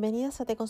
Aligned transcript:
bienvenidas 0.00 0.40
a 0.40 0.44
Té 0.44 0.54
con 0.54 0.68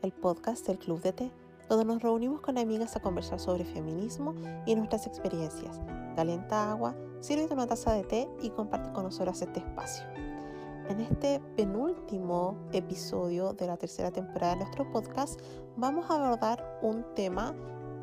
el 0.00 0.12
podcast 0.12 0.66
del 0.66 0.78
Club 0.78 1.02
de 1.02 1.12
Té, 1.12 1.30
donde 1.68 1.84
nos 1.84 2.02
reunimos 2.02 2.40
con 2.40 2.56
amigas 2.56 2.96
a 2.96 3.00
conversar 3.00 3.38
sobre 3.38 3.66
feminismo 3.66 4.34
y 4.64 4.74
nuestras 4.74 5.06
experiencias. 5.06 5.78
Calienta 6.16 6.70
agua, 6.70 6.96
sirve 7.20 7.52
una 7.52 7.66
taza 7.66 7.92
de 7.92 8.04
té 8.04 8.26
y 8.40 8.48
comparte 8.48 8.90
con 8.94 9.04
nosotras 9.04 9.42
este 9.42 9.60
espacio. 9.60 10.06
En 10.88 11.00
este 11.00 11.38
penúltimo 11.54 12.56
episodio 12.72 13.52
de 13.52 13.66
la 13.66 13.76
tercera 13.76 14.10
temporada 14.10 14.54
de 14.54 14.60
nuestro 14.60 14.90
podcast 14.90 15.38
vamos 15.76 16.10
a 16.10 16.14
abordar 16.14 16.80
un 16.80 17.04
tema 17.14 17.54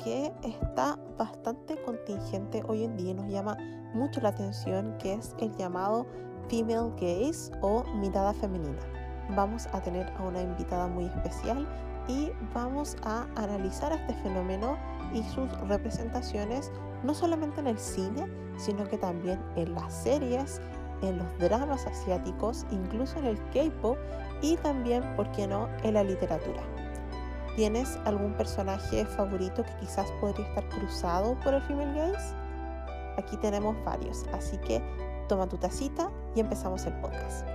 que 0.04 0.32
está 0.44 1.00
bastante 1.18 1.82
contingente 1.82 2.62
hoy 2.68 2.84
en 2.84 2.96
día 2.96 3.10
y 3.10 3.14
nos 3.14 3.28
llama 3.28 3.56
mucho 3.92 4.20
la 4.20 4.28
atención, 4.28 4.96
que 4.98 5.14
es 5.14 5.34
el 5.40 5.52
llamado 5.56 6.06
female 6.48 6.92
gaze 7.00 7.50
o 7.60 7.82
mirada 7.96 8.32
femenina. 8.34 9.03
Vamos 9.30 9.68
a 9.72 9.80
tener 9.80 10.12
a 10.18 10.22
una 10.22 10.42
invitada 10.42 10.86
muy 10.86 11.06
especial 11.06 11.66
y 12.08 12.30
vamos 12.52 12.96
a 13.02 13.26
analizar 13.36 13.92
este 13.92 14.14
fenómeno 14.22 14.76
y 15.12 15.22
sus 15.22 15.50
representaciones 15.68 16.70
no 17.02 17.14
solamente 17.14 17.60
en 17.60 17.68
el 17.68 17.78
cine, 17.78 18.26
sino 18.56 18.86
que 18.88 18.98
también 18.98 19.40
en 19.56 19.74
las 19.74 19.92
series, 19.92 20.60
en 21.02 21.18
los 21.18 21.38
dramas 21.38 21.86
asiáticos, 21.86 22.66
incluso 22.70 23.18
en 23.18 23.26
el 23.26 23.38
K-pop 23.50 23.96
y 24.42 24.56
también, 24.58 25.02
¿por 25.16 25.30
qué 25.32 25.46
no?, 25.46 25.68
en 25.82 25.94
la 25.94 26.04
literatura. 26.04 26.62
¿Tienes 27.56 27.98
algún 28.04 28.34
personaje 28.34 29.06
favorito 29.06 29.62
que 29.62 29.76
quizás 29.80 30.10
podría 30.20 30.46
estar 30.48 30.68
cruzado 30.70 31.36
por 31.44 31.54
el 31.54 31.62
female 31.62 31.94
gaze? 31.94 32.34
Aquí 33.16 33.36
tenemos 33.36 33.76
varios, 33.84 34.26
así 34.32 34.58
que 34.58 34.82
toma 35.28 35.46
tu 35.46 35.56
tacita 35.56 36.10
y 36.34 36.40
empezamos 36.40 36.84
el 36.86 36.94
podcast. 36.94 37.46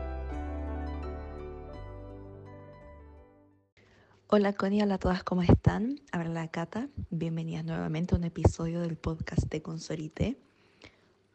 Hola 4.31 4.53
Connie, 4.53 4.83
hola 4.83 4.93
a 4.93 4.99
todas, 4.99 5.23
¿cómo 5.23 5.41
están? 5.41 6.01
Habla 6.11 6.29
la 6.29 6.47
Cata, 6.49 6.87
bienvenidas 7.09 7.65
nuevamente 7.65 8.13
a 8.13 8.19
un 8.19 8.25
episodio 8.25 8.79
del 8.79 8.95
podcast 8.95 9.49
de 9.49 9.63
Consorite. 9.63 10.37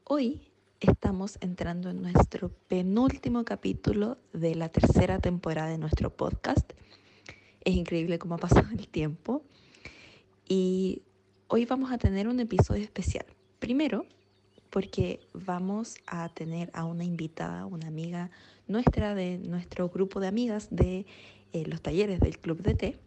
Hoy 0.04 0.52
estamos 0.78 1.36
entrando 1.40 1.90
en 1.90 2.02
nuestro 2.02 2.50
penúltimo 2.68 3.44
capítulo 3.44 4.18
de 4.32 4.54
la 4.54 4.68
tercera 4.68 5.18
temporada 5.18 5.70
de 5.70 5.78
nuestro 5.78 6.10
podcast. 6.10 6.72
Es 7.64 7.74
increíble 7.74 8.20
cómo 8.20 8.36
ha 8.36 8.38
pasado 8.38 8.68
el 8.70 8.86
tiempo. 8.86 9.42
Y 10.48 11.02
hoy 11.48 11.64
vamos 11.64 11.90
a 11.90 11.98
tener 11.98 12.28
un 12.28 12.38
episodio 12.38 12.84
especial. 12.84 13.26
Primero, 13.58 14.06
porque 14.70 15.18
vamos 15.32 15.96
a 16.06 16.28
tener 16.28 16.70
a 16.74 16.84
una 16.84 17.02
invitada, 17.02 17.66
una 17.66 17.88
amiga 17.88 18.30
nuestra 18.68 19.16
de 19.16 19.38
nuestro 19.38 19.88
grupo 19.88 20.20
de 20.20 20.28
amigas 20.28 20.68
de 20.70 21.06
eh, 21.54 21.64
los 21.66 21.80
talleres 21.80 22.18
del 22.18 22.38
Club 22.38 22.62
de 22.62 22.74
Té. 22.74 22.98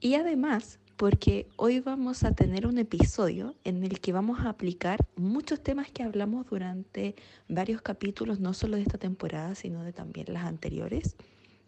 Y 0.00 0.14
además, 0.14 0.78
porque 0.96 1.46
hoy 1.56 1.80
vamos 1.80 2.24
a 2.24 2.32
tener 2.32 2.66
un 2.66 2.78
episodio 2.78 3.54
en 3.62 3.84
el 3.84 4.00
que 4.00 4.12
vamos 4.12 4.40
a 4.40 4.48
aplicar 4.48 5.06
muchos 5.16 5.62
temas 5.62 5.90
que 5.90 6.02
hablamos 6.02 6.46
durante 6.46 7.14
varios 7.46 7.82
capítulos, 7.82 8.40
no 8.40 8.54
solo 8.54 8.76
de 8.76 8.82
esta 8.82 8.96
temporada, 8.96 9.54
sino 9.54 9.84
de 9.84 9.92
también 9.92 10.32
las 10.32 10.44
anteriores, 10.44 11.16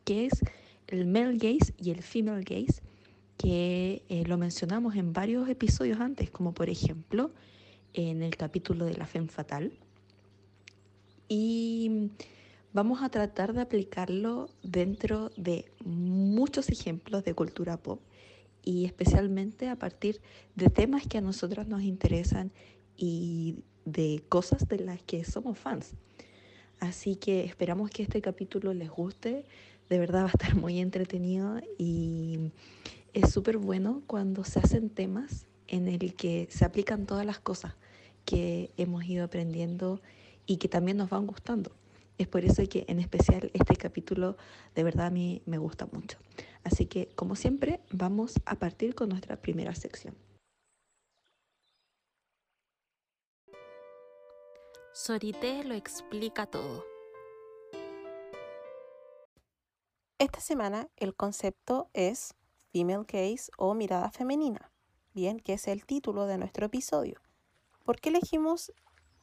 que 0.04 0.24
es 0.24 0.32
el 0.86 1.06
male 1.06 1.36
gaze 1.36 1.74
y 1.76 1.90
el 1.90 2.02
female 2.02 2.44
gaze, 2.44 2.82
que 3.36 4.02
eh, 4.08 4.24
lo 4.26 4.38
mencionamos 4.38 4.96
en 4.96 5.12
varios 5.12 5.50
episodios 5.50 6.00
antes, 6.00 6.30
como 6.30 6.54
por 6.54 6.70
ejemplo 6.70 7.30
en 7.92 8.22
el 8.22 8.36
capítulo 8.36 8.86
de 8.86 8.94
la 8.94 9.04
femme 9.04 9.28
fatal. 9.28 9.72
Y 11.28 12.10
vamos 12.72 13.02
a 13.02 13.08
tratar 13.08 13.52
de 13.52 13.60
aplicarlo 13.60 14.50
dentro 14.62 15.30
de 15.36 15.70
muchos 15.84 16.68
ejemplos 16.68 17.24
de 17.24 17.34
cultura 17.34 17.76
pop 17.76 18.00
y 18.62 18.84
especialmente 18.84 19.68
a 19.68 19.76
partir 19.76 20.20
de 20.54 20.68
temas 20.68 21.06
que 21.06 21.18
a 21.18 21.22
nosotras 21.22 21.66
nos 21.68 21.82
interesan 21.82 22.52
y 22.96 23.64
de 23.84 24.22
cosas 24.28 24.68
de 24.68 24.80
las 24.80 25.02
que 25.02 25.24
somos 25.24 25.58
fans. 25.58 25.94
Así 26.80 27.16
que 27.16 27.44
esperamos 27.44 27.90
que 27.90 28.02
este 28.02 28.20
capítulo 28.20 28.74
les 28.74 28.90
guste. 28.90 29.44
De 29.88 29.98
verdad 29.98 30.24
va 30.24 30.26
a 30.26 30.32
estar 30.32 30.54
muy 30.54 30.78
entretenido 30.80 31.60
y 31.78 32.52
es 33.14 33.32
súper 33.32 33.56
bueno 33.56 34.02
cuando 34.06 34.44
se 34.44 34.58
hacen 34.58 34.90
temas 34.90 35.46
en 35.66 35.88
el 35.88 36.14
que 36.14 36.46
se 36.50 36.64
aplican 36.64 37.06
todas 37.06 37.24
las 37.24 37.38
cosas 37.38 37.74
que 38.24 38.70
hemos 38.76 39.04
ido 39.04 39.24
aprendiendo 39.24 40.00
y 40.46 40.58
que 40.58 40.68
también 40.68 40.98
nos 40.98 41.08
van 41.08 41.26
gustando. 41.26 41.72
Es 42.18 42.26
por 42.26 42.44
eso 42.44 42.62
que 42.68 42.84
en 42.88 42.98
especial 42.98 43.50
este 43.54 43.76
capítulo 43.76 44.36
de 44.74 44.82
verdad 44.82 45.06
a 45.06 45.10
mí 45.10 45.40
me 45.46 45.58
gusta 45.58 45.86
mucho. 45.86 46.18
Así 46.64 46.86
que 46.86 47.08
como 47.14 47.36
siempre 47.36 47.80
vamos 47.92 48.34
a 48.44 48.56
partir 48.56 48.96
con 48.96 49.08
nuestra 49.08 49.40
primera 49.40 49.74
sección. 49.74 50.16
Sorité 54.92 55.62
lo 55.62 55.74
explica 55.74 56.46
todo. 56.46 56.84
Esta 60.18 60.40
semana 60.40 60.88
el 60.96 61.14
concepto 61.14 61.88
es 61.92 62.34
Female 62.72 63.06
Case 63.06 63.52
o 63.56 63.74
mirada 63.74 64.10
femenina, 64.10 64.72
bien 65.14 65.38
que 65.38 65.52
es 65.52 65.68
el 65.68 65.86
título 65.86 66.26
de 66.26 66.38
nuestro 66.38 66.66
episodio. 66.66 67.20
¿Por 67.84 68.00
qué 68.00 68.08
elegimos 68.08 68.72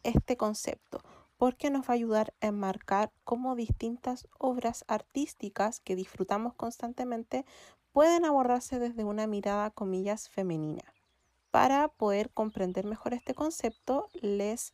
este 0.03 0.37
concepto? 0.37 1.01
Porque 1.37 1.69
nos 1.69 1.83
va 1.83 1.89
a 1.89 1.93
ayudar 1.93 2.33
a 2.41 2.47
enmarcar 2.47 3.11
cómo 3.23 3.55
distintas 3.55 4.27
obras 4.37 4.85
artísticas 4.87 5.79
que 5.79 5.95
disfrutamos 5.95 6.53
constantemente 6.53 7.45
pueden 7.91 8.25
abordarse 8.25 8.79
desde 8.79 9.03
una 9.03 9.27
mirada, 9.27 9.71
comillas, 9.71 10.29
femenina. 10.29 10.83
Para 11.51 11.87
poder 11.87 12.31
comprender 12.31 12.85
mejor 12.85 13.13
este 13.13 13.33
concepto, 13.33 14.09
les 14.21 14.73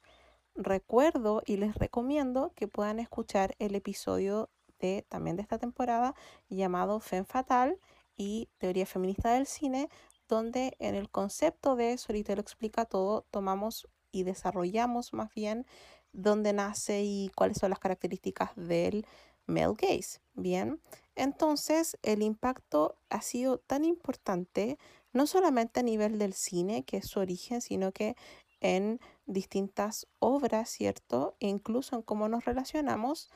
recuerdo 0.55 1.43
y 1.45 1.57
les 1.57 1.75
recomiendo 1.75 2.51
que 2.55 2.67
puedan 2.67 2.99
escuchar 2.99 3.55
el 3.59 3.75
episodio 3.75 4.49
de, 4.79 5.05
también 5.07 5.35
de 5.35 5.43
esta 5.43 5.59
temporada 5.59 6.15
llamado 6.49 6.99
Femme 6.99 7.25
Fatal 7.25 7.79
y 8.15 8.49
Teoría 8.57 8.85
Feminista 8.85 9.33
del 9.33 9.45
Cine, 9.45 9.89
donde 10.27 10.75
en 10.79 10.95
el 10.95 11.09
concepto 11.09 11.75
de 11.75 11.97
Solita 11.97 12.35
lo 12.35 12.41
explica 12.41 12.85
todo, 12.85 13.25
tomamos 13.31 13.87
y 14.11 14.23
desarrollamos 14.23 15.13
más 15.13 15.33
bien 15.33 15.65
dónde 16.13 16.53
nace 16.53 17.03
y 17.03 17.31
cuáles 17.35 17.57
son 17.57 17.69
las 17.69 17.79
características 17.79 18.51
del 18.55 19.05
male 19.45 19.73
gaze. 19.77 20.19
Bien, 20.33 20.81
entonces 21.15 21.97
el 22.03 22.21
impacto 22.21 22.95
ha 23.09 23.21
sido 23.21 23.57
tan 23.59 23.85
importante, 23.85 24.77
no 25.13 25.27
solamente 25.27 25.81
a 25.81 25.83
nivel 25.83 26.17
del 26.17 26.33
cine, 26.33 26.83
que 26.83 26.97
es 26.97 27.07
su 27.07 27.19
origen, 27.19 27.61
sino 27.61 27.91
que 27.91 28.15
en 28.61 28.99
distintas 29.25 30.07
obras, 30.19 30.69
¿cierto? 30.69 31.35
E 31.39 31.47
incluso 31.47 31.95
en 31.95 32.01
cómo 32.01 32.29
nos 32.29 32.45
relacionamos, 32.45 33.29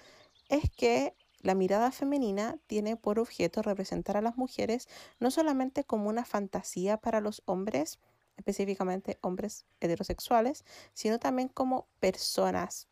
es 0.49 0.69
que 0.69 1.15
la 1.41 1.55
mirada 1.55 1.91
femenina 1.91 2.57
tiene 2.67 2.95
por 2.97 3.19
objeto 3.19 3.61
representar 3.61 4.17
a 4.17 4.21
las 4.21 4.37
mujeres 4.37 4.87
no 5.19 5.29
solamente 5.31 5.83
como 5.83 6.09
una 6.09 6.25
fantasía 6.25 6.97
para 6.97 7.21
los 7.21 7.41
hombres, 7.45 7.99
específicamente 8.37 9.17
hombres 9.21 9.65
heterosexuales, 9.79 10.65
sino 10.93 11.19
también 11.19 11.47
como 11.49 11.87
personas 11.99 12.87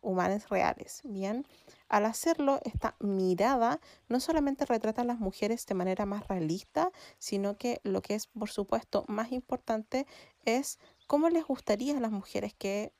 humanas 0.00 0.48
reales. 0.48 1.00
Bien, 1.04 1.46
al 1.88 2.06
hacerlo, 2.06 2.60
esta 2.64 2.96
mirada 3.00 3.80
no 4.08 4.20
solamente 4.20 4.64
retrata 4.64 5.02
a 5.02 5.04
las 5.04 5.18
mujeres 5.18 5.66
de 5.66 5.74
manera 5.74 6.06
más 6.06 6.26
realista, 6.28 6.90
sino 7.18 7.56
que 7.56 7.80
lo 7.82 8.02
que 8.02 8.14
es, 8.14 8.26
por 8.26 8.50
supuesto, 8.50 9.04
más 9.08 9.32
importante 9.32 10.06
es 10.44 10.78
cómo 11.06 11.28
les 11.30 11.44
gustaría 11.44 11.96
a 11.96 12.00
las 12.00 12.12
mujeres 12.12 12.54
que 12.54 12.92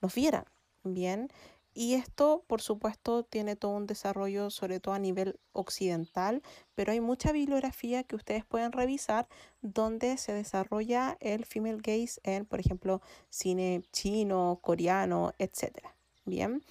nos 0.00 0.14
vieran. 0.14 0.44
Bien, 0.84 1.28
y 1.74 1.94
esto, 1.94 2.44
por 2.46 2.62
supuesto, 2.62 3.24
tiene 3.24 3.56
todo 3.56 3.72
un 3.72 3.86
desarrollo, 3.86 4.50
sobre 4.50 4.78
todo 4.78 4.94
a 4.94 4.98
nivel 5.00 5.40
occidental, 5.52 6.42
pero 6.76 6.92
hay 6.92 7.00
mucha 7.00 7.32
bibliografía 7.32 8.04
que 8.04 8.14
ustedes 8.14 8.44
pueden 8.44 8.70
revisar 8.70 9.28
donde 9.60 10.16
se 10.16 10.32
desarrolla 10.32 11.16
el 11.20 11.44
female 11.44 11.80
gaze 11.82 12.20
en, 12.22 12.46
por 12.46 12.60
ejemplo, 12.60 13.02
cine 13.28 13.82
chino, 13.92 14.60
coreano, 14.62 15.32
etc. 15.38 15.80
Bien, 16.24 16.62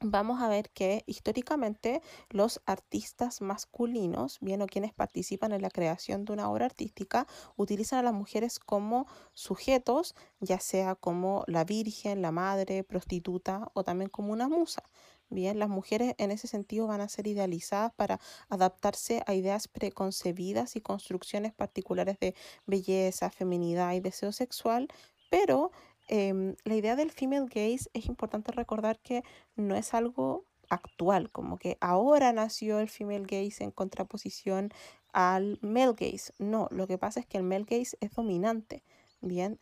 vamos 0.00 0.42
a 0.42 0.48
ver 0.48 0.70
que 0.70 1.02
históricamente 1.06 2.02
los 2.30 2.60
artistas 2.66 3.40
masculinos, 3.40 4.38
bien 4.40 4.62
o 4.62 4.66
quienes 4.66 4.92
participan 4.92 5.52
en 5.52 5.62
la 5.62 5.70
creación 5.70 6.24
de 6.24 6.32
una 6.32 6.50
obra 6.50 6.66
artística, 6.66 7.26
utilizan 7.56 8.00
a 8.00 8.02
las 8.02 8.14
mujeres 8.14 8.58
como 8.58 9.06
sujetos, 9.32 10.14
ya 10.40 10.60
sea 10.60 10.94
como 10.94 11.44
la 11.46 11.64
virgen, 11.64 12.22
la 12.22 12.32
madre, 12.32 12.84
prostituta 12.84 13.70
o 13.74 13.84
también 13.84 14.10
como 14.10 14.32
una 14.32 14.48
musa. 14.48 14.82
Bien, 15.28 15.58
las 15.58 15.68
mujeres 15.68 16.14
en 16.18 16.30
ese 16.30 16.46
sentido 16.46 16.86
van 16.86 17.00
a 17.00 17.08
ser 17.08 17.26
idealizadas 17.26 17.92
para 17.94 18.20
adaptarse 18.48 19.22
a 19.26 19.34
ideas 19.34 19.66
preconcebidas 19.66 20.76
y 20.76 20.80
construcciones 20.80 21.52
particulares 21.52 22.18
de 22.20 22.34
belleza, 22.64 23.30
feminidad 23.30 23.92
y 23.94 24.00
deseo 24.00 24.30
sexual, 24.30 24.88
pero 25.28 25.72
Em, 26.08 26.54
la 26.64 26.76
idea 26.76 26.96
del 26.96 27.10
female 27.10 27.46
gaze 27.46 27.90
es 27.92 28.06
importante 28.06 28.52
recordar 28.52 29.00
que 29.00 29.22
no 29.56 29.74
es 29.74 29.92
algo 29.94 30.44
actual, 30.68 31.30
como 31.30 31.58
que 31.58 31.78
ahora 31.80 32.32
nació 32.32 32.80
el 32.80 32.88
female 32.88 33.26
gaze 33.26 33.64
en 33.64 33.70
contraposición 33.70 34.70
al 35.12 35.58
male 35.62 35.94
gaze. 35.98 36.32
No, 36.38 36.68
lo 36.70 36.86
que 36.86 36.98
pasa 36.98 37.20
es 37.20 37.26
que 37.26 37.38
el 37.38 37.44
male 37.44 37.64
gaze 37.68 37.96
es 38.00 38.12
dominante, 38.12 38.84
¿bien? 39.20 39.60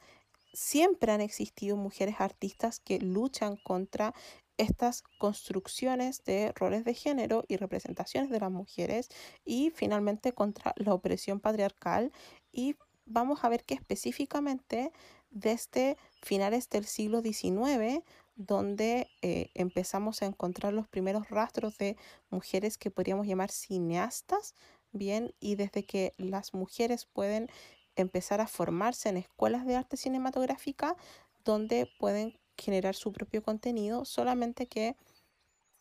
Siempre 0.52 1.12
han 1.12 1.20
existido 1.20 1.76
mujeres 1.76 2.16
artistas 2.20 2.80
que 2.80 2.98
luchan 3.00 3.56
contra 3.64 4.14
estas 4.56 5.02
construcciones 5.18 6.24
de 6.24 6.52
roles 6.52 6.84
de 6.84 6.94
género 6.94 7.44
y 7.48 7.56
representaciones 7.56 8.30
de 8.30 8.40
las 8.40 8.50
mujeres 8.50 9.08
y 9.44 9.70
finalmente 9.70 10.32
contra 10.32 10.72
la 10.76 10.94
opresión 10.94 11.40
patriarcal 11.40 12.12
y 12.52 12.76
vamos 13.06 13.44
a 13.44 13.48
ver 13.48 13.64
que 13.64 13.74
específicamente 13.74 14.92
desde 15.34 15.98
finales 16.22 16.70
del 16.70 16.86
siglo 16.86 17.20
XIX 17.20 18.02
donde 18.36 19.08
eh, 19.22 19.50
empezamos 19.54 20.22
a 20.22 20.26
encontrar 20.26 20.72
los 20.72 20.88
primeros 20.88 21.28
rastros 21.28 21.78
de 21.78 21.96
mujeres 22.30 22.78
que 22.78 22.90
podríamos 22.90 23.26
llamar 23.26 23.50
cineastas, 23.50 24.54
bien, 24.92 25.34
y 25.40 25.54
desde 25.54 25.84
que 25.84 26.14
las 26.16 26.54
mujeres 26.54 27.06
pueden 27.06 27.48
empezar 27.96 28.40
a 28.40 28.48
formarse 28.48 29.08
en 29.08 29.18
escuelas 29.18 29.66
de 29.66 29.76
arte 29.76 29.96
cinematográfica 29.96 30.96
donde 31.44 31.88
pueden 31.98 32.38
generar 32.56 32.94
su 32.94 33.12
propio 33.12 33.42
contenido, 33.42 34.04
solamente 34.04 34.66
que 34.66 34.96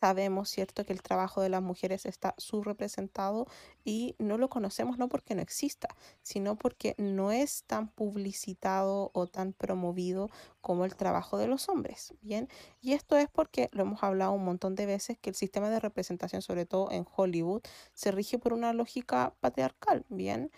sabemos, 0.04 0.50
¿cierto?, 0.50 0.84
que 0.84 0.92
el 0.92 1.00
trabajo 1.00 1.40
de 1.40 1.48
las 1.48 1.62
mujeres 1.62 2.04
está 2.04 2.34
subrepresentado 2.36 3.46
y 3.86 4.16
no 4.18 4.36
lo 4.36 4.50
conocemos 4.50 4.98
no 4.98 5.08
porque 5.08 5.34
no 5.34 5.40
exista, 5.40 5.88
sino 6.20 6.56
porque 6.56 6.94
no 6.98 7.32
es 7.32 7.64
tan 7.64 7.88
publicitado 7.88 9.10
o 9.14 9.26
tan 9.26 9.54
promovido 9.54 10.28
como 10.60 10.84
el 10.84 10.94
trabajo 10.94 11.38
de 11.38 11.46
los 11.46 11.70
hombres, 11.70 12.12
¿bien? 12.20 12.50
Y 12.82 12.92
esto 12.92 13.16
es 13.16 13.30
porque 13.30 13.70
lo 13.72 13.84
hemos 13.84 14.02
hablado 14.02 14.32
un 14.32 14.44
montón 14.44 14.74
de 14.74 14.84
veces 14.84 15.16
que 15.18 15.30
el 15.30 15.36
sistema 15.36 15.70
de 15.70 15.80
representación, 15.80 16.42
sobre 16.42 16.66
todo 16.66 16.90
en 16.90 17.06
Hollywood, 17.16 17.62
se 17.94 18.10
rige 18.10 18.38
por 18.38 18.52
una 18.52 18.74
lógica 18.74 19.34
patriarcal, 19.40 20.04
¿bien? 20.10 20.50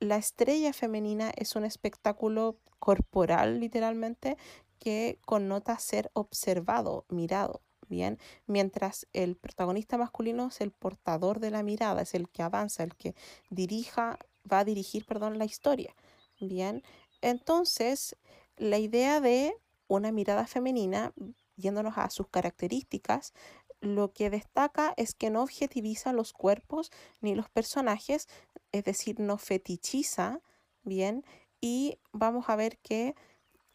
La 0.00 0.16
estrella 0.16 0.74
femenina 0.74 1.32
es 1.34 1.56
un 1.56 1.64
espectáculo 1.64 2.58
corporal, 2.78 3.58
literalmente, 3.58 4.36
que 4.78 5.18
connota 5.24 5.78
ser 5.78 6.10
observado, 6.12 7.06
mirado, 7.08 7.62
bien, 7.92 8.18
mientras 8.46 9.06
el 9.12 9.36
protagonista 9.36 9.98
masculino 9.98 10.48
es 10.48 10.62
el 10.62 10.72
portador 10.72 11.38
de 11.38 11.50
la 11.50 11.62
mirada, 11.62 12.00
es 12.02 12.14
el 12.14 12.30
que 12.30 12.42
avanza, 12.42 12.82
el 12.82 12.96
que 12.96 13.14
dirija, 13.50 14.18
va 14.50 14.60
a 14.60 14.64
dirigir, 14.64 15.04
perdón, 15.04 15.38
la 15.38 15.44
historia, 15.44 15.94
bien. 16.40 16.82
Entonces, 17.20 18.16
la 18.56 18.78
idea 18.78 19.20
de 19.20 19.54
una 19.88 20.10
mirada 20.10 20.46
femenina, 20.46 21.12
yéndonos 21.56 21.98
a 21.98 22.08
sus 22.08 22.28
características, 22.28 23.34
lo 23.80 24.14
que 24.14 24.30
destaca 24.30 24.94
es 24.96 25.14
que 25.14 25.28
no 25.28 25.42
objetiviza 25.42 26.14
los 26.14 26.32
cuerpos 26.32 26.90
ni 27.20 27.34
los 27.34 27.50
personajes, 27.50 28.26
es 28.72 28.84
decir, 28.84 29.20
no 29.20 29.36
fetichiza, 29.36 30.40
bien, 30.82 31.24
y 31.60 31.98
vamos 32.12 32.48
a 32.48 32.56
ver 32.56 32.78
que 32.78 33.14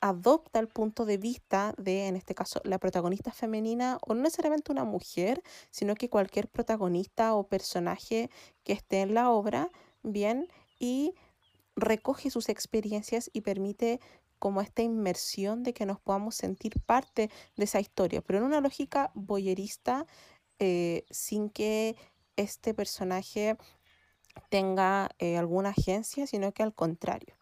adopta 0.02 0.60
el 0.60 0.68
punto 0.68 1.06
de 1.06 1.18
vista 1.18 1.74
de, 1.78 2.08
en 2.08 2.16
este 2.16 2.36
caso, 2.36 2.62
la 2.64 2.80
protagonista 2.80 3.32
femenina, 3.32 3.98
o 4.08 4.14
no 4.14 4.22
necesariamente 4.22 4.72
una 4.72 4.84
mujer, 4.84 5.42
sino 5.72 5.96
que 5.96 6.10
cualquier 6.10 6.48
protagonista 6.50 7.34
o 7.36 7.48
personaje 7.48 8.30
que 8.64 8.74
esté 8.74 9.02
en 9.02 9.14
la 9.14 9.30
obra, 9.32 9.70
bien, 10.04 10.48
y 10.80 11.16
recoge 11.76 12.30
sus 12.30 12.50
experiencias 12.50 13.30
y 13.34 13.42
permite 13.42 14.00
como 14.40 14.62
esta 14.62 14.84
inmersión 14.84 15.64
de 15.64 15.74
que 15.74 15.86
nos 15.86 16.00
podamos 16.00 16.36
sentir 16.36 16.80
parte 16.86 17.30
de 17.56 17.64
esa 17.64 17.80
historia, 17.80 18.22
pero 18.22 18.40
en 18.40 18.46
una 18.46 18.62
lógica 18.62 19.12
boyerista, 19.16 20.06
eh, 20.60 21.06
sin 21.10 21.50
que 21.50 21.96
este 22.36 22.74
personaje 22.74 23.58
tenga 24.50 25.10
eh, 25.20 25.38
alguna 25.38 25.70
agencia, 25.70 26.28
sino 26.28 26.52
que 26.52 26.64
al 26.64 26.74
contrario, 26.74 27.36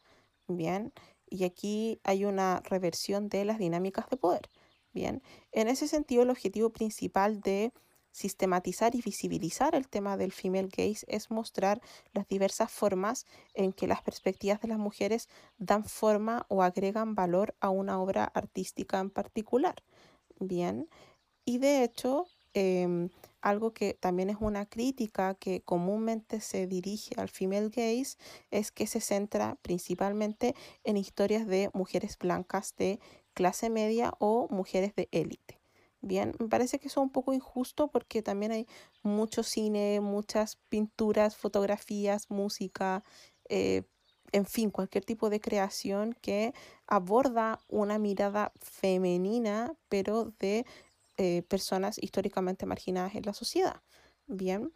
bien. 0.47 0.93
Y 1.35 1.43
aquí 1.43 1.99
hay 2.03 2.25
una 2.25 2.61
reversión 2.61 3.29
de 3.29 3.45
las 3.45 3.59
dinámicas 3.59 4.09
de 4.09 4.17
poder. 4.17 4.49
Bien, 4.93 5.21
en 5.51 5.67
ese 5.67 5.87
sentido, 5.87 6.23
el 6.23 6.29
objetivo 6.29 6.69
principal 6.71 7.41
de 7.41 7.73
sistematizar 8.11 8.95
y 8.95 9.01
visibilizar 9.01 9.75
el 9.75 9.89
tema 9.89 10.15
del 10.15 10.31
female 10.31 10.69
gaze 10.69 11.05
es 11.09 11.29
mostrar 11.29 11.81
las 12.13 12.25
diversas 12.29 12.71
formas 12.71 13.25
en 13.53 13.73
que 13.73 13.87
las 13.87 14.01
perspectivas 14.01 14.61
de 14.61 14.69
las 14.69 14.77
mujeres 14.77 15.27
dan 15.57 15.83
forma 15.83 16.45
o 16.47 16.63
agregan 16.63 17.13
valor 17.13 17.55
a 17.59 17.69
una 17.69 17.99
obra 18.01 18.23
artística 18.23 18.99
en 18.99 19.09
particular. 19.09 19.75
Bien, 20.39 20.87
y 21.45 21.57
de 21.59 21.83
hecho, 21.83 22.27
em, 22.53 23.09
algo 23.45 23.73
que 23.73 23.93
también 23.93 24.31
es 24.31 24.37
una 24.39 24.65
crítica 24.65 25.35
que 25.35 25.61
comúnmente 25.61 26.41
se 26.41 26.65
dirige 26.65 27.13
al 27.17 27.29
female 27.29 27.69
gaze 27.69 28.17
es 28.49 28.71
que 28.71 28.87
se 28.87 28.99
centra 29.01 29.59
principalmente 29.61 30.55
en 30.83 30.97
historias 30.97 31.45
de 31.45 31.69
mujeres 31.71 32.17
blancas 32.17 32.73
de 32.75 32.99
clase 33.35 33.69
media 33.69 34.13
o 34.17 34.47
mujeres 34.49 34.95
de 34.95 35.09
élite. 35.11 35.59
Bien, 36.01 36.33
me 36.39 36.47
parece 36.47 36.79
que 36.79 36.87
eso 36.87 37.01
es 37.01 37.03
un 37.03 37.11
poco 37.11 37.33
injusto 37.33 37.87
porque 37.91 38.23
también 38.23 38.51
hay 38.51 38.67
mucho 39.03 39.43
cine, 39.43 39.99
muchas 40.01 40.55
pinturas, 40.69 41.35
fotografías, 41.37 42.31
música, 42.31 43.03
eh, 43.47 43.83
en 44.31 44.47
fin, 44.47 44.71
cualquier 44.71 45.05
tipo 45.05 45.29
de 45.29 45.39
creación 45.39 46.13
que 46.19 46.55
aborda 46.87 47.59
una 47.69 47.99
mirada 47.99 48.51
femenina, 48.59 49.75
pero 49.87 50.33
de 50.39 50.65
eh, 51.17 51.43
personas 51.47 51.97
históricamente 52.01 52.65
marginadas 52.65 53.15
en 53.15 53.23
la 53.23 53.33
sociedad. 53.33 53.81
Bien, 54.27 54.71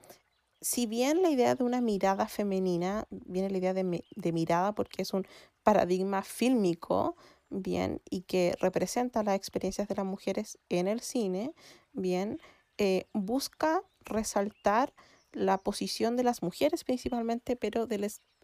si 0.61 0.85
bien 0.85 1.21
la 1.21 1.29
idea 1.29 1.55
de 1.55 1.63
una 1.63 1.81
mirada 1.81 2.27
femenina, 2.27 3.07
viene 3.09 3.49
la 3.49 3.57
idea 3.57 3.73
de, 3.73 4.31
mirada 4.31 4.73
porque 4.73 5.01
es 5.01 5.13
un 5.13 5.25
paradigma 5.63 6.21
fílmico, 6.23 7.15
bien, 7.49 8.01
y 8.09 8.21
que 8.21 8.55
representa 8.59 9.23
las 9.23 9.35
experiencias 9.35 9.87
de 9.87 9.95
las 9.95 10.05
mujeres 10.05 10.59
en 10.69 10.87
el 10.87 10.99
cine, 11.01 11.53
bien, 11.93 12.39
eh, 12.77 13.07
busca 13.13 13.83
resaltar 14.01 14.93
la 15.31 15.57
posición 15.57 16.17
de 16.17 16.23
las 16.23 16.41
mujeres 16.43 16.83
principalmente, 16.83 17.55
pero 17.55 17.87
de 17.87 17.99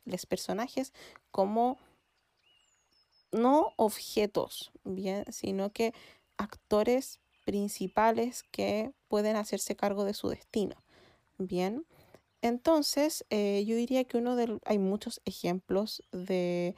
los 0.05 0.25
personajes 0.25 0.93
como 1.31 1.77
no 3.31 3.73
objetos, 3.75 4.71
bien, 4.83 5.25
sino 5.31 5.71
que 5.73 5.93
actores 6.37 7.19
principales 7.45 8.43
que 8.51 8.91
pueden 9.07 9.37
hacerse 9.37 9.75
cargo 9.75 10.03
de 10.03 10.13
su 10.13 10.29
destino. 10.29 10.75
Bien, 11.37 11.85
entonces 12.41 13.25
eh, 13.29 13.63
yo 13.65 13.75
diría 13.75 14.03
que 14.03 14.17
uno 14.17 14.35
de 14.35 14.59
hay 14.65 14.79
muchos 14.79 15.21
ejemplos 15.25 16.03
de 16.11 16.75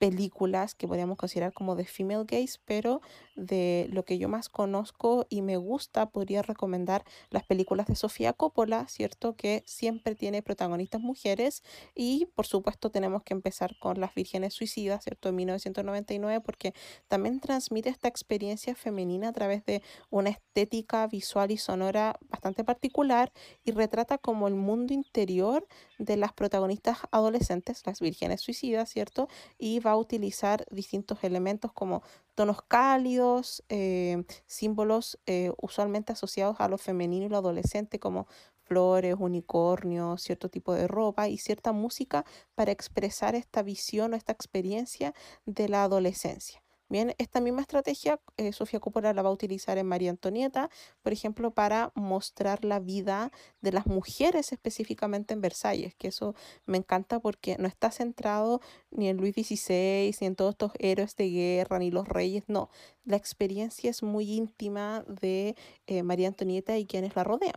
películas 0.00 0.74
que 0.74 0.88
podríamos 0.88 1.18
considerar 1.18 1.52
como 1.52 1.76
de 1.76 1.84
female 1.84 2.24
gaze, 2.26 2.58
pero 2.64 3.02
de 3.36 3.86
lo 3.92 4.04
que 4.04 4.18
yo 4.18 4.30
más 4.30 4.48
conozco 4.48 5.26
y 5.28 5.42
me 5.42 5.58
gusta, 5.58 6.10
podría 6.10 6.40
recomendar 6.40 7.04
las 7.28 7.44
películas 7.44 7.86
de 7.86 7.94
Sofía 7.96 8.32
Coppola, 8.32 8.88
¿cierto? 8.88 9.36
Que 9.36 9.62
siempre 9.66 10.14
tiene 10.14 10.42
protagonistas 10.42 11.02
mujeres 11.02 11.62
y 11.94 12.26
por 12.34 12.46
supuesto 12.46 12.90
tenemos 12.90 13.22
que 13.24 13.34
empezar 13.34 13.76
con 13.78 14.00
Las 14.00 14.14
Vírgenes 14.14 14.54
Suicidas, 14.54 15.04
¿cierto? 15.04 15.28
En 15.28 15.36
1999, 15.36 16.40
porque 16.40 16.72
también 17.06 17.38
transmite 17.38 17.90
esta 17.90 18.08
experiencia 18.08 18.74
femenina 18.74 19.28
a 19.28 19.32
través 19.32 19.66
de 19.66 19.82
una 20.08 20.30
estética 20.30 21.06
visual 21.08 21.50
y 21.50 21.58
sonora 21.58 22.18
bastante 22.30 22.64
particular 22.64 23.32
y 23.64 23.72
retrata 23.72 24.16
como 24.16 24.48
el 24.48 24.54
mundo 24.54 24.94
interior 24.94 25.66
de 25.98 26.16
las 26.16 26.32
protagonistas 26.32 26.98
adolescentes, 27.10 27.82
las 27.84 28.00
vírgenes 28.00 28.40
suicidas, 28.40 28.88
¿cierto? 28.88 29.28
Y 29.58 29.80
va 29.80 29.89
a 29.90 29.96
utilizar 29.96 30.66
distintos 30.70 31.22
elementos 31.24 31.72
como 31.72 32.02
tonos 32.34 32.62
cálidos, 32.62 33.62
eh, 33.68 34.24
símbolos 34.46 35.18
eh, 35.26 35.52
usualmente 35.60 36.12
asociados 36.12 36.56
a 36.60 36.68
lo 36.68 36.78
femenino 36.78 37.26
y 37.26 37.28
lo 37.28 37.36
adolescente, 37.38 37.98
como 37.98 38.26
flores, 38.64 39.16
unicornios, 39.18 40.22
cierto 40.22 40.48
tipo 40.48 40.74
de 40.74 40.86
ropa 40.86 41.28
y 41.28 41.38
cierta 41.38 41.72
música 41.72 42.24
para 42.54 42.72
expresar 42.72 43.34
esta 43.34 43.62
visión 43.62 44.12
o 44.12 44.16
esta 44.16 44.32
experiencia 44.32 45.12
de 45.44 45.68
la 45.68 45.82
adolescencia. 45.84 46.62
Bien, 46.90 47.14
esta 47.18 47.40
misma 47.40 47.60
estrategia 47.60 48.20
eh, 48.36 48.52
Sofía 48.52 48.80
Coppola 48.80 49.12
la 49.12 49.22
va 49.22 49.28
a 49.28 49.32
utilizar 49.32 49.78
en 49.78 49.86
María 49.86 50.10
Antonieta, 50.10 50.70
por 51.02 51.12
ejemplo, 51.12 51.52
para 51.52 51.92
mostrar 51.94 52.64
la 52.64 52.80
vida 52.80 53.30
de 53.60 53.70
las 53.70 53.86
mujeres 53.86 54.50
específicamente 54.50 55.32
en 55.32 55.40
Versalles, 55.40 55.94
que 55.94 56.08
eso 56.08 56.34
me 56.66 56.78
encanta 56.78 57.20
porque 57.20 57.56
no 57.58 57.68
está 57.68 57.92
centrado 57.92 58.60
ni 58.90 59.08
en 59.08 59.18
Luis 59.18 59.36
XVI, 59.36 60.16
ni 60.20 60.26
en 60.26 60.34
todos 60.34 60.54
estos 60.54 60.72
héroes 60.80 61.14
de 61.14 61.30
guerra, 61.30 61.78
ni 61.78 61.92
los 61.92 62.08
reyes, 62.08 62.42
no. 62.48 62.70
La 63.04 63.16
experiencia 63.16 63.88
es 63.88 64.02
muy 64.02 64.32
íntima 64.32 65.04
de 65.06 65.54
eh, 65.86 66.02
María 66.02 66.26
Antonieta 66.26 66.76
y 66.76 66.86
quienes 66.86 67.14
la 67.14 67.22
rodean. 67.22 67.54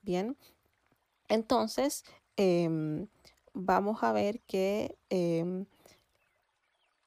Bien, 0.00 0.38
entonces 1.28 2.02
em, 2.36 3.08
vamos 3.52 4.02
a 4.02 4.12
ver 4.12 4.40
que... 4.40 4.96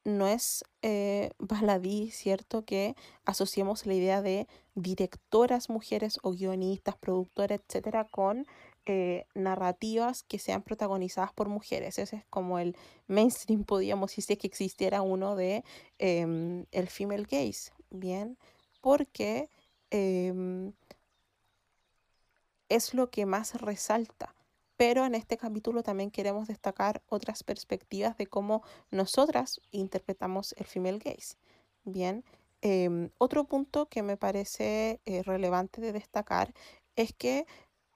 No 0.05 0.27
es 0.27 0.65
eh, 0.81 1.31
baladí, 1.39 2.12
¿cierto? 2.12 2.65
Que 2.65 2.95
asociemos 3.25 3.86
la 3.86 3.93
idea 3.93 4.22
de 4.22 4.48
directoras 4.75 5.69
mujeres 5.69 6.19
o 6.24 6.31
guionistas, 6.31 6.98
productoras, 6.98 7.62
etcétera, 7.65 8.05
con 8.05 8.45
eh, 8.86 9.25
narrativas 9.33 10.24
que 10.24 10.39
sean 10.39 10.62
protagonizadas 10.62 11.31
por 11.31 11.48
mujeres. 11.48 12.00
Ese 12.00 12.17
es 12.17 12.25
como 12.29 12.60
el 12.60 12.75
mainstream, 13.07 13.63
podríamos 13.63 14.13
decir, 14.13 14.38
que 14.38 14.48
existiera 14.48 15.01
uno 15.01 15.38
de 15.38 15.63
em, 16.00 16.65
el 16.72 16.89
female 16.89 17.24
gaze, 17.24 17.72
¿bien? 17.91 18.38
Porque 18.81 19.50
em, 19.89 20.74
es 22.67 22.93
lo 22.93 23.10
que 23.10 23.25
más 23.25 23.55
resalta. 23.62 24.36
Pero 24.85 25.05
en 25.05 25.15
este 25.15 25.37
capítulo 25.37 25.81
también 25.81 26.11
queremos 26.11 26.49
destacar 26.49 27.01
otras 27.07 27.41
perspectivas 27.45 28.17
de 28.17 28.27
cómo 28.27 28.63
nosotras 28.91 29.61
interpretamos 29.71 30.53
el 30.57 30.65
female 30.65 30.99
gaze. 30.99 31.37
Bien, 31.85 32.25
em, 32.59 33.09
otro 33.17 33.45
punto 33.45 33.87
que 33.87 34.03
me 34.03 34.17
parece 34.17 34.99
eh, 35.05 35.23
relevante 35.23 35.79
de 35.79 35.93
destacar 35.93 36.53
es 36.97 37.13
que 37.13 37.45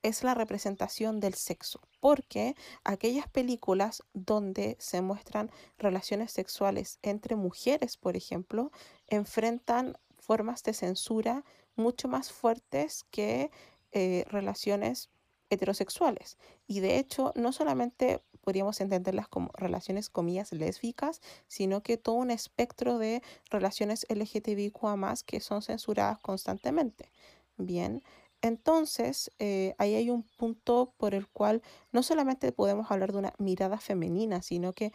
es 0.01 0.24
la 0.24 0.34
representación 0.34 1.20
del 1.20 1.34
sexo, 1.34 1.82
porque 2.00 2.56
aquellas 2.86 3.27
películas 3.27 4.01
donde 4.13 4.77
se 4.79 5.01
muestran 5.01 5.51
relaciones 5.77 6.32
sexuales 6.32 7.00
entre 7.01 7.36
mujeres, 7.36 7.98
por 7.98 8.15
ejemplo, 8.15 8.72
enfrentan 9.10 9.98
formas 10.17 10.63
de 10.63 10.74
censura 10.74 11.44
mucho 11.75 12.08
más 12.08 12.32
fuertes 12.32 13.03
que 13.12 13.51
eh, 13.91 14.24
relaciones 14.29 15.10
heterosexuales. 15.50 16.38
Y 16.68 16.80
de 16.80 16.98
hecho, 16.98 17.32
no 17.36 17.51
solamente 17.51 18.24
podríamos 18.42 18.80
entenderlas 18.80 19.27
como 19.27 19.51
relaciones 19.54 20.10
comillas 20.10 20.51
lésbicas, 20.54 21.22
sino 21.48 21.84
que 21.84 21.98
todo 21.98 22.16
un 22.16 22.32
espectro 22.32 22.98
de 22.98 23.22
relaciones 23.50 24.06
LGTBIQA 24.10 25.16
que 25.25 25.42
son 25.42 25.62
censuradas 25.62 26.20
constantemente. 26.20 27.12
Bien, 27.58 28.04
entonces 28.42 29.32
eh, 29.39 29.75
ahí 29.80 29.96
hay 29.96 30.10
un 30.10 30.24
punto 30.24 30.94
por 30.98 31.13
el 31.16 31.27
cual 31.27 31.62
no 31.92 32.04
solamente 32.04 32.51
podemos 32.51 32.92
hablar 32.92 33.12
de 33.12 33.18
una 33.18 33.34
mirada 33.38 33.80
femenina, 33.80 34.42
sino 34.42 34.74
que 34.74 34.94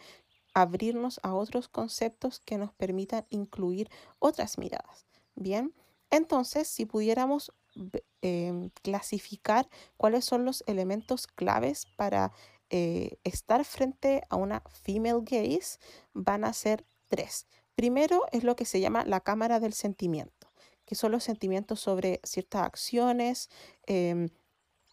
abrirnos 0.53 1.19
a 1.23 1.33
otros 1.33 1.67
conceptos 1.67 2.39
que 2.39 2.57
nos 2.57 2.73
permitan 2.73 3.25
incluir 3.29 3.89
otras 4.19 4.57
miradas. 4.57 5.05
Bien, 5.35 5.73
entonces 6.09 6.67
si 6.67 6.85
pudiéramos 6.85 7.51
Em, 8.21 8.69
clasificar 8.83 9.67
cuáles 9.97 10.25
son 10.25 10.45
los 10.45 10.63
elementos 10.67 11.27
claves 11.27 11.87
para 11.97 12.31
eh, 12.69 13.17
estar 13.23 13.65
frente 13.65 14.23
a 14.29 14.35
una 14.35 14.61
female 14.71 15.21
gaze, 15.23 15.79
van 16.13 16.45
a 16.45 16.53
ser 16.53 16.85
tres. 17.07 17.47
Primero 17.75 18.25
es 18.31 18.43
lo 18.43 18.55
que 18.55 18.65
se 18.65 18.79
llama 18.79 19.03
la 19.05 19.21
cámara 19.21 19.59
del 19.59 19.73
sentimiento, 19.73 20.53
que 20.85 20.95
son 20.95 21.11
los 21.11 21.23
sentimientos 21.23 21.79
sobre 21.79 22.21
ciertas 22.23 22.61
acciones, 22.61 23.49
em, 23.87 24.29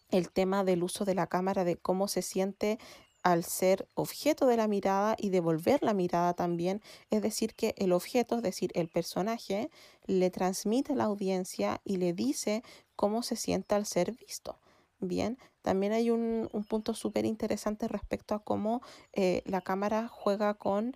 el 0.09 0.31
tema 0.31 0.63
del 0.63 0.83
uso 0.83 1.05
de 1.05 1.15
la 1.15 1.27
cámara, 1.27 1.63
de 1.63 1.77
cómo 1.77 2.07
se 2.07 2.21
siente 2.21 2.79
al 3.23 3.43
ser 3.43 3.87
objeto 3.93 4.47
de 4.47 4.57
la 4.57 4.67
mirada 4.67 5.15
y 5.17 5.29
devolver 5.29 5.81
la 5.83 5.93
mirada 5.93 6.33
también, 6.33 6.81
es 7.09 7.21
decir, 7.21 7.53
que 7.53 7.75
el 7.77 7.93
objeto, 7.93 8.37
es 8.37 8.43
decir, 8.43 8.71
el 8.75 8.87
personaje, 8.87 9.69
le 10.05 10.29
transmite 10.31 10.93
a 10.93 10.95
la 10.95 11.05
audiencia 11.05 11.81
y 11.83 11.97
le 11.97 12.13
dice 12.13 12.63
cómo 12.95 13.23
se 13.23 13.35
siente 13.35 13.75
al 13.75 13.85
ser 13.85 14.11
visto. 14.13 14.57
Bien, 14.99 15.39
también 15.63 15.93
hay 15.93 16.11
un, 16.11 16.49
punto 16.69 16.93
súper 16.93 17.25
interesante 17.25 17.87
respecto 17.87 18.35
a 18.35 18.43
cómo 18.43 18.81
eh, 19.13 19.41
la 19.45 19.61
cámara 19.61 20.07
juega 20.07 20.53
con 20.53 20.95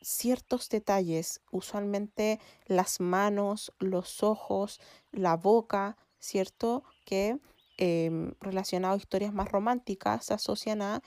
ciertos 0.00 0.68
detalles, 0.68 1.40
usualmente 1.50 2.40
las 2.66 3.00
manos, 3.00 3.72
los 3.78 4.22
ojos, 4.22 4.80
la 5.10 5.36
boca, 5.36 5.96
¿cierto? 6.18 6.84
Que 7.04 7.38
em, 7.78 8.34
relacionado 8.40 8.94
a 8.94 8.98
historias 8.98 9.32
más 9.32 9.50
románticas 9.50 10.26
se 10.26 10.34
asocian 10.34 10.82
a 10.82 11.02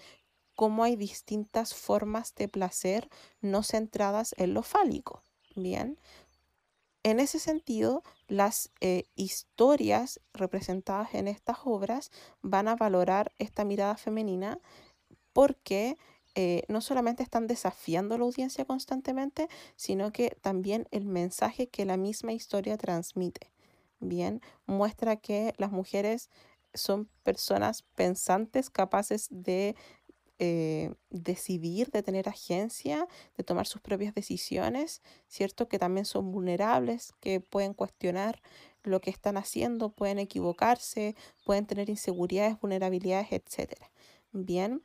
cómo 0.55 0.83
hay 0.83 0.95
distintas 0.95 1.73
formas 1.73 2.33
de 2.35 2.47
placer 2.47 3.09
no 3.41 3.63
centradas 3.63 4.33
en 4.37 4.53
lo 4.53 4.63
fálico. 4.63 5.21
Bien, 5.55 5.97
en 7.05 7.19
ese 7.19 7.37
sentido, 7.37 8.01
las 8.27 8.71
eh, 8.81 9.03
historias 9.15 10.19
representadas 10.33 11.13
en 11.13 11.27
estas 11.27 11.59
obras 11.63 12.09
van 12.41 12.67
a 12.67 12.75
valorar 12.75 13.31
esta 13.37 13.63
mirada 13.63 13.95
femenina 13.95 14.59
porque 15.31 15.97
eh, 16.33 16.63
no 16.67 16.81
solamente 16.81 17.21
están 17.21 17.45
desafiando 17.45 18.17
la 18.17 18.23
audiencia 18.23 18.65
constantemente, 18.65 19.49
sino 19.75 20.11
que 20.11 20.35
también 20.41 20.87
el 20.89 21.05
mensaje 21.05 21.67
que 21.67 21.85
la 21.85 21.95
misma 21.95 22.33
historia 22.33 22.75
transmite. 22.75 23.51
Bien, 23.99 24.41
muestra 24.65 25.15
que 25.15 25.53
las 25.57 25.71
mujeres 25.71 26.31
son 26.73 27.07
personas 27.21 27.83
pensantes, 27.95 28.71
capaces 28.71 29.27
de 29.29 29.75
eh, 30.39 30.93
decidir, 31.09 31.91
de 31.91 32.03
tener 32.03 32.27
agencia, 32.27 33.07
de 33.37 33.43
tomar 33.43 33.67
sus 33.67 33.81
propias 33.81 34.13
decisiones, 34.13 35.01
¿cierto? 35.27 35.67
Que 35.69 35.79
también 35.79 36.05
son 36.05 36.31
vulnerables, 36.31 37.13
que 37.21 37.39
pueden 37.39 37.73
cuestionar 37.73 38.41
lo 38.83 38.99
que 38.99 39.09
están 39.09 39.37
haciendo, 39.37 39.89
pueden 39.89 40.19
equivocarse, 40.19 41.15
pueden 41.45 41.65
tener 41.65 41.89
inseguridades, 41.89 42.59
vulnerabilidades, 42.59 43.31
etc. 43.31 43.73
Bien, 44.31 44.81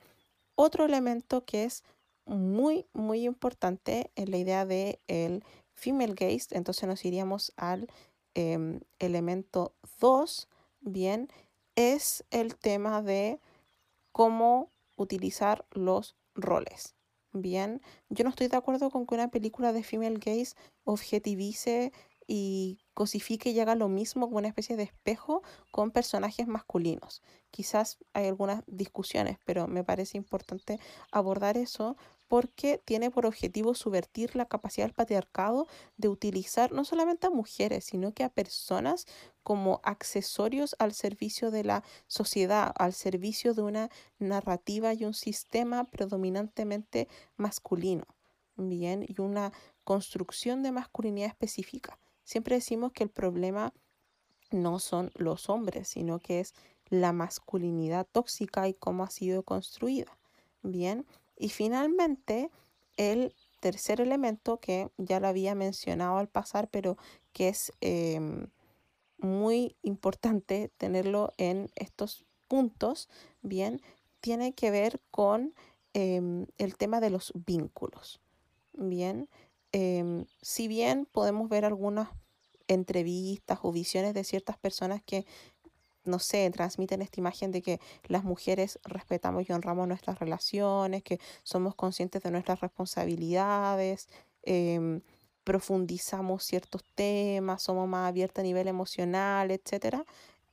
otro 0.54 0.85
elemento 0.85 1.45
que 1.45 1.64
es 1.64 1.85
muy, 2.26 2.87
muy 2.92 3.25
importante 3.25 4.12
en 4.14 4.30
la 4.30 4.37
idea 4.38 4.64
de 4.64 5.00
el 5.09 5.45
female 5.75 6.14
gaze, 6.14 6.57
entonces 6.57 6.87
nos 6.87 7.04
iríamos 7.04 7.52
al 7.57 7.88
em, 8.35 8.80
elemento 8.99 9.75
2, 10.00 10.49
bien, 10.80 11.28
es 11.75 12.25
el 12.30 12.57
tema 12.57 13.02
de 13.02 13.40
cómo 14.12 14.71
utilizar 15.02 15.66
los 15.73 16.16
roles. 16.35 16.95
Bien, 17.33 17.80
yo 18.09 18.25
no 18.25 18.30
estoy 18.30 18.49
de 18.49 18.57
acuerdo 18.57 18.90
con 18.90 19.07
que 19.07 19.14
una 19.14 19.30
película 19.30 19.73
de 19.73 19.85
female 19.85 20.19
gaze 20.19 20.54
objetivice 20.85 21.92
y 22.26 22.78
cosifique 22.95 23.50
y 23.50 23.61
haga 23.61 23.75
lo 23.75 23.88
mismo 23.88 24.26
como 24.26 24.38
una 24.38 24.49
especie 24.49 24.76
de 24.76 24.85
espejo 24.85 25.42
con 25.73 25.90
personajes 25.90 26.47
masculinos. 26.47 27.23
Quizás 27.50 27.99
hay 28.12 28.26
algunas 28.26 28.62
discusiones, 28.66 29.38
pero 29.45 29.66
me 29.69 29.85
parece 29.85 30.16
importante 30.16 30.78
abordar 31.12 31.57
eso 31.57 31.97
porque 32.31 32.81
tiene 32.85 33.11
por 33.11 33.27
objetivo 33.27 33.75
subvertir 33.75 34.37
la 34.37 34.45
capacidad 34.45 34.87
del 34.87 34.95
patriarcado 34.95 35.67
de 35.97 36.07
utilizar 36.07 36.71
no 36.71 36.85
solamente 36.85 37.27
a 37.27 37.31
mujeres, 37.31 37.87
sino 37.87 38.15
que 38.15 38.23
a 38.23 38.29
personas 38.29 39.07
como 39.43 39.81
accesorios 39.83 40.77
al 40.79 40.93
servicio 40.93 41.51
de 41.51 41.65
la 41.65 41.83
sociedad, 42.07 42.73
al 42.79 42.93
servicio 42.93 43.53
de 43.53 43.63
una 43.63 43.91
narrativa 44.21 44.95
y 44.95 45.05
un 45.07 45.13
sistema 45.13 45.83
predominantemente 45.91 47.09
masculino, 47.37 48.05
bien, 48.57 49.05
y 49.09 49.21
una 49.21 49.53
construcción 49.83 50.63
de 50.63 50.71
masculinidad 50.71 51.31
específica. 51.31 51.99
Siempre 52.23 52.55
decimos 52.55 52.93
que 52.93 53.03
el 53.03 53.11
problema 53.11 53.75
no 54.53 54.79
son 54.79 55.11
los 55.17 55.49
hombres, 55.49 55.89
sino 55.89 56.21
que 56.21 56.39
es 56.39 56.55
la 56.91 57.13
masculinidad 57.13 58.07
tóxica 58.07 58.69
y 58.69 58.75
cómo 58.75 59.03
ha 59.03 59.11
sido 59.11 59.43
construida. 59.43 60.17
Bien, 60.63 61.07
y 61.40 61.49
finalmente, 61.49 62.50
el 62.97 63.35
tercer 63.61 64.00
elemento 64.00 64.61
que 64.61 64.90
ya 64.99 65.20
lo 65.20 65.28
había 65.28 65.54
mencionado 65.54 66.18
al 66.18 66.28
pasar, 66.28 66.68
pero 66.70 66.99
que 67.32 67.49
es 67.49 67.73
em, 67.80 68.49
muy 69.18 69.76
importante 69.82 70.70
tenerlo 70.76 71.32
en 71.38 71.70
estos 71.76 72.26
puntos, 72.49 73.09
bien, 73.42 73.80
tiene 74.20 74.54
que 74.54 74.70
ver 74.70 75.00
con 75.11 75.54
em, 75.94 76.47
el 76.59 76.76
tema 76.76 77.00
de 77.00 77.11
los 77.11 77.32
vínculos. 77.35 78.20
Bien, 78.75 79.28
em, 79.73 80.26
si 80.42 80.68
bien 80.68 81.06
podemos 81.06 81.49
ver 81.49 81.64
algunas 81.64 82.11
entrevistas 82.68 83.59
o 83.62 83.73
visiones 83.73 84.14
de 84.14 84.25
ciertas 84.25 84.56
personas 84.59 85.02
que 85.02 85.26
no 86.04 86.19
sé, 86.19 86.50
transmiten 86.50 87.02
esta 87.02 87.21
imagen 87.21 87.52
de 87.52 87.62
que 87.62 87.80
las 88.09 88.25
mujeres 88.25 88.78
respetamos 88.85 89.49
y 89.49 89.52
honramos 89.52 89.87
nuestras 89.88 90.19
relaciones, 90.19 91.02
que 91.02 91.21
somos 91.42 91.75
conscientes 91.75 92.23
de 92.23 92.30
nuestras 92.30 92.61
responsabilidades, 92.61 94.09
em, 94.42 95.02
profundizamos 95.45 96.45
ciertos 96.45 96.85
temas, 96.95 97.62
somos 97.62 97.88
más 97.88 98.09
abiertas 98.09 98.42
a 98.42 98.47
nivel 98.47 98.69
emocional, 98.69 99.50
etc. 99.50 100.04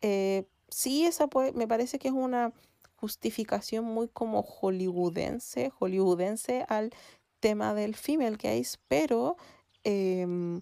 Eh, 0.01 0.46
sí, 0.70 1.06
esa 1.06 1.27
me 1.54 1.68
parece 1.68 2.00
que 2.00 2.08
es 2.10 2.13
una 2.13 2.54
justificación 2.96 3.86
muy 3.86 4.08
como 4.08 4.42
hollywoodense, 4.44 5.72
hollywoodense 5.80 6.66
al 6.68 6.92
tema 7.39 7.74
del 7.74 7.96
female 7.96 8.38
gaze, 8.38 8.77
pero 8.88 9.38
em, 9.84 10.62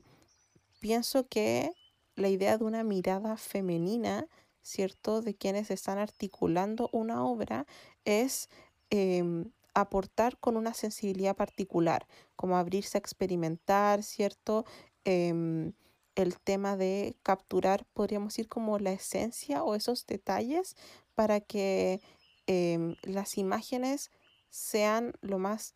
pienso 0.79 1.27
que 1.27 1.71
la 2.15 2.29
idea 2.29 2.57
de 2.57 2.65
una 2.65 2.83
mirada 2.83 3.37
femenina 3.37 4.27
¿cierto?, 4.65 5.21
de 5.21 5.35
quienes 5.35 5.71
están 5.71 5.99
articulando 5.99 6.89
una 6.93 7.25
obra 7.25 7.67
es 8.05 8.49
em, 8.91 9.51
aportar 9.75 10.39
con 10.39 10.57
una 10.57 10.73
sensibilidad 10.73 11.35
particular, 11.35 12.07
como 12.35 12.57
abrirse 12.57 12.97
a 12.97 13.01
experimentar, 13.01 14.03
¿cierto? 14.03 14.65
Em, 15.05 15.73
el 16.15 16.39
tema 16.39 16.77
de 16.77 17.17
capturar, 17.23 17.85
podríamos 17.93 18.29
decir, 18.33 18.47
como 18.49 18.79
la 18.79 18.91
esencia 18.93 19.63
o 19.63 19.75
esos 19.75 20.05
detalles 20.07 20.75
para 21.15 21.41
que 21.41 22.01
em, 22.47 22.95
las 23.03 23.37
imágenes 23.37 24.11
sean 24.49 25.13
lo 25.21 25.39
más 25.39 25.75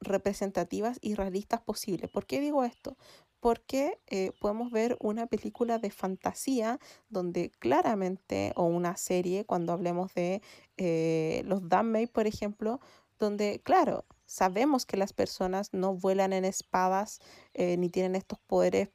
representativas 0.00 0.98
y 1.02 1.14
realistas 1.14 1.60
posible. 1.62 2.08
¿Por 2.08 2.26
qué 2.26 2.40
digo 2.40 2.64
esto? 2.64 2.96
Porque 3.44 4.00
eh, 4.06 4.32
podemos 4.40 4.70
ver 4.70 4.96
una 5.00 5.26
película 5.26 5.78
de 5.78 5.90
fantasía 5.90 6.80
donde 7.10 7.50
claramente, 7.50 8.54
o 8.56 8.62
una 8.64 8.96
serie, 8.96 9.44
cuando 9.44 9.74
hablemos 9.74 10.14
de 10.14 10.40
eh, 10.78 11.42
los 11.44 11.68
Dunmay, 11.68 12.06
por 12.06 12.26
ejemplo, 12.26 12.80
donde, 13.18 13.60
claro, 13.62 14.06
sabemos 14.24 14.86
que 14.86 14.96
las 14.96 15.12
personas 15.12 15.74
no 15.74 15.92
vuelan 15.94 16.32
en 16.32 16.46
espadas 16.46 17.20
eh, 17.52 17.76
ni 17.76 17.90
tienen 17.90 18.14
estos 18.14 18.38
poderes, 18.38 18.88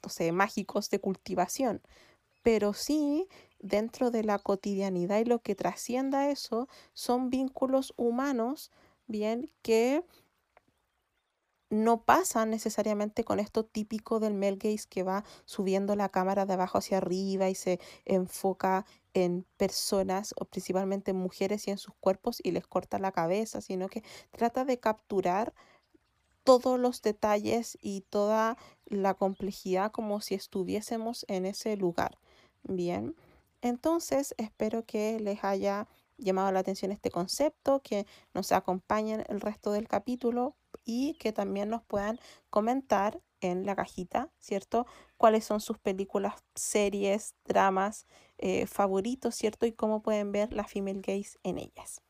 no 0.00 0.10
sé, 0.10 0.30
mágicos 0.30 0.90
de 0.90 1.00
cultivación, 1.00 1.82
pero 2.44 2.74
sí 2.74 3.26
dentro 3.58 4.12
de 4.12 4.22
la 4.22 4.38
cotidianidad 4.38 5.18
y 5.18 5.24
lo 5.24 5.40
que 5.40 5.56
trascienda 5.56 6.30
eso 6.30 6.68
son 6.92 7.30
vínculos 7.30 7.94
humanos, 7.96 8.70
bien, 9.08 9.50
que 9.62 10.04
no 11.70 12.02
pasa 12.02 12.46
necesariamente 12.46 13.24
con 13.24 13.40
esto 13.40 13.64
típico 13.64 14.20
del 14.20 14.34
Mel 14.34 14.56
Gaze 14.56 14.86
que 14.88 15.02
va 15.02 15.24
subiendo 15.44 15.96
la 15.96 16.08
cámara 16.08 16.46
de 16.46 16.54
abajo 16.54 16.78
hacia 16.78 16.98
arriba 16.98 17.48
y 17.48 17.54
se 17.54 17.80
enfoca 18.04 18.86
en 19.14 19.44
personas 19.56 20.34
o 20.38 20.44
principalmente 20.44 21.10
en 21.10 21.18
mujeres 21.18 21.68
y 21.68 21.70
en 21.70 21.78
sus 21.78 21.94
cuerpos 22.00 22.40
y 22.42 22.52
les 22.52 22.66
corta 22.66 22.98
la 22.98 23.12
cabeza, 23.12 23.60
sino 23.60 23.88
que 23.88 24.02
trata 24.30 24.64
de 24.64 24.78
capturar 24.78 25.52
todos 26.44 26.80
los 26.80 27.02
detalles 27.02 27.76
y 27.82 28.02
toda 28.02 28.56
la 28.86 29.14
complejidad 29.14 29.92
como 29.92 30.20
si 30.22 30.34
estuviésemos 30.34 31.26
en 31.28 31.44
ese 31.44 31.76
lugar. 31.76 32.18
Bien, 32.62 33.14
entonces 33.60 34.34
espero 34.38 34.84
que 34.86 35.20
les 35.20 35.44
haya 35.44 35.86
llamado 36.16 36.50
la 36.52 36.60
atención 36.60 36.90
este 36.90 37.10
concepto, 37.10 37.80
que 37.80 38.06
nos 38.34 38.52
acompañen 38.52 39.24
el 39.28 39.40
resto 39.40 39.72
del 39.72 39.88
capítulo 39.88 40.56
y 40.84 41.14
que 41.14 41.32
también 41.32 41.68
nos 41.68 41.82
puedan 41.84 42.18
comentar 42.50 43.20
en 43.40 43.66
la 43.66 43.76
cajita, 43.76 44.30
¿cierto? 44.38 44.86
Cuáles 45.16 45.44
son 45.44 45.60
sus 45.60 45.78
películas, 45.78 46.34
series, 46.54 47.34
dramas 47.44 48.06
eh, 48.38 48.66
favoritos, 48.66 49.34
¿cierto? 49.34 49.66
Y 49.66 49.72
cómo 49.72 50.02
pueden 50.02 50.32
ver 50.32 50.52
la 50.52 50.64
female 50.64 51.00
gaze 51.02 51.38
en 51.44 51.58
ellas. 51.58 52.02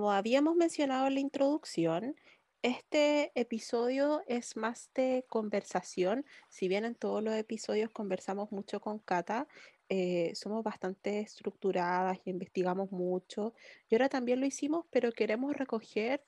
Como 0.00 0.12
habíamos 0.12 0.56
mencionado 0.56 1.08
en 1.08 1.12
la 1.12 1.20
introducción, 1.20 2.16
este 2.62 3.32
episodio 3.38 4.22
es 4.26 4.56
más 4.56 4.88
de 4.94 5.26
conversación. 5.28 6.24
Si 6.48 6.68
bien 6.68 6.86
en 6.86 6.94
todos 6.94 7.22
los 7.22 7.34
episodios 7.34 7.90
conversamos 7.90 8.50
mucho 8.50 8.80
con 8.80 8.98
Cata, 8.98 9.46
eh, 9.90 10.32
somos 10.34 10.64
bastante 10.64 11.20
estructuradas 11.20 12.18
y 12.24 12.30
investigamos 12.30 12.90
mucho. 12.90 13.52
Y 13.90 13.94
ahora 13.94 14.08
también 14.08 14.40
lo 14.40 14.46
hicimos, 14.46 14.86
pero 14.88 15.12
queremos 15.12 15.54
recoger 15.54 16.24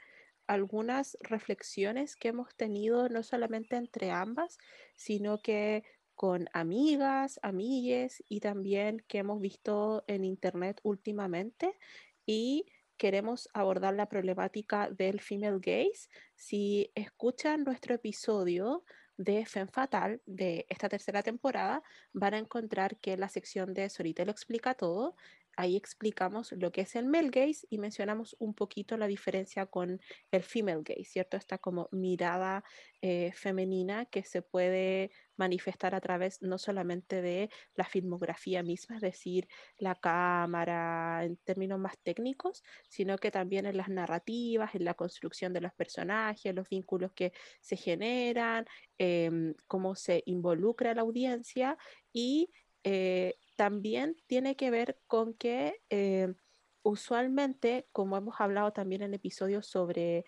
algunas 0.47 1.17
reflexiones 1.23 2.15
que 2.15 2.29
hemos 2.29 2.55
tenido 2.55 3.09
no 3.09 3.23
solamente 3.23 3.77
entre 3.77 4.11
ambas, 4.11 4.59
sino 4.97 5.39
que 5.39 5.83
con 6.15 6.47
amigas, 6.53 7.41
amigues 7.43 8.23
y 8.29 8.41
también 8.41 9.03
que 9.09 9.21
hemos 9.21 9.41
visto 9.41 10.05
en 10.09 10.25
internet 10.25 10.79
últimamente. 10.83 11.79
Y 12.27 12.67
queremos 13.03 13.49
abordar 13.53 13.95
la 13.95 14.07
problemática 14.07 14.89
del 14.89 15.21
female 15.21 15.59
gaze. 15.59 16.09
Si 16.37 16.93
escuchan 16.95 17.65
nuestro 17.65 17.97
episodio 17.97 18.85
de 19.17 19.45
Femme 19.45 19.73
Fatal 19.73 20.23
de 20.25 20.67
esta 20.69 20.89
tercera 20.89 21.21
temporada, 21.21 21.83
van 22.13 22.35
a 22.35 22.39
encontrar 22.39 22.99
que 22.99 23.17
la 23.17 23.29
sección 23.29 23.75
de 23.75 23.89
Sorita 23.89 24.25
lo 24.25 24.31
explica 24.31 24.75
todo 24.75 25.17
ahí 25.57 25.77
explicamos 25.77 26.53
lo 26.53 26.73
que 26.73 26.83
es 26.83 26.97
el 26.97 27.07
male 27.07 27.31
gaze 27.31 27.67
y 27.71 27.79
mencionamos 27.79 28.37
un 28.39 28.55
poquito 28.55 28.97
la 28.97 29.07
diferencia 29.07 29.67
con 29.67 30.01
el 30.31 30.43
female 30.43 30.83
gaze, 30.85 31.05
¿cierto? 31.05 31.37
Esta 31.37 31.59
como 31.59 31.89
mirada 31.93 32.65
eh, 33.01 33.33
femenina 33.35 34.07
que 34.07 34.25
se 34.25 34.43
puede 34.43 35.11
manifestar 35.37 35.95
a 35.95 36.01
través 36.01 36.41
no 36.43 36.59
solamente 36.59 37.21
de 37.23 37.51
la 37.75 37.85
filmografía 37.85 38.63
misma, 38.63 38.97
es 38.97 39.03
decir, 39.03 39.49
la 39.77 39.95
cámara 39.95 41.25
en 41.25 41.37
términos 41.39 41.79
más 41.79 41.99
técnicos, 42.03 42.63
sino 42.89 43.19
que 43.19 43.31
también 43.31 43.67
en 43.67 43.77
las 43.77 43.89
narrativas, 43.89 44.75
en 44.75 44.85
la 44.85 44.95
construcción 44.95 45.53
de 45.53 45.61
los 45.61 45.73
personajes, 45.75 46.55
los 46.55 46.69
vínculos 46.69 47.13
que 47.13 47.33
se 47.61 47.77
generan, 47.77 48.67
em, 48.99 49.55
cómo 49.67 49.95
se 49.97 50.23
involucra 50.27 50.95
la 50.95 51.03
audiencia 51.03 51.77
y 52.13 52.51
eh, 52.85 53.37
también 53.57 54.17
tiene 54.27 54.57
que 54.57 54.71
ver 54.71 54.99
con 55.07 55.35
que 55.35 55.81
eh, 55.91 56.35
usualmente, 56.83 57.87
como 57.93 58.17
hemos 58.17 58.41
hablado 58.41 58.73
también 58.73 59.03
en 59.03 59.15
episodios 59.15 59.67
sobre 59.67 60.25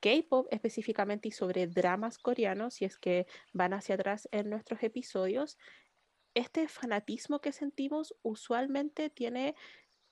K-pop 0.00 0.48
específicamente 0.50 1.28
y 1.28 1.32
sobre 1.32 1.66
dramas 1.66 2.18
coreanos, 2.18 2.74
si 2.74 2.84
es 2.84 2.98
que 2.98 3.26
van 3.52 3.72
hacia 3.72 3.94
atrás 3.94 4.28
en 4.32 4.50
nuestros 4.50 4.82
episodios, 4.82 5.58
este 6.34 6.66
fanatismo 6.68 7.40
que 7.40 7.52
sentimos 7.52 8.14
usualmente 8.22 9.10
tiene 9.10 9.54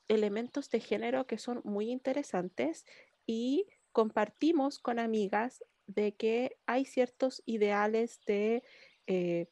elementos 0.09 0.71
de 0.71 0.81
género 0.81 1.27
que 1.27 1.39
son 1.39 1.61
muy 1.65 1.91
interesantes 1.91 2.85
y 3.27 3.67
compartimos 3.93 4.79
con 4.79 4.99
amigas 4.99 5.65
de 5.87 6.15
que 6.15 6.59
hay 6.67 6.85
ciertos 6.85 7.43
ideales 7.47 8.21
de 8.27 8.63
eh, 9.07 9.49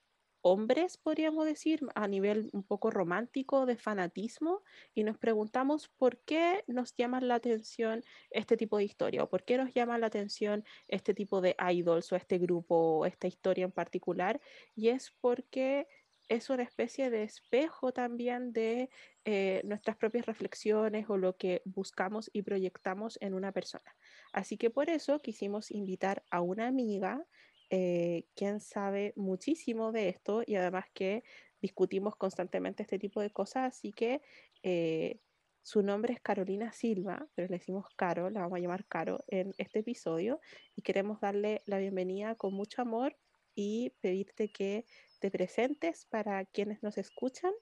hombres, 0.51 0.97
podríamos 0.97 1.45
decir, 1.45 1.81
a 1.95 2.09
nivel 2.09 2.51
un 2.53 2.63
poco 2.63 2.91
romántico 2.91 3.67
de 3.67 3.77
fanatismo, 3.77 4.63
y 4.95 5.05
nos 5.05 5.19
preguntamos 5.19 5.89
por 5.89 6.19
qué 6.19 6.65
nos 6.67 6.95
llama 6.97 7.21
la 7.21 7.37
atención 7.37 8.03
este 8.31 8.57
tipo 8.57 8.79
de 8.79 8.85
historia, 8.85 9.25
o 9.25 9.29
por 9.29 9.45
qué 9.45 9.59
nos 9.59 9.73
llama 9.75 9.99
la 9.99 10.07
atención 10.07 10.65
este 10.89 11.15
tipo 11.15 11.41
de 11.41 11.57
idols 11.73 12.13
o 12.13 12.17
este 12.17 12.39
grupo 12.39 12.75
o 12.75 13.07
esta 13.07 13.27
historia 13.27 13.65
en 13.65 13.73
particular, 13.73 14.41
y 14.75 14.89
es 14.89 15.13
porque 15.21 15.87
es 16.29 16.51
una 16.51 16.63
especie 16.63 17.11
de 17.11 17.23
espejo 17.23 17.93
también 17.93 18.53
de 18.53 18.91
eh, 19.25 19.63
nuestras 19.65 19.97
propias 19.97 20.27
reflexiones 20.27 21.09
o 21.09 21.17
lo 21.17 21.37
que 21.37 21.63
buscamos 21.65 22.31
y 22.33 22.43
proyectamos 22.43 23.19
en 23.21 23.35
una 23.35 23.53
persona. 23.53 23.97
Así 24.33 24.59
que 24.59 24.71
por 24.71 24.91
eso 24.91 25.21
quisimos 25.21 25.71
invitar 25.71 26.23
a 26.31 26.43
una 26.43 26.67
amiga 26.67 27.25
eh, 27.71 28.25
quien 28.35 28.61
sabe 28.61 29.13
muchísimo 29.17 29.93
de 29.93 30.09
esto 30.09 30.43
y 30.47 30.57
además 30.57 30.87
que 30.95 31.23
discutimos 31.61 32.17
constantemente 32.17 32.83
este 32.83 32.99
tipo 32.99 33.21
de 33.21 33.31
cosas, 33.31 33.75
así 33.75 33.93
que 33.93 34.23
eh, 34.63 35.21
su 35.63 35.83
nombre 35.83 36.15
es 36.15 36.21
Carolina 36.21 36.73
Silva, 36.73 37.29
pero 37.35 37.49
le 37.49 37.59
decimos 37.59 37.87
Caro, 37.97 38.31
la 38.31 38.41
vamos 38.41 38.57
a 38.59 38.61
llamar 38.61 38.87
Caro 38.87 39.23
en 39.27 39.53
este 39.59 39.81
episodio 39.81 40.41
y 40.75 40.83
queremos 40.83 41.21
darle 41.21 41.61
la 41.67 41.79
bienvenida 41.79 42.37
con 42.37 42.55
mucho 42.55 42.81
amor 42.81 43.19
y 43.55 43.93
pedirte 44.01 44.51
que 44.51 44.87
te 45.21 45.31
presentes 45.31 46.07
para 46.07 46.45
quienes 46.47 46.83
nos 46.83 46.97
escuchan 46.97 47.53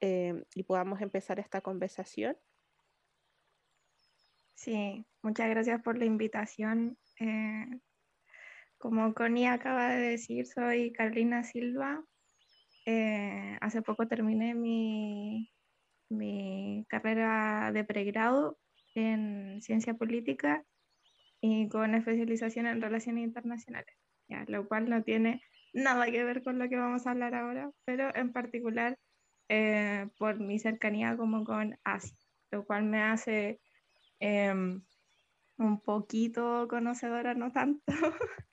eh, 0.00 0.44
y 0.54 0.62
podamos 0.62 1.00
empezar 1.00 1.40
esta 1.40 1.62
conversación. 1.62 2.36
Sí, 4.54 5.04
muchas 5.22 5.48
gracias 5.50 5.82
por 5.82 5.98
la 5.98 6.04
invitación. 6.04 6.96
Como 8.82 9.14
Connie 9.14 9.46
acaba 9.46 9.90
de 9.90 10.00
decir, 10.08 10.44
soy 10.44 10.92
Carolina 10.92 11.44
Silva. 11.44 12.04
eh, 12.84 13.56
hace 13.60 13.80
poco 13.80 14.08
terminé 14.08 14.56
mi, 14.56 15.48
mi 16.08 16.84
carrera 16.88 17.70
de 17.72 17.84
pregrado 17.84 18.58
en 18.96 19.62
ciencia 19.62 19.94
política 19.94 20.64
y 21.40 21.68
con 21.68 21.94
especialización 21.94 22.66
en 22.66 22.82
relaciones 22.82 23.22
internacionales, 23.22 23.94
lo 24.48 24.66
cual 24.66 24.90
no 24.90 25.04
tiene 25.04 25.40
nada 25.72 26.10
que 26.10 26.24
ver 26.24 26.42
con 26.42 26.58
lo 26.58 26.68
que 26.68 26.76
vamos 26.76 27.06
a 27.06 27.12
hablar 27.12 27.36
ahora, 27.36 27.70
pero 27.84 28.12
en 28.16 28.32
particular 28.32 28.98
eh, 29.48 30.08
por 30.18 30.40
mi 30.40 30.58
cercanía 30.58 31.16
como 31.16 31.44
con 31.44 31.78
Asia, 31.84 32.16
lo 32.50 32.64
cual 32.64 32.82
me 32.82 33.00
hace 33.00 33.60
em, 34.18 34.82
un 35.62 35.80
poquito 35.80 36.66
conocedora, 36.68 37.34
no 37.34 37.52
tanto, 37.52 37.82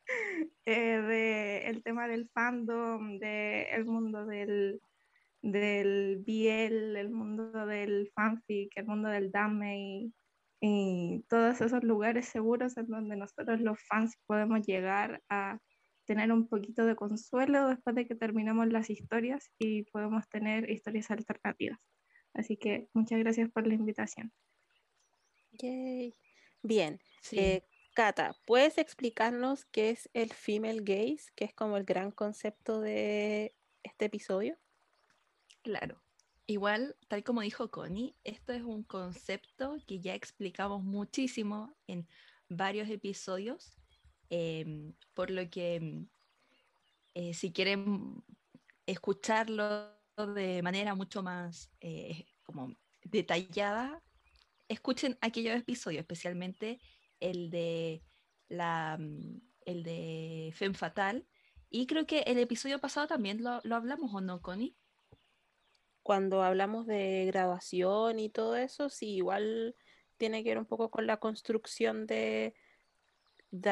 eh, 0.66 1.66
del 1.66 1.84
tema 1.84 2.08
del 2.08 2.30
fandom, 2.30 3.18
del 3.20 3.86
mundo 3.86 4.26
del, 4.26 4.82
del 5.42 6.24
BL, 6.26 6.96
el 6.96 7.10
mundo 7.10 7.66
del 7.66 8.12
fanfic, 8.16 8.72
el 8.76 8.86
mundo 8.86 9.10
del 9.10 9.32
dame 9.32 9.80
y, 9.80 10.14
y 10.62 11.26
todos 11.30 11.62
esos 11.62 11.84
lugares 11.84 12.28
seguros 12.28 12.78
en 12.78 12.88
donde 12.88 13.16
nosotros 13.16 13.62
los 13.62 13.82
fans 13.88 14.18
podemos 14.26 14.66
llegar 14.66 15.22
a 15.30 15.60
tener 16.06 16.32
un 16.32 16.48
poquito 16.48 16.86
de 16.86 16.96
consuelo 16.96 17.68
después 17.68 17.96
de 17.96 18.08
que 18.08 18.16
terminamos 18.16 18.68
las 18.70 18.90
historias 18.90 19.52
y 19.60 19.84
podemos 19.84 20.28
tener 20.28 20.70
historias 20.70 21.12
alternativas. 21.12 21.80
Así 22.34 22.58
que 22.58 22.88
muchas 22.94 23.20
gracias 23.20 23.50
por 23.52 23.68
la 23.68 23.76
invitación. 23.76 24.32
Yay. 25.52 26.16
Bien, 26.62 27.00
eh, 27.32 27.64
Cata, 27.96 28.36
¿puedes 28.46 28.78
explicarnos 28.78 29.66
qué 29.66 29.90
es 29.90 30.10
el 30.14 30.34
female 30.34 30.82
gaze, 30.82 31.32
que 31.36 31.46
es 31.46 31.54
como 31.54 31.78
el 31.78 31.84
gran 31.84 32.12
concepto 32.12 32.82
de 32.82 33.56
este 33.84 34.06
episodio? 34.06 34.58
Claro. 35.64 36.02
Igual, 36.46 36.96
tal 37.08 37.24
como 37.24 37.42
dijo 37.42 37.70
Connie, 37.70 38.16
esto 38.24 38.54
es 38.54 38.64
un 38.64 38.84
concepto 38.84 39.78
que 39.88 40.00
ya 40.00 40.16
explicamos 40.16 40.84
muchísimo 40.84 41.76
en 41.88 42.08
varios 42.48 42.90
episodios 42.90 43.80
Em, 44.30 44.94
por 45.16 45.32
lo 45.32 45.50
que 45.50 45.76
em, 45.76 46.08
eh, 47.16 47.34
si 47.34 47.52
quieren 47.52 48.24
escucharlo 48.86 49.98
de 50.36 50.62
manera 50.62 50.94
mucho 50.94 51.24
más 51.24 51.72
eh, 51.82 52.26
como 52.44 52.76
detallada, 53.04 54.04
escuchen 54.70 55.18
aquellos 55.22 55.58
episodios, 55.58 56.00
especialmente 56.00 56.80
el 57.20 57.50
de 57.50 58.02
la 58.48 58.98
mm, 58.98 59.42
el 59.66 59.84
de 59.84 60.52
Femme 60.56 60.76
Fatal. 60.76 61.28
Y 61.70 61.86
creo 61.86 62.08
que 62.08 62.22
el 62.22 62.40
episodio 62.40 62.80
pasado 62.80 63.08
también 63.08 63.44
lo, 63.44 63.60
lo 63.64 63.76
hablamos, 63.76 64.14
¿o 64.14 64.22
no, 64.22 64.42
Connie? 64.42 64.76
Cuando 66.02 66.42
hablamos 66.42 66.88
de 66.88 67.26
graduación 67.28 68.20
y 68.20 68.30
todo 68.30 68.56
eso, 68.56 68.90
sí, 68.90 69.16
igual 69.16 69.76
tiene 70.18 70.44
que 70.44 70.50
ver 70.50 70.60
un 70.60 70.66
poco 70.66 70.90
con 70.90 71.08
la 71.08 71.18
construcción 71.18 72.08
de, 72.08 72.54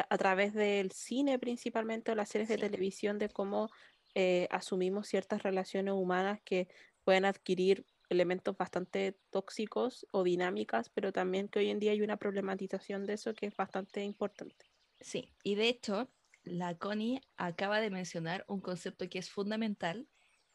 a 0.09 0.17
través 0.17 0.53
del 0.53 0.91
cine 0.91 1.37
principalmente 1.37 2.11
o 2.11 2.15
las 2.15 2.29
series 2.29 2.49
de 2.49 2.57
televisión 2.57 3.19
de 3.19 3.29
cómo 3.29 3.69
eh, 4.15 4.47
asumimos 4.49 5.07
ciertas 5.07 5.43
relaciones 5.43 5.93
humanas 5.93 6.39
que 6.43 6.67
pueden 7.03 7.25
adquirir 7.25 7.85
elementos 8.09 8.55
bastante 8.57 9.19
tóxicos 9.29 10.07
o 10.11 10.23
dinámicas, 10.23 10.89
pero 10.89 11.11
también 11.11 11.47
que 11.47 11.59
hoy 11.59 11.69
en 11.69 11.79
día 11.79 11.91
hay 11.91 12.01
una 12.01 12.17
problematización 12.17 13.05
de 13.05 13.13
eso 13.13 13.33
que 13.33 13.47
es 13.47 13.55
bastante 13.55 14.03
importante. 14.03 14.65
Sí, 14.99 15.33
y 15.43 15.55
de 15.55 15.69
hecho, 15.69 16.09
la 16.43 16.77
Connie 16.77 17.21
acaba 17.35 17.81
de 17.81 17.89
mencionar 17.89 18.45
un 18.47 18.61
concepto 18.61 19.09
que 19.09 19.19
es 19.19 19.29
fundamental, 19.29 20.07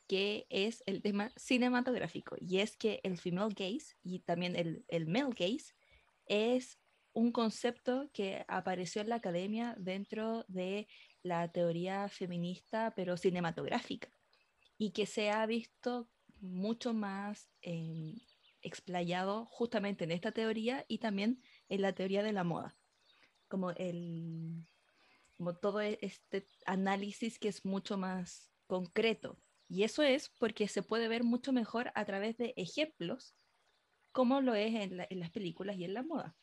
que 0.09 0.47
es 0.51 0.83
el 0.87 1.01
tema 1.03 1.31
cinematográfico, 1.37 2.37
y 2.41 2.59
es 2.59 2.77
que 2.77 3.01
el 3.03 3.19
female 3.19 3.55
gaze 3.55 3.97
y 4.03 4.21
también 4.21 4.57
el, 4.57 4.85
el 4.89 5.07
male 5.07 5.35
gaze 5.37 5.75
es 6.27 6.79
un 7.13 7.31
concepto 7.31 8.11
que 8.13 8.45
apareció 8.49 9.03
en 9.03 9.11
la 9.11 9.17
academia 9.17 9.75
dentro 9.79 10.45
de 10.49 10.89
la 11.23 11.53
teoría 11.53 12.09
feminista, 12.09 12.93
pero 12.97 13.17
cinematográfica, 13.17 14.11
y 14.79 14.91
que 14.93 15.07
se 15.07 15.31
ha 15.31 15.47
visto 15.47 16.09
mucho 16.43 16.93
más 16.93 17.49
em, 17.63 18.17
explayado 18.61 19.47
justamente 19.47 20.05
en 20.05 20.11
esta 20.11 20.33
teoría 20.33 20.85
y 20.89 20.99
también 20.99 21.43
en 21.69 21.83
la 21.83 21.95
teoría 21.95 22.23
de 22.23 22.33
la 22.33 22.45
moda, 22.45 22.77
como, 23.49 23.71
el, 23.71 24.67
como 25.37 25.55
todo 25.55 25.81
e-, 25.81 25.99
este 26.03 26.47
análisis 26.67 27.39
que 27.39 27.49
es 27.49 27.65
mucho 27.65 27.97
más 27.97 28.51
concreto. 28.67 29.39
Y 29.69 29.85
eso 29.85 30.03
es 30.03 30.29
porque 30.39 30.69
se 30.69 30.83
puede 30.83 31.09
ver 31.09 31.25
mucho 31.25 31.53
mejor 31.53 31.93
a 31.95 32.05
través 32.05 32.37
de 32.37 32.53
ejemplos, 32.57 33.35
como 34.11 34.43
lo 34.43 34.55
es 34.55 34.75
en 34.75 34.99
las 34.99 35.31
películas 35.31 35.77
y 35.77 35.85
en 35.85 35.95
la 35.95 36.03
moda. 36.03 36.37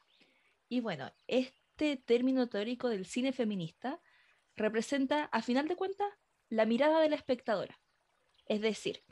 Y 0.67 0.79
bueno, 0.79 1.11
este 1.27 1.97
término 1.97 2.47
teórico 2.47 2.89
del 2.89 3.05
cine 3.05 3.31
feminista 3.31 4.01
representa, 4.55 5.25
a 5.25 5.41
final 5.41 5.67
de 5.67 5.75
cuentas, 5.75 6.07
la 6.49 6.65
mirada 6.65 6.99
de 7.01 7.09
la 7.09 7.15
espectadora. 7.15 7.79
Es 8.47 8.61
decir, 8.61 9.03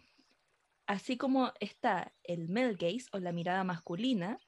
así 0.87 1.17
como 1.17 1.53
está 1.59 2.13
el 2.23 2.49
male 2.49 2.73
gaze 2.73 3.07
o 3.11 3.19
la 3.19 3.31
mirada 3.31 3.63
masculina, 3.63 4.39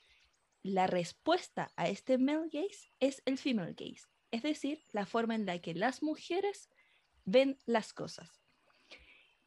la 0.63 0.88
respuesta 0.88 1.71
a 1.75 1.88
este 1.88 2.17
male 2.17 2.49
gaze 2.52 2.91
es 2.99 3.21
el 3.25 3.38
female 3.38 3.75
gaze, 3.78 4.08
es 4.32 4.43
decir, 4.43 4.82
la 4.91 5.06
forma 5.06 5.36
en 5.36 5.45
la 5.45 5.60
que 5.60 5.73
las 5.73 6.02
mujeres 6.02 6.69
ven 7.25 7.58
las 7.65 7.93
cosas. 7.93 8.41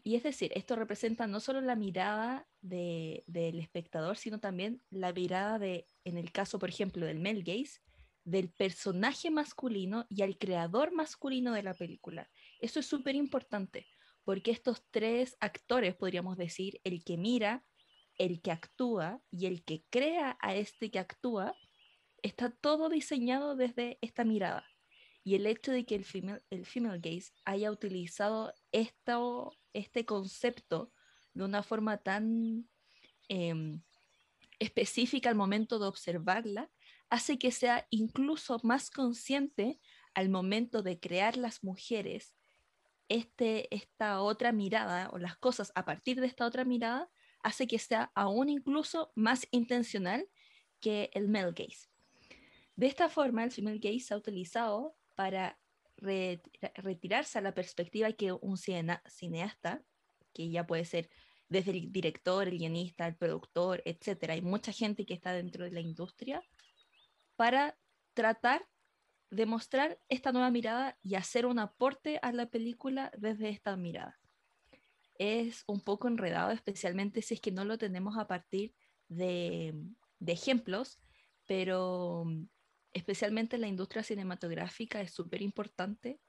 Y 0.04 0.16
es 0.16 0.22
decir, 0.24 0.50
esto 0.54 0.74
representa 0.74 1.26
no 1.26 1.38
solo 1.38 1.60
la 1.60 1.76
mirada 1.76 2.48
del 2.60 3.60
espectador, 3.60 4.16
sino 4.16 4.40
también 4.40 4.82
la 4.90 5.12
mirada 5.12 5.58
de, 5.58 5.86
en 6.04 6.18
el 6.18 6.32
caso, 6.32 6.58
por 6.58 6.68
ejemplo, 6.68 7.06
del 7.06 7.20
Mel 7.20 7.44
Gaze, 7.44 7.80
del 8.24 8.50
personaje 8.50 9.30
masculino 9.30 10.06
y 10.08 10.22
al 10.22 10.38
creador 10.38 10.92
masculino 10.92 11.52
de 11.52 11.62
la 11.62 11.74
película. 11.74 12.30
Eso 12.60 12.80
es 12.80 12.86
súper 12.86 13.14
importante, 13.14 13.86
porque 14.24 14.50
estos 14.50 14.82
tres 14.90 15.36
actores, 15.40 15.94
podríamos 15.94 16.36
decir, 16.36 16.80
el 16.84 17.04
que 17.04 17.16
mira, 17.16 17.64
el 18.18 18.40
que 18.40 18.52
actúa 18.52 19.20
y 19.30 19.46
el 19.46 19.64
que 19.64 19.84
crea 19.90 20.36
a 20.40 20.54
este 20.54 20.90
que 20.90 20.98
actúa, 20.98 21.54
está 22.22 22.50
todo 22.50 22.88
diseñado 22.88 23.56
desde 23.56 23.98
esta 24.00 24.24
mirada. 24.24 24.64
Y 25.24 25.34
el 25.34 25.46
hecho 25.46 25.72
de 25.72 25.84
que 25.84 25.94
el 25.94 26.04
female, 26.04 26.42
el 26.50 26.66
female 26.66 27.00
gaze 27.00 27.32
haya 27.44 27.70
utilizado 27.70 28.52
esto 28.72 29.52
este 29.72 30.04
concepto 30.04 30.92
de 31.34 31.44
una 31.44 31.62
forma 31.62 31.98
tan 31.98 32.68
em, 33.28 33.82
específica 34.58 35.30
al 35.30 35.36
momento 35.36 35.78
de 35.78 35.86
observarla, 35.86 36.70
hace 37.08 37.38
que 37.38 37.50
sea 37.50 37.86
incluso 37.90 38.60
más 38.62 38.90
consciente 38.90 39.80
al 40.14 40.28
momento 40.28 40.82
de 40.82 41.00
crear 41.00 41.36
las 41.36 41.64
mujeres 41.64 42.34
este, 43.12 43.74
esta 43.74 44.20
otra 44.20 44.52
mirada 44.52 45.10
o 45.12 45.18
las 45.18 45.36
cosas 45.36 45.72
a 45.74 45.84
partir 45.84 46.20
de 46.20 46.26
esta 46.26 46.46
otra 46.46 46.64
mirada, 46.64 47.10
hace 47.42 47.66
que 47.66 47.78
sea 47.78 48.10
aún 48.14 48.48
incluso 48.48 49.12
más 49.14 49.46
intencional 49.50 50.28
que 50.80 51.10
el 51.14 51.28
male 51.28 51.52
gaze. 51.52 51.88
De 52.76 52.86
esta 52.86 53.08
forma, 53.08 53.44
el 53.44 53.50
female 53.50 53.78
gaze 53.78 54.00
se 54.00 54.14
ha 54.14 54.16
utilizado 54.16 54.96
para 55.14 55.58
retirarse 55.96 57.38
a 57.38 57.42
la 57.42 57.54
perspectiva 57.54 58.12
que 58.12 58.32
un 58.32 58.56
cineasta, 58.56 59.82
que 60.32 60.50
ya 60.50 60.66
puede 60.66 60.84
ser 60.84 61.08
desde 61.48 61.72
el 61.72 61.92
director, 61.92 62.48
el 62.48 62.58
guionista, 62.58 63.06
el 63.06 63.14
productor, 63.14 63.82
etcétera, 63.84 64.34
hay 64.34 64.40
mucha 64.40 64.72
gente 64.72 65.04
que 65.04 65.14
está 65.14 65.32
dentro 65.32 65.64
de 65.64 65.70
la 65.70 65.80
industria, 65.80 66.42
para 67.36 67.76
tratar 68.14 68.66
de 69.32 69.46
mostrar 69.46 69.98
esta 70.10 70.30
nueva 70.30 70.50
mirada 70.50 70.98
y 71.02 71.14
hacer 71.14 71.46
un 71.46 71.58
aporte 71.58 72.18
a 72.20 72.32
la 72.32 72.50
película 72.50 73.10
desde 73.16 73.48
esta 73.48 73.74
mirada. 73.78 74.20
Es 75.18 75.64
un 75.66 75.80
poco 75.80 76.06
enredado, 76.06 76.50
especialmente 76.50 77.22
si 77.22 77.34
es 77.34 77.40
que 77.40 77.50
no 77.50 77.64
lo 77.64 77.78
tenemos 77.78 78.18
a 78.18 78.26
partir 78.26 78.74
de, 79.08 79.74
de 80.18 80.32
ejemplos, 80.32 81.00
pero 81.46 82.26
especialmente 82.92 83.56
en 83.56 83.62
la 83.62 83.68
industria 83.68 84.02
cinematográfica, 84.02 85.00
es 85.00 85.14
súper 85.14 85.40
importante 85.40 86.20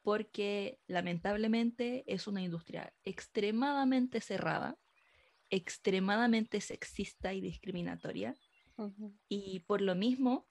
porque 0.00 0.80
lamentablemente 0.86 2.02
es 2.06 2.26
una 2.26 2.40
industria 2.40 2.94
extremadamente 3.04 4.22
cerrada, 4.22 4.78
extremadamente 5.50 6.62
sexista 6.62 7.34
y 7.34 7.42
discriminatoria. 7.42 8.34
Y 9.28 9.60
por 9.66 9.82
lo 9.82 9.94
mismo, 9.94 10.46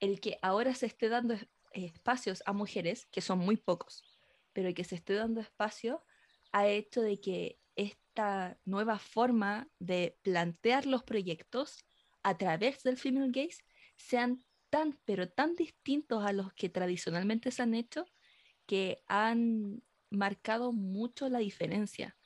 el 0.00 0.20
que 0.20 0.38
ahora 0.42 0.74
se 0.74 0.86
esté 0.86 1.08
dando 1.08 1.36
espacios 1.72 2.42
a 2.46 2.52
mujeres, 2.52 3.06
que 3.12 3.20
son 3.20 3.38
muy 3.38 3.56
pocos, 3.56 4.04
pero 4.52 4.74
que 4.74 4.84
se 4.84 4.96
esté 4.96 5.14
dando 5.14 5.40
espacio 5.40 6.04
ha 6.52 6.66
hecho 6.68 7.02
de 7.02 7.20
que 7.20 7.60
esta 7.76 8.58
nueva 8.64 8.98
forma 8.98 9.70
de 9.78 10.18
plantear 10.22 10.86
los 10.86 11.04
proyectos 11.04 11.78
a 12.22 12.36
través 12.36 12.82
del 12.82 12.98
female 12.98 13.30
gaze 13.30 13.58
sean 13.96 14.44
tan, 14.70 15.00
pero 15.04 15.28
tan 15.30 15.54
distintos 15.56 16.24
a 16.24 16.32
los 16.32 16.52
que 16.54 16.68
tradicionalmente 16.68 17.50
se 17.50 17.62
han 17.62 17.74
hecho 17.74 18.04
que 18.66 19.02
han 19.08 19.82
marcado 20.10 20.72
mucho 20.72 21.28
la 21.28 21.38
diferencia. 21.40 22.16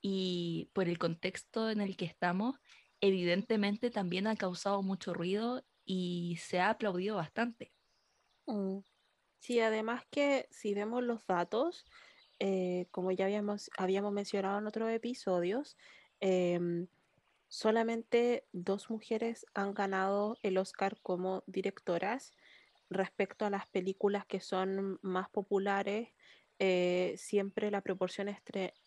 y 0.00 0.70
por 0.74 0.88
el 0.88 0.98
contexto 0.98 1.70
en 1.70 1.80
el 1.80 1.96
que 1.96 2.04
estamos, 2.06 2.56
evidentemente 3.00 3.90
también 3.90 4.26
ha 4.26 4.36
causado 4.36 4.82
mucho 4.82 5.14
ruido 5.14 5.64
y 5.84 6.38
se 6.40 6.60
ha 6.60 6.70
aplaudido 6.70 7.16
bastante. 7.16 7.72
Mm. 8.46 8.78
Sí, 9.40 9.60
además 9.60 10.04
que 10.10 10.48
si 10.50 10.74
vemos 10.74 11.02
los 11.02 11.26
datos, 11.26 11.86
eh, 12.40 12.88
como 12.92 13.12
ya 13.12 13.26
habíamos, 13.26 13.70
habíamos 13.78 14.12
mencionado 14.12 14.58
en 14.58 14.66
otros 14.66 14.90
episodios, 14.90 15.76
em, 16.20 16.88
solamente 17.48 18.48
dos 18.52 18.90
mujeres 18.90 19.46
han 19.54 19.74
ganado 19.74 20.36
el 20.42 20.58
Oscar 20.58 21.00
como 21.02 21.44
directoras 21.46 22.32
respecto 22.90 23.46
a 23.46 23.50
las 23.50 23.66
películas 23.68 24.26
que 24.26 24.40
son 24.40 24.98
más 25.02 25.30
populares. 25.30 26.10
Eh, 26.58 27.14
siempre 27.18 27.70
la 27.70 27.82
proporción 27.82 28.28
es 28.28 28.38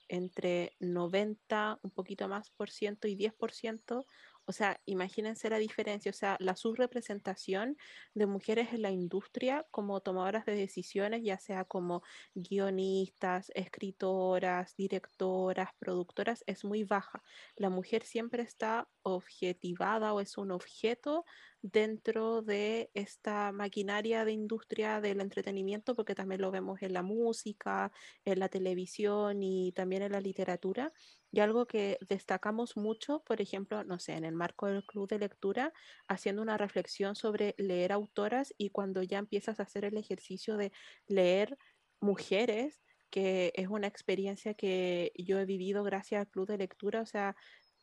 entre 0.07 0.75
90, 0.79 1.79
un 1.83 1.91
poquito 1.91 2.27
más 2.27 2.49
por 2.51 2.69
ciento 2.69 3.07
y 3.07 3.15
10 3.15 3.33
por 3.33 3.51
ciento 3.51 4.05
o 4.47 4.51
sea, 4.51 4.79
imagínense 4.85 5.49
la 5.49 5.57
diferencia, 5.57 6.09
o 6.11 6.13
sea, 6.13 6.37
la 6.39 6.55
subrepresentación 6.55 7.77
de 8.13 8.25
mujeres 8.27 8.73
en 8.73 8.81
la 8.81 8.91
industria 8.91 9.65
como 9.71 10.01
tomadoras 10.01 10.45
de 10.45 10.55
decisiones, 10.55 11.23
ya 11.23 11.39
sea 11.39 11.65
como 11.65 12.03
guionistas, 12.33 13.51
escritoras, 13.55 14.75
directoras, 14.75 15.69
productoras, 15.79 16.43
es 16.47 16.63
muy 16.63 16.83
baja. 16.83 17.23
La 17.55 17.69
mujer 17.69 18.03
siempre 18.03 18.43
está 18.43 18.87
objetivada 19.03 20.13
o 20.13 20.21
es 20.21 20.37
un 20.37 20.51
objeto 20.51 21.25
dentro 21.61 22.41
de 22.43 22.91
esta 22.93 23.51
maquinaria 23.51 24.23
de 24.25 24.31
industria 24.31 25.01
del 25.01 25.21
entretenimiento, 25.21 25.95
porque 25.95 26.13
también 26.15 26.41
lo 26.41 26.51
vemos 26.51 26.81
en 26.81 26.93
la 26.93 27.01
música, 27.01 27.91
en 28.23 28.39
la 28.39 28.49
televisión 28.49 29.41
y 29.41 29.71
también 29.71 30.03
en 30.03 30.11
la 30.11 30.21
literatura. 30.21 30.93
Y 31.35 31.41
algo 31.41 31.65
que 31.65 31.97
destacamos 32.07 32.77
mucho, 32.77 33.21
por 33.25 33.41
ejemplo, 33.41 33.83
no 33.83 33.99
sé, 33.99 34.13
en 34.13 34.23
el 34.23 34.35
marco 34.35 34.67
del 34.67 34.85
club 34.85 35.09
de 35.09 35.19
lectura, 35.19 35.73
haciendo 36.07 36.41
una 36.41 36.57
reflexión 36.57 37.17
sobre 37.17 37.55
leer 37.57 37.91
autoras 37.91 38.53
y 38.57 38.69
cuando 38.69 39.03
ya 39.03 39.17
empiezas 39.17 39.59
a 39.59 39.63
hacer 39.63 39.83
el 39.83 39.97
ejercicio 39.97 40.55
de 40.55 40.71
leer 41.07 41.57
mujeres, 41.99 42.85
que 43.09 43.51
es 43.55 43.67
una 43.67 43.87
experiencia 43.87 44.53
que 44.53 45.11
yo 45.17 45.37
he 45.37 45.43
vivido 45.45 45.83
gracias 45.83 46.21
al 46.21 46.29
club 46.29 46.47
de 46.47 46.57
lectura, 46.57 47.01
o 47.01 47.05
sea, 47.05 47.35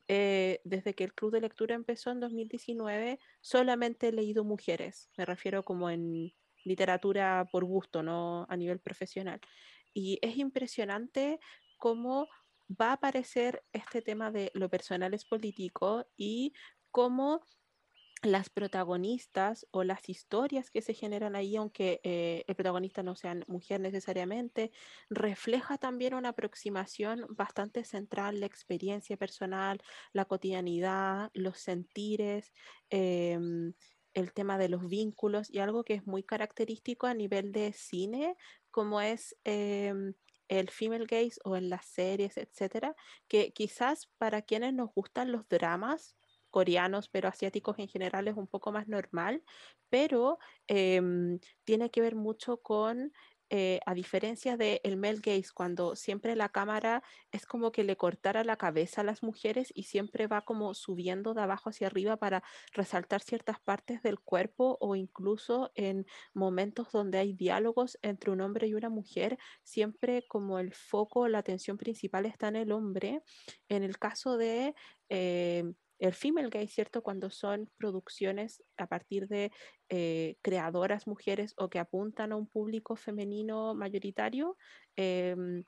eh, 0.08 0.62
desde 0.64 0.94
que 0.94 1.04
el 1.04 1.12
club 1.12 1.32
de 1.32 1.42
lectura 1.42 1.74
empezó 1.74 2.10
en 2.10 2.20
2019, 2.20 3.18
solamente 3.42 4.08
he 4.08 4.12
leído 4.12 4.44
mujeres, 4.44 5.10
me 5.18 5.26
refiero 5.26 5.62
como 5.62 5.90
en 5.90 6.32
literatura 6.64 7.46
por 7.52 7.66
gusto, 7.66 8.02
no 8.02 8.46
a 8.48 8.56
nivel 8.56 8.80
profesional. 8.80 9.42
Y 9.92 10.18
es 10.22 10.38
impresionante 10.38 11.38
cómo 11.76 12.28
va 12.80 12.90
a 12.90 12.92
aparecer 12.94 13.64
este 13.72 14.02
tema 14.02 14.30
de 14.30 14.50
lo 14.54 14.68
personal 14.68 15.14
es 15.14 15.24
político 15.24 16.06
y 16.16 16.52
cómo 16.90 17.40
las 18.22 18.50
protagonistas 18.50 19.66
o 19.72 19.82
las 19.82 20.08
historias 20.08 20.70
que 20.70 20.80
se 20.80 20.94
generan 20.94 21.35
ahí, 21.35 21.56
aunque 21.56 22.00
eh, 22.04 22.44
el 22.46 22.54
protagonista 22.54 23.02
no 23.02 23.16
sea 23.16 23.37
mujer 23.48 23.80
necesariamente, 23.80 24.70
refleja 25.11 25.76
también 25.76 26.14
una 26.14 26.30
aproximación 26.30 27.26
bastante 27.30 27.85
central, 27.85 28.38
la 28.38 28.46
experiencia 28.46 29.16
personal, 29.16 29.80
la 30.12 30.24
cotidianidad, 30.26 31.30
los 31.35 31.58
sentires, 31.58 32.52
em, 32.90 33.74
el 34.14 34.32
tema 34.32 34.56
de 34.58 34.68
los 34.68 34.88
vínculos 34.88 35.50
y 35.50 35.58
algo 35.58 35.85
que 35.85 35.94
es 35.94 36.06
muy 36.06 36.22
característico 36.22 37.06
a 37.08 37.14
nivel 37.14 37.50
de 37.50 37.72
cine, 37.72 38.37
como 38.70 39.00
es 39.00 39.37
em, 39.44 40.14
el 40.58 40.70
female 40.70 41.06
gaze 41.06 41.38
o 41.44 41.56
en 41.56 41.70
las 41.70 41.86
series, 41.86 42.36
etcétera, 42.36 42.94
que 43.28 43.52
quizás 43.52 44.10
para 44.18 44.42
quienes 44.42 44.74
nos 44.74 44.90
gustan 44.94 45.32
los 45.32 45.48
dramas, 45.48 46.16
coreanos, 46.50 47.08
pero 47.08 47.28
asiáticos 47.28 47.78
en 47.78 47.88
general 47.88 48.28
es 48.28 48.36
un 48.36 48.46
poco 48.46 48.72
más 48.72 48.86
normal, 48.86 49.42
pero 49.88 50.38
em, 50.66 51.38
tiene 51.64 51.90
que 51.90 52.02
ver 52.02 52.14
mucho 52.14 52.58
con 52.58 53.12
eh, 53.54 53.80
a 53.84 53.92
diferencia 53.92 54.56
de 54.56 54.80
el 54.82 54.96
male 54.96 55.20
gaze, 55.22 55.50
cuando 55.54 55.94
siempre 55.94 56.34
la 56.36 56.48
cámara 56.48 57.02
es 57.32 57.44
como 57.44 57.70
que 57.70 57.84
le 57.84 57.98
cortara 57.98 58.44
la 58.44 58.56
cabeza 58.56 59.02
a 59.02 59.04
las 59.04 59.22
mujeres 59.22 59.70
y 59.74 59.82
siempre 59.82 60.26
va 60.26 60.40
como 60.40 60.72
subiendo 60.72 61.34
de 61.34 61.42
abajo 61.42 61.68
hacia 61.68 61.88
arriba 61.88 62.16
para 62.16 62.42
resaltar 62.72 63.20
ciertas 63.20 63.60
partes 63.60 64.02
del 64.02 64.18
cuerpo 64.20 64.78
o 64.80 64.96
incluso 64.96 65.70
en 65.74 66.06
momentos 66.32 66.92
donde 66.92 67.18
hay 67.18 67.34
diálogos 67.34 67.98
entre 68.00 68.30
un 68.30 68.40
hombre 68.40 68.68
y 68.68 68.74
una 68.74 68.88
mujer, 68.88 69.36
siempre 69.62 70.24
como 70.28 70.58
el 70.58 70.72
foco, 70.72 71.28
la 71.28 71.40
atención 71.40 71.76
principal 71.76 72.24
está 72.24 72.48
en 72.48 72.56
el 72.56 72.72
hombre. 72.72 73.22
En 73.68 73.82
el 73.82 73.98
caso 73.98 74.38
de... 74.38 74.74
Eh, 75.10 75.74
el 76.02 76.14
female 76.14 76.50
gay, 76.50 76.66
¿cierto? 76.66 77.02
Cuando 77.02 77.30
son 77.30 77.70
producciones 77.78 78.62
a 78.76 78.88
partir 78.88 79.28
de 79.28 79.52
eh, 79.88 80.36
creadoras 80.42 81.06
mujeres 81.06 81.54
o 81.56 81.70
que 81.70 81.78
apuntan 81.78 82.32
a 82.32 82.36
un 82.36 82.48
público 82.48 82.96
femenino 82.96 83.74
mayoritario, 83.74 84.56
em, 84.96 85.64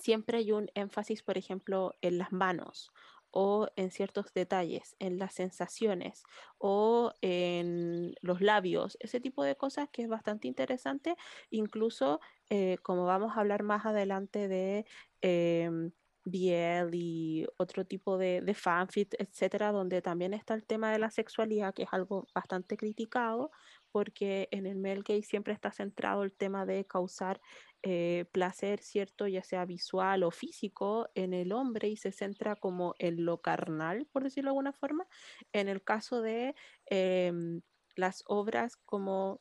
siempre 0.00 0.38
hay 0.38 0.52
un 0.52 0.70
énfasis, 0.74 1.22
por 1.22 1.36
ejemplo, 1.36 1.94
en 2.00 2.16
las 2.18 2.32
manos 2.32 2.90
o 3.30 3.68
en 3.76 3.90
ciertos 3.90 4.32
detalles, 4.34 4.96
en 4.98 5.18
las 5.18 5.34
sensaciones 5.34 6.22
o 6.58 7.12
en 7.20 8.14
los 8.22 8.40
labios, 8.40 8.96
ese 9.00 9.20
tipo 9.20 9.44
de 9.44 9.56
cosas 9.56 9.88
que 9.92 10.02
es 10.02 10.08
bastante 10.08 10.48
interesante, 10.48 11.16
incluso 11.50 12.20
eh, 12.48 12.78
como 12.82 13.04
vamos 13.04 13.36
a 13.36 13.40
hablar 13.40 13.62
más 13.62 13.84
adelante 13.86 14.48
de 14.48 14.86
em, 15.20 15.92
BL 16.24 16.90
y 16.92 17.46
otro 17.56 17.84
tipo 17.84 18.18
de, 18.18 18.40
de 18.40 18.54
fanfic, 18.54 19.14
etcétera, 19.18 19.72
donde 19.72 20.02
también 20.02 20.34
está 20.34 20.54
el 20.54 20.64
tema 20.64 20.92
de 20.92 20.98
la 20.98 21.10
sexualidad, 21.10 21.74
que 21.74 21.84
es 21.84 21.88
algo 21.92 22.26
bastante 22.34 22.76
criticado, 22.76 23.50
porque 23.90 24.48
en 24.50 24.66
el 24.66 24.76
male 24.76 25.02
gay 25.04 25.22
siempre 25.22 25.52
está 25.54 25.72
centrado 25.72 26.22
el 26.22 26.32
tema 26.32 26.66
de 26.66 26.86
causar 26.86 27.40
eh, 27.82 28.26
placer, 28.32 28.82
¿cierto? 28.82 29.26
Ya 29.26 29.42
sea 29.42 29.64
visual 29.64 30.22
o 30.22 30.30
físico 30.30 31.08
en 31.14 31.32
el 31.32 31.52
hombre 31.52 31.88
y 31.88 31.96
se 31.96 32.12
centra 32.12 32.56
como 32.56 32.94
en 32.98 33.24
lo 33.24 33.38
carnal, 33.40 34.06
por 34.12 34.22
decirlo 34.22 34.48
de 34.48 34.52
alguna 34.52 34.72
forma. 34.72 35.06
En 35.52 35.68
el 35.68 35.82
caso 35.82 36.20
de 36.20 36.54
em, 36.86 37.62
las 37.96 38.22
obras 38.26 38.76
como 38.76 39.40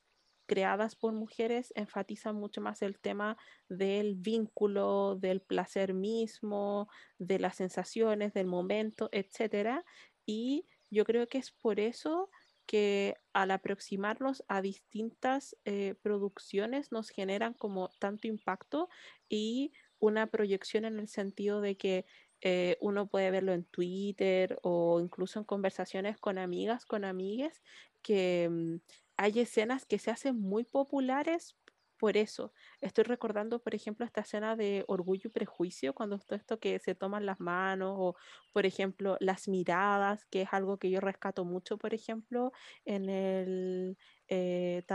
creadas 0.50 0.96
por 0.96 1.14
mujeres 1.14 1.72
enfatizan 1.76 2.36
mucho 2.36 2.60
más 2.60 2.82
el 2.82 3.00
tema 3.00 3.38
del 3.70 4.16
vínculo, 4.16 5.16
del 5.16 5.42
placer 5.42 5.94
mismo, 5.94 6.90
de 7.20 7.38
las 7.38 7.58
sensaciones, 7.58 8.34
del 8.34 8.48
momento, 8.48 9.10
etc. 9.12 9.84
Y 10.26 10.66
yo 10.90 11.06
creo 11.06 11.28
que 11.28 11.38
es 11.38 11.52
por 11.52 11.80
eso 11.80 12.32
que 12.66 13.16
al 13.32 13.52
aproximarnos 13.52 14.44
a 14.48 14.64
distintas 14.64 15.56
eh, 15.66 15.94
producciones 16.02 16.92
nos 16.92 17.10
generan 17.10 17.54
como 17.54 17.90
tanto 18.00 18.28
impacto 18.28 18.90
y 19.30 19.72
una 20.00 20.28
proyección 20.28 20.86
en 20.86 20.98
el 20.98 21.10
sentido 21.10 21.62
de 21.62 21.78
que 21.78 22.06
eh, 22.42 22.78
uno 22.82 23.08
puede 23.08 23.30
verlo 23.30 23.54
en 23.54 23.66
Twitter 23.66 24.58
o 24.64 25.00
incluso 25.00 25.38
en 25.38 25.46
conversaciones 25.46 26.18
con 26.18 26.40
amigas, 26.40 26.86
con 26.86 27.06
amigues, 27.06 27.62
que 28.02 28.48
mm, 28.50 28.78
hay 29.20 29.42
escenas 29.42 29.86
que 29.86 30.00
se 30.00 30.12
hacen 30.12 30.40
muy 30.40 30.64
populares 30.64 31.58
por 31.98 32.16
eso. 32.16 32.54
Estoy 32.80 33.04
recordando, 33.04 33.62
por 33.62 33.76
ejemplo, 33.76 34.06
esta 34.06 34.22
escena 34.22 34.56
de 34.56 34.86
Orgullo 34.88 35.28
y 35.28 35.30
Prejuicio, 35.30 35.94
cuando 35.94 36.18
todo 36.20 36.38
esto 36.38 36.58
que 36.58 36.80
se 36.80 36.96
toman 36.96 37.26
las 37.26 37.42
manos, 37.42 37.96
o 38.00 38.16
por 38.54 38.66
ejemplo, 38.66 39.18
las 39.20 39.50
miradas, 39.50 40.26
que 40.28 40.44
es 40.44 40.50
algo 40.54 40.78
que 40.80 40.90
yo 40.90 41.02
rescato 41.02 41.44
mucho, 41.44 41.78
por 41.78 41.94
ejemplo, 41.94 42.54
en 42.86 43.10
el 43.10 43.98
eh, 44.30 44.86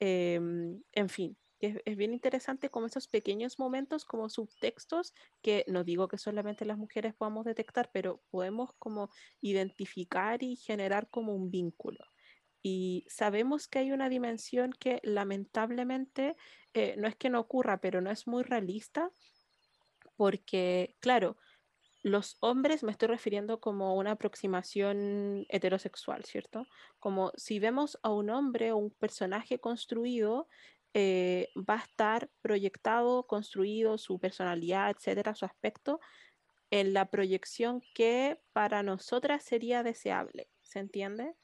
em, 0.00 0.82
en 0.92 1.08
fin, 1.08 1.36
es, 1.60 1.76
es, 1.84 1.96
bien 1.96 2.12
interesante 2.12 2.70
como 2.70 2.86
esos 2.86 3.06
pequeños 3.06 3.60
momentos, 3.60 4.04
como 4.04 4.28
subtextos, 4.28 5.14
que 5.42 5.64
no 5.68 5.84
digo 5.84 6.08
que 6.08 6.18
solamente 6.18 6.64
las 6.64 6.76
mujeres 6.78 7.14
podamos 7.14 7.44
detectar, 7.44 7.90
pero 7.92 8.20
podemos 8.30 8.72
como 8.80 9.10
identificar 9.40 10.42
y 10.42 10.56
generar 10.56 11.08
como 11.08 11.34
un 11.36 11.52
vínculo. 11.52 12.11
Y 12.62 13.04
sabemos 13.08 13.68
que 13.68 13.80
hay 13.80 13.92
una 13.92 14.08
dimensión 14.08 14.72
que 14.72 15.00
lamentablemente 15.02 16.36
eh, 16.74 16.94
no 16.96 17.08
es 17.08 17.16
que 17.16 17.30
no 17.30 17.40
ocurra, 17.40 17.80
pero 17.80 18.00
no 18.00 18.10
es 18.10 18.26
muy 18.26 18.42
realista, 18.44 19.10
porque, 20.16 20.96
claro, 21.00 21.36
los 22.02 22.36
hombres 22.40 22.82
me 22.82 22.92
estoy 22.92 23.08
refiriendo 23.08 23.60
como 23.60 23.96
una 23.96 24.12
aproximación 24.12 25.46
heterosexual, 25.48 26.24
¿cierto? 26.24 26.66
Como 26.98 27.32
si 27.36 27.58
vemos 27.58 27.98
a 28.02 28.10
un 28.10 28.30
hombre 28.30 28.72
o 28.72 28.76
un 28.76 28.90
personaje 28.90 29.60
construido, 29.60 30.48
eh, 30.94 31.48
va 31.56 31.74
a 31.76 31.84
estar 31.84 32.30
proyectado, 32.42 33.26
construido, 33.26 33.98
su 33.98 34.18
personalidad, 34.18 34.90
etcétera, 34.90 35.34
su 35.34 35.44
aspecto, 35.44 36.00
en 36.70 36.94
la 36.94 37.10
proyección 37.10 37.82
que 37.94 38.40
para 38.52 38.82
nosotras 38.82 39.44
sería 39.44 39.82
deseable, 39.82 40.50
¿se 40.62 40.80
entiende? 40.80 41.34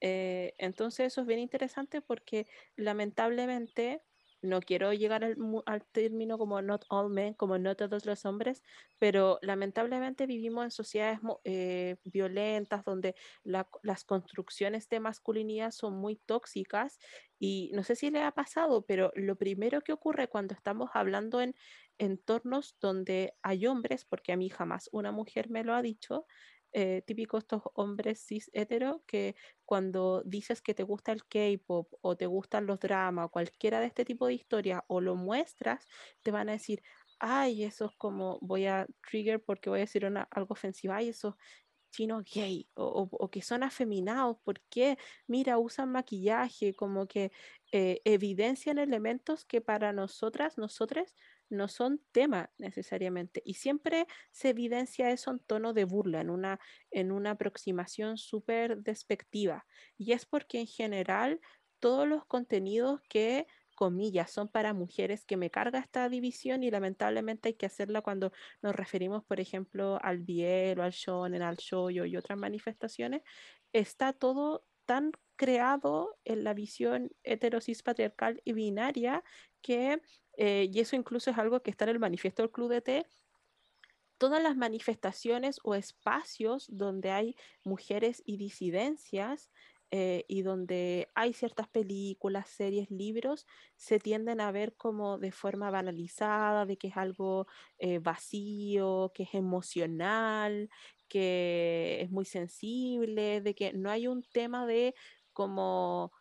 Eh, 0.00 0.54
entonces 0.58 1.06
eso 1.08 1.22
es 1.22 1.26
bien 1.26 1.40
interesante 1.40 2.00
porque 2.00 2.46
lamentablemente 2.76 4.02
no 4.40 4.60
quiero 4.60 4.92
llegar 4.92 5.24
al, 5.24 5.36
al, 5.66 5.84
término 5.86 6.38
como 6.38 6.62
not 6.62 6.84
all 6.88 7.10
men, 7.10 7.34
como 7.34 7.58
no 7.58 7.74
todos 7.74 8.06
los 8.06 8.24
hombres, 8.24 8.62
pero 8.98 9.38
lamentablemente 9.42 10.26
vivimos 10.26 10.64
en 10.64 10.70
sociedades 10.70 11.18
eh, 11.44 11.96
violentas 12.04 12.84
donde 12.84 13.14
la, 13.42 13.68
las 13.82 14.04
construcciones 14.04 14.88
de 14.88 15.00
masculinidad 15.00 15.72
son 15.72 15.94
muy 15.94 16.16
tóxicas 16.16 16.98
y 17.38 17.70
no 17.74 17.82
sé 17.82 17.96
si 17.96 18.10
le 18.10 18.22
ha 18.22 18.32
pasado, 18.32 18.84
pero 18.86 19.10
lo 19.16 19.36
primero 19.36 19.80
que 19.80 19.92
ocurre 19.92 20.28
cuando 20.28 20.54
estamos 20.54 20.90
hablando 20.94 21.40
en 21.40 21.54
entornos 21.98 22.76
donde 22.80 23.34
hay 23.42 23.66
hombres, 23.66 24.04
porque 24.04 24.32
a 24.32 24.36
mí 24.36 24.48
jamás 24.48 24.88
una 24.92 25.10
mujer 25.10 25.50
me 25.50 25.64
lo 25.64 25.74
ha 25.74 25.82
dicho, 25.82 26.26
eh, 26.72 27.02
típico 27.06 27.38
estos 27.38 27.62
hombres 27.74 28.20
cis 28.26 28.50
hetero 28.52 29.02
que 29.06 29.36
cuando 29.64 30.22
dices 30.24 30.60
que 30.62 30.74
te 30.74 30.82
gusta 30.82 31.12
el 31.12 31.24
K-pop 31.24 31.92
o 32.00 32.16
te 32.16 32.26
gustan 32.26 32.66
los 32.66 32.78
dramas 32.80 33.26
o 33.26 33.30
cualquiera 33.30 33.80
de 33.80 33.86
este 33.86 34.04
tipo 34.04 34.26
de 34.26 34.34
historia 34.34 34.84
o 34.88 35.00
lo 35.00 35.14
muestras, 35.16 35.86
te 36.22 36.30
van 36.30 36.48
a 36.48 36.52
decir, 36.52 36.82
ay, 37.18 37.64
eso 37.64 37.86
es 37.86 37.92
como, 37.96 38.38
voy 38.40 38.66
a 38.66 38.86
trigger 39.08 39.42
porque 39.42 39.70
voy 39.70 39.80
a 39.80 39.82
decir 39.82 40.04
algo 40.04 40.52
ofensivo, 40.52 40.94
ay, 40.94 41.08
eso 41.08 41.36
chino 41.90 42.22
gay 42.22 42.68
o, 42.74 43.08
o, 43.10 43.30
que 43.30 43.42
son 43.42 43.62
afeminados, 43.62 44.36
porque 44.44 44.98
mira, 45.26 45.58
usan 45.58 45.90
maquillaje, 45.90 46.74
como 46.74 47.06
que 47.06 47.32
eh, 47.72 48.00
evidencian 48.04 48.78
elementos 48.78 49.44
que 49.44 49.60
para 49.60 49.92
nosotras, 49.92 50.58
nosotros 50.58 51.14
no 51.50 51.68
son 51.68 52.00
tema 52.12 52.50
necesariamente. 52.58 53.42
Y 53.44 53.54
siempre 53.54 54.06
se 54.30 54.50
evidencia 54.50 55.10
eso 55.10 55.30
en 55.30 55.40
tono 55.40 55.72
de 55.72 55.84
burla, 55.84 56.20
en 56.20 56.30
una, 56.30 56.60
en 56.90 57.12
una 57.12 57.32
aproximación 57.32 58.18
súper 58.18 58.78
despectiva. 58.78 59.66
Y 59.96 60.12
es 60.12 60.26
porque 60.26 60.60
en 60.60 60.66
general 60.66 61.40
todos 61.80 62.08
los 62.08 62.26
contenidos 62.26 63.00
que 63.08 63.46
comillas, 63.78 64.32
son 64.32 64.48
para 64.48 64.74
mujeres, 64.74 65.24
que 65.24 65.36
me 65.36 65.50
carga 65.50 65.78
esta 65.78 66.08
división 66.08 66.64
y 66.64 66.70
lamentablemente 66.70 67.50
hay 67.50 67.54
que 67.54 67.66
hacerla 67.66 68.02
cuando 68.02 68.32
nos 68.60 68.74
referimos, 68.74 69.24
por 69.24 69.38
ejemplo, 69.38 70.00
al 70.02 70.18
biel 70.18 70.80
o 70.80 70.82
al 70.82 70.90
shonen, 70.90 71.42
al 71.42 71.58
shoyo 71.58 72.04
y 72.04 72.16
otras 72.16 72.36
manifestaciones, 72.36 73.22
está 73.72 74.12
todo 74.12 74.64
tan 74.88 75.12
creado 75.36 76.16
en 76.24 76.44
la 76.44 76.54
visión 76.54 77.10
heterosis 77.22 77.82
patriarcal 77.82 78.40
y 78.42 78.54
binaria 78.54 79.22
que, 79.60 80.00
eh, 80.38 80.70
y 80.72 80.80
eso 80.80 80.96
incluso 80.96 81.30
es 81.30 81.36
algo 81.36 81.62
que 81.62 81.70
está 81.70 81.84
en 81.84 81.90
el 81.90 81.98
manifiesto 81.98 82.42
del 82.42 82.50
Club 82.50 82.70
de 82.70 82.80
T, 82.80 83.06
todas 84.16 84.42
las 84.42 84.56
manifestaciones 84.56 85.60
o 85.62 85.74
espacios 85.74 86.66
donde 86.72 87.10
hay 87.10 87.36
mujeres 87.64 88.22
y 88.24 88.38
disidencias 88.38 89.50
eh, 89.90 90.24
y 90.26 90.42
donde 90.42 91.08
hay 91.14 91.34
ciertas 91.34 91.68
películas, 91.68 92.48
series, 92.48 92.90
libros, 92.90 93.46
se 93.76 93.98
tienden 93.98 94.40
a 94.40 94.52
ver 94.52 94.74
como 94.76 95.18
de 95.18 95.32
forma 95.32 95.70
banalizada, 95.70 96.64
de 96.64 96.78
que 96.78 96.88
es 96.88 96.96
algo 96.96 97.46
eh, 97.78 97.98
vacío, 97.98 99.12
que 99.14 99.24
es 99.24 99.34
emocional, 99.34 100.70
que 101.08 102.00
es 102.02 102.10
muy 102.10 102.24
sensible, 102.24 103.40
de 103.40 103.54
que 103.54 103.72
no 103.72 103.90
hay 103.90 104.06
un 104.08 104.22
tema 104.22 104.66
de 104.66 104.94
como 105.32 106.12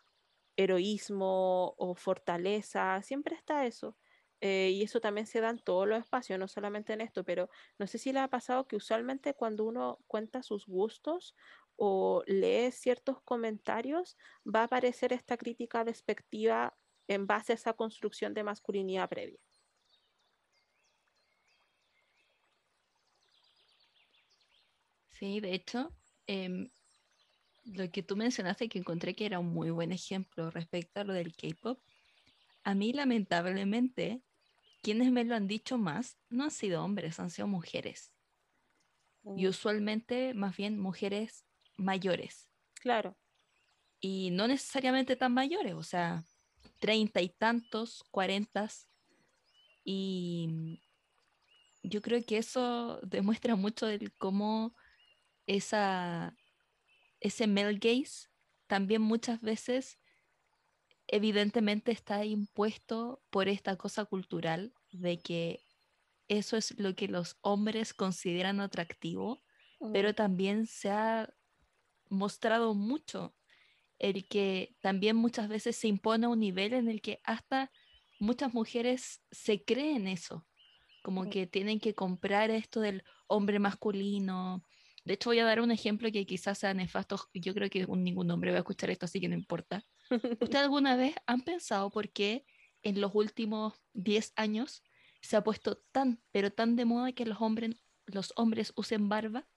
heroísmo 0.57 1.75
o 1.77 1.95
fortaleza, 1.95 3.01
siempre 3.03 3.35
está 3.35 3.65
eso. 3.67 3.97
Eh, 4.41 4.71
y 4.71 4.83
eso 4.83 5.01
también 5.01 5.25
se 5.27 5.41
da 5.41 5.49
en 5.49 5.59
todos 5.59 5.87
los 5.87 5.99
espacios, 5.99 6.39
no 6.39 6.47
solamente 6.47 6.93
en 6.93 7.01
esto, 7.01 7.23
pero 7.23 7.49
no 7.79 7.87
sé 7.87 7.97
si 7.97 8.13
le 8.13 8.19
ha 8.19 8.27
pasado 8.29 8.67
que 8.67 8.75
usualmente 8.75 9.33
cuando 9.33 9.65
uno 9.65 9.99
cuenta 10.07 10.43
sus 10.43 10.67
gustos 10.67 11.35
o 11.75 12.23
lee 12.27 12.71
ciertos 12.71 13.21
comentarios, 13.23 14.17
va 14.45 14.61
a 14.61 14.63
aparecer 14.65 15.13
esta 15.13 15.37
crítica 15.37 15.83
despectiva 15.83 16.77
en 17.07 17.27
base 17.27 17.53
a 17.53 17.55
esa 17.55 17.73
construcción 17.73 18.33
de 18.33 18.43
masculinidad 18.43 19.09
previa. 19.09 19.46
Sí, 25.17 25.39
de 25.39 25.53
hecho, 25.53 25.91
em, 26.27 26.69
lo 27.65 27.89
que 27.89 28.03
tú 28.03 28.15
mencionaste 28.15 28.69
que 28.69 28.79
encontré 28.79 29.15
que 29.15 29.25
era 29.25 29.39
un 29.39 29.53
muy 29.53 29.71
buen 29.71 29.91
ejemplo 29.91 30.51
respecto 30.51 30.99
a 31.01 31.03
lo 31.03 31.13
del 31.13 31.35
K-pop, 31.35 31.79
a 32.63 32.75
mí 32.75 32.93
lamentablemente 32.93 34.21
quienes 34.83 35.11
me 35.11 35.23
lo 35.23 35.35
han 35.35 35.47
dicho 35.47 35.77
más 35.77 36.17
no 36.29 36.43
han 36.43 36.51
sido 36.51 36.83
hombres, 36.83 37.19
han 37.19 37.31
sido 37.31 37.47
mujeres. 37.47 38.11
Y 39.23 39.45
mm. 39.45 39.49
usualmente 39.49 40.33
más 40.33 40.55
bien 40.55 40.79
mujeres 40.79 41.45
mayores. 41.77 42.49
Claro. 42.75 43.17
Y 43.99 44.29
no 44.31 44.47
necesariamente 44.47 45.15
tan 45.15 45.33
mayores, 45.33 45.73
o 45.73 45.83
sea, 45.83 46.23
treinta 46.79 47.21
y 47.21 47.29
tantos, 47.29 48.03
cuarentas. 48.11 48.87
Y 49.83 50.79
yo 51.81 52.01
creo 52.01 52.23
que 52.23 52.37
eso 52.37 52.99
demuestra 53.01 53.55
mucho 53.55 53.87
de 53.87 54.11
cómo 54.17 54.75
esa, 55.47 56.37
ese 57.19 57.47
male 57.47 57.79
gaze 57.79 58.27
también 58.67 59.01
muchas 59.01 59.41
veces 59.41 59.99
evidentemente 61.07 61.91
está 61.91 62.25
impuesto 62.25 63.23
por 63.29 63.47
esta 63.47 63.77
cosa 63.77 64.05
cultural 64.05 64.73
de 64.91 65.19
que 65.21 65.63
eso 66.27 66.57
es 66.57 66.77
lo 66.77 66.95
que 66.95 67.07
los 67.07 67.37
hombres 67.41 67.93
consideran 67.93 68.59
atractivo, 68.59 69.41
pero 69.93 70.13
también 70.13 70.67
se 70.67 70.89
ha 70.89 71.33
mostrado 72.09 72.73
mucho 72.73 73.35
el 73.99 74.27
que 74.27 74.75
también 74.81 75.15
muchas 75.15 75.47
veces 75.47 75.75
se 75.75 75.87
impone 75.87 76.27
un 76.27 76.39
nivel 76.39 76.73
en 76.73 76.89
el 76.89 77.01
que 77.01 77.21
hasta 77.23 77.71
muchas 78.19 78.53
mujeres 78.53 79.23
se 79.31 79.63
creen 79.63 80.07
eso, 80.07 80.45
como 81.03 81.29
que 81.29 81.47
tienen 81.47 81.79
que 81.79 81.95
comprar 81.95 82.51
esto 82.51 82.81
del 82.81 83.03
hombre 83.27 83.59
masculino. 83.59 84.63
De 85.07 85.13
hecho, 85.13 85.29
voy 85.29 85.39
a 85.39 85.45
dar 85.45 85.61
un 85.61 85.71
ejemplo 85.71 86.11
que 86.11 86.25
quizás 86.25 86.59
sea 86.59 86.73
nefasto. 86.73 87.29
Yo 87.33 87.53
creo 87.53 87.69
que 87.69 87.85
ningún 87.87 88.29
hombre 88.29 88.51
va 88.51 88.57
a 88.57 88.59
escuchar 88.59 88.89
esto, 88.89 89.05
así 89.05 89.19
que 89.19 89.29
no 89.29 89.35
importa. 89.35 89.85
¿Usted 90.09 90.55
alguna 90.63 90.95
vez 90.95 91.15
han 91.25 91.41
pensado 91.41 91.89
por 91.89 92.09
qué 92.09 92.45
en 92.83 93.01
los 93.01 93.15
últimos 93.15 93.73
10 93.93 94.33
años 94.35 94.83
se 95.21 95.35
ha 95.35 95.43
puesto 95.43 95.77
tan, 95.91 96.21
pero 96.31 96.51
tan 96.51 96.75
de 96.75 96.85
moda 96.85 97.11
que 97.11 97.25
los 97.25 97.41
hombres, 97.41 97.75
los 98.05 98.33
hombres 98.35 98.73
usen 98.75 99.09
barba? 99.09 99.47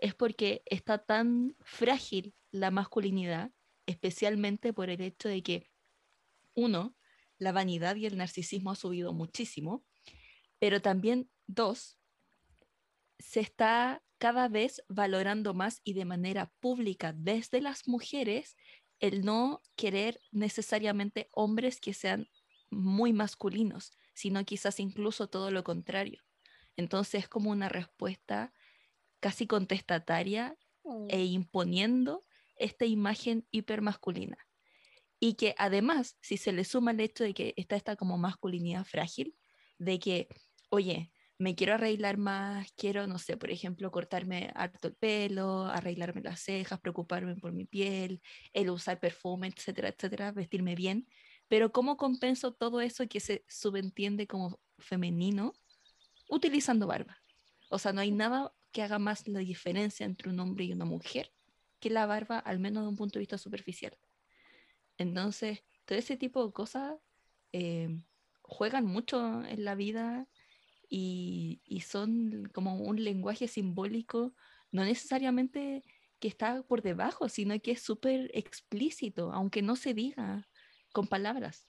es 0.00 0.14
porque 0.14 0.62
está 0.66 0.98
tan 0.98 1.56
frágil 1.60 2.34
la 2.50 2.70
masculinidad, 2.70 3.52
especialmente 3.86 4.72
por 4.72 4.90
el 4.90 5.00
hecho 5.00 5.28
de 5.28 5.42
que, 5.42 5.70
uno, 6.54 6.96
la 7.38 7.52
vanidad 7.52 7.96
y 7.96 8.06
el 8.06 8.16
narcisismo 8.16 8.70
ha 8.70 8.76
subido 8.76 9.12
muchísimo, 9.12 9.84
pero 10.58 10.82
también, 10.82 11.30
dos, 11.46 11.98
se 13.18 13.40
está 13.40 14.02
cada 14.20 14.48
vez 14.48 14.84
valorando 14.86 15.54
más 15.54 15.80
y 15.82 15.94
de 15.94 16.04
manera 16.04 16.52
pública 16.60 17.14
desde 17.14 17.62
las 17.62 17.88
mujeres 17.88 18.54
el 18.98 19.24
no 19.24 19.62
querer 19.76 20.20
necesariamente 20.30 21.30
hombres 21.32 21.80
que 21.80 21.94
sean 21.94 22.28
muy 22.70 23.14
masculinos, 23.14 23.92
sino 24.12 24.44
quizás 24.44 24.78
incluso 24.78 25.30
todo 25.30 25.50
lo 25.50 25.64
contrario. 25.64 26.22
Entonces 26.76 27.22
es 27.22 27.28
como 27.28 27.50
una 27.50 27.70
respuesta 27.70 28.52
casi 29.20 29.46
contestataria 29.46 30.54
e 31.08 31.16
mm. 31.16 31.32
imponiendo 31.32 32.26
esta 32.56 32.84
imagen 32.84 33.48
hipermasculina. 33.50 34.36
Y 35.18 35.34
que 35.34 35.54
además, 35.56 36.18
si 36.20 36.36
se 36.36 36.52
le 36.52 36.64
suma 36.64 36.90
el 36.90 37.00
hecho 37.00 37.24
de 37.24 37.32
que 37.32 37.54
está 37.56 37.74
esta 37.76 37.96
como 37.96 38.18
masculinidad 38.18 38.84
frágil, 38.84 39.34
de 39.78 39.98
que, 39.98 40.28
oye, 40.68 41.10
me 41.40 41.54
quiero 41.54 41.72
arreglar 41.72 42.18
más, 42.18 42.70
quiero, 42.76 43.06
no 43.06 43.18
sé, 43.18 43.38
por 43.38 43.50
ejemplo, 43.50 43.90
cortarme 43.90 44.52
harto 44.54 44.88
el 44.88 44.94
pelo, 44.94 45.64
arreglarme 45.64 46.20
las 46.20 46.40
cejas, 46.40 46.78
preocuparme 46.80 47.34
por 47.36 47.52
mi 47.52 47.64
piel, 47.64 48.20
el 48.52 48.68
usar 48.68 49.00
perfume, 49.00 49.48
etcétera, 49.48 49.88
etcétera, 49.88 50.32
vestirme 50.32 50.74
bien. 50.74 51.08
Pero 51.48 51.72
¿cómo 51.72 51.96
compenso 51.96 52.52
todo 52.52 52.82
eso 52.82 53.08
que 53.08 53.20
se 53.20 53.42
subentiende 53.48 54.26
como 54.26 54.60
femenino 54.78 55.54
utilizando 56.28 56.86
barba? 56.86 57.16
O 57.70 57.78
sea, 57.78 57.94
no 57.94 58.02
hay 58.02 58.10
nada 58.10 58.52
que 58.70 58.82
haga 58.82 58.98
más 58.98 59.26
la 59.26 59.38
diferencia 59.38 60.04
entre 60.04 60.28
un 60.28 60.40
hombre 60.40 60.66
y 60.66 60.72
una 60.74 60.84
mujer 60.84 61.32
que 61.78 61.88
la 61.88 62.04
barba, 62.04 62.38
al 62.38 62.58
menos 62.58 62.82
de 62.82 62.90
un 62.90 62.96
punto 62.96 63.14
de 63.14 63.20
vista 63.20 63.38
superficial. 63.38 63.96
Entonces, 64.98 65.64
todo 65.86 65.98
ese 65.98 66.18
tipo 66.18 66.46
de 66.46 66.52
cosas 66.52 66.98
eh, 67.54 67.88
juegan 68.42 68.84
mucho 68.84 69.42
en 69.42 69.64
la 69.64 69.74
vida 69.74 70.28
y, 70.90 71.82
son 71.86 72.50
como 72.52 72.76
un 72.76 73.02
lenguaje 73.02 73.48
simbólico, 73.48 74.34
no 74.72 74.84
necesariamente 74.84 75.84
que 76.18 76.28
está 76.28 76.62
por 76.64 76.82
debajo, 76.82 77.28
sino 77.28 77.58
que 77.60 77.72
es 77.72 77.82
súper 77.82 78.30
explícito, 78.34 79.32
aunque 79.32 79.62
no 79.62 79.76
se 79.76 79.94
diga 79.94 80.48
con 80.92 81.06
palabras. 81.06 81.68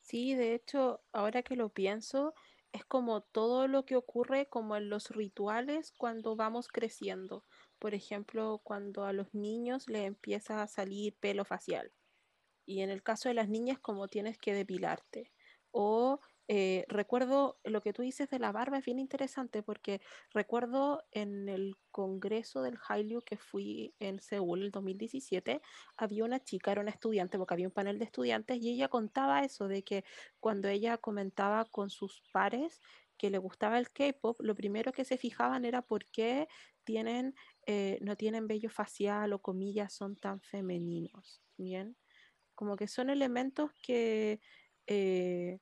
Sí, 0.00 0.34
de 0.34 0.54
hecho, 0.54 1.02
ahora 1.12 1.42
que 1.42 1.56
lo 1.56 1.68
pienso, 1.70 2.34
es 2.72 2.84
como 2.84 3.22
todo 3.22 3.68
lo 3.68 3.84
que 3.84 3.96
ocurre 3.96 4.48
como 4.48 4.76
en 4.76 4.88
los 4.88 5.10
rituales 5.10 5.92
cuando 5.96 6.34
vamos 6.36 6.68
creciendo. 6.68 7.44
Por 7.78 7.94
ejemplo, 7.94 8.60
cuando 8.64 9.04
a 9.04 9.12
los 9.12 9.32
niños 9.34 9.88
les 9.88 10.06
empieza 10.06 10.62
a 10.62 10.66
salir 10.66 11.16
pelo 11.20 11.44
facial. 11.44 11.92
y 12.66 12.80
en 12.82 12.90
el 12.90 13.02
caso 13.02 13.28
de 13.28 13.34
las 13.34 13.48
niñas 13.48 13.78
como 13.80 14.08
tienes 14.08 14.38
que 14.38 14.54
depilarte. 14.54 15.32
O 15.70 16.20
eh, 16.46 16.84
recuerdo 16.88 17.58
lo 17.64 17.80
que 17.80 17.94
tú 17.94 18.02
dices 18.02 18.28
de 18.28 18.38
la 18.38 18.52
barba 18.52 18.78
es 18.78 18.84
bien 18.84 18.98
interesante 18.98 19.62
porque 19.62 20.00
recuerdo 20.30 21.02
en 21.10 21.48
el 21.48 21.76
congreso 21.90 22.60
del 22.62 22.76
Hallyu 22.76 23.22
que 23.22 23.38
fui 23.38 23.94
en 23.98 24.20
Seúl 24.20 24.62
el 24.62 24.70
2017, 24.70 25.62
había 25.96 26.24
una 26.24 26.40
chica, 26.44 26.72
era 26.72 26.82
una 26.82 26.90
estudiante, 26.90 27.38
porque 27.38 27.54
había 27.54 27.68
un 27.68 27.72
panel 27.72 27.98
de 27.98 28.04
estudiantes 28.04 28.58
y 28.60 28.70
ella 28.70 28.88
contaba 28.88 29.42
eso, 29.44 29.68
de 29.68 29.82
que 29.84 30.04
cuando 30.38 30.68
ella 30.68 30.98
comentaba 30.98 31.64
con 31.64 31.88
sus 31.88 32.22
pares 32.32 32.80
que 33.16 33.30
le 33.30 33.38
gustaba 33.38 33.78
el 33.78 33.90
K-pop, 33.90 34.36
lo 34.40 34.54
primero 34.54 34.92
que 34.92 35.04
se 35.04 35.16
fijaban 35.16 35.64
era 35.64 35.82
por 35.82 36.06
qué 36.06 36.48
tienen, 36.84 37.34
eh, 37.66 37.98
no 38.02 38.16
tienen 38.16 38.46
vello 38.48 38.68
facial 38.68 39.32
o 39.32 39.40
comillas 39.40 39.94
son 39.94 40.16
tan 40.16 40.40
femeninos, 40.40 41.42
¿bien? 41.56 41.96
Como 42.54 42.76
que 42.76 42.88
son 42.88 43.10
elementos 43.10 43.70
que 43.82 44.40
eh, 44.86 45.58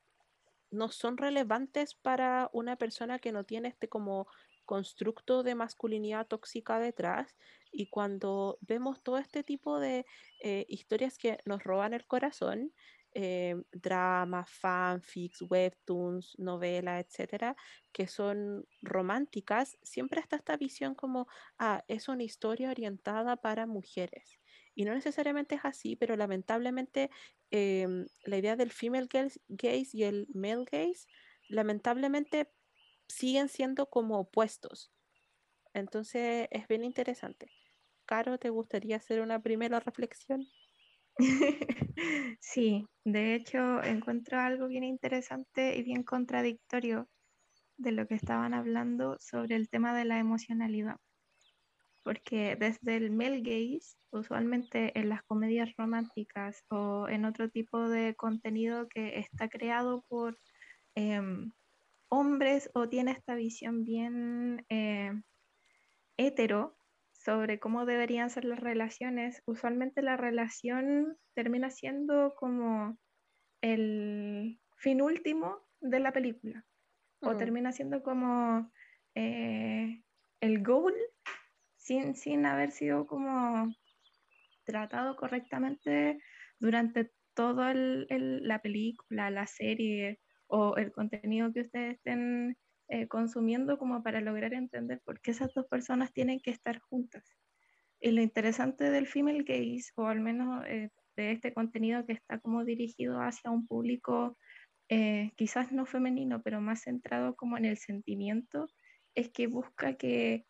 no 0.73 0.91
son 0.91 1.16
relevantes 1.16 1.95
para 1.95 2.51
una 2.53 2.77
persona 2.77 3.18
que 3.18 3.33
no 3.33 3.45
tiene 3.45 3.68
este 3.68 3.89
como 3.89 4.27
constructo 4.64 5.43
de 5.43 5.55
masculinidad 5.55 6.27
tóxica 6.27 6.79
detrás 6.79 7.37
y 7.70 7.89
cuando 7.89 8.59
vemos 8.61 9.03
todo 9.03 9.18
este 9.18 9.43
tipo 9.43 9.81
de 9.81 10.07
eh, 10.43 10.66
historias 10.68 11.18
que 11.18 11.39
nos 11.45 11.62
roban 11.62 11.95
el 11.95 12.07
corazón, 12.07 12.73
eh, 13.14 13.57
dramas, 13.73 14.49
fanfics, 14.51 15.43
webtoons, 15.43 16.35
novelas, 16.39 17.05
etcétera, 17.05 17.57
que 17.93 18.07
son 18.07 18.66
románticas, 18.81 19.77
siempre 19.83 20.20
está 20.20 20.37
esta 20.37 20.57
visión 20.57 20.95
como, 20.95 21.27
ah, 21.59 21.85
es 21.89 22.09
una 22.09 22.23
historia 22.23 22.70
orientada 22.70 23.37
para 23.37 23.66
mujeres. 23.66 24.39
Y 24.75 24.85
no 24.85 24.95
necesariamente 24.95 25.57
es 25.57 25.64
así, 25.64 25.97
pero 25.97 26.16
lamentablemente 26.16 27.11
em, 27.53 28.07
la 28.25 28.39
idea 28.39 28.57
del 28.57 28.73
female 28.73 29.09
gaze 29.11 29.91
y 29.95 30.05
el 30.05 30.29
male 30.35 30.65
gaze, 30.71 31.07
lamentablemente 31.49 32.53
siguen 33.09 33.49
siendo 33.51 33.91
como 33.91 34.19
opuestos. 34.21 34.93
Entonces 35.75 36.49
es 36.53 36.69
bien 36.69 36.85
interesante. 36.85 37.53
Caro, 38.07 38.39
¿te 38.39 38.51
gustaría 38.51 38.97
hacer 38.97 39.21
una 39.23 39.43
primera 39.43 39.81
reflexión? 39.81 40.53
Sí, 42.41 42.87
de 43.05 43.35
hecho 43.35 43.83
encuentro 43.83 44.39
algo 44.39 44.67
bien 44.69 44.85
interesante 44.85 45.77
y 45.77 45.83
bien 45.83 46.03
contradictorio 46.03 47.09
de 47.79 47.93
lo 47.93 48.07
que 48.09 48.15
estaban 48.17 48.55
hablando 48.55 49.17
sobre 49.21 49.57
el 49.57 49.69
tema 49.71 49.97
de 49.97 50.05
la 50.07 50.19
emocionalidad. 50.21 50.97
Porque 52.03 52.57
desde 52.57 52.97
el 52.97 53.11
male 53.11 53.41
gaze, 53.41 53.97
usualmente 54.11 54.99
en 54.99 55.09
las 55.09 55.23
comedias 55.23 55.73
románticas 55.77 56.65
o 56.69 57.09
en 57.09 57.25
otro 57.25 57.49
tipo 57.49 57.89
de 57.89 58.15
contenido 58.17 58.89
que 58.89 59.19
está 59.19 59.49
creado 59.49 60.05
por 60.09 60.37
em, 60.97 61.53
hombres 62.09 62.71
o 62.75 62.89
tiene 62.89 63.13
esta 63.13 63.35
visión 63.35 63.85
bien 63.85 64.67
eh, 64.69 65.13
hetero, 66.17 66.77
sobre 67.25 67.61
cómo 67.61 67.87
deberían 67.87 68.31
ser 68.31 68.45
las 68.45 68.59
relaciones, 68.59 69.43
usualmente 69.47 70.03
la 70.03 70.17
relación 70.17 71.17
termina 71.35 71.71
siendo 71.71 72.35
como 72.37 72.99
el 73.61 74.61
fin 74.77 75.01
último 75.03 75.61
de 75.81 76.01
la 76.01 76.13
película, 76.13 76.65
o 77.21 77.33
mm. 77.33 77.39
termina 77.39 77.73
siendo 77.73 78.03
como 78.03 78.71
eh, 79.15 80.03
el 80.41 80.65
goal 80.65 80.95
sin, 82.14 82.47
haber 82.47 82.70
sido 82.70 83.07
como 83.07 83.74
tratado 84.64 85.16
correctamente 85.16 86.18
durante 86.59 87.11
toda 87.34 87.74
la 87.74 88.61
película, 88.61 89.30
la 89.30 89.47
serie 89.47 90.20
o 90.47 90.76
el 90.76 90.93
contenido 90.93 91.53
que 91.53 91.62
ustedes 91.62 91.97
estén 91.97 92.57
eh, 92.88 93.09
consumiendo 93.09 93.78
como 93.78 94.03
para 94.03 94.20
lograr 94.20 94.53
entender 94.53 95.01
por 95.05 95.20
qué 95.20 95.30
esas 95.30 95.53
dos 95.55 95.66
personas 95.66 96.12
tienen 96.12 96.40
que 96.40 96.51
estar 96.51 96.78
juntas. 96.80 97.24
Y 98.01 98.11
lo 98.11 98.20
interesante 98.20 98.90
del 98.90 99.07
female 99.07 99.45
gaze, 99.45 99.93
o 99.97 100.07
al 100.07 100.20
menos 100.20 100.64
eh, 100.66 100.90
de 101.16 101.32
este 101.32 101.55
contenido 101.55 102.05
que 102.05 102.12
está 102.12 102.38
como 102.38 102.64
dirigido 102.64 103.20
hacia 103.20 103.51
un 103.51 103.66
público 103.66 104.36
eh, 104.88 105.30
quizás 105.36 105.72
no 105.72 105.86
femenino, 105.86 106.43
pero 106.43 106.61
más 106.61 106.82
centrado 106.82 107.34
como 107.34 107.57
en 107.57 107.64
el 107.64 107.78
sentimiento, 107.78 108.68
es 109.14 109.30
que 109.30 109.47
busca 109.47 109.95
que 109.95 110.45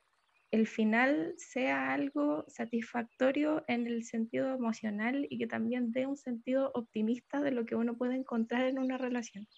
el 0.52 0.66
final 0.66 1.34
sea 1.38 1.94
algo 1.94 2.44
satisfactorio 2.46 3.64
en 3.68 3.86
el 3.86 4.04
sentido 4.04 4.54
emocional 4.54 5.26
y 5.30 5.38
que 5.38 5.46
también 5.46 5.92
dé 5.92 6.06
un 6.06 6.18
sentido 6.18 6.70
optimista 6.74 7.40
de 7.40 7.52
lo 7.52 7.64
que 7.64 7.74
uno 7.74 7.96
puede 7.96 8.16
encontrar 8.16 8.66
en 8.66 8.78
una 8.78 8.98
relación. 8.98 9.48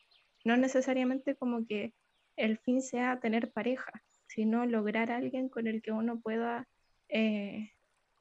No 0.45 0.57
necesariamente 0.57 1.35
como 1.35 1.67
que 1.67 1.93
el 2.37 2.59
fin 2.59 2.81
sea 2.81 3.19
tener 3.19 3.51
pareja, 3.51 3.91
sino 4.29 4.67
lograr 4.67 5.11
alguien 5.11 5.49
con 5.49 5.67
el 5.67 5.83
que 5.83 5.91
uno 5.91 6.21
pueda 6.21 6.69
eh, 7.09 7.73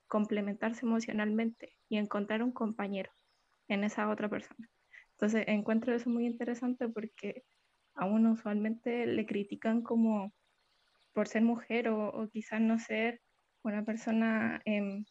complementarse 0.08 0.84
emocionalmente 0.84 1.76
y 1.90 1.98
encontrar 1.98 2.42
un 2.42 2.52
compañero 2.52 3.12
en 3.68 3.84
esa 3.84 4.10
otra 4.10 4.30
persona. 4.30 4.68
Entonces 5.12 5.44
encuentro 5.48 5.94
eso 5.94 6.10
muy 6.10 6.26
interesante 6.26 6.90
porque 6.90 7.44
a 7.94 8.06
uno 8.08 8.32
usualmente 8.32 9.06
le 9.06 9.28
critican 9.28 9.84
como 9.84 10.34
por 11.14 11.28
ser 11.28 11.44
mujer 11.44 11.90
o, 11.90 12.30
quizás 12.32 12.62
no 12.62 12.80
ser 12.80 13.22
una 13.64 13.84
persona 13.86 14.62
em, 14.66 15.06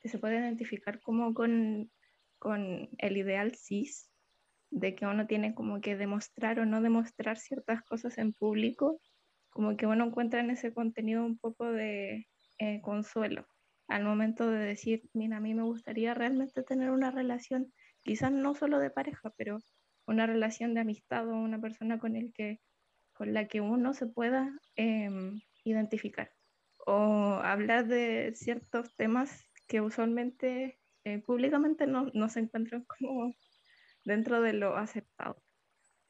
que 0.00 0.08
se 0.08 0.18
puede 0.18 0.38
identificar 0.38 1.00
como 1.00 1.34
con, 1.34 1.90
con 2.38 2.88
el 2.98 3.16
ideal 3.16 3.54
cis, 3.54 4.10
de 4.70 4.94
que 4.94 5.06
uno 5.06 5.26
tiene 5.26 5.54
como 5.54 5.80
que 5.80 5.96
demostrar 5.96 6.60
o 6.60 6.66
no 6.66 6.82
demostrar 6.82 7.38
ciertas 7.38 7.82
cosas 7.82 8.18
en 8.18 8.32
público, 8.32 9.00
como 9.50 9.76
que 9.76 9.86
uno 9.86 10.06
encuentra 10.06 10.40
en 10.40 10.50
ese 10.50 10.72
contenido 10.72 11.24
un 11.24 11.38
poco 11.38 11.72
de 11.72 12.28
eh, 12.58 12.80
consuelo 12.82 13.46
al 13.88 14.04
momento 14.04 14.50
de 14.50 14.58
decir, 14.58 15.08
mira, 15.14 15.38
a 15.38 15.40
mí 15.40 15.54
me 15.54 15.62
gustaría 15.62 16.14
realmente 16.14 16.62
tener 16.62 16.90
una 16.90 17.10
relación, 17.10 17.72
quizás 18.02 18.30
no 18.30 18.54
solo 18.54 18.78
de 18.78 18.90
pareja, 18.90 19.32
pero 19.36 19.58
una 20.06 20.26
relación 20.26 20.74
de 20.74 20.80
amistad 20.80 21.26
o 21.26 21.34
una 21.34 21.58
persona 21.58 21.98
con, 21.98 22.14
el 22.14 22.32
que, 22.34 22.60
con 23.18 23.34
la 23.34 23.48
que 23.48 23.60
uno 23.60 23.94
se 23.94 24.06
pueda 24.06 24.48
em, 24.76 25.40
identificar 25.64 26.30
o 26.86 27.40
hablar 27.42 27.88
de 27.88 28.32
ciertos 28.36 28.94
temas 28.94 29.44
que 29.66 29.80
usualmente 29.80 30.78
eh, 31.02 31.18
públicamente 31.18 31.88
no, 31.88 32.06
no 32.14 32.28
se 32.28 32.38
encuentran 32.38 32.84
como 32.84 33.34
dentro 34.04 34.40
de 34.40 34.52
lo 34.52 34.76
aceptado 34.76 35.42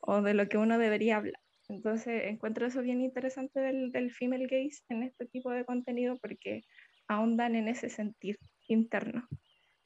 o 0.00 0.20
de 0.20 0.34
lo 0.34 0.50
que 0.50 0.58
uno 0.58 0.76
debería 0.78 1.16
hablar. 1.16 1.40
Entonces 1.68 2.24
encuentro 2.26 2.66
eso 2.66 2.82
bien 2.82 3.00
interesante 3.00 3.58
del, 3.58 4.12
female 4.12 4.46
gaze 4.46 4.82
en 4.90 5.02
este 5.02 5.24
tipo 5.24 5.50
de 5.50 5.64
contenido 5.64 6.18
porque 6.18 6.62
ahondan 7.08 7.56
en 7.56 7.68
ese 7.68 7.88
sentir 7.88 8.38
interno 8.68 9.26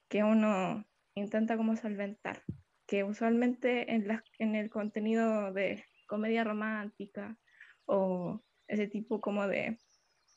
que 0.08 0.24
uno 0.24 0.84
intenta 1.14 1.56
como 1.56 1.76
solventar, 1.76 2.42
que 2.86 3.04
usualmente 3.04 3.94
en, 3.94 4.08
la, 4.08 4.24
en 4.40 4.56
el 4.56 4.70
contenido 4.70 5.52
de 5.52 5.84
comedia 6.12 6.44
romántica 6.44 7.38
o 7.86 8.38
ese 8.68 8.86
tipo 8.86 9.18
como 9.22 9.48
de 9.48 9.78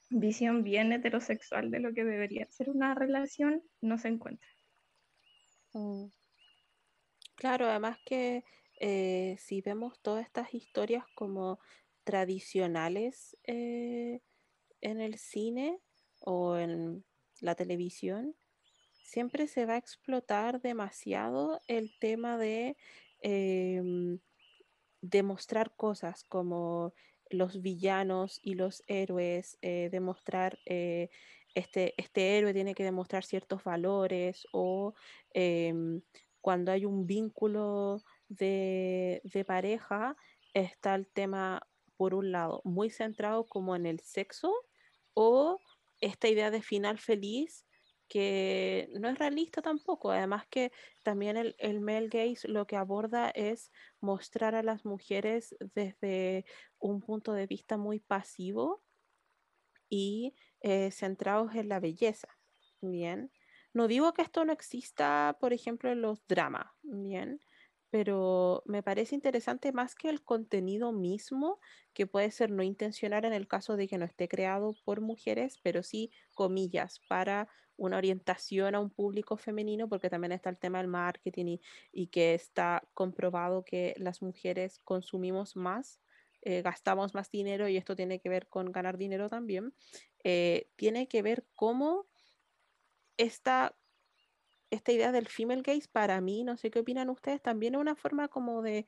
visión 0.10 0.64
bien 0.64 0.94
heterosexual 0.94 1.70
de 1.70 1.82
lo 1.82 1.94
que 1.94 2.06
debería 2.06 2.48
ser 2.50 2.70
una 2.70 2.96
relación 2.96 3.62
no 3.82 3.98
se 3.98 4.08
encuentra. 4.08 4.48
Mm. 5.74 6.06
Claro, 7.36 7.68
además 7.68 7.98
que 8.06 8.46
eh, 8.80 9.36
si 9.38 9.60
vemos 9.60 10.00
todas 10.02 10.26
estas 10.26 10.54
historias 10.54 11.04
como 11.14 11.60
tradicionales 12.06 13.36
eh, 13.44 14.22
en 14.80 15.02
el 15.02 15.18
cine 15.18 15.78
o 16.22 16.56
en 16.56 17.04
la 17.42 17.56
televisión, 17.56 18.34
siempre 19.04 19.48
se 19.48 19.66
va 19.66 19.74
a 19.74 19.78
explotar 19.84 20.62
demasiado 20.62 21.60
el 21.68 21.92
tema 22.00 22.38
de 22.38 22.78
em, 23.20 24.20
demostrar 25.10 25.76
cosas 25.76 26.24
como 26.24 26.93
los 27.30 27.62
villanos 27.62 28.39
y 28.43 28.53
los 28.56 28.84
héroes, 28.88 29.58
eh, 29.62 29.89
demostrar 29.91 30.60
este, 31.56 31.93
este 31.97 32.38
héroe 32.38 32.53
tiene 32.53 32.76
que 32.76 32.84
demostrar 32.84 33.24
ciertos 33.24 33.64
valores 33.64 34.45
o 34.51 34.93
em, 35.34 36.01
cuando 36.41 36.72
hay 36.72 36.86
un 36.86 37.08
vínculo 37.08 38.03
de, 38.28 39.22
pareja, 39.47 40.16
está 40.53 40.93
el 40.95 41.08
tema, 41.08 41.66
por 41.97 42.14
un 42.14 42.32
lado, 42.32 42.62
muy 42.66 42.89
centrado 42.89 43.45
como 43.45 43.76
en 43.76 43.86
el 43.86 44.01
sexo 44.01 44.53
o 45.14 45.60
esta 46.01 46.28
idea 46.28 46.51
de 46.51 46.62
final 46.62 46.99
feliz 46.99 47.66
que 48.08 48.89
no 48.99 49.10
es 49.10 49.18
realista 49.20 49.62
tampoco. 49.62 50.12
Además 50.12 50.45
que 50.47 50.72
también 51.03 51.38
el, 51.38 51.56
el 51.60 51.82
male 51.82 52.08
gaze 52.08 52.47
lo 52.47 52.68
que 52.68 52.76
aborda 52.76 53.30
es 53.30 53.72
mostrar 53.99 54.56
a 54.56 54.64
las 54.64 54.86
mujeres 54.86 55.56
desde 55.74 56.45
un 56.80 57.01
punto 57.01 57.34
de 57.34 57.47
vista 57.47 57.78
muy 57.78 57.99
pasivo 57.99 58.84
y 59.89 60.36
eh, 60.62 60.91
centrados 60.91 61.56
en 61.56 61.70
la 61.70 61.80
belleza. 61.80 62.28
Bien. 62.82 63.32
No 63.74 63.88
digo 63.88 64.14
que 64.14 64.22
esto 64.22 64.45
no 64.45 64.53
exista, 64.53 65.38
por 65.39 65.53
ejemplo, 65.53 65.91
en 65.91 66.01
los 66.01 66.26
dramas, 66.28 66.68
¿bien? 66.82 67.41
Pero 67.96 68.62
me 68.66 68.84
parece 68.84 69.16
interesante 69.16 69.72
más 69.72 69.96
que 69.96 70.10
el 70.10 70.22
contenido 70.22 70.91
mismo, 70.91 71.62
que 71.93 72.06
puede 72.06 72.30
ser 72.30 72.52
no 72.52 72.62
intencional 72.62 73.24
en 73.24 73.32
el 73.32 73.48
caso 73.48 73.78
de 73.78 73.88
que 73.88 73.98
no 73.98 74.04
esté 74.04 74.28
creado 74.28 74.76
por 74.84 75.00
mujeres, 75.00 75.62
pero 75.64 75.82
sí, 75.82 76.12
comillas, 76.34 77.00
para 77.08 77.48
una 77.78 77.96
orientación 77.96 78.76
a 78.76 78.82
un 78.82 78.89
público 78.89 79.38
femenino, 79.38 79.88
porque 79.88 80.10
también 80.10 80.34
está 80.34 80.50
el 80.50 80.58
tema 80.58 80.80
del 80.80 80.89
marketing 80.89 81.60
y, 81.93 82.08
que 82.08 82.34
está 82.34 82.86
comprobado 82.93 83.64
que 83.64 83.96
las 83.98 84.22
mujeres 84.22 84.82
consumimos 84.84 85.56
más, 85.56 86.02
eh, 86.41 86.62
gastamos 86.64 87.14
más 87.14 87.32
dinero 87.32 87.70
y 87.70 87.78
esto 87.78 87.96
tiene 87.96 88.20
que 88.20 88.28
ver 88.28 88.50
con 88.50 88.74
ganar 88.74 88.98
dinero 88.98 89.30
también. 89.30 89.74
eh, 90.26 90.68
tiene 90.76 91.08
que 91.08 91.22
ver 91.22 91.46
cómo 91.56 92.08
esta, 93.16 93.74
esta 94.70 94.91
idea 94.91 95.11
del 95.11 95.28
female 95.28 95.61
gaze 95.61 95.88
para 95.91 96.22
mí, 96.22 96.43
no 96.43 96.57
sé 96.57 96.72
qué 96.72 96.80
opinan 96.80 97.09
ustedes, 97.09 97.41
también 97.41 97.76
es 97.76 97.82
una 97.82 97.95
forma 97.95 98.28
como 98.28 98.61
de 98.61 98.88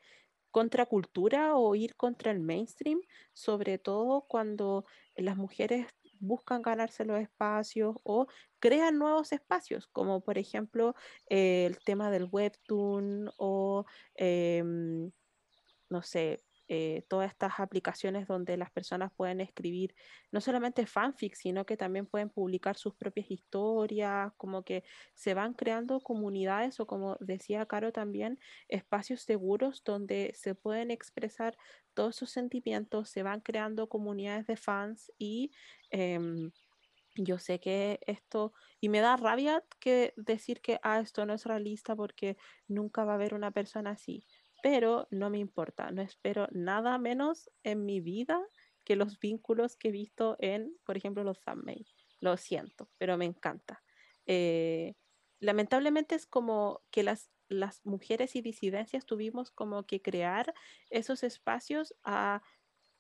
contracultura 0.52 1.56
o 1.56 1.76
ir 1.76 1.96
contra 1.96 2.32
el 2.32 2.40
mainstream, 2.40 3.02
sobre 3.34 3.78
todo 3.78 4.26
cuando 4.28 4.86
las 5.16 5.38
mujeres 5.38 5.88
buscan 6.20 6.62
ganarse 6.62 7.06
los 7.06 7.20
espacios 7.20 7.96
o 8.04 8.28
crean 8.60 8.98
nuevos 8.98 9.32
espacios, 9.34 9.88
como 9.88 10.22
por 10.22 10.38
ejemplo 10.38 10.96
eh, 11.30 11.66
el 11.68 11.78
tema 11.80 12.10
del 12.10 12.28
webtoon 12.32 13.30
o 13.38 13.86
em, 14.16 15.12
no 15.90 16.02
sé, 16.02 16.44
eh, 16.68 17.04
todas 17.08 17.32
estas 17.32 17.60
aplicaciones 17.60 18.28
donde 18.28 18.58
las 18.58 18.72
personas 18.72 19.12
pueden 19.16 19.42
escribir 19.42 19.96
no 20.32 20.42
solamente 20.42 20.86
fanfic, 20.86 21.36
sino 21.36 21.66
que 21.66 21.78
también 21.78 22.06
pueden 22.06 22.30
publicar 22.30 22.78
sus 22.78 22.96
propias 22.96 23.32
historias, 23.32 24.34
como 24.38 24.64
que 24.64 24.84
se 25.14 25.34
van 25.34 25.54
creando 25.54 26.00
comunidades 26.02 26.80
o 26.80 26.88
como 26.88 27.18
decía 27.20 27.66
Caro 27.66 27.92
también, 27.92 28.40
espacios 28.68 29.22
seguros 29.22 29.84
donde 29.84 30.32
se 30.36 30.56
pueden 30.56 30.92
expresar 30.92 31.58
todos 31.94 32.16
sus 32.16 32.32
sentimientos, 32.32 33.10
se 33.10 33.24
van 33.24 33.42
creando 33.42 33.88
comunidades 33.90 34.48
de 34.48 34.58
fans 34.58 35.12
y... 35.18 35.52
em, 35.90 36.52
yo 37.20 37.40
sé 37.40 37.60
que 37.60 38.00
esto, 38.06 38.54
y 38.80 38.90
me 38.90 39.00
da 39.00 39.18
rabia 39.18 39.64
que 39.80 40.14
decir 40.18 40.62
que 40.62 40.80
ah, 40.84 41.00
esto 41.00 41.26
no 41.26 41.34
es 41.34 41.46
realista 41.46 41.96
porque 41.96 42.38
nunca 42.68 43.06
va 43.06 43.14
a 43.14 43.16
haber 43.16 43.34
una 43.34 43.50
persona 43.52 43.92
así 43.92 44.24
pero 44.62 45.08
no 45.12 45.30
me 45.30 45.38
importa, 45.38 45.92
no 45.92 46.02
espero 46.02 46.48
nada 46.52 46.98
menos 46.98 47.50
en 47.64 47.86
mi 47.86 48.02
vida 48.02 48.42
que 48.84 48.96
los 48.96 49.20
vínculos 49.20 49.76
que 49.76 49.90
he 49.90 49.92
visto 49.92 50.38
en, 50.40 50.78
por 50.86 50.98
ejemplo, 50.98 51.24
los 51.24 51.42
thumbnail. 51.42 51.86
Lo 52.20 52.38
siento, 52.38 52.90
pero 52.98 53.18
me 53.18 53.26
encanta. 53.26 53.84
Eh, 54.26 54.96
lamentablemente 55.40 56.16
es 56.16 56.26
como 56.26 56.82
que 56.90 57.04
las, 57.04 57.30
las 57.50 57.86
mujeres 57.86 58.36
y 58.36 58.42
disidencias 58.42 59.06
tuvimos 59.06 59.52
como 59.52 59.86
que 59.86 60.02
crear 60.02 60.54
esos 60.90 61.24
espacios 61.24 61.96
a, 62.04 62.42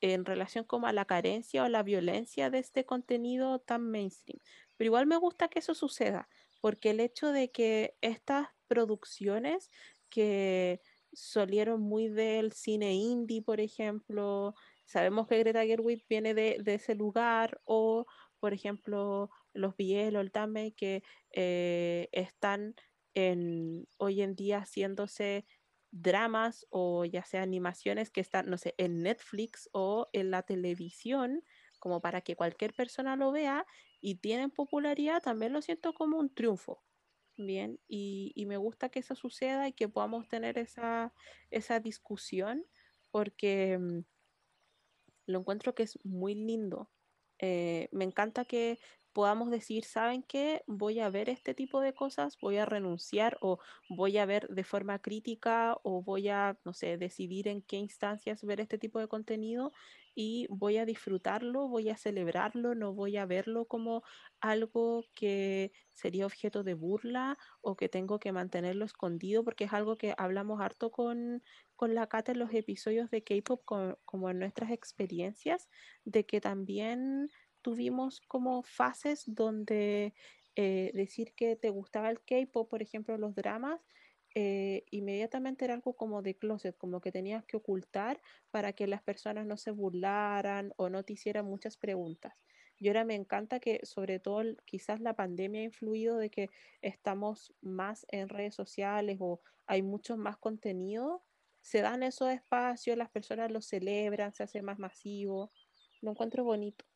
en 0.01 0.25
relación 0.25 0.65
como 0.65 0.87
a 0.87 0.93
la 0.93 1.05
carencia 1.05 1.63
o 1.63 1.69
la 1.69 1.83
violencia 1.83 2.49
de 2.49 2.59
este 2.59 2.85
contenido 2.85 3.59
tan 3.59 3.89
mainstream. 3.89 4.39
Pero 4.75 4.87
igual 4.87 5.07
me 5.07 5.17
gusta 5.17 5.47
que 5.47 5.59
eso 5.59 5.73
suceda, 5.73 6.29
porque 6.61 6.91
el 6.91 6.99
hecho 6.99 7.31
de 7.31 7.51
que 7.51 7.97
estas 8.01 8.49
producciones 8.67 9.71
que 10.09 10.81
solieron 11.13 11.81
muy 11.81 12.09
del 12.09 12.51
cine 12.53 12.93
indie, 12.93 13.41
por 13.41 13.59
ejemplo. 13.59 14.55
Sabemos 14.85 15.27
que 15.27 15.39
Greta 15.39 15.65
Gerwig 15.65 16.05
viene 16.09 16.33
de, 16.33 16.61
ese 16.65 16.95
lugar, 16.95 17.61
o 17.65 18.05
por 18.39 18.53
ejemplo, 18.53 19.29
los 19.53 19.75
Biel 19.75 20.15
o 20.15 20.23
que 20.75 21.03
eh, 21.31 22.09
están 22.11 22.75
en, 23.13 23.87
hoy 23.97 24.21
en 24.21 24.35
día 24.35 24.59
haciéndose 24.59 25.45
dramas 25.91 26.67
o 26.69 27.05
ya 27.05 27.23
sea 27.23 27.41
animaciones 27.41 28.11
que 28.11 28.21
están, 28.21 28.49
no 28.49 28.57
sé, 28.57 28.75
en 28.77 29.01
Netflix 29.01 29.69
o 29.71 30.09
en 30.13 30.31
la 30.31 30.43
televisión, 30.43 31.43
como 31.79 32.01
para 32.01 32.21
que 32.21 32.35
cualquier 32.35 32.73
persona 32.73 33.15
lo 33.15 33.31
vea 33.31 33.65
y 33.99 34.15
tienen 34.15 34.51
popularidad, 34.51 35.21
también 35.21 35.53
lo 35.53 35.61
siento 35.61 35.93
como 35.93 36.17
un 36.17 36.33
triunfo. 36.33 36.83
Bien, 37.37 37.79
y, 37.87 38.31
y 38.35 38.45
me 38.47 38.57
gusta 38.57 38.89
que 38.89 38.99
eso 38.99 39.13
suceda 39.15 39.67
y 39.67 39.73
que 39.73 39.87
podamos 39.89 40.27
tener 40.27 40.57
esa, 40.57 41.13
esa 41.51 41.79
discusión 41.79 42.65
porque 43.11 43.77
mm, 43.79 43.99
lo 45.25 45.39
encuentro 45.39 45.75
que 45.75 45.83
es 45.83 45.99
muy 46.03 46.35
lindo. 46.35 46.91
Eh, 47.39 47.89
me 47.91 48.05
encanta 48.05 48.45
que 48.45 48.79
podamos 49.17 49.49
decir, 49.49 49.83
¿saben 49.83 50.21
qué? 50.21 50.61
Voy 50.67 50.99
a 50.99 51.09
ver 51.09 51.27
este 51.27 51.55
tipo 51.55 51.81
de 51.81 51.91
cosas, 51.91 52.37
voy 52.39 52.57
a 52.57 52.67
renunciar 52.67 53.39
o 53.41 53.57
voy 53.89 54.19
a 54.19 54.27
ver 54.27 54.47
de 54.49 54.63
forma 54.63 54.99
crítica 54.99 55.75
o 55.81 56.03
voy 56.03 56.29
a, 56.29 56.59
no 56.63 56.71
sé, 56.71 56.99
decidir 56.99 57.47
en 57.47 57.63
qué 57.63 57.77
instancias 57.77 58.43
ver 58.43 58.59
este 58.59 58.77
tipo 58.77 58.99
de 58.99 59.07
contenido 59.07 59.71
y 60.13 60.45
voy 60.51 60.77
a 60.77 60.85
disfrutarlo, 60.85 61.67
voy 61.67 61.89
a 61.89 61.97
celebrarlo, 61.97 62.75
no 62.75 62.93
voy 62.93 63.17
a 63.17 63.25
verlo 63.25 63.65
como 63.65 64.03
algo 64.39 65.05
que 65.15 65.71
sería 65.93 66.27
objeto 66.27 66.63
de 66.63 66.75
burla 66.75 67.39
o 67.61 67.75
que 67.75 67.89
tengo 67.89 68.19
que 68.19 68.31
mantenerlo 68.31 68.85
escondido 68.85 69.43
porque 69.43 69.63
es 69.63 69.73
algo 69.73 69.97
que 69.97 70.13
hablamos 70.15 70.61
harto 70.61 70.91
con, 70.91 71.41
con 71.75 71.95
la 71.95 72.05
Cata 72.05 72.33
en 72.33 72.39
los 72.39 72.53
episodios 72.53 73.09
de 73.09 73.23
K-Pop 73.23 73.63
como 74.05 74.29
en 74.29 74.37
nuestras 74.37 74.69
experiencias, 74.69 75.69
de 76.05 76.23
que 76.27 76.39
también 76.39 77.29
tuvimos 77.67 78.21
como 78.21 78.63
fases 78.63 79.25
donde 79.27 80.13
eh, 80.55 80.89
decir 80.93 81.33
que 81.35 81.57
te 81.57 81.69
gustaba 81.69 82.09
el 82.09 82.21
K-pop, 82.21 82.69
por 82.69 82.81
ejemplo, 82.81 83.17
los 83.17 83.35
dramas, 83.35 83.81
eh, 84.35 84.85
inmediatamente 84.89 85.65
era 85.65 85.73
algo 85.73 85.93
como 85.93 86.21
de 86.21 86.37
closet, 86.37 86.77
como 86.77 87.01
que 87.01 87.11
tenías 87.11 87.43
que 87.43 87.57
ocultar 87.57 88.21
para 88.51 88.71
que 88.71 88.87
las 88.87 89.03
personas 89.03 89.45
no 89.45 89.57
se 89.57 89.71
burlaran 89.71 90.71
o 90.77 90.87
no 90.87 91.03
te 91.03 91.11
hicieran 91.11 91.45
muchas 91.45 91.75
preguntas. 91.75 92.35
Y 92.77 92.87
ahora 92.87 93.03
me 93.03 93.15
encanta 93.15 93.59
que 93.59 93.81
sobre 93.83 94.21
todo 94.21 94.43
quizás 94.63 95.01
la 95.01 95.13
pandemia 95.13 95.59
ha 95.59 95.65
influido 95.65 96.17
de 96.17 96.29
que 96.29 96.49
estamos 96.81 97.53
más 97.59 98.05
en 98.11 98.29
redes 98.29 98.55
sociales 98.55 99.17
o 99.19 99.41
hay 99.65 99.81
mucho 99.81 100.15
más 100.15 100.37
contenido, 100.37 101.25
se 101.59 101.81
dan 101.81 102.01
esos 102.03 102.29
espacios, 102.31 102.97
las 102.97 103.09
personas 103.09 103.51
los 103.51 103.65
celebran, 103.67 104.33
se 104.33 104.43
hace 104.43 104.61
más 104.61 104.79
masivo. 104.79 105.51
Lo 105.99 106.11
encuentro 106.11 106.45
bonito. 106.45 106.86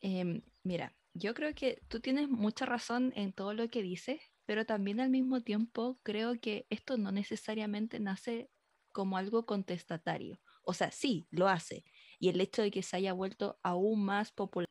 Em, 0.00 0.42
mira, 0.62 0.94
yo 1.14 1.34
creo 1.34 1.54
que 1.54 1.82
tú 1.88 2.00
tienes 2.00 2.28
mucha 2.28 2.66
razón 2.66 3.12
en 3.16 3.32
todo 3.32 3.54
lo 3.54 3.68
que 3.70 3.82
dices, 3.82 4.20
pero 4.44 4.66
también 4.66 5.00
al 5.00 5.10
mismo 5.10 5.42
tiempo 5.42 5.98
creo 6.02 6.38
que 6.40 6.66
esto 6.70 6.98
no 6.98 7.12
necesariamente 7.12 8.00
nace 8.00 8.50
como 8.92 9.16
algo 9.16 9.46
contestatario. 9.46 10.40
O 10.62 10.74
sea, 10.74 10.90
sí, 10.90 11.26
lo 11.30 11.48
hace. 11.48 11.84
Y 12.18 12.28
el 12.28 12.40
hecho 12.40 12.62
de 12.62 12.70
que 12.70 12.82
se 12.82 12.96
haya 12.96 13.12
vuelto 13.12 13.58
aún 13.62 14.04
más 14.04 14.32
popular. 14.32 14.68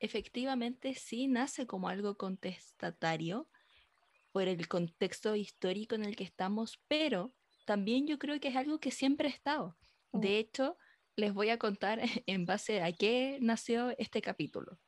Efectivamente, 0.00 0.94
sí 0.94 1.26
nace 1.26 1.66
como 1.66 1.88
algo 1.88 2.16
contestatario 2.16 3.48
por 4.32 4.48
el 4.48 4.68
contexto 4.68 5.36
histórico 5.36 5.94
en 5.94 6.04
el 6.04 6.16
que 6.16 6.24
estamos, 6.24 6.80
pero 6.88 7.34
también 7.66 8.06
yo 8.06 8.18
creo 8.18 8.40
que 8.40 8.48
es 8.48 8.56
algo 8.56 8.80
que 8.80 8.90
siempre 8.90 9.28
ha 9.28 9.32
estado. 9.32 9.76
Mm. 10.12 10.20
De 10.20 10.38
hecho, 10.38 10.76
les 11.16 11.32
voy 11.34 11.50
a 11.50 11.58
contar 11.58 12.00
en 12.26 12.46
base 12.46 12.82
a 12.82 12.92
qué 12.92 13.38
nació 13.40 13.94
este 13.98 14.20
capítulo. 14.22 14.78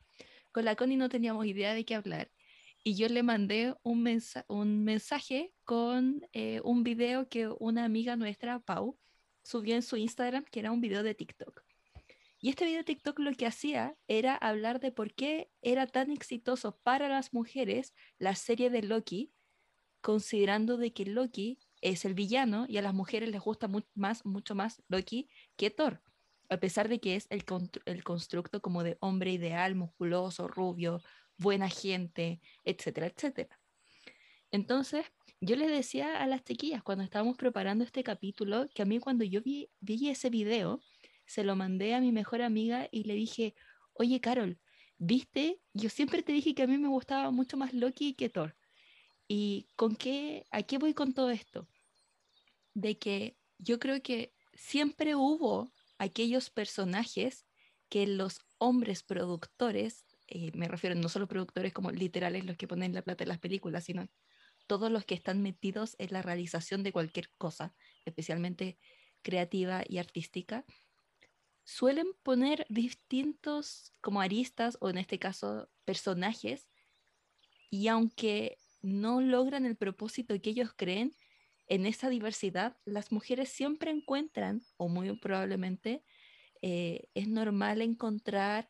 Con 0.53 0.65
la 0.65 0.75
Connie 0.77 0.97
no 0.97 1.09
teníamos 1.09 1.47
idea 1.47 1.75
de 1.75 1.85
qué 1.85 1.95
hablar 1.95 2.31
y 2.83 2.97
yo 2.97 3.09
le 3.09 3.23
mandé 3.23 3.75
un, 3.83 4.03
mensa- 4.03 4.45
un 4.49 4.85
mensaje 4.85 5.53
con 5.65 6.23
eh, 6.33 6.61
un 6.65 6.83
video 6.83 7.29
que 7.29 7.49
una 7.59 7.85
amiga 7.85 8.17
nuestra, 8.17 8.59
Pau, 8.61 8.99
subió 9.43 9.75
en 9.75 9.83
su 9.83 9.97
Instagram, 9.97 10.45
que 10.51 10.61
era 10.61 10.73
un 10.73 10.81
video 10.81 11.03
de 11.03 11.15
TikTok. 11.15 11.63
Y 12.43 12.49
este 12.49 12.65
video 12.65 12.79
de 12.79 12.85
TikTok 12.85 13.19
lo 13.19 13.33
que 13.35 13.47
hacía 13.47 13.97
era 14.09 14.35
hablar 14.35 14.81
de 14.81 14.93
por 14.93 15.13
qué 15.15 15.51
era 15.61 15.87
tan 15.87 16.11
exitoso 16.11 16.79
para 16.83 17.09
las 17.09 17.35
mujeres 17.35 17.93
la 18.19 18.35
serie 18.35 18.71
de 18.71 18.83
Loki, 18.83 19.33
considerando 20.01 20.79
de 20.79 20.93
que 20.95 21.05
Loki 21.05 21.59
es 21.81 22.05
el 22.05 22.15
villano 22.15 22.67
y 22.69 22.79
a 22.79 22.83
las 22.83 22.95
mujeres 22.95 23.31
les 23.31 23.41
gusta 23.41 23.69
mu- 23.69 23.83
más, 23.95 24.25
mucho 24.27 24.55
más 24.55 24.83
Loki 24.89 25.29
que 25.57 25.71
Thor, 25.71 26.03
a 26.49 26.59
pesar 26.59 26.89
de 26.89 27.01
que 27.01 27.17
es 27.17 27.27
el, 27.31 27.45
el 27.87 28.05
constructo 28.05 28.61
como 28.61 28.83
de 28.83 28.97
hombre 29.01 29.33
ideal, 29.33 29.75
musculoso, 29.75 30.49
rubio, 30.49 31.01
buena 31.39 31.69
gente, 31.69 32.41
etcétera, 32.65 33.07
etcétera. 33.09 33.61
Entonces, 34.51 35.07
yo 35.41 35.57
les 35.57 35.71
decía 35.71 36.23
a 36.23 36.27
las 36.27 36.45
chiquillas 36.45 36.83
cuando 36.83 37.05
estábamos 37.05 37.37
preparando 37.37 37.85
este 37.85 38.03
capítulo 38.03 38.69
que 38.75 38.83
a 38.83 38.85
mí 38.85 38.99
cuando 38.99 39.25
yo 39.25 39.41
vi, 39.43 39.71
vi 39.81 40.09
ese 40.09 40.29
video, 40.31 40.81
se 41.27 41.45
lo 41.45 41.57
mandé 41.57 41.95
a 41.95 42.01
mi 42.01 42.13
mejor 42.13 42.43
amiga 42.43 42.89
y 42.91 43.05
le 43.05 43.15
dije, 43.15 43.55
oye 43.93 44.21
Carol, 44.21 44.61
¿viste? 44.99 45.63
Yo 45.73 45.89
siempre 45.89 46.23
te 46.23 46.33
dije 46.33 46.55
que 46.55 46.65
a 46.65 46.67
mí 46.67 46.79
me 46.79 46.89
gustaba 46.89 47.31
mucho 47.31 47.57
más 47.57 47.73
Loki 47.73 48.15
que 48.15 48.29
Thor. 48.29 48.57
¿Y 49.33 49.69
con 49.77 49.95
qué, 49.95 50.45
a 50.51 50.65
qué 50.65 50.77
voy 50.79 50.93
con 50.93 51.15
todo 51.15 51.31
esto? 51.31 51.69
De 52.75 52.99
que 52.99 53.39
yo 53.59 53.79
creo 53.79 54.03
que 54.03 54.35
siempre 54.55 55.15
hubo 55.15 55.71
aquellos 55.99 56.51
personajes 56.51 57.47
que 57.89 58.09
los 58.09 58.41
hombres 58.59 59.05
productores, 59.05 60.05
eh, 60.27 60.51
me 60.55 60.67
refiero 60.67 60.97
no 60.97 61.09
solo 61.09 61.29
productores 61.29 61.73
como 61.73 61.93
literales 61.93 62.45
los 62.45 62.57
que 62.57 62.67
ponen 62.67 62.93
la 62.93 63.03
plata 63.03 63.23
en 63.23 63.29
las 63.29 63.39
películas, 63.39 63.85
sino 63.85 64.09
todos 64.67 64.91
los 64.91 65.05
que 65.05 65.15
están 65.15 65.43
metidos 65.43 65.95
en 66.01 66.09
la 66.11 66.23
realización 66.23 66.83
de 66.83 66.91
cualquier 66.91 67.31
cosa, 67.39 67.77
especialmente 68.05 68.81
creativa 69.23 69.85
y 69.89 69.99
artística, 69.99 70.65
suelen 71.63 72.15
poner 72.25 72.67
distintos 72.69 73.93
como 74.01 74.21
aristas 74.23 74.77
o 74.81 74.91
en 74.91 74.99
este 74.99 75.21
caso 75.21 75.71
personajes 75.85 76.69
y 77.71 77.87
aunque 77.87 78.60
no 78.83 79.21
logran 79.21 79.67
el 79.67 79.77
propósito 79.77 80.41
que 80.41 80.51
ellos 80.51 80.71
creen, 80.77 81.17
en 81.67 81.87
esa 81.87 82.09
diversidad 82.09 82.77
las 82.85 83.13
mujeres 83.13 83.49
siempre 83.49 83.91
encuentran, 83.91 84.63
o 84.77 84.89
muy 84.89 85.17
probablemente, 85.19 86.03
eh, 86.63 87.09
es 87.15 87.29
normal 87.29 87.81
encontrar 87.81 88.69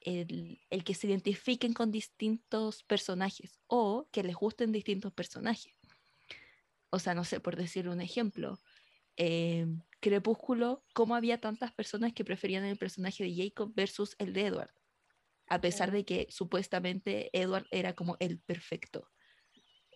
el, 0.00 0.60
el, 0.70 0.82
que 0.82 0.94
se 0.94 1.06
identifiquen 1.06 1.74
con 1.74 1.90
distintos 1.90 2.82
personajes 2.84 3.60
o 3.66 4.08
que 4.10 4.22
les 4.22 4.34
gusten 4.34 4.72
distintos 4.72 5.12
personajes. 5.12 5.74
O 6.90 6.98
sea, 6.98 7.14
no 7.14 7.24
sé, 7.24 7.40
por 7.40 7.56
decir 7.56 7.88
un 7.88 8.00
ejemplo, 8.00 8.58
eh, 9.16 9.66
Crepúsculo, 10.00 10.82
cómo 10.94 11.14
había 11.14 11.40
tantas 11.40 11.72
personas 11.72 12.14
que 12.14 12.24
preferían 12.24 12.64
el 12.64 12.78
personaje 12.78 13.22
de 13.22 13.34
Jacob 13.34 13.72
versus 13.74 14.16
el 14.18 14.32
de 14.32 14.46
Edward, 14.46 14.72
a 15.46 15.60
pesar 15.60 15.90
de 15.90 16.06
que 16.06 16.26
supuestamente 16.30 17.28
Edward 17.38 17.66
era 17.70 17.92
como 17.92 18.16
el 18.18 18.40
perfecto. 18.40 19.10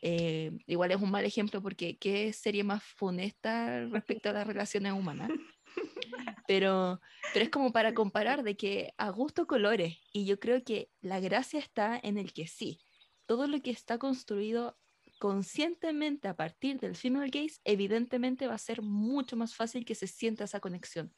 Eh, 0.06 0.52
igual 0.66 0.90
es 0.90 1.00
un 1.00 1.10
mal 1.10 1.24
ejemplo 1.24 1.62
porque 1.62 1.96
¿qué 1.96 2.34
sería 2.34 2.62
más 2.62 2.84
funesta 2.84 3.86
respecto 3.86 4.28
a 4.28 4.34
las 4.34 4.46
relaciones 4.46 4.92
humanas? 4.92 5.30
Pero, 6.46 7.00
pero 7.32 7.46
es 7.46 7.50
como 7.50 7.72
para 7.72 7.94
comparar 7.94 8.42
de 8.42 8.54
que 8.54 8.92
a 8.98 9.08
gusto 9.08 9.46
colores 9.46 9.96
y 10.12 10.26
yo 10.26 10.38
creo 10.38 10.62
que 10.62 10.90
la 11.00 11.18
gracia 11.18 11.58
está 11.58 11.98
en 12.00 12.18
el 12.18 12.34
que 12.34 12.46
sí, 12.46 12.80
todo 13.24 13.46
lo 13.46 13.62
que 13.62 13.70
está 13.70 13.96
construido 13.96 14.78
conscientemente 15.18 16.28
a 16.28 16.36
partir 16.36 16.78
del 16.78 16.96
female 16.96 17.30
gaze, 17.30 17.60
evidentemente 17.64 18.46
va 18.46 18.56
a 18.56 18.58
ser 18.58 18.82
mucho 18.82 19.36
más 19.36 19.54
fácil 19.56 19.86
que 19.86 19.94
se 19.94 20.06
sienta 20.06 20.44
esa 20.44 20.60
conexión. 20.60 21.14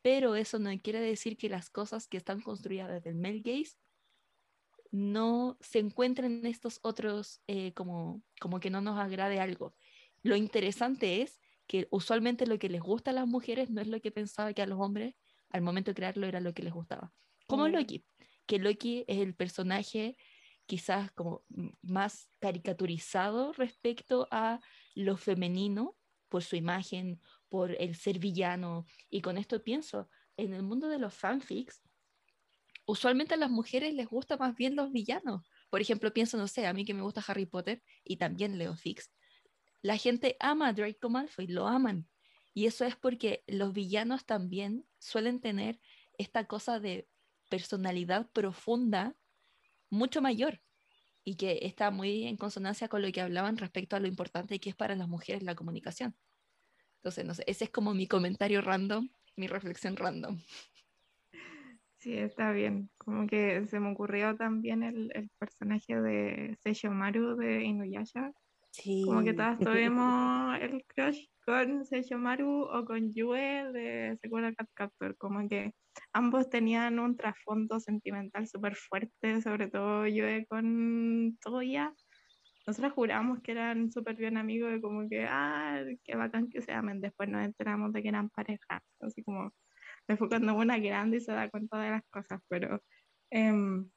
Pero 0.00 0.36
eso 0.36 0.58
no 0.58 0.70
quiere 0.80 1.00
decir 1.00 1.36
que 1.36 1.50
las 1.50 1.68
cosas 1.68 2.08
que 2.08 2.16
están 2.16 2.40
construidas 2.40 2.88
desde 2.88 3.10
el 3.10 3.16
male 3.16 3.42
gaze 3.44 3.76
no 4.92 5.56
se 5.60 5.78
encuentren 5.78 6.40
en 6.40 6.46
estos 6.46 6.78
otros 6.82 7.40
eh, 7.48 7.72
como, 7.72 8.22
como 8.40 8.60
que 8.60 8.70
no 8.70 8.80
nos 8.80 8.98
agrade 8.98 9.40
algo. 9.40 9.74
Lo 10.22 10.36
interesante 10.36 11.22
es 11.22 11.40
que 11.66 11.88
usualmente 11.90 12.46
lo 12.46 12.58
que 12.58 12.68
les 12.68 12.82
gusta 12.82 13.10
a 13.10 13.14
las 13.14 13.26
mujeres 13.26 13.70
no 13.70 13.80
es 13.80 13.88
lo 13.88 14.00
que 14.00 14.12
pensaba 14.12 14.52
que 14.52 14.62
a 14.62 14.66
los 14.66 14.78
hombres 14.78 15.14
al 15.48 15.62
momento 15.62 15.90
de 15.90 15.94
crearlo 15.94 16.26
era 16.26 16.40
lo 16.40 16.52
que 16.52 16.62
les 16.62 16.72
gustaba. 16.72 17.12
Como 17.46 17.68
Loki, 17.68 18.04
que 18.46 18.58
Loki 18.58 19.04
es 19.08 19.18
el 19.18 19.34
personaje 19.34 20.16
quizás 20.66 21.10
como 21.12 21.44
más 21.82 22.30
caricaturizado 22.38 23.52
respecto 23.54 24.28
a 24.30 24.60
lo 24.94 25.16
femenino 25.16 25.96
por 26.28 26.42
su 26.42 26.56
imagen, 26.56 27.20
por 27.48 27.76
el 27.80 27.94
ser 27.94 28.18
villano. 28.18 28.86
Y 29.10 29.20
con 29.20 29.38
esto 29.38 29.62
pienso, 29.62 30.08
en 30.36 30.54
el 30.54 30.62
mundo 30.62 30.88
de 30.88 30.98
los 30.98 31.14
fanfics, 31.14 31.82
usualmente 32.86 33.34
a 33.34 33.36
las 33.36 33.50
mujeres 33.50 33.94
les 33.94 34.08
gusta 34.08 34.36
más 34.36 34.54
bien 34.54 34.76
los 34.76 34.92
villanos. 34.92 35.42
Por 35.70 35.80
ejemplo, 35.80 36.12
pienso, 36.12 36.36
no 36.36 36.48
sé, 36.48 36.66
a 36.66 36.72
mí 36.72 36.84
que 36.84 36.94
me 36.94 37.02
gusta 37.02 37.24
Harry 37.26 37.46
Potter 37.46 37.82
y 38.04 38.16
también 38.16 38.58
leo 38.58 38.76
fics. 38.76 39.10
La 39.82 39.96
gente 39.96 40.36
ama 40.40 40.68
a 40.68 40.72
Draco 40.72 41.10
Malfoy, 41.10 41.46
lo 41.46 41.66
aman. 41.66 42.08
Y 42.54 42.66
eso 42.66 42.84
es 42.84 42.96
porque 42.96 43.44
los 43.46 43.72
villanos 43.72 44.26
también 44.26 44.86
suelen 44.98 45.40
tener 45.40 45.80
esta 46.18 46.46
cosa 46.46 46.78
de 46.80 47.08
personalidad 47.48 48.30
profunda 48.30 49.16
mucho 49.90 50.22
mayor 50.22 50.62
y 51.24 51.36
que 51.36 51.60
está 51.62 51.90
muy 51.90 52.24
en 52.24 52.36
consonancia 52.36 52.88
con 52.88 53.02
lo 53.02 53.10
que 53.12 53.20
hablaban 53.20 53.56
respecto 53.56 53.96
a 53.96 54.00
lo 54.00 54.08
importante 54.08 54.58
que 54.58 54.70
es 54.70 54.76
para 54.76 54.96
las 54.96 55.08
mujeres 55.08 55.42
la 55.42 55.54
comunicación. 55.54 56.16
Entonces, 56.96 57.24
no 57.24 57.34
sé, 57.34 57.44
ese 57.46 57.64
es 57.64 57.70
como 57.70 57.94
mi 57.94 58.06
comentario 58.06 58.60
random, 58.60 59.08
mi 59.36 59.46
reflexión 59.46 59.96
random. 59.96 60.40
Sí, 62.02 62.18
está 62.18 62.50
bien. 62.50 62.90
Como 62.98 63.28
que 63.28 63.64
se 63.68 63.78
me 63.78 63.92
ocurrió 63.92 64.36
también 64.36 64.82
el, 64.82 65.12
el 65.14 65.30
personaje 65.38 66.00
de 66.00 66.58
Seishomaru 66.60 67.36
de 67.36 67.62
Inuyasha. 67.62 68.32
Sí. 68.72 69.04
Como 69.06 69.22
que 69.22 69.32
todas 69.34 69.56
tuvimos 69.60 70.58
el 70.60 70.84
crush 70.88 71.26
con 71.46 71.84
Seishomaru 71.84 72.62
o 72.62 72.84
con 72.84 73.14
Yue 73.14 73.70
de 73.72 74.18
Sakura 74.20 74.52
Cat 74.52 74.68
Captor. 74.74 75.16
Como 75.16 75.48
que 75.48 75.74
ambos 76.12 76.50
tenían 76.50 76.98
un 76.98 77.16
trasfondo 77.16 77.78
sentimental 77.78 78.48
súper 78.48 78.74
fuerte, 78.74 79.40
sobre 79.40 79.68
todo 79.68 80.04
Yue 80.08 80.44
con 80.48 81.38
Toya. 81.40 81.94
Nosotros 82.66 82.94
juramos 82.94 83.40
que 83.42 83.52
eran 83.52 83.92
súper 83.92 84.16
bien 84.16 84.36
amigos 84.38 84.72
y 84.76 84.80
como 84.80 85.08
que, 85.08 85.24
ah, 85.28 85.84
qué 86.02 86.16
bacán 86.16 86.48
que 86.48 86.62
se 86.62 86.72
amen. 86.72 87.00
Después 87.00 87.28
nos 87.28 87.44
enteramos 87.44 87.92
de 87.92 88.02
que 88.02 88.08
eran 88.08 88.28
pareja. 88.28 88.82
Así 88.98 89.22
como, 89.22 89.52
después 90.08 90.28
cuando 90.28 90.54
una 90.54 90.78
grande 90.78 91.18
y 91.18 91.20
se 91.20 91.32
da 91.32 91.50
cuenta 91.50 91.80
de 91.80 91.90
las 91.90 92.02
cosas, 92.10 92.40
pero 92.48 92.82
em, 93.30 93.88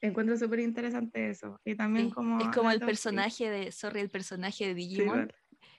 encuentro 0.00 0.36
súper 0.36 0.60
interesante 0.60 1.30
eso. 1.30 1.60
Y 1.64 1.76
también 1.76 2.10
como... 2.10 2.40
Es 2.40 2.48
como 2.48 2.70
el 2.70 2.80
personaje 2.80 3.50
de, 3.50 3.72
sorry, 3.72 4.00
el 4.00 4.10
personaje 4.10 4.66
de 4.66 4.74
Digimon 4.74 5.32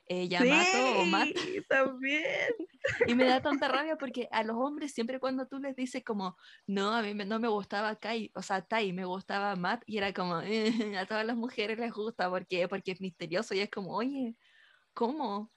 eh, 0.10 0.28
Yamato 0.28 1.00
o 1.00 1.06
Matt. 1.06 1.30
también. 1.70 2.24
Y 3.08 3.14
me 3.14 3.26
da 3.26 3.42
tanta 3.42 3.68
rabia 3.68 3.96
porque 3.96 4.28
a 4.32 4.44
los 4.44 4.58
hombres 4.58 4.92
siempre 4.92 5.20
cuando 5.20 5.46
tú 5.48 5.60
les 5.60 5.76
dices 5.76 6.04
como, 6.04 6.36
no, 6.66 6.96
a 6.96 7.04
mí 7.04 7.14
no 7.14 7.40
me 7.40 7.48
gustaba 7.48 7.96
Kai, 7.96 8.32
o 8.34 8.42
sea, 8.42 8.64
Tai, 8.64 8.92
me 8.92 9.06
gustaba 9.06 9.56
Matt, 9.56 9.84
y 9.86 10.00
era 10.00 10.12
como, 10.12 10.42
eh, 10.44 10.98
a 10.98 11.06
todas 11.06 11.26
las 11.26 11.38
mujeres 11.38 11.78
les 11.78 11.94
gusta, 11.94 12.30
porque 12.30 12.68
Porque 12.68 12.92
es 12.92 13.02
misterioso, 13.02 13.54
y 13.54 13.60
es 13.60 13.70
como, 13.70 13.96
oye, 13.96 14.36
¿cómo? 14.94 15.52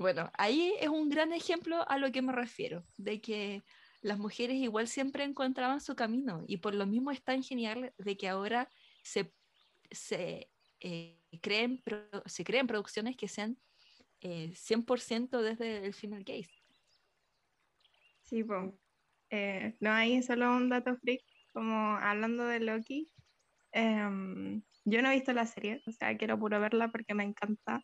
Bueno, 0.00 0.30
ahí 0.38 0.72
es 0.80 0.88
un 0.88 1.10
gran 1.10 1.30
ejemplo 1.34 1.86
a 1.86 1.98
lo 1.98 2.10
que 2.10 2.22
me 2.22 2.32
refiero, 2.32 2.86
de 2.96 3.20
que 3.20 3.62
las 4.00 4.18
mujeres 4.18 4.56
igual 4.56 4.88
siempre 4.88 5.24
encontraban 5.24 5.82
su 5.82 5.94
camino, 5.94 6.42
y 6.46 6.56
por 6.56 6.74
lo 6.74 6.86
mismo 6.86 7.10
es 7.10 7.22
tan 7.22 7.42
genial 7.42 7.92
de 7.98 8.16
que 8.16 8.26
ahora 8.26 8.70
se, 9.02 9.34
se, 9.90 10.48
eh, 10.80 11.20
creen, 11.42 11.82
se 12.24 12.44
creen 12.44 12.66
producciones 12.66 13.14
que 13.14 13.28
sean 13.28 13.58
100% 14.22 15.40
eh, 15.40 15.42
desde 15.42 15.84
el 15.84 15.92
final 15.92 16.24
case. 16.24 16.50
Sí, 18.22 18.42
pues. 18.42 18.72
no 19.80 19.92
hay 19.92 20.22
solo 20.22 20.50
un 20.56 20.70
dato 20.70 20.96
freak, 20.96 21.20
como 21.52 21.98
hablando 21.98 22.46
de 22.46 22.60
Loki. 22.60 23.12
Em, 23.72 24.62
yo 24.86 25.02
no 25.02 25.10
he 25.10 25.16
visto 25.16 25.34
la 25.34 25.44
serie, 25.44 25.82
o 25.86 25.92
sea, 25.92 26.16
quiero 26.16 26.38
puro 26.38 26.58
verla 26.58 26.90
porque 26.90 27.12
me 27.12 27.24
encanta 27.24 27.82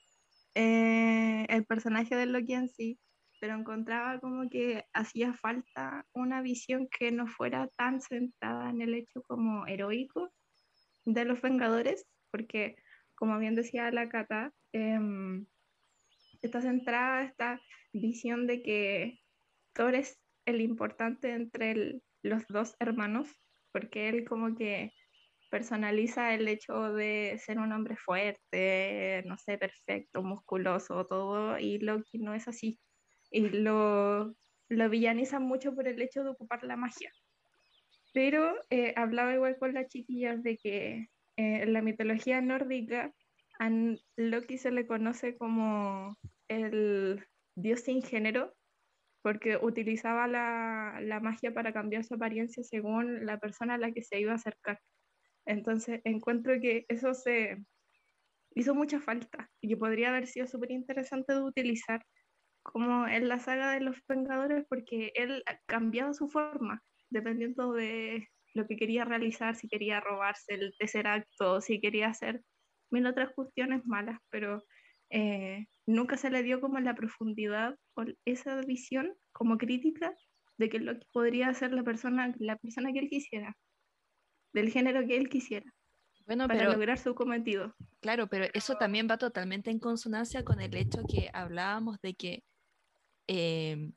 eh, 0.59 1.45
el 1.51 1.67
personaje 1.67 2.17
de 2.17 2.25
Loki 2.25 2.55
en 2.55 2.71
sí, 2.71 2.99
pero 3.43 3.55
encontraba 3.55 4.19
como 4.21 4.49
que 4.49 4.87
hacía 4.95 5.35
falta 5.35 6.07
una 6.15 6.41
visión 6.41 6.89
que 6.89 7.13
no 7.13 7.27
fuera 7.27 7.69
tan 7.77 8.01
centrada 8.01 8.71
en 8.71 8.81
el 8.81 8.95
hecho 8.95 9.23
como 9.25 9.67
heroico 9.67 10.33
de 11.05 11.27
los 11.27 11.43
Vengadores, 11.43 12.07
porque 12.31 12.77
como 13.15 13.39
bien 13.39 13.55
decía 13.55 13.91
la 13.91 14.09
Cata, 14.09 14.51
em, 14.73 15.45
está 16.41 16.63
centrada 16.63 17.25
esta 17.25 17.61
visión 17.93 18.47
de 18.47 18.63
que 18.63 19.21
Thor 19.75 19.95
es 19.95 20.19
el 20.47 20.63
importante 20.63 21.33
entre 21.33 22.01
los 22.23 22.47
dos 22.49 22.77
hermanos, 22.81 23.29
porque 23.73 24.09
él 24.09 24.25
como 24.27 24.57
que 24.57 24.95
personaliza 25.51 26.35
el 26.35 26.49
hecho 26.49 26.93
de 26.93 27.39
ser 27.39 27.59
un 27.59 27.73
hombre 27.73 27.97
fuerte, 27.97 29.23
no 29.27 29.37
sé, 29.37 29.59
perfecto, 29.59 30.23
musculoso, 30.23 31.07
todo, 31.07 31.59
y 31.59 31.79
Loki 31.79 32.19
no 32.19 32.35
es 32.35 32.49
así. 32.49 32.79
Y 33.31 33.49
lo, 33.49 34.35
lo 34.69 34.89
villaniza 34.91 35.41
mucho 35.41 35.75
por 35.75 35.89
el 35.89 36.01
hecho 36.03 36.25
de 36.25 36.31
ocupar 36.31 36.63
la 36.65 36.77
magia. 36.77 37.11
Pero 38.13 38.55
eh, 38.71 38.95
hablaba 38.97 39.35
igual 39.35 39.59
con 39.59 39.75
las 39.75 39.89
chiquillas 39.89 40.43
de 40.43 40.57
que 40.57 40.93
eh, 41.37 41.63
en 41.63 41.73
la 41.73 41.83
mitología 41.83 42.41
nórdica 42.41 43.13
a 43.59 43.71
Loki 44.17 44.59
se 44.59 44.71
le 44.71 44.87
conoce 44.87 45.37
como 45.37 46.17
el 46.49 47.25
dios 47.55 47.81
sin 47.81 48.03
género, 48.03 48.55
porque 49.23 49.57
utilizaba 49.57 50.29
la, 50.29 50.99
la, 51.03 51.21
magia 51.21 51.53
para 51.53 51.73
cambiar 51.73 52.05
su 52.05 52.15
apariencia 52.15 52.63
según 52.63 53.27
la 53.27 53.39
persona 53.39 53.75
a 53.75 53.79
la 53.79 53.93
que 53.93 54.03
se 54.03 54.21
iba 54.21 54.33
a 54.33 54.37
acercar. 54.37 54.79
Entonces 55.47 56.01
encuentro 56.05 56.61
que 56.61 56.85
eso 56.89 57.15
se 57.15 57.57
hizo 58.55 58.75
mucha 58.75 59.01
falta 59.01 59.51
y 59.61 59.69
que 59.69 59.77
podría 59.77 60.09
haber 60.09 60.27
sido 60.27 60.47
súper 60.47 60.73
interesante 60.73 61.33
de 61.33 61.43
utilizar 61.43 62.05
como 62.63 63.07
en 63.07 63.29
la 63.29 63.39
saga 63.39 63.71
de 63.73 63.81
los 63.81 63.97
Vengadores 64.09 64.65
porque 64.69 65.13
él 65.15 65.43
cambiaba 65.67 66.13
su 66.15 66.29
forma 66.29 66.83
dependiendo 67.11 67.73
de 67.73 68.29
lo 68.55 68.67
que 68.67 68.77
quería 68.77 69.05
realizar, 69.05 69.55
si 69.55 69.69
quería 69.69 70.01
robarse 70.01 70.55
el 70.55 70.75
tercer 70.79 71.07
acto, 71.07 71.61
si 71.61 71.81
quería 71.81 72.09
hacer 72.09 72.43
mil 72.91 73.07
otras 73.07 73.33
cuestiones 73.35 73.85
malas, 73.85 74.19
pero 74.31 74.65
eh, 75.11 75.67
nunca 75.87 76.17
se 76.17 76.31
le 76.31 76.43
dio 76.43 76.61
como 76.61 76.81
la 76.81 76.95
profundidad 76.95 77.77
o 77.95 78.05
esa 78.25 78.61
visión 78.63 79.15
como 79.33 79.59
crítica 79.59 80.15
de 80.59 80.69
que 80.69 80.81
Loki 80.81 81.07
podría 81.13 81.53
ser 81.55 81.73
la 81.73 81.83
persona, 81.83 82.35
la 82.39 82.57
persona 82.57 82.93
que 82.93 83.01
él 83.01 83.09
quisiera, 83.11 83.57
del 84.57 84.73
género 84.73 85.07
que 85.07 85.17
él 85.17 85.29
quisiera, 85.29 85.73
bueno, 86.27 86.49
para 86.49 86.61
pero, 86.61 86.73
lograr 86.73 86.99
su 86.99 87.15
cometido. 87.15 87.77
Claro, 88.01 88.27
pero 88.27 88.47
eso 88.55 88.75
también 88.77 89.07
va 89.09 89.19
totalmente 89.19 89.71
en 89.71 89.79
consonancia 89.79 90.45
con 90.45 90.61
el 90.61 90.75
hecho 90.75 91.03
que 91.07 91.31
hablábamos 91.33 92.01
de 92.01 92.15
que 92.15 92.45
eh, 93.29 93.93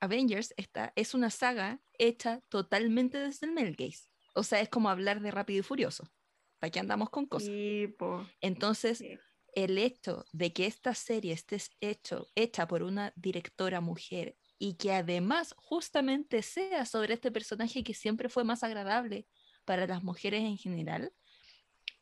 Avengers 0.00 0.54
está, 0.56 0.92
es 0.96 1.14
una 1.14 1.30
saga 1.30 1.80
hecha 1.98 2.40
totalmente 2.48 3.18
desde 3.18 3.46
el 3.46 3.52
Mel 3.52 3.76
Gaze. 3.76 4.08
O 4.34 4.42
sea, 4.42 4.60
es 4.60 4.68
como 4.68 4.88
hablar 4.88 5.20
de 5.20 5.30
Rápido 5.30 5.60
y 5.60 5.62
Furioso. 5.62 6.10
¿Para 6.58 6.70
qué 6.70 6.80
andamos 6.80 7.10
con 7.10 7.26
cosas? 7.26 7.48
Sí, 7.48 7.94
po, 7.98 8.26
Entonces, 8.40 8.98
sí. 8.98 9.18
el 9.54 9.76
hecho 9.78 10.24
de 10.32 10.52
que 10.52 10.66
esta 10.66 10.94
serie 10.94 11.32
esté 11.32 11.58
hecho, 11.80 12.26
hecha 12.34 12.66
por 12.66 12.82
una 12.82 13.12
directora 13.16 13.80
mujer 13.80 14.36
y 14.58 14.74
que 14.74 14.92
además 14.92 15.54
justamente 15.56 16.42
sea 16.42 16.84
sobre 16.84 17.14
este 17.14 17.30
personaje 17.30 17.84
que 17.84 17.94
siempre 17.94 18.28
fue 18.28 18.44
más 18.44 18.62
agradable 18.62 19.26
para 19.70 19.86
las 19.86 20.02
mujeres 20.02 20.42
en 20.42 20.58
general, 20.58 21.12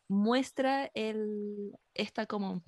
muestra 0.09 0.91
el, 0.95 1.77
esta 1.93 2.25
como, 2.25 2.65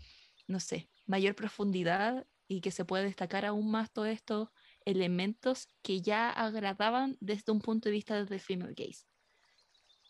no 0.47 0.61
sé, 0.61 0.91
mayor 1.07 1.35
profundidad 1.35 2.27
y 2.49 2.61
que 2.61 2.71
se 2.71 2.85
puede 2.85 3.05
destacar 3.05 3.47
aún 3.47 3.71
más 3.71 3.91
todos 3.91 4.09
estos 4.09 4.51
elementos 4.85 5.69
que 5.81 6.03
ya 6.03 6.29
agradaban 6.29 7.17
desde 7.19 7.51
un 7.51 7.63
punto 7.63 7.89
de 7.89 7.95
vista 7.95 8.21
desde 8.21 8.35
el 8.35 8.43
female 8.43 8.75
gaze. 8.77 9.07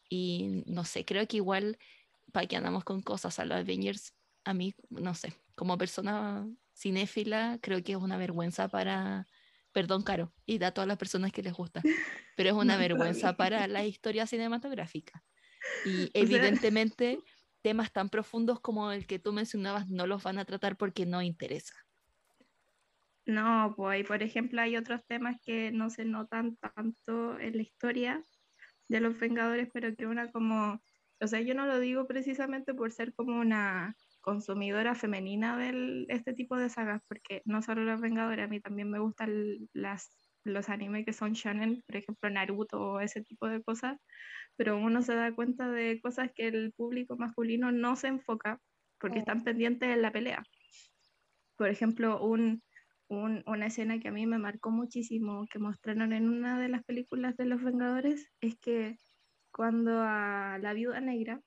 Y 0.09 0.65
no 0.67 0.85
sé, 0.85 1.05
creo 1.05 1.25
que 1.29 1.37
igual, 1.37 1.79
para 2.33 2.49
que 2.49 2.57
andamos 2.57 2.83
con 2.83 3.01
cosas 3.01 3.39
a 3.39 3.45
los 3.45 3.59
Avengers, 3.59 4.13
a 4.43 4.55
mí, 4.55 4.75
no 4.89 5.15
sé, 5.15 5.33
como 5.55 5.79
persona 5.79 6.49
cinéfila, 6.75 7.61
creo 7.63 7.81
que 7.85 7.93
es 7.93 7.99
una 7.99 8.17
vergüenza 8.17 8.67
para, 8.67 9.29
perdón, 9.73 10.03
Caro, 10.03 10.35
y 10.47 10.63
a 10.63 10.73
todas 10.73 10.89
las 10.89 10.99
personas 10.99 11.33
que 11.33 11.43
les 11.43 11.53
gusta, 11.55 11.89
pero 12.35 12.51
es 12.51 12.55
una 12.57 12.77
No, 12.77 12.79
vergüenza 12.79 13.37
para 13.37 13.67
la 13.69 13.85
historia 13.87 14.27
cinematográfica. 14.27 15.25
Y 15.83 16.11
sea- 16.31 16.51
evidentemente, 16.55 17.25
temas 17.63 17.93
tan 17.93 18.11
profundos 18.11 18.61
como 18.61 18.93
el 18.93 19.07
que 19.07 19.19
tú 19.19 19.33
mencionabas 19.33 19.89
no 19.89 20.07
los 20.07 20.23
van 20.25 20.39
a 20.39 20.45
tratar 20.47 20.77
porque 20.79 21.07
no 21.07 21.23
interesa. 21.23 21.75
No, 23.27 23.75
pues, 23.77 24.07
por 24.07 24.23
ejemplo, 24.23 24.61
hay 24.61 24.77
otros 24.77 25.07
temas 25.07 25.37
que 25.45 25.71
no 25.71 25.91
se 25.91 26.05
notan 26.05 26.57
tanto 26.57 27.39
en 27.39 27.57
la 27.57 27.63
historia 27.63 28.23
de 28.89 29.01
los 29.01 29.19
Vengadores, 29.19 29.69
pero 29.73 29.95
que 29.97 30.07
una 30.07 30.33
como, 30.33 30.83
o 31.21 31.27
sea, 31.27 31.41
yo 31.41 31.55
no 31.55 31.67
lo 31.67 31.79
digo 31.81 32.07
precisamente 32.07 32.75
por 32.75 32.93
ser 32.93 33.15
como 33.15 33.39
una 33.41 33.95
consumidora 34.21 34.95
femenina 34.95 35.57
de 35.59 36.07
este 36.09 36.35
tipo 36.35 36.57
de 36.57 36.69
sagas, 36.71 37.03
porque 37.09 37.43
no 37.45 37.63
solo 37.63 37.83
los 37.85 38.01
Vengadores, 38.01 38.45
a 38.47 38.49
mí 38.49 38.61
también 38.61 38.91
me 38.91 38.99
gustan 39.01 39.31
las, 39.73 40.33
los 40.45 40.69
animes 40.69 41.05
que 41.07 41.13
son 41.13 41.33
shonen, 41.33 41.83
por 41.87 41.97
ejemplo, 41.97 42.31
Naruto 42.31 42.81
o 42.81 43.01
ese 43.01 43.23
tipo 43.23 43.49
de 43.49 43.63
cosas, 43.63 43.99
pero 44.57 44.79
uno 44.79 45.03
se 45.03 45.15
da 45.15 45.35
cuenta 45.35 45.71
de 45.71 46.01
cosas 46.01 46.31
que 46.35 46.49
el 46.49 46.73
público 46.75 47.17
masculino 47.17 47.73
no 47.73 47.97
se 47.97 48.09
enfoca 48.09 48.61
porque 48.99 49.21
están 49.21 49.45
pendientes 49.45 49.89
de 49.89 49.97
la 49.97 50.13
pelea. 50.13 50.43
Por 51.57 51.69
ejemplo, 51.69 52.23
un, 52.25 52.63
un- 53.09 53.43
una 53.47 53.67
escena 53.67 53.99
que 54.01 54.09
a 54.09 54.13
mí 54.13 54.27
me 54.27 54.39
marcó 54.39 54.71
muchísimo, 54.71 55.47
que 55.51 55.59
mostraron 55.59 56.13
en 56.13 56.29
una 56.29 56.59
de 56.61 56.69
las 56.69 56.85
películas 56.85 57.37
de 57.37 57.47
los 57.47 57.63
Vengadores, 57.63 58.29
es 58.41 58.57
que 58.59 58.97
cuando 59.53 60.01
a 60.03 60.59
la 60.61 60.73
viuda 60.75 61.01
negra 61.01 61.41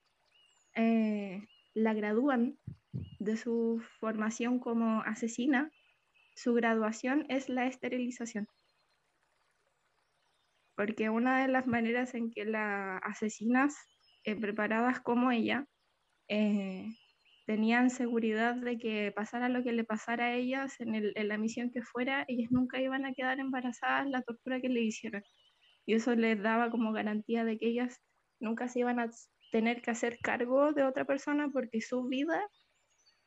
eh, 0.75 1.43
la 1.73 1.93
gradúan 1.93 2.57
de 3.19 3.37
su 3.37 3.81
formación 3.99 4.59
como 4.59 5.01
asesina, 5.01 5.71
su 6.35 6.53
graduación 6.53 7.25
es 7.29 7.49
la 7.49 7.67
esterilización. 7.67 8.47
Porque 10.75 11.09
una 11.09 11.41
de 11.41 11.47
las 11.47 11.67
maneras 11.67 12.13
en 12.15 12.31
que 12.31 12.45
las 12.45 12.99
asesinas 13.03 13.75
eh, 14.23 14.35
preparadas 14.35 14.99
como 14.99 15.31
ella 15.31 15.67
eh, 16.27 16.87
tenían 17.45 17.89
seguridad 17.89 18.55
de 18.55 18.77
que 18.77 19.11
pasara 19.15 19.49
lo 19.49 19.63
que 19.63 19.73
le 19.73 19.83
pasara 19.83 20.25
a 20.25 20.33
ellas 20.33 20.79
en, 20.79 20.95
en 20.95 21.27
la 21.27 21.37
misión 21.37 21.71
que 21.71 21.83
fuera, 21.83 22.25
ellas 22.27 22.51
nunca 22.51 22.81
iban 22.81 23.05
a 23.05 23.13
quedar 23.13 23.39
embarazadas 23.39 24.09
la 24.09 24.21
tortura 24.21 24.61
que 24.61 24.69
le 24.69 24.81
hicieron. 24.81 25.23
Y 25.85 25.95
eso 25.95 26.15
les 26.15 26.41
daba 26.41 26.71
como 26.71 26.93
garantía 26.93 27.43
de 27.43 27.57
que 27.57 27.67
ellas 27.67 28.01
nunca 28.39 28.67
se 28.67 28.79
iban 28.79 28.99
a 28.99 29.09
tener 29.53 29.83
que 29.83 29.91
hacer 29.91 30.17
cargo 30.19 30.73
de 30.73 30.81
otra 30.81 31.05
persona 31.05 31.47
porque 31.53 31.79
su 31.79 32.05
vida 32.05 32.41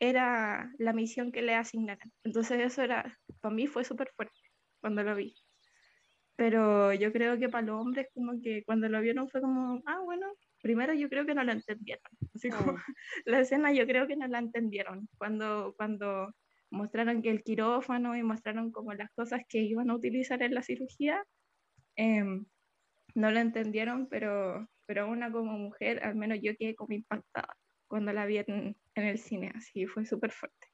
era 0.01 0.73
la 0.77 0.93
misión 0.93 1.31
que 1.31 1.41
le 1.41 1.55
asignaran. 1.55 2.13
Entonces 2.25 2.59
eso 2.61 2.83
era, 2.83 3.17
para 3.41 3.55
mí 3.55 3.69
fue 3.69 3.85
súper 3.85 4.11
fuerte 4.17 4.35
cuando 4.81 5.05
lo 5.05 5.15
vi. 5.15 5.37
Pero 6.35 6.93
yo 6.93 7.13
creo 7.13 7.39
que 7.39 7.49
para 7.49 7.65
los 7.69 7.81
hombres 7.81 8.09
como 8.13 8.33
que 8.43 8.65
cuando 8.65 8.89
lo 8.89 9.01
vieron 9.01 9.29
fue 9.29 9.41
como, 9.41 9.81
ah, 9.87 10.01
bueno, 10.05 10.27
primero 10.61 10.93
yo 10.95 11.09
creo 11.09 11.25
que 11.27 11.35
no 11.37 11.45
lo 11.45 11.53
entendieron. 11.53 12.03
Así 12.35 12.51
como, 12.51 12.73
Mm. 12.73 12.81
la 13.27 13.39
escena 13.41 13.73
yo 13.73 13.87
creo 13.87 14.09
que 14.09 14.17
no 14.17 14.27
la 14.27 14.41
entendieron. 14.41 15.09
Cuando, 15.19 15.75
cuando 15.77 16.35
mostraron 16.71 17.23
que 17.23 17.31
el 17.31 17.45
quirófano 17.45 18.17
y 18.17 18.25
mostraron 18.25 18.73
como 18.73 18.95
las 18.95 19.13
cosas 19.13 19.43
que 19.49 19.61
iban 19.61 19.91
a 19.91 19.95
utilizar 19.95 20.43
en 20.43 20.55
la 20.55 20.63
cirugía, 20.63 21.25
em, 21.95 22.47
no 23.15 23.31
lo 23.31 23.39
entendieron, 23.39 24.09
pero, 24.09 24.69
pero 24.87 25.09
una 25.09 25.31
como 25.31 25.53
mujer, 25.59 26.05
al 26.05 26.15
menos 26.15 26.39
yo 26.43 26.57
quedé 26.57 26.75
como 26.75 26.95
impactada 26.95 27.57
cuando 27.89 28.13
la 28.13 28.27
vi 28.27 28.39
en, 28.39 28.77
en 28.95 29.05
el 29.05 29.19
cine, 29.19 29.53
así 29.55 29.87
fue 29.87 30.07
súper 30.07 30.33
fuerte. 30.33 30.69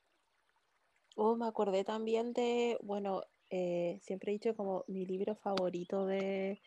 Oh, 1.17 1.37
me 1.37 1.47
acordé 1.47 1.85
también 1.85 2.33
de, 2.33 2.79
bueno, 2.83 3.23
eh, 3.51 3.99
siempre 4.01 4.33
he 4.33 4.35
dicho 4.35 4.57
como 4.57 4.85
mi 4.89 5.05
libro 5.05 5.37
favorito 5.37 6.07
de, 6.07 6.63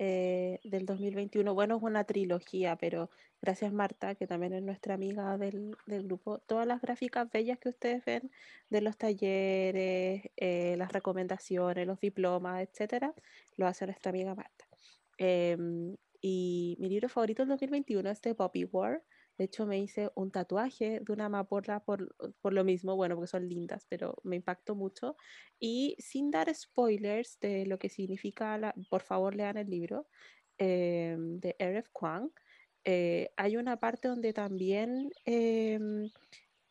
eh, 0.00 0.58
del 0.64 0.84
2021. 0.84 1.54
Bueno, 1.54 1.76
es 1.76 1.82
una 1.82 2.02
trilogía, 2.04 2.76
pero 2.76 3.08
gracias 3.40 3.72
Marta, 3.72 4.16
que 4.16 4.26
también 4.26 4.52
es 4.52 4.62
nuestra 4.62 4.94
amiga 4.94 5.38
del, 5.38 5.76
del 5.86 6.02
grupo, 6.02 6.40
todas 6.40 6.66
las 6.66 6.80
gráficas 6.80 7.30
bellas 7.30 7.58
que 7.60 7.68
ustedes 7.68 8.04
ven 8.04 8.32
de 8.68 8.80
los 8.80 8.96
talleres, 8.96 10.22
eh, 10.36 10.74
las 10.76 10.90
recomendaciones, 10.90 11.86
los 11.86 12.00
diplomas, 12.00 12.62
etcétera, 12.68 13.14
lo 13.56 13.68
hace 13.68 13.86
nuestra 13.86 14.10
amiga 14.10 14.34
Marta. 14.34 14.66
Em, 15.18 15.96
y 16.26 16.74
mi 16.80 16.88
libro 16.88 17.10
favorito 17.10 17.42
del 17.42 17.50
2021 17.50 18.08
es 18.08 18.22
de 18.22 18.34
Poppy 18.34 18.64
War. 18.64 19.04
De 19.36 19.44
hecho, 19.44 19.66
me 19.66 19.78
hice 19.78 20.10
un 20.14 20.30
tatuaje 20.30 21.00
de 21.00 21.12
una 21.12 21.26
amapola 21.26 21.84
por, 21.84 22.16
por 22.40 22.54
lo 22.54 22.64
mismo, 22.64 22.96
bueno, 22.96 23.14
porque 23.14 23.26
son 23.26 23.46
lindas, 23.46 23.84
pero 23.90 24.16
me 24.22 24.36
impactó 24.36 24.74
mucho. 24.74 25.18
Y 25.60 25.96
sin 25.98 26.30
dar 26.30 26.54
spoilers 26.54 27.38
de 27.40 27.66
lo 27.66 27.78
que 27.78 27.90
significa, 27.90 28.56
la, 28.56 28.74
por 28.88 29.02
favor 29.02 29.34
lean 29.34 29.58
el 29.58 29.68
libro 29.68 30.08
eh, 30.56 31.14
de 31.18 31.56
R.F. 31.58 31.90
Kwang. 31.92 32.30
Eh, 32.84 33.28
hay 33.36 33.58
una 33.58 33.78
parte 33.78 34.08
donde 34.08 34.32
también 34.32 35.10
eh, 35.26 35.78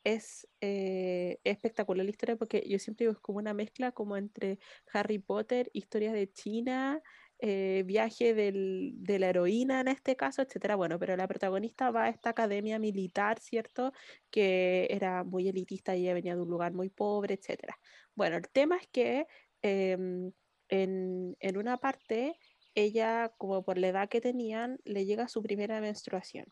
es 0.03 0.47
espectacular 0.59 2.03
la 2.03 2.09
historia 2.09 2.37
porque 2.37 2.63
yo 2.67 2.79
siempre 2.79 3.03
digo 3.03 3.13
es 3.13 3.19
como 3.19 3.37
una 3.37 3.53
mezcla 3.53 3.91
como 3.91 4.17
entre 4.17 4.57
Harry 4.91 5.19
Potter, 5.19 5.69
historias 5.73 6.13
de 6.13 6.31
China, 6.31 7.03
eh, 7.45 7.83
viaje 7.85 8.33
del, 8.33 8.93
de 8.95 9.19
la 9.19 9.27
heroína 9.27 9.81
en 9.81 9.89
este 9.89 10.15
caso, 10.15 10.41
etcétera. 10.41 10.77
Bueno, 10.77 10.97
pero 10.97 11.17
la 11.17 11.27
protagonista 11.27 11.91
va 11.91 12.05
a 12.05 12.09
esta 12.09 12.29
academia 12.29 12.79
militar, 12.79 13.37
¿cierto? 13.39 13.91
Que 14.31 14.87
era 14.89 15.25
muy 15.25 15.49
elitista 15.49 15.93
y 15.93 16.03
ella 16.03 16.13
venía 16.13 16.35
de 16.35 16.41
un 16.41 16.49
lugar 16.49 16.71
muy 16.71 16.89
pobre, 16.89 17.33
etcétera. 17.33 17.77
Bueno, 18.15 18.37
el 18.37 18.47
tema 18.47 18.77
es 18.77 18.87
que 18.87 19.27
em, 19.61 20.31
en, 20.69 21.35
en 21.41 21.57
una 21.57 21.77
parte, 21.79 22.39
ella, 22.75 23.33
como 23.37 23.61
por 23.65 23.77
la 23.77 23.89
edad 23.89 24.07
que 24.07 24.21
tenían, 24.21 24.79
le 24.85 25.05
llega 25.05 25.27
su 25.27 25.43
primera 25.43 25.81
menstruación. 25.81 26.45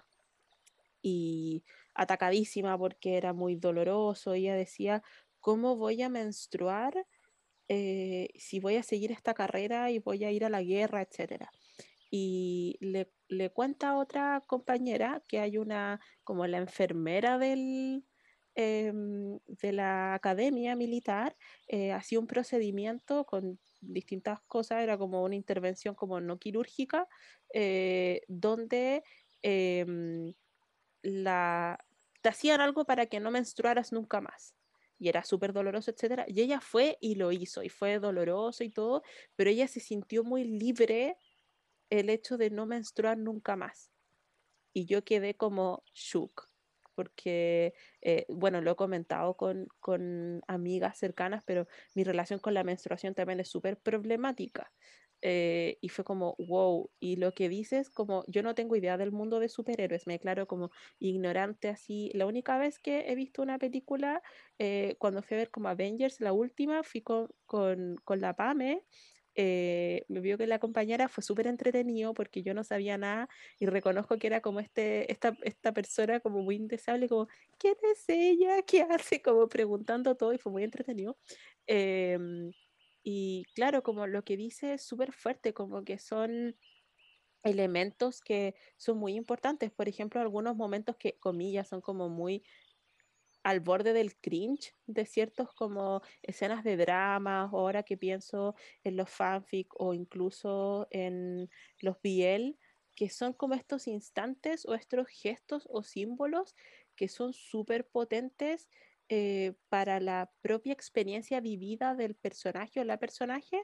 Y 1.01 1.63
atacadísima 1.93 2.77
porque 2.77 3.15
era 3.15 3.31
muy 3.31 3.55
doloroso, 3.55 4.33
ella 4.33 4.55
decía, 4.55 5.03
¿cómo 5.39 5.77
voy 5.77 6.01
a 6.01 6.09
menstruar? 6.09 7.07
Eh, 7.73 8.27
si 8.35 8.59
voy 8.59 8.75
a 8.75 8.83
seguir 8.83 9.13
esta 9.13 9.33
carrera 9.33 9.91
y 9.91 9.99
voy 9.99 10.25
a 10.25 10.31
ir 10.31 10.43
a 10.43 10.49
la 10.49 10.61
guerra, 10.61 11.01
etcétera. 11.01 11.49
Y 12.09 12.77
le, 12.81 13.49
cuenta 13.51 13.91
a 13.91 13.97
otra 13.97 14.41
compañera 14.45 15.23
que 15.29 15.39
hay 15.39 15.57
una, 15.57 16.01
como 16.25 16.45
la 16.47 16.57
enfermera 16.57 17.39
em, 18.55 19.39
de 19.47 19.71
la 19.71 20.13
academia 20.15 20.75
militar, 20.75 21.37
eh, 21.69 21.93
hacía 21.93 22.19
un 22.19 22.27
procedimiento 22.27 23.23
con 23.25 23.57
distintas 23.79 24.41
cosas, 24.47 24.81
era 24.81 24.97
como 24.97 25.23
una 25.23 25.35
intervención 25.35 25.95
como 25.95 26.19
no 26.19 26.39
quirúrgica, 26.39 27.07
eh, 27.53 28.23
donde 28.27 29.01
em, 29.43 30.33
la, 31.03 31.79
te 32.21 32.27
hacían 32.27 32.59
algo 32.59 32.83
para 32.83 33.05
que 33.05 33.21
no 33.21 33.31
menstruaras 33.31 33.93
nunca 33.93 34.19
más 34.19 34.55
y 35.01 35.09
era 35.09 35.23
súper 35.23 35.51
doloroso, 35.51 35.89
etcétera. 35.89 36.25
Y 36.27 36.41
ella 36.41 36.61
fue 36.61 36.99
y 37.01 37.15
lo 37.15 37.31
hizo, 37.31 37.63
y 37.63 37.69
fue 37.69 37.97
doloroso 37.97 38.63
y 38.63 38.69
todo, 38.69 39.01
pero 39.35 39.49
ella 39.49 39.67
se 39.67 39.79
sintió 39.79 40.23
muy 40.23 40.43
libre 40.43 41.17
el 41.89 42.09
hecho 42.11 42.37
de 42.37 42.51
no 42.51 42.67
menstruar 42.67 43.17
nunca 43.17 43.55
más. 43.55 43.91
Y 44.73 44.85
yo 44.85 45.03
quedé 45.03 45.35
como 45.35 45.83
shook, 45.93 46.49
porque, 46.95 47.73
eh, 48.01 48.25
bueno, 48.29 48.61
lo 48.61 48.71
he 48.71 48.75
comentado 48.75 49.37
con, 49.37 49.67
con 49.79 50.43
amigas 50.47 50.99
cercanas, 50.99 51.43
pero 51.45 51.67
mi 51.95 52.03
relación 52.03 52.39
con 52.39 52.53
la 52.53 52.63
menstruación 52.63 53.15
también 53.15 53.39
es 53.39 53.49
súper 53.49 53.79
problemática. 53.79 54.71
Eh, 55.21 55.77
y 55.81 55.89
fue 55.89 56.03
como, 56.05 56.35
wow, 56.39 56.91
y 56.99 57.17
lo 57.17 57.33
que 57.33 57.49
dices, 57.49 57.89
como 57.89 58.23
yo 58.27 58.43
no 58.43 58.55
tengo 58.55 58.75
idea 58.75 58.97
del 58.97 59.11
mundo 59.11 59.39
de 59.39 59.49
superhéroes, 59.49 60.07
me 60.07 60.13
declaro 60.13 60.47
como 60.47 60.71
ignorante 60.99 61.69
así. 61.69 62.11
La 62.13 62.25
única 62.25 62.57
vez 62.57 62.79
que 62.79 63.11
he 63.11 63.15
visto 63.15 63.41
una 63.41 63.59
película, 63.59 64.21
eh, 64.59 64.95
cuando 64.99 65.21
fui 65.21 65.35
a 65.35 65.39
ver 65.39 65.51
como 65.51 65.69
Avengers, 65.69 66.19
la 66.21 66.33
última, 66.33 66.83
fui 66.83 67.01
con, 67.01 67.29
con, 67.45 67.95
con 68.03 68.21
la 68.21 68.35
PAME 68.35 68.85
eh, 69.35 70.03
me 70.09 70.19
vio 70.19 70.37
que 70.37 70.45
la 70.47 70.59
compañera 70.59 71.07
fue 71.07 71.23
súper 71.23 71.47
entretenido 71.47 72.13
porque 72.13 72.43
yo 72.43 72.53
no 72.53 72.63
sabía 72.65 72.97
nada 72.97 73.29
y 73.59 73.65
reconozco 73.65 74.17
que 74.17 74.27
era 74.27 74.41
como 74.41 74.59
este, 74.59 75.09
esta, 75.11 75.37
esta 75.43 75.73
persona 75.73 76.19
como 76.19 76.41
muy 76.43 76.55
indeseable, 76.55 77.07
como, 77.07 77.27
¿quién 77.57 77.75
es 77.93 78.03
ella? 78.09 78.61
¿Qué 78.63 78.81
hace? 78.81 79.21
Como 79.21 79.47
preguntando 79.47 80.15
todo 80.15 80.33
y 80.33 80.37
fue 80.37 80.51
muy 80.51 80.63
entretenido. 80.63 81.17
Em, 81.67 82.51
y 83.03 83.45
claro, 83.55 83.83
como 83.83 84.07
lo 84.07 84.23
que 84.23 84.37
dice 84.37 84.73
es 84.73 84.83
súper 84.83 85.13
fuerte, 85.13 85.53
como 85.53 85.83
que 85.83 85.97
son 85.99 86.55
elementos 87.43 88.21
que 88.21 88.55
son 88.77 88.97
muy 88.97 89.15
importantes. 89.15 89.71
Por 89.71 89.89
ejemplo, 89.89 90.21
algunos 90.21 90.55
momentos 90.55 90.95
que, 90.97 91.17
comillas, 91.19 91.69
son 91.69 91.81
como 91.81 92.09
muy 92.09 92.43
al 93.43 93.59
borde 93.59 93.93
del 93.93 94.15
cringe 94.19 94.75
de 94.85 95.05
ciertos 95.05 95.53
como 95.53 96.01
escenas 96.21 96.63
de 96.63 96.77
drama, 96.77 97.49
ahora 97.51 97.83
que 97.83 97.97
pienso 97.97 98.55
en 98.83 98.97
los 98.97 99.09
fanfic 99.09 99.67
o 99.79 99.93
incluso 99.93 100.87
en 100.91 101.49
los 101.79 101.97
BL, 102.03 102.57
que 102.95 103.09
son 103.09 103.33
como 103.33 103.55
estos 103.55 103.87
instantes 103.87 104.65
o 104.67 104.75
estos 104.75 105.07
gestos 105.07 105.67
o 105.71 105.81
símbolos 105.81 106.55
que 106.95 107.07
son 107.07 107.33
súper 107.33 107.87
potentes 107.89 108.69
eh, 109.13 109.55
para 109.67 109.99
la 109.99 110.31
propia 110.41 110.71
experiencia 110.71 111.41
vivida 111.41 111.95
del 111.95 112.15
personaje 112.15 112.79
o 112.79 112.85
la 112.85 112.97
personaje 112.97 113.61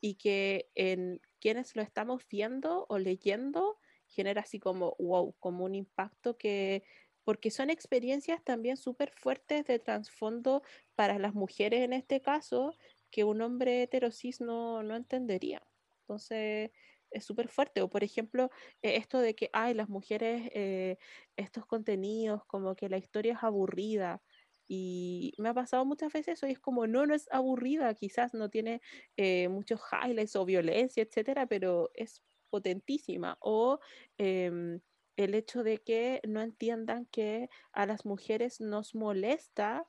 y 0.00 0.14
que 0.14 0.70
en 0.74 1.20
quienes 1.40 1.76
lo 1.76 1.82
estamos 1.82 2.22
viendo 2.30 2.86
o 2.88 2.98
leyendo 2.98 3.76
genera 4.06 4.40
así 4.40 4.58
como 4.58 4.96
wow, 4.98 5.34
como 5.40 5.66
un 5.66 5.74
impacto 5.74 6.38
que 6.38 6.84
porque 7.22 7.50
son 7.50 7.68
experiencias 7.68 8.42
también 8.42 8.78
súper 8.78 9.12
fuertes 9.12 9.66
de 9.66 9.78
trasfondo 9.78 10.62
para 10.94 11.18
las 11.18 11.34
mujeres 11.34 11.82
en 11.82 11.92
este 11.92 12.22
caso, 12.22 12.74
que 13.10 13.24
un 13.24 13.42
hombre 13.42 13.82
heterosis 13.82 14.40
no, 14.40 14.82
no 14.82 14.96
entendería. 14.96 15.62
Entonces, 16.00 16.70
es 17.10 17.24
súper 17.24 17.48
fuerte. 17.48 17.82
O 17.82 17.88
por 17.88 18.04
ejemplo, 18.04 18.50
eh, 18.82 18.96
esto 18.96 19.18
de 19.18 19.34
que, 19.34 19.50
hay 19.52 19.74
las 19.74 19.88
mujeres, 19.88 20.50
eh, 20.54 20.96
estos 21.36 21.66
contenidos, 21.66 22.44
como 22.46 22.74
que 22.74 22.88
la 22.88 22.98
historia 22.98 23.34
es 23.34 23.42
aburrida. 23.42 24.22
Y 24.68 25.32
me 25.38 25.48
ha 25.48 25.54
pasado 25.54 25.84
muchas 25.86 26.12
veces 26.12 26.34
eso 26.38 26.46
y 26.46 26.52
es 26.52 26.60
como, 26.60 26.86
no, 26.86 27.06
no 27.06 27.14
es 27.14 27.26
aburrida, 27.32 27.94
quizás 27.94 28.34
no 28.34 28.50
tiene 28.50 28.82
eh, 29.16 29.48
muchos 29.48 29.80
highlights 29.90 30.36
o 30.36 30.44
violencia, 30.44 31.02
etcétera, 31.02 31.46
pero 31.46 31.90
es 31.94 32.22
potentísima. 32.50 33.38
O 33.40 33.80
em, 34.18 34.80
el 35.16 35.34
hecho 35.34 35.62
de 35.62 35.78
que 35.78 36.20
no 36.28 36.42
entiendan 36.42 37.06
que 37.06 37.48
a 37.72 37.86
las 37.86 38.04
mujeres 38.04 38.60
nos 38.60 38.94
molesta 38.94 39.86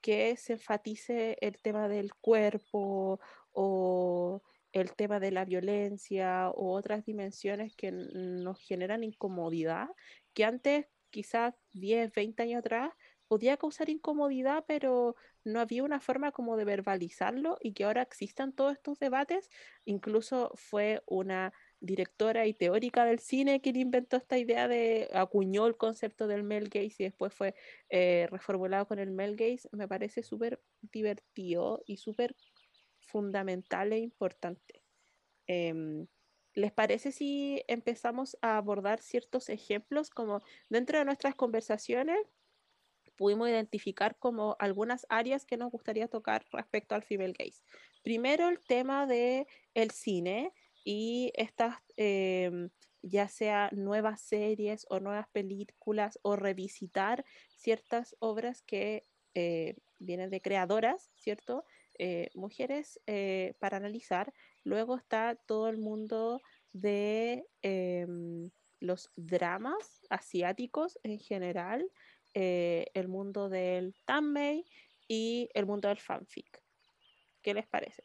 que 0.00 0.36
se 0.36 0.54
enfatice 0.54 1.36
el 1.40 1.60
tema 1.60 1.88
del 1.88 2.14
cuerpo 2.14 3.20
o 3.52 4.42
el 4.72 4.94
tema 4.94 5.20
de 5.20 5.32
la 5.32 5.44
violencia 5.44 6.50
o 6.50 6.72
otras 6.72 7.04
dimensiones 7.04 7.74
que 7.74 7.90
nos 7.92 8.60
generan 8.60 9.04
incomodidad, 9.04 9.88
que 10.34 10.44
antes, 10.44 10.86
quizás 11.10 11.54
10, 11.72 12.12
20 12.12 12.42
años 12.42 12.60
atrás, 12.60 12.92
podía 13.30 13.56
causar 13.56 13.88
incomodidad, 13.90 14.64
pero 14.66 15.14
no 15.44 15.60
había 15.60 15.84
una 15.84 16.00
forma 16.00 16.32
como 16.32 16.56
de 16.56 16.64
verbalizarlo 16.64 17.58
y 17.60 17.74
que 17.74 17.84
ahora 17.84 18.02
existan 18.02 18.52
todos 18.52 18.72
estos 18.72 18.98
debates, 18.98 19.48
incluso 19.84 20.50
fue 20.56 21.00
una 21.06 21.52
directora 21.78 22.48
y 22.48 22.54
teórica 22.54 23.04
del 23.04 23.20
cine 23.20 23.60
quien 23.60 23.76
inventó 23.76 24.16
esta 24.16 24.36
idea 24.36 24.66
de, 24.66 25.08
acuñó 25.14 25.68
el 25.68 25.76
concepto 25.76 26.26
del 26.26 26.42
Mel 26.42 26.68
gaze 26.70 26.96
y 26.98 27.04
después 27.04 27.32
fue 27.32 27.54
eh, 27.88 28.26
reformulado 28.32 28.88
con 28.88 28.98
el 28.98 29.12
Mel 29.12 29.36
gaze, 29.36 29.68
me 29.70 29.86
parece 29.86 30.24
súper 30.24 30.60
divertido 30.80 31.84
y 31.86 31.98
súper 31.98 32.34
fundamental 32.98 33.92
e 33.92 34.00
importante. 34.00 34.82
Em, 35.46 36.08
¿Les 36.54 36.72
parece 36.72 37.12
si 37.12 37.62
empezamos 37.68 38.36
a 38.42 38.56
abordar 38.56 39.00
ciertos 39.00 39.48
ejemplos 39.50 40.10
como 40.10 40.40
dentro 40.68 40.98
de 40.98 41.04
nuestras 41.04 41.36
conversaciones? 41.36 42.39
Pudimos 43.20 43.50
identificar 43.50 44.16
como 44.18 44.56
algunas 44.58 45.04
áreas 45.10 45.44
que 45.44 45.58
nos 45.58 45.70
gustaría 45.70 46.08
tocar 46.08 46.46
respecto 46.52 46.94
al 46.94 47.02
female 47.02 47.34
gaze. 47.38 47.60
Primero 48.02 48.48
el 48.48 48.60
tema 48.60 49.06
de 49.06 49.46
el 49.74 49.90
cine, 49.90 50.54
y 50.84 51.30
estas, 51.34 51.76
em, 51.98 52.70
ya 53.02 53.28
sea 53.28 53.68
nuevas 53.72 54.22
series 54.22 54.86
o 54.88 55.00
nuevas 55.00 55.28
películas 55.28 56.18
o 56.22 56.34
revisitar 56.34 57.26
ciertas 57.56 58.16
obras 58.20 58.62
que 58.62 59.06
eh, 59.34 59.76
vienen 59.98 60.30
de 60.30 60.40
creadoras, 60.40 61.10
¿cierto? 61.16 61.66
Eh, 61.98 62.30
mujeres 62.34 62.98
eh, 63.06 63.52
para 63.58 63.76
analizar. 63.76 64.32
Luego 64.64 64.96
está 64.96 65.36
todo 65.46 65.68
el 65.68 65.76
mundo 65.76 66.40
de 66.72 67.44
em, 67.60 68.50
los 68.80 69.12
dramas 69.16 70.00
asiáticos 70.08 70.98
en 71.02 71.18
general, 71.18 71.86
el 72.34 73.08
mundo 73.08 73.48
del 73.48 73.94
tambay 74.04 74.64
y 75.08 75.48
el 75.54 75.66
mundo 75.66 75.88
del 75.88 75.98
fanfic. 75.98 76.62
¿Qué 77.42 77.54
les 77.54 77.66
parece? 77.66 78.04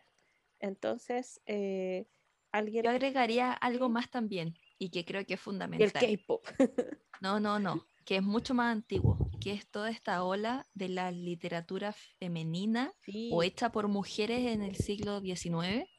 Entonces, 0.59 1.41
yo 1.45 2.89
agregaría 2.89 3.51
algo 3.53 3.89
más 3.89 4.09
también 4.09 4.57
y 4.77 4.89
que 4.89 5.05
creo 5.05 5.25
que 5.25 5.35
es 5.35 5.39
fundamental. 5.39 6.03
El 6.03 6.17
K-pop. 6.17 6.45
no, 7.21 7.39
no, 7.39 7.59
no, 7.59 7.85
que 8.05 8.17
es 8.17 8.23
mucho 8.23 8.53
más 8.53 8.71
antiguo, 8.71 9.29
que 9.41 9.51
es 9.51 9.67
toda 9.69 9.89
esta 9.89 10.23
ola 10.23 10.67
de 10.73 10.89
la 10.89 11.11
literatura 11.11 11.93
femenina 12.19 12.93
o 13.31 13.43
hecha 13.43 13.71
por 13.71 13.87
mujeres 13.87 14.51
en 14.51 14.61
el 14.61 14.75
siglo 14.75 15.19
XIX, 15.21 15.89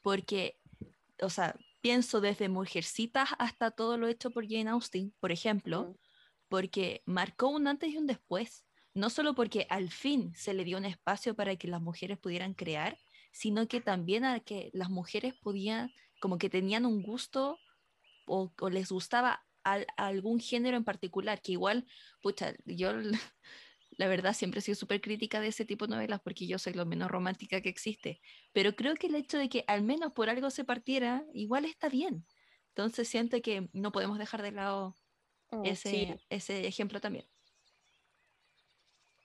porque, 0.00 0.58
o 1.20 1.30
sea, 1.30 1.54
pienso 1.80 2.20
desde 2.20 2.48
Mujercitas 2.48 3.30
hasta 3.38 3.70
todo 3.70 3.98
lo 3.98 4.08
hecho 4.08 4.30
por 4.30 4.48
Jane 4.48 4.70
Austen, 4.70 5.14
por 5.20 5.32
ejemplo. 5.32 5.96
Porque 6.52 7.02
marcó 7.06 7.48
un 7.48 7.66
antes 7.66 7.88
y 7.88 7.96
un 7.96 8.06
después, 8.06 8.66
no 8.92 9.08
solo 9.08 9.34
porque 9.34 9.66
al 9.70 9.90
fin 9.90 10.34
se 10.36 10.52
le 10.52 10.64
dio 10.64 10.76
un 10.76 10.84
espacio 10.84 11.34
para 11.34 11.56
que 11.56 11.66
las 11.66 11.80
mujeres 11.80 12.18
pudieran 12.18 12.52
crear, 12.52 12.98
sino 13.32 13.66
que 13.68 13.80
también 13.80 14.26
a 14.26 14.38
que 14.40 14.68
las 14.74 14.90
mujeres 14.90 15.32
podían, 15.40 15.90
como 16.20 16.36
que 16.36 16.50
tenían 16.50 16.84
un 16.84 17.02
gusto 17.02 17.58
o, 18.26 18.52
les 18.68 18.92
gustaba 18.92 19.42
algún 19.96 20.40
género 20.40 20.76
en 20.76 20.84
particular, 20.84 21.40
que 21.40 21.52
igual, 21.52 21.86
pucha, 22.20 22.52
yo 22.66 22.92
la 23.92 24.08
verdad 24.08 24.34
siempre 24.34 24.58
he 24.58 24.62
sido 24.62 24.74
súper 24.74 25.00
crítica 25.00 25.40
de 25.40 25.48
ese 25.48 25.64
tipo 25.64 25.86
de 25.86 25.94
novelas 25.94 26.20
porque 26.20 26.46
yo 26.46 26.58
soy 26.58 26.74
lo 26.74 26.84
menos 26.84 27.10
romántica 27.10 27.62
que 27.62 27.70
existe, 27.70 28.20
pero 28.52 28.76
creo 28.76 28.94
que 28.96 29.06
el 29.06 29.14
hecho 29.14 29.38
de 29.38 29.48
que 29.48 29.64
al 29.68 29.84
menos 29.84 30.12
por 30.12 30.28
algo 30.28 30.50
se 30.50 30.64
partiera, 30.64 31.24
igual 31.32 31.64
está 31.64 31.88
bien. 31.88 32.26
Entonces 32.74 33.08
siento 33.08 33.40
que 33.40 33.70
no 33.72 33.90
podemos 33.90 34.18
dejar 34.18 34.42
de 34.42 34.52
lado 34.52 34.94
mm, 35.52 35.66
ese, 35.66 36.18
ese 36.30 36.66
ejemplo 36.66 37.00
también. 37.00 37.26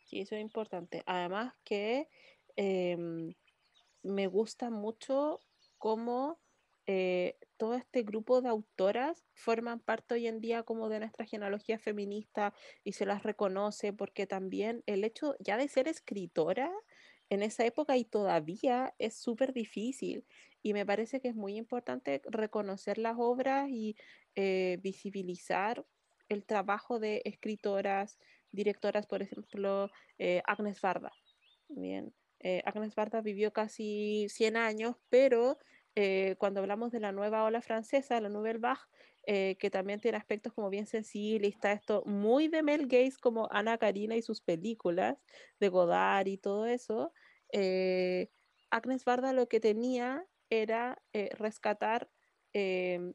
Sí, 0.05 0.21
eso 0.21 0.35
es 0.35 0.41
importante. 0.41 1.03
Además 1.05 1.53
que 1.65 2.09
em, 2.55 3.33
me 4.03 4.27
gusta 4.27 4.69
mucho 4.69 5.43
cómo 5.77 6.39
eh, 6.87 7.37
todo 7.57 7.75
este 7.75 8.03
grupo 8.03 8.41
de 8.41 8.49
autoras 8.49 9.25
forman 9.33 9.81
parte 9.81 10.13
hoy 10.15 10.27
en 10.27 10.39
día 10.39 10.63
como 10.63 10.87
de 10.89 10.99
nuestra 10.99 11.25
genealogía 11.25 11.77
feminista 11.79 12.53
y 12.85 12.93
se 12.93 13.05
las 13.05 13.23
reconoce 13.23 13.91
porque 13.91 14.25
también 14.27 14.83
el 14.85 15.03
hecho 15.03 15.35
ya 15.39 15.57
de 15.57 15.67
ser 15.67 15.89
escritora 15.89 16.71
en 17.29 17.43
esa 17.43 17.65
época 17.65 17.97
y 17.97 18.05
todavía 18.05 18.95
es 18.99 19.15
súper 19.15 19.51
difícil 19.53 20.25
y 20.63 20.73
me 20.73 20.85
parece 20.85 21.19
que 21.19 21.27
es 21.27 21.35
muy 21.35 21.57
importante 21.57 22.21
reconocer 22.25 22.97
las 22.97 23.15
obras 23.17 23.69
y 23.69 23.97
eh, 24.35 24.77
visibilizar 24.81 25.85
el 26.29 26.45
trabajo 26.45 26.99
de 26.99 27.21
escritoras, 27.25 28.17
directoras, 28.51 29.05
por 29.05 29.21
ejemplo, 29.21 29.89
eh, 30.17 30.41
Agnes 30.45 30.81
Varda. 30.81 31.11
Bien, 31.69 32.13
eh, 32.39 32.61
Agnes 32.65 32.95
Barda 32.95 33.21
vivió 33.21 33.51
casi 33.51 34.27
100 34.29 34.57
años, 34.57 34.95
pero 35.09 35.57
eh, 35.95 36.35
cuando 36.37 36.61
hablamos 36.61 36.91
de 36.91 36.99
la 36.99 37.11
nueva 37.11 37.43
ola 37.43 37.61
francesa, 37.61 38.21
la 38.21 38.29
Nouvelle 38.29 38.59
Vague, 38.59 38.81
que 39.59 39.69
también 39.69 39.99
tiene 39.99 40.17
aspectos 40.17 40.53
como 40.53 40.69
bien 40.69 40.87
sensibles, 40.87 41.53
está 41.53 41.73
esto 41.73 42.01
muy 42.05 42.47
de 42.47 42.63
Mel 42.63 42.87
Gaze 42.87 43.17
como 43.19 43.49
Ana 43.51 43.77
Karina 43.77 44.15
y 44.15 44.21
sus 44.21 44.39
películas, 44.39 45.17
de 45.59 45.67
Godard 45.67 46.27
y 46.27 46.37
todo 46.37 46.65
eso, 46.65 47.11
Agnes 48.69 49.03
Barda 49.03 49.33
lo 49.33 49.49
que 49.49 49.59
tenía 49.59 50.25
era 50.49 50.97
rescatar 51.31 52.09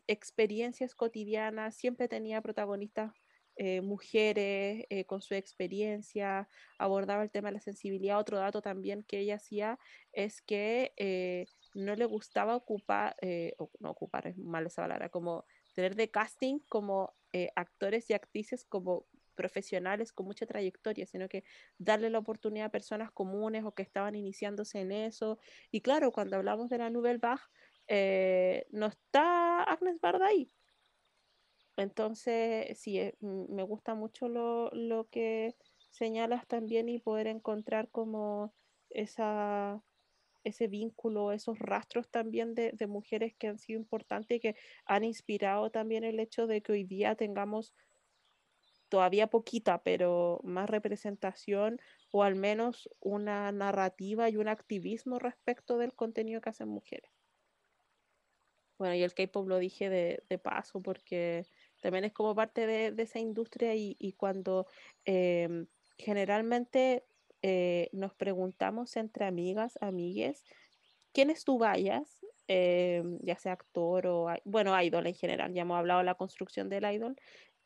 experiencias 0.06 0.94
cotidianas, 0.94 1.76
siempre 1.76 2.08
tenía 2.08 2.40
protagonistas 2.40 3.12
eh, 3.56 3.82
mujeres 3.82 4.86
eh, 4.88 5.04
con 5.04 5.20
su 5.20 5.34
experiencia, 5.34 6.48
abordaba 6.78 7.22
el 7.22 7.30
tema 7.30 7.48
de 7.48 7.54
la 7.54 7.60
sensibilidad. 7.60 8.18
Otro 8.18 8.38
dato 8.38 8.62
también 8.62 9.02
que 9.02 9.18
ella 9.18 9.34
hacía 9.36 9.78
es 10.12 10.40
que 10.40 10.94
eh, 10.96 11.44
no 11.74 11.94
le 11.94 12.06
gustaba 12.06 12.56
ocupar, 12.56 13.14
no 13.78 13.90
ocupar, 13.90 14.26
es 14.26 14.38
mal 14.38 14.66
esa 14.66 14.82
palabra, 14.82 15.10
como 15.10 15.44
tener 15.74 15.96
de 15.96 16.10
casting 16.10 16.60
como 16.68 17.14
actores 17.54 18.08
y 18.10 18.14
actrices 18.14 18.64
como 18.64 19.06
profesionales 19.34 20.12
con 20.12 20.26
mucha 20.26 20.46
trayectoria, 20.46 21.06
sino 21.06 21.28
que 21.28 21.44
darle 21.78 22.10
la 22.10 22.18
oportunidad 22.18 22.66
a 22.66 22.70
personas 22.70 23.10
comunes 23.10 23.64
o 23.64 23.72
que 23.74 23.82
estaban 23.82 24.14
iniciándose 24.14 24.80
en 24.80 24.92
eso. 24.92 25.38
Y 25.70 25.80
claro, 25.80 26.12
cuando 26.12 26.36
hablamos 26.36 26.68
de 26.68 26.78
la 26.78 26.90
Nouvelle 26.90 27.18
Vague, 27.18 27.42
eh, 27.88 28.66
no 28.70 28.86
está 28.86 29.62
Agnes 29.64 30.00
Barda 30.00 30.26
ahí. 30.26 30.50
Entonces, 31.76 32.78
sí, 32.78 32.98
eh, 32.98 33.14
me 33.20 33.62
gusta 33.62 33.94
mucho 33.94 34.28
lo, 34.28 34.70
lo, 34.72 35.08
que 35.08 35.56
señalas 35.90 36.46
también 36.46 36.88
y 36.88 36.98
poder 36.98 37.26
encontrar 37.26 37.88
como 37.90 38.52
esa, 38.90 39.82
ese 40.44 40.68
vínculo, 40.68 41.32
esos 41.32 41.58
rastros 41.58 42.08
también 42.10 42.54
de, 42.54 42.72
de 42.72 42.86
mujeres 42.86 43.34
que 43.38 43.48
han 43.48 43.58
sido 43.58 43.80
importantes 43.80 44.36
y 44.36 44.40
que 44.40 44.56
han 44.84 45.04
inspirado 45.04 45.70
también 45.70 46.04
el 46.04 46.20
hecho 46.20 46.46
de 46.46 46.62
que 46.62 46.72
hoy 46.72 46.84
día 46.84 47.14
tengamos 47.14 47.74
todavía 48.92 49.28
poquita, 49.28 49.82
pero 49.82 50.40
más 50.44 50.68
representación 50.68 51.80
o 52.10 52.24
al 52.24 52.34
menos 52.34 52.90
una 53.00 53.50
narrativa 53.50 54.28
y 54.28 54.36
un 54.36 54.48
activismo 54.48 55.18
respecto 55.18 55.78
del 55.78 55.94
contenido 55.94 56.42
que 56.42 56.50
hacen 56.50 56.68
mujeres. 56.68 57.11
Bueno, 58.82 58.96
y 58.96 59.04
el 59.04 59.14
K-pop 59.14 59.46
lo 59.46 59.58
dije 59.60 59.88
de, 59.88 60.24
de, 60.28 60.38
paso 60.38 60.82
porque 60.82 61.46
también 61.80 62.04
es 62.04 62.12
como 62.12 62.34
parte 62.34 62.66
de, 62.66 62.90
de 62.90 63.04
esa 63.04 63.20
industria 63.20 63.76
y, 63.76 63.94
y 64.00 64.14
cuando 64.14 64.66
eh, 65.04 65.66
generalmente 65.96 67.04
eh, 67.42 67.90
nos 67.92 68.12
preguntamos 68.16 68.96
entre 68.96 69.24
amigas, 69.24 69.78
amigues, 69.80 70.42
¿quién 71.12 71.30
es 71.30 71.44
tu 71.44 71.58
vayas? 71.58 72.26
Eh, 72.48 73.04
ya 73.20 73.38
sea 73.38 73.52
actor 73.52 74.08
o, 74.08 74.26
bueno, 74.44 74.80
idol 74.82 75.06
en 75.06 75.14
general, 75.14 75.54
ya 75.54 75.62
hemos 75.62 75.78
hablado 75.78 76.00
de 76.00 76.06
la 76.06 76.16
construcción 76.16 76.68
del 76.68 76.92
idol. 76.92 77.14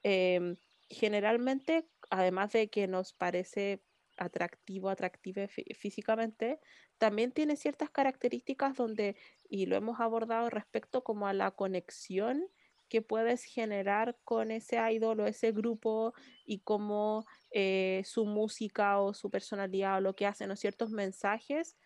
Eh, 0.02 0.54
generalmente, 0.90 1.88
además 2.10 2.52
de 2.52 2.68
que 2.68 2.88
nos 2.88 3.14
parece 3.14 3.80
atractivo, 4.18 4.90
atractiva 4.90 5.46
físicamente, 5.48 6.60
también 6.98 7.32
tiene 7.32 7.56
ciertas 7.56 7.90
características 7.90 8.76
donde, 8.76 9.16
y 9.49 9.66
lo 9.66 9.76
hemos 9.76 10.01
abordado 10.01 10.51
respecto 10.51 11.03
como 11.05 11.26
a 11.26 11.32
la 11.32 11.51
conexión 11.51 12.47
que 12.88 13.03
puedes 13.03 13.44
generar 13.44 14.16
con 14.24 14.51
ese 14.51 14.78
idol 14.92 15.20
o 15.20 15.26
ese 15.26 15.53
grupo 15.53 16.14
y 16.44 16.61
cómo 16.61 17.26
eh, 17.51 18.03
su 18.05 18.26
música 18.26 19.01
o 19.01 19.12
su 19.12 19.30
personalidad 19.30 19.99
o 19.99 20.01
lo 20.01 20.14
que 20.14 20.26
hacen 20.26 20.51
o 20.51 20.57
ciertos 20.57 20.90
mensajes 20.90 21.76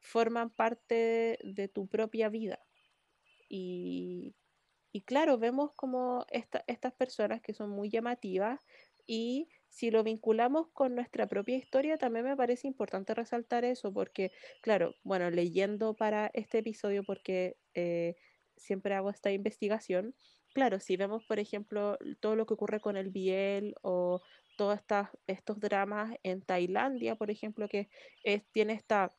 forman 0.00 0.50
parte 0.50 1.38
de 1.42 1.68
tu 1.68 1.86
propia 1.86 2.28
vida. 2.28 2.58
Y, 3.48 4.34
y 4.92 5.02
claro, 5.02 5.38
vemos 5.38 5.72
como 5.74 6.26
esta, 6.30 6.64
estas 6.66 6.92
personas 6.92 7.40
que 7.40 7.54
son 7.54 7.70
muy 7.70 7.88
llamativas 7.88 8.60
y 9.06 9.48
si 9.68 9.90
lo 9.90 10.02
vinculamos 10.02 10.68
con 10.72 10.94
nuestra 10.94 11.26
propia 11.26 11.56
historia, 11.56 11.98
también 11.98 12.24
me 12.24 12.36
parece 12.36 12.66
importante 12.66 13.14
resaltar 13.14 13.64
eso, 13.64 13.92
porque, 13.92 14.32
claro, 14.62 14.94
bueno, 15.04 15.30
leyendo 15.30 15.94
para 15.94 16.30
este 16.34 16.58
episodio, 16.58 17.04
porque 17.04 17.56
eh, 17.74 18.16
siempre 18.56 18.94
hago 18.94 19.10
esta 19.10 19.30
investigación, 19.30 20.14
claro, 20.54 20.80
si 20.80 20.96
vemos, 20.96 21.24
por 21.26 21.38
ejemplo, 21.38 21.98
todo 22.20 22.34
lo 22.36 22.46
que 22.46 22.54
ocurre 22.54 22.80
con 22.80 22.96
el 22.96 23.10
Biel 23.10 23.74
o 23.82 24.22
todos 24.56 24.80
estos 25.26 25.60
dramas 25.60 26.16
en 26.24 26.42
Tailandia, 26.42 27.14
por 27.14 27.30
ejemplo, 27.30 27.68
que 27.68 27.88
es, 28.24 28.42
tiene 28.50 28.72
esta 28.72 29.16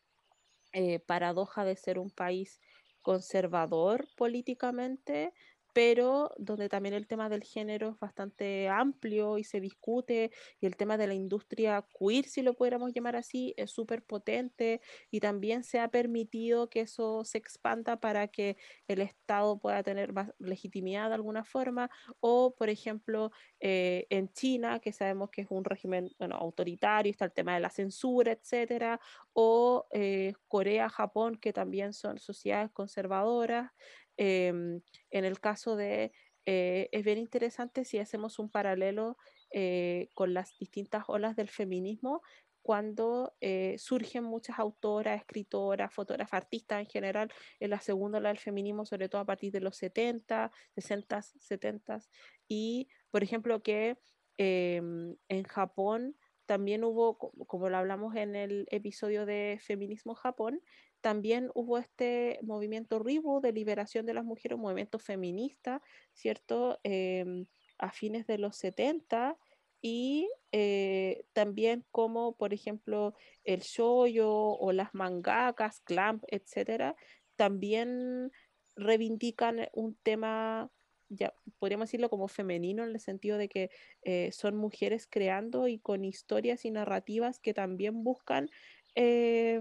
eh, 0.74 1.00
paradoja 1.00 1.64
de 1.66 1.76
ser 1.76 1.98
un 1.98 2.12
país 2.12 2.60
conservador 3.02 4.08
políticamente, 4.18 5.34
pero 5.80 6.34
donde 6.38 6.68
también 6.68 6.94
el 6.94 7.08
tema 7.08 7.30
del 7.30 7.42
género 7.42 7.92
es 7.92 8.00
bastante 8.00 8.68
amplio 8.68 9.38
y 9.38 9.46
se 9.46 9.62
discute, 9.62 10.30
y 10.60 10.66
el 10.66 10.76
tema 10.76 10.98
de 10.98 11.08
la 11.08 11.14
industria 11.14 11.88
queer, 11.98 12.26
si 12.26 12.42
lo 12.42 12.54
pudiéramos 12.54 12.92
llamar 12.94 13.16
así, 13.16 13.54
es 13.56 13.72
súper 13.72 14.04
potente 14.04 14.82
y 15.10 15.22
también 15.22 15.64
se 15.64 15.80
ha 15.80 15.88
permitido 15.88 16.70
que 16.70 16.82
eso 16.82 17.24
se 17.24 17.38
expanda 17.38 17.98
para 17.98 18.28
que 18.28 18.58
el 18.90 19.00
Estado 19.00 19.58
pueda 19.58 19.82
tener 19.82 20.12
más 20.12 20.34
legitimidad 20.38 21.08
de 21.08 21.16
alguna 21.16 21.46
forma, 21.46 21.90
o 22.20 22.54
por 22.58 22.68
ejemplo 22.68 23.32
eh, 23.62 24.06
en 24.10 24.34
China, 24.34 24.82
que 24.82 24.92
sabemos 24.92 25.30
que 25.30 25.44
es 25.44 25.48
un 25.50 25.64
régimen 25.64 26.10
bueno, 26.20 26.36
autoritario, 26.36 27.10
está 27.10 27.24
el 27.24 27.32
tema 27.32 27.54
de 27.54 27.62
la 27.62 27.70
censura, 27.70 28.34
etcétera, 28.34 29.00
o 29.32 29.88
eh, 29.94 30.34
Corea, 30.50 30.90
Japón, 30.90 31.38
que 31.38 31.54
también 31.54 31.94
son 31.94 32.20
sociedades 32.20 32.70
conservadoras. 32.72 33.72
Eh, 34.20 34.50
en 34.50 35.26
el 35.26 35.40
caso 35.40 35.76
de, 35.76 36.12
eh, 36.46 36.90
es 36.92 37.04
bien 37.04 37.20
interesante 37.20 37.86
si 37.86 38.00
hacemos 38.00 38.40
un 38.40 38.50
paralelo 38.50 39.18
eh, 39.52 40.10
con 40.16 40.34
las 40.34 40.58
distintas 40.58 41.04
olas 41.08 41.36
del 41.36 41.48
feminismo, 41.48 42.22
cuando 42.64 43.36
eh, 43.40 43.76
surgen 43.78 44.24
muchas 44.24 44.60
autoras, 44.60 45.20
escritoras, 45.22 45.94
fotógrafas, 45.94 46.34
artistas 46.42 46.80
en 46.80 46.88
general 46.88 47.32
en 47.60 47.70
la 47.70 47.80
segunda 47.80 48.18
ola 48.18 48.30
del 48.30 48.40
feminismo, 48.40 48.86
sobre 48.86 49.10
todo 49.10 49.22
a 49.22 49.26
partir 49.26 49.52
de 49.52 49.62
los 49.62 49.78
70, 49.78 50.52
60, 50.76 51.22
70, 51.22 52.00
y 52.48 52.88
por 53.12 53.24
ejemplo 53.24 53.62
que 53.62 53.98
em, 54.38 55.16
en 55.28 55.44
Japón 55.44 56.16
también 56.46 56.84
hubo, 56.84 57.18
como 57.18 57.70
lo 57.70 57.78
hablamos 57.78 58.16
en 58.16 58.36
el 58.36 58.66
episodio 58.72 59.28
de 59.28 59.60
Feminismo 59.62 60.16
Japón, 60.16 60.62
también 61.02 61.50
hubo 61.54 61.78
este 61.78 62.40
movimiento 62.42 63.00
RIBU 63.00 63.42
de 63.42 63.54
liberación 63.54 64.06
de 64.06 64.14
las 64.14 64.26
mujeres, 64.26 64.56
un 64.56 64.64
movimiento 64.64 65.00
feminista, 65.00 65.82
¿cierto? 66.14 66.80
Eh, 66.84 67.46
a 67.78 67.92
fines 67.92 68.28
de 68.28 68.38
los 68.38 68.58
70 68.58 69.38
y 69.82 70.30
eh, 70.52 71.24
también 71.34 71.86
como, 71.92 72.36
por 72.36 72.54
ejemplo, 72.54 73.14
el 73.44 73.62
shoyo 73.62 74.30
o 74.30 74.72
las 74.74 74.94
mangakas, 74.94 75.80
clamp, 75.82 76.24
etcétera, 76.28 76.96
también 77.36 78.32
reivindican 78.76 79.68
un 79.74 79.96
tema 80.04 80.70
ya 81.12 81.34
podríamos 81.58 81.88
decirlo 81.88 82.10
como 82.10 82.28
femenino 82.28 82.84
en 82.84 82.92
el 82.92 83.00
sentido 83.00 83.40
de 83.40 83.50
que 83.50 83.72
eh, 84.04 84.32
son 84.32 84.56
mujeres 84.56 85.08
creando 85.10 85.68
y 85.68 85.80
con 85.80 86.06
historias 86.06 86.66
y 86.66 86.72
narrativas 86.72 87.40
que 87.40 87.56
también 87.56 88.04
buscan 88.04 88.50
eh, 88.94 89.60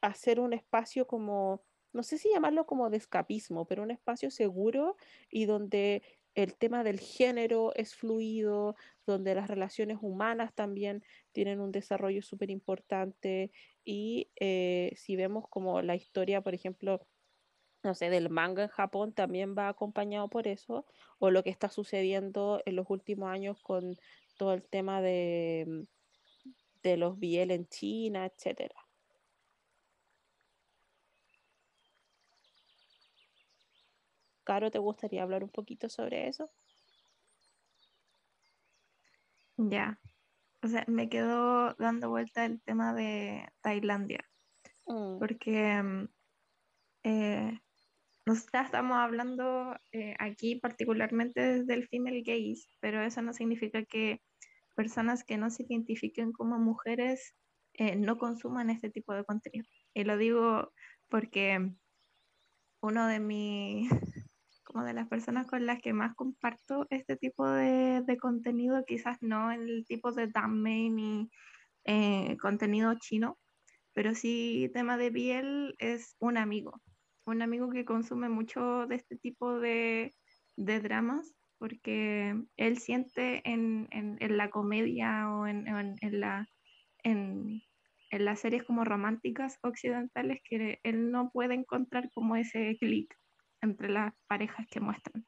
hacer 0.00 0.40
un 0.40 0.52
espacio 0.52 1.06
como, 1.06 1.62
no 1.92 2.02
sé 2.02 2.18
si 2.18 2.30
llamarlo 2.30 2.66
como 2.66 2.90
de 2.90 2.98
escapismo, 2.98 3.66
pero 3.66 3.82
un 3.82 3.90
espacio 3.90 4.30
seguro 4.30 4.96
y 5.30 5.46
donde 5.46 6.02
el 6.34 6.56
tema 6.56 6.84
del 6.84 7.00
género 7.00 7.74
es 7.74 7.94
fluido, 7.94 8.76
donde 9.06 9.34
las 9.34 9.48
relaciones 9.48 9.98
humanas 10.00 10.54
también 10.54 11.02
tienen 11.32 11.60
un 11.60 11.72
desarrollo 11.72 12.22
súper 12.22 12.50
importante 12.50 13.50
y 13.84 14.30
eh, 14.38 14.92
si 14.96 15.16
vemos 15.16 15.46
como 15.48 15.82
la 15.82 15.96
historia, 15.96 16.40
por 16.42 16.54
ejemplo, 16.54 17.06
no 17.82 17.94
sé, 17.94 18.10
del 18.10 18.30
manga 18.30 18.64
en 18.64 18.68
Japón 18.68 19.12
también 19.12 19.56
va 19.56 19.68
acompañado 19.68 20.28
por 20.28 20.46
eso, 20.46 20.86
o 21.18 21.30
lo 21.30 21.42
que 21.42 21.50
está 21.50 21.68
sucediendo 21.70 22.60
en 22.66 22.76
los 22.76 22.86
últimos 22.90 23.30
años 23.30 23.60
con 23.62 23.96
todo 24.36 24.52
el 24.54 24.62
tema 24.62 25.00
de, 25.00 25.86
de 26.82 26.96
los 26.96 27.18
biel 27.18 27.50
en 27.50 27.66
China, 27.66 28.26
etcétera. 28.26 28.87
Caro, 34.48 34.70
¿te 34.70 34.78
gustaría 34.78 35.22
hablar 35.22 35.44
un 35.44 35.50
poquito 35.50 35.90
sobre 35.90 36.26
eso? 36.26 36.50
Ya, 39.58 40.00
o 40.62 40.68
sea, 40.68 40.84
me 40.86 41.10
quedó 41.10 41.74
dando 41.74 42.08
vuelta 42.08 42.46
el 42.46 42.62
tema 42.62 42.94
de 42.94 43.46
Tailandia, 43.60 44.24
mm. 44.86 45.18
porque 45.18 45.82
mm, 45.82 46.08
eh, 47.02 47.60
nosotros 48.24 48.64
estamos 48.64 48.96
hablando 48.96 49.76
eh, 49.92 50.14
aquí 50.18 50.56
particularmente 50.56 51.42
desde 51.42 51.74
el 51.74 51.86
female 51.86 52.22
gaze, 52.22 52.70
pero 52.80 53.02
eso 53.02 53.20
no 53.20 53.34
significa 53.34 53.84
que 53.84 54.22
personas 54.74 55.24
que 55.24 55.36
no 55.36 55.50
se 55.50 55.64
identifiquen 55.64 56.32
como 56.32 56.58
mujeres 56.58 57.34
eh, 57.74 57.96
no 57.96 58.16
consuman 58.16 58.70
este 58.70 58.88
tipo 58.88 59.12
de 59.12 59.24
contenido. 59.24 59.66
Y 59.92 60.04
lo 60.04 60.16
digo 60.16 60.72
porque 61.10 61.70
uno 62.80 63.06
de 63.08 63.20
mis 63.20 63.90
como 64.68 64.84
de 64.84 64.92
las 64.92 65.08
personas 65.08 65.46
con 65.46 65.64
las 65.64 65.80
que 65.80 65.94
más 65.94 66.14
comparto 66.14 66.86
este 66.90 67.16
tipo 67.16 67.48
de, 67.48 68.02
de 68.06 68.16
contenido, 68.18 68.84
quizás 68.86 69.16
no 69.22 69.50
el 69.50 69.86
tipo 69.86 70.12
de 70.12 70.26
damme 70.26 70.90
ni 70.90 71.30
eh, 71.84 72.36
contenido 72.36 72.94
chino, 73.00 73.38
pero 73.94 74.14
sí 74.14 74.70
tema 74.74 74.98
de 74.98 75.10
piel 75.10 75.74
es 75.78 76.16
un 76.18 76.36
amigo, 76.36 76.82
un 77.24 77.40
amigo 77.40 77.70
que 77.70 77.86
consume 77.86 78.28
mucho 78.28 78.86
de 78.86 78.96
este 78.96 79.16
tipo 79.16 79.58
de, 79.58 80.14
de 80.56 80.80
dramas 80.80 81.34
porque 81.56 82.36
él 82.58 82.78
siente 82.78 83.40
en, 83.50 83.88
en, 83.90 84.18
en 84.20 84.36
la 84.36 84.50
comedia 84.50 85.30
o 85.30 85.46
en, 85.46 85.66
en 85.66 86.20
la, 86.20 86.46
en 87.04 87.62
las 88.12 88.40
series 88.40 88.64
como 88.64 88.84
románticas 88.84 89.58
occidentales 89.62 90.40
que 90.44 90.78
él 90.82 91.10
no 91.10 91.30
puede 91.30 91.54
encontrar 91.54 92.10
como 92.10 92.36
ese 92.36 92.76
clic 92.78 93.16
entre 93.60 93.88
las 93.90 94.14
parejas 94.26 94.66
que 94.70 94.80
muestran. 94.80 95.26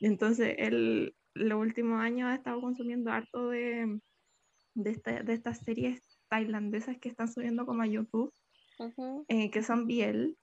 Entonces, 0.00 0.54
él 0.58 1.14
los 1.34 1.58
últimos 1.58 2.00
años 2.00 2.28
ha 2.28 2.34
estado 2.34 2.60
consumiendo 2.60 3.10
harto 3.10 3.48
de, 3.48 4.00
de, 4.74 5.22
de 5.24 5.32
estas 5.32 5.58
series 5.58 6.18
tailandesas 6.28 6.98
que 6.98 7.08
están 7.08 7.28
subiendo 7.28 7.66
como 7.66 7.82
a 7.82 7.86
YouTube, 7.86 8.32
eh, 9.28 9.50
que 9.50 9.62
son 9.62 9.86
Biel. 9.86 10.36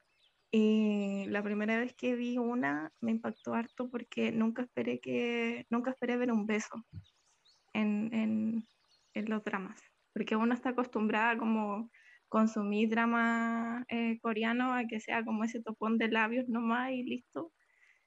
Y 0.51 1.25
la 1.27 1.43
primera 1.43 1.79
vez 1.79 1.93
que 1.93 2.15
vi 2.15 2.39
una 2.39 2.91
me 3.01 3.11
impactó 3.11 3.53
harto 3.53 3.89
porque 3.91 4.31
nunca 4.31 4.63
esperé 4.63 4.99
que 4.99 5.67
nunca 5.69 5.91
esperé 5.91 6.17
ver 6.17 6.31
un 6.31 6.47
beso 6.47 6.83
en, 7.73 8.11
en, 8.13 8.67
en 9.13 9.29
los 9.29 9.43
dramas, 9.43 9.79
porque 10.11 10.35
uno 10.35 10.55
está 10.55 10.69
acostumbrada 10.69 11.37
como 11.37 11.91
consumir 12.29 12.89
drama 12.89 13.85
eh, 13.89 14.19
coreano 14.21 14.73
a 14.73 14.85
que 14.85 14.99
sea 14.99 15.25
como 15.25 15.43
ese 15.43 15.61
topón 15.61 15.97
de 15.97 16.07
labios 16.09 16.47
nomás 16.47 16.91
y 16.91 17.03
listo. 17.03 17.51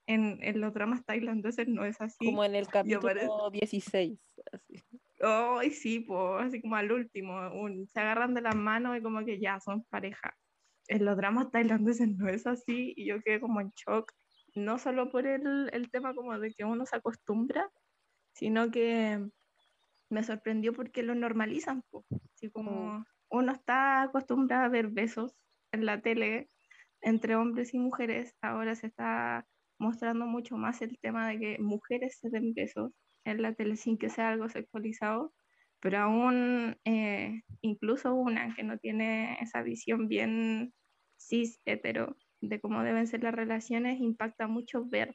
En, 0.06 0.38
en 0.42 0.60
los 0.60 0.72
dramas 0.74 1.04
tailandeses 1.04 1.68
no 1.68 1.84
es 1.84 2.00
así. 2.00 2.24
Como 2.24 2.44
en 2.44 2.54
el 2.54 2.66
capítulo 2.66 3.50
16. 3.50 4.40
Así. 4.52 4.82
Ay, 5.20 5.70
sí, 5.70 6.00
pues, 6.00 6.44
así 6.44 6.60
como 6.60 6.74
al 6.74 6.90
último, 6.90 7.34
un, 7.52 7.86
se 7.86 8.00
agarran 8.00 8.34
de 8.34 8.40
las 8.40 8.56
manos 8.56 8.96
y 8.98 9.02
como 9.02 9.24
que 9.24 9.38
ya 9.38 9.60
son 9.60 9.84
pareja. 9.84 10.36
En 10.88 11.04
los 11.04 11.16
dramas 11.16 11.50
tailandeses 11.52 12.08
no 12.16 12.28
es 12.28 12.46
así 12.46 12.92
y 12.96 13.06
yo 13.06 13.22
quedé 13.22 13.40
como 13.40 13.60
en 13.60 13.70
shock, 13.70 14.12
no 14.56 14.78
solo 14.78 15.10
por 15.10 15.26
el, 15.26 15.70
el 15.72 15.90
tema 15.90 16.14
como 16.14 16.36
de 16.38 16.52
que 16.52 16.64
uno 16.64 16.86
se 16.86 16.96
acostumbra, 16.96 17.70
sino 18.32 18.72
que 18.72 19.24
me 20.10 20.24
sorprendió 20.24 20.72
porque 20.72 21.04
lo 21.04 21.14
normalizan, 21.14 21.84
pues. 21.90 22.04
Así 22.34 22.50
como 22.50 23.04
uno 23.32 23.52
está 23.52 24.02
acostumbrado 24.02 24.64
a 24.64 24.68
ver 24.68 24.88
besos 24.88 25.34
en 25.72 25.86
la 25.86 26.00
tele 26.02 26.48
entre 27.00 27.34
hombres 27.34 27.74
y 27.74 27.78
mujeres, 27.78 28.36
ahora 28.42 28.76
se 28.76 28.86
está 28.86 29.46
mostrando 29.78 30.26
mucho 30.26 30.56
más 30.56 30.82
el 30.82 30.98
tema 31.00 31.28
de 31.28 31.38
que 31.40 31.58
mujeres 31.58 32.18
se 32.20 32.30
den 32.30 32.54
besos 32.54 32.92
en 33.24 33.42
la 33.42 33.54
tele 33.54 33.76
sin 33.76 33.98
que 33.98 34.10
sea 34.10 34.28
algo 34.30 34.48
sexualizado, 34.48 35.32
pero 35.80 35.98
aún 35.98 36.76
eh, 36.84 37.40
incluso 37.62 38.14
una 38.14 38.54
que 38.54 38.62
no 38.62 38.78
tiene 38.78 39.38
esa 39.40 39.62
visión 39.62 40.08
bien 40.08 40.72
cis 41.16 41.60
hetero 41.64 42.16
de 42.40 42.60
cómo 42.60 42.82
deben 42.82 43.06
ser 43.06 43.22
las 43.22 43.34
relaciones, 43.34 43.98
impacta 44.00 44.46
mucho 44.46 44.84
ver 44.84 45.14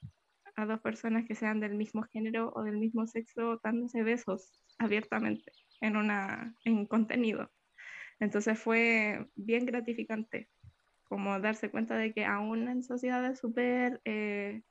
a 0.56 0.66
dos 0.66 0.82
personas 0.82 1.26
que 1.26 1.36
sean 1.36 1.60
del 1.60 1.76
mismo 1.76 2.02
género 2.04 2.52
o 2.56 2.64
del 2.64 2.78
mismo 2.78 3.06
sexo 3.06 3.60
dándose 3.64 4.02
besos 4.04 4.52
abiertamente 4.80 5.52
en, 5.82 5.98
una, 5.98 6.56
en 6.66 6.88
contenido. 6.88 7.52
Entonces 8.20 8.60
fue 8.60 9.28
bien 9.36 9.66
gratificante 9.66 10.50
como 11.04 11.40
darse 11.40 11.72
cuenta 11.72 11.96
de 11.96 12.14
que 12.14 12.26
aún 12.26 12.68
en 12.68 12.84
sociedades 12.84 13.40
súper 13.40 14.02
eh, 14.06 14.62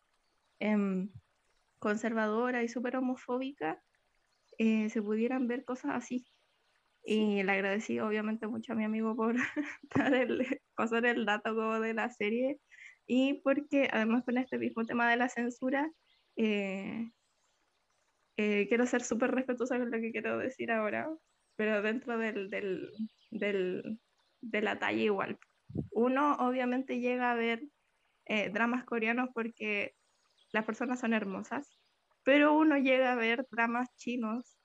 em, 0.58 1.10
conservadora 1.78 2.62
y 2.62 2.68
súper 2.68 2.96
homofóbica, 2.96 3.82
eh, 4.58 4.90
se 4.90 5.02
pudieran 5.02 5.48
ver 5.48 5.64
cosas 5.64 5.92
así. 5.94 6.26
Y 7.04 7.42
le 7.42 7.52
agradecí 7.52 8.00
obviamente 8.00 8.48
mucho 8.48 8.72
a 8.72 8.76
mi 8.76 8.84
amigo 8.84 9.14
por 9.16 9.36
dar 9.94 10.14
el, 10.14 10.60
pasar 10.74 11.06
el 11.06 11.24
dato 11.24 11.80
de 11.80 11.94
la 11.94 12.10
serie 12.10 12.60
y 13.06 13.34
porque 13.42 13.88
además 13.92 14.24
con 14.24 14.38
este 14.38 14.58
mismo 14.58 14.84
tema 14.84 15.10
de 15.10 15.16
la 15.16 15.28
censura, 15.28 15.90
eh, 16.36 17.10
eh, 18.36 18.66
quiero 18.68 18.86
ser 18.86 19.02
súper 19.02 19.30
respetuosa 19.30 19.78
con 19.78 19.90
lo 19.90 20.00
que 20.00 20.10
quiero 20.12 20.38
decir 20.38 20.72
ahora, 20.72 21.08
pero 21.56 21.80
dentro 21.82 22.18
del, 22.18 22.50
del, 22.50 22.90
del, 23.38 24.00
de 24.40 24.62
la 24.62 24.78
talla 24.78 25.02
igual. 25.02 25.38
Uno 25.90 26.36
obviamente 26.36 27.00
llega 27.00 27.32
a 27.32 27.34
ver 27.34 27.62
dramas 28.52 28.84
coreanos 28.84 29.28
porque 29.32 29.94
las 30.52 30.64
personas 30.64 31.00
son 31.00 31.12
hermosas, 31.12 31.78
pero 32.22 32.54
uno 32.54 32.76
llega 32.76 33.12
a 33.12 33.16
ver 33.16 33.46
dramas 33.50 33.94
chinos 33.96 34.58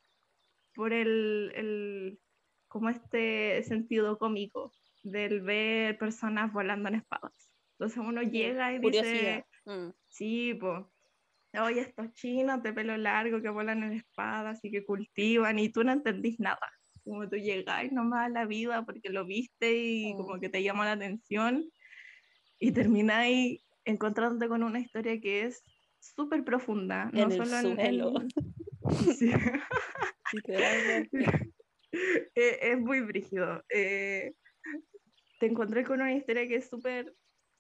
por 0.74 0.94
el, 0.94 1.52
el 1.56 2.20
como 2.68 2.90
este 2.90 3.62
sentido 3.64 4.18
cómico 4.18 4.72
del 5.04 5.42
ver 5.42 5.98
personas 5.98 6.54
volando 6.54 6.90
en 6.90 6.96
espadas. 6.96 7.52
Entonces 7.74 7.98
uno 7.98 8.22
llega 8.22 8.74
y 8.74 8.80
dice, 8.80 9.46
mm. 9.66 9.90
sí, 10.08 10.54
pues, 10.54 10.86
oye, 11.60 11.82
estos 11.82 12.14
chinos 12.14 12.64
de 12.64 12.74
pelo 12.74 12.96
largo 12.96 13.42
que 13.42 13.50
vuelan 13.50 13.84
en 13.84 13.94
espadas 13.94 14.64
y 14.64 14.72
que 14.72 14.86
cultivan 14.86 15.60
y 15.60 15.70
tú 15.70 15.84
no 15.84 15.92
entendís 15.92 16.40
nada. 16.40 16.72
Como 17.04 17.28
tú 17.28 17.36
llegáis 17.38 17.92
nomás 17.92 18.28
a 18.28 18.30
la 18.30 18.46
vida 18.46 18.86
porque 18.86 19.10
lo 19.10 19.26
viste 19.26 19.76
y 19.76 20.14
como 20.16 20.40
que 20.40 20.50
te 20.50 20.64
llama 20.64 20.86
la 20.86 20.94
atención 20.94 21.66
y 22.60 22.72
termináis 22.72 23.64
encontrándote 23.86 24.48
con 24.48 24.64
una 24.64 24.80
historia 24.80 25.20
que 25.20 25.46
es 25.46 25.64
súper 26.00 26.44
profunda, 26.44 27.10
no 27.12 27.32
solo 27.32 27.60
en 27.60 27.80
el... 27.80 28.04
Sí. 29.18 29.32
Eh, 30.48 31.08
es 32.36 32.80
muy 32.80 33.02
brígido. 33.02 33.64
Eh, 33.70 34.34
te 35.40 35.46
encontré 35.46 35.84
con 35.84 36.02
una 36.02 36.14
historia 36.14 36.48
que 36.48 36.56
es 36.56 36.70
súper 36.70 37.14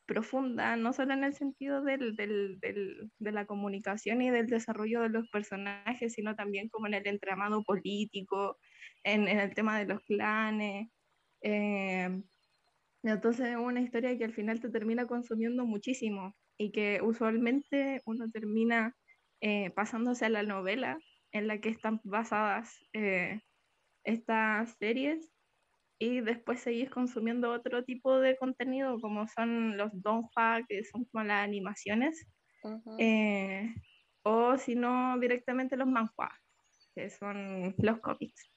profunda, 0.05 0.75
no 0.75 0.93
solo 0.93 1.13
en 1.13 1.23
el 1.23 1.33
sentido 1.33 1.83
del, 1.83 2.15
del, 2.15 2.59
del, 2.59 3.11
de 3.19 3.31
la 3.31 3.45
comunicación 3.45 4.21
y 4.21 4.29
del 4.29 4.47
desarrollo 4.47 5.01
de 5.01 5.09
los 5.09 5.29
personajes, 5.29 6.13
sino 6.13 6.35
también 6.35 6.69
como 6.69 6.87
en 6.87 6.95
el 6.95 7.07
entramado 7.07 7.63
político, 7.63 8.57
en, 9.03 9.27
en 9.27 9.39
el 9.39 9.53
tema 9.55 9.79
de 9.79 9.85
los 9.85 10.01
clanes. 10.01 10.89
Eh, 11.41 12.23
entonces 13.03 13.49
es 13.49 13.57
una 13.57 13.81
historia 13.81 14.17
que 14.17 14.25
al 14.25 14.33
final 14.33 14.59
te 14.61 14.69
termina 14.69 15.07
consumiendo 15.07 15.65
muchísimo 15.65 16.35
y 16.57 16.71
que 16.71 17.01
usualmente 17.01 18.01
uno 18.05 18.29
termina 18.31 18.95
eh, 19.41 19.71
pasándose 19.71 20.25
a 20.25 20.29
la 20.29 20.43
novela 20.43 20.99
en 21.31 21.47
la 21.47 21.59
que 21.59 21.69
están 21.69 21.99
basadas 22.03 22.77
eh, 22.93 23.41
estas 24.03 24.75
series 24.79 25.29
y 25.99 26.21
después 26.21 26.61
seguís 26.61 26.89
consumiendo 26.89 27.51
otro 27.51 27.83
tipo 27.85 28.19
de 28.19 28.37
contenido 28.37 28.99
como 28.99 29.27
son 29.27 29.77
los 29.77 29.91
donghua, 29.93 30.61
que 30.67 30.83
son 30.83 31.05
como 31.05 31.23
las 31.25 31.43
animaciones, 31.43 32.27
eh, 32.97 33.73
o 34.23 34.57
si 34.57 34.75
no 34.75 35.19
directamente 35.19 35.77
los 35.77 35.87
manhua, 35.87 36.31
que 36.95 37.09
son 37.09 37.75
los 37.79 37.99
cómics. 38.01 38.50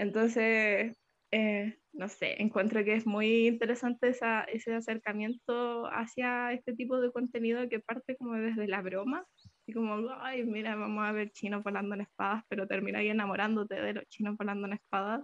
Entonces, 0.00 0.96
eh, 1.30 1.76
no 1.92 2.08
sé, 2.08 2.40
encuentro 2.40 2.82
que 2.82 2.94
es 2.94 3.06
muy 3.06 3.46
interesante 3.46 4.08
esa, 4.08 4.44
ese 4.44 4.74
acercamiento 4.74 5.86
hacia 5.92 6.54
este 6.54 6.74
tipo 6.74 6.98
de 7.02 7.12
contenido 7.12 7.68
que 7.68 7.80
parte 7.80 8.16
como 8.16 8.32
desde 8.32 8.66
la 8.66 8.80
broma, 8.80 9.26
y 9.66 9.74
como, 9.74 10.08
ay, 10.20 10.42
mira, 10.44 10.74
vamos 10.74 11.04
a 11.04 11.12
ver 11.12 11.32
chinos 11.32 11.62
volando 11.62 11.94
en 11.94 12.00
espadas, 12.00 12.44
pero 12.48 12.66
termina 12.66 13.00
ahí 13.00 13.08
enamorándote 13.08 13.74
de 13.74 13.92
los 13.92 14.08
chinos 14.08 14.38
volando 14.38 14.68
en 14.68 14.72
espadas, 14.72 15.22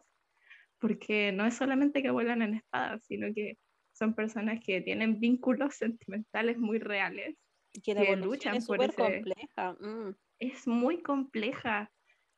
porque 0.78 1.32
no 1.32 1.46
es 1.46 1.54
solamente 1.54 2.02
que 2.02 2.10
vuelan 2.10 2.42
en 2.42 2.54
espadas, 2.56 3.02
sino 3.06 3.32
que 3.34 3.56
son 3.94 4.14
personas 4.14 4.60
que 4.62 4.82
tienen 4.82 5.20
vínculos 5.20 5.74
sentimentales 5.76 6.58
muy 6.58 6.80
reales, 6.80 7.34
que, 7.72 7.94
que 7.94 8.16
luchan 8.16 8.56
es 8.56 8.66
por 8.66 8.82
ese... 8.82 8.94
compleja. 8.94 9.72
Mm. 9.80 10.14
Es 10.38 10.66
muy 10.66 11.00
compleja, 11.00 11.90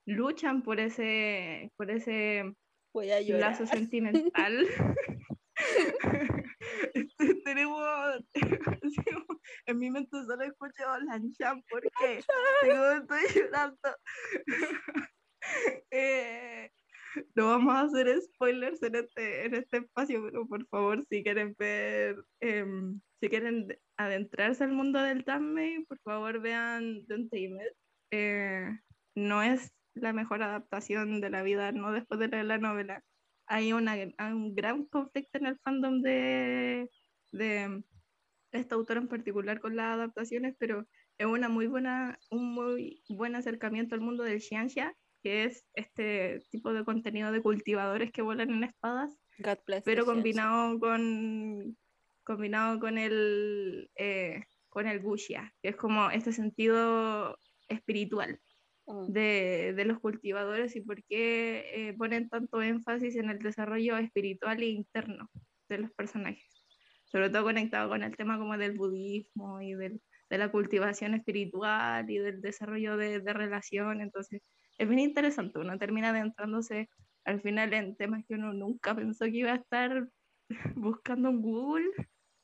luchan 0.09 0.63
por 0.63 0.81
ese, 0.81 1.71
por 1.77 1.91
ese 1.91 2.55
Voy 2.95 3.11
a 3.11 3.21
llorar. 3.21 3.53
Lazo 3.53 3.67
sentimental. 3.67 4.67
Tenemos. 7.45 8.25
en 9.67 9.79
mi 9.79 9.91
mente 9.91 10.11
solo 10.11 10.43
escucho 10.45 10.99
Lanchan 11.07 11.63
porque 11.69 12.19
estoy 12.19 12.71
llorando. 13.35 13.89
eh, 15.91 16.71
no 17.35 17.49
vamos 17.49 17.75
a 17.75 17.81
hacer 17.83 18.21
spoilers 18.23 18.83
en 18.83 18.95
este, 18.97 19.47
en 19.47 19.55
este 19.55 19.77
espacio, 19.79 20.23
pero 20.25 20.47
por 20.47 20.67
favor, 20.69 21.05
si 21.09 21.23
quieren 21.23 21.55
ver, 21.59 22.17
eh, 22.41 22.67
si 23.21 23.29
quieren 23.29 23.79
adentrarse 23.97 24.65
al 24.65 24.73
mundo 24.73 25.01
del 25.03 25.25
Tammy, 25.25 25.85
por 25.85 25.99
favor 26.01 26.41
vean 26.41 27.05
The 27.07 27.15
Untamed. 27.15 27.73
Eh, 28.13 28.71
no 29.15 29.43
es 29.43 29.73
la 30.03 30.13
mejor 30.13 30.43
adaptación 30.43 31.21
de 31.21 31.31
la 31.31 31.43
vida, 31.43 31.73
no 31.73 31.93
después 31.93 32.21
de 32.21 32.29
leer 32.29 32.47
la 32.47 32.59
novela. 32.59 33.03
Hay, 33.47 33.73
una, 33.73 33.97
un 34.31 34.55
gran 34.55 34.85
conflicto 34.87 35.39
en 35.39 35.47
el 35.47 35.59
fandom 35.59 36.03
de, 36.03 36.91
de 37.33 37.83
este 38.53 38.75
autor 38.75 38.99
en 38.99 39.09
particular 39.09 39.61
con 39.61 39.77
las 39.77 39.95
adaptaciones, 39.95 40.55
pero 40.59 40.87
es 41.19 41.27
una 41.27 41.49
muy 41.49 41.67
buena, 41.67 42.19
un 42.31 42.53
muy 42.53 43.03
buen 43.09 43.35
acercamiento 43.35 43.95
al 43.95 44.01
mundo 44.01 44.23
del 44.23 44.41
xianxia, 44.41 44.95
que 45.23 45.45
es 45.45 45.67
este 45.75 46.41
tipo 46.51 46.73
de 46.73 46.85
contenido 46.85 47.33
de 47.33 47.43
cultivadores 47.43 48.13
que 48.13 48.23
vuelan 48.23 48.51
en 48.51 48.65
espadas, 48.65 49.19
pero 49.85 50.05
combinado 50.05 50.79
con, 50.79 51.77
combinado 52.25 52.79
con 52.79 52.99
el, 52.99 53.91
eh, 53.97 54.45
con 54.69 54.87
el 54.87 55.05
wuxia, 55.05 55.53
que 55.63 55.71
es 55.71 55.77
como 55.77 56.11
este 56.11 56.33
sentido 56.33 57.39
espiritual. 57.69 58.41
De, 59.09 59.75
de, 59.77 59.85
los 59.85 59.99
cultivadores 60.01 60.75
y 60.77 60.81
por 60.81 61.03
qué 61.05 61.89
eh, 61.89 61.95
ponen 61.95 62.29
tanto 62.29 62.63
énfasis 62.63 63.17
en 63.17 63.31
el 63.31 63.39
desarrollo 63.39 63.97
espiritual 63.99 64.63
e 64.63 64.67
interno 64.67 65.31
de 65.69 65.79
los 65.79 65.91
personajes, 65.93 66.65
sobre 67.05 67.31
todo 67.31 67.45
conectado 67.45 67.89
con 67.89 68.03
el 68.03 68.17
tema 68.17 68.39
como 68.39 68.57
del 68.57 68.77
budismo 68.77 69.61
y 69.61 69.75
del, 69.75 70.01
de 70.31 70.39
la 70.39 70.51
cultivación 70.51 71.15
espiritual 71.15 72.11
y 72.11 72.19
del 72.19 72.41
desarrollo 72.41 72.97
de, 72.97 73.21
de 73.21 73.33
relación, 73.33 74.01
entonces 74.01 74.43
es 74.79 74.89
bien 74.89 75.01
interesante, 75.01 75.59
uno 75.59 75.79
termina 75.79 76.11
adentrándose 76.11 76.89
al 77.25 77.43
final 77.43 77.75
en 77.75 77.97
temas 77.97 78.25
que 78.27 78.35
uno 78.35 78.53
nunca 78.53 78.95
pensó 78.95 79.27
que 79.27 79.39
iba 79.39 79.53
a 79.53 79.57
estar 79.57 80.09
buscando 80.77 81.29
en 81.29 81.43
Google, 81.43 81.91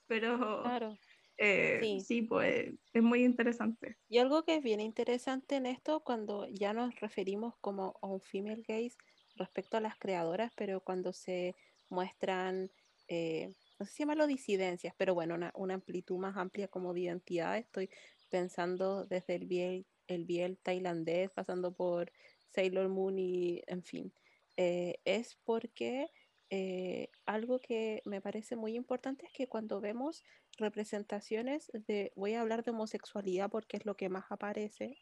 pero 0.07 0.63
claro. 0.63 0.99
Eh, 1.37 1.99
sí. 2.01 2.23
pues 2.23 2.73
es 2.93 3.03
muy 3.03 3.25
interesante. 3.25 3.97
Y 4.09 4.19
algo 4.19 4.45
que 4.45 4.57
es 4.57 4.63
bien 4.63 4.81
interesante 4.81 5.57
en 5.57 5.67
esto, 5.67 6.01
cuando 6.01 6.49
ya 6.49 6.73
nos 6.73 6.95
referimos 7.01 7.55
como 7.61 7.99
a 8.03 8.07
un 8.07 8.21
female 8.21 8.63
gaze 8.67 8.97
respecto 9.37 9.77
a 9.77 9.81
las 9.81 9.97
creadoras, 9.97 10.53
pero 10.57 10.81
cuando 10.81 11.13
se 11.13 11.55
muestran, 11.91 12.71
eh, 13.09 13.53
no 13.79 13.87
sé 13.87 13.93
si 13.93 14.03
llamarlo 14.05 14.27
disidencias, 14.27 14.95
pero 14.97 15.15
bueno, 15.15 15.35
una, 15.35 15.53
una, 15.57 15.75
amplitud 15.75 16.19
más 16.19 16.37
amplia 16.37 16.69
como 16.69 16.95
de 16.95 17.01
identidad, 17.01 17.59
estoy 17.59 17.91
pensando 18.31 19.05
desde 19.05 19.35
el 19.35 19.47
biel, 19.47 19.87
el 20.07 20.25
biel 20.25 20.59
tailandés, 20.59 21.31
pasando 21.31 21.73
por 21.73 22.13
Sailor 22.55 22.89
Moon 22.89 23.19
y 23.19 23.63
en 23.67 23.83
fin, 23.83 24.13
eh, 24.57 25.01
es 25.05 25.37
porque 25.45 26.09
eh, 26.51 27.09
algo 27.27 27.59
que 27.59 28.03
me 28.05 28.21
parece 28.21 28.55
muy 28.55 28.77
importante 28.77 29.27
es 29.27 29.33
que 29.33 29.49
cuando 29.49 29.81
vemos 29.81 30.23
representaciones 30.59 31.71
de, 31.73 32.13
voy 32.17 32.35
a 32.35 32.41
hablar 32.41 32.65
de 32.65 32.71
homosexualidad 32.71 33.51
porque 33.51 33.77
es 33.77 33.87
lo 33.87 33.97
que 33.97 34.09
más 34.09 34.25
aparece, 34.31 34.99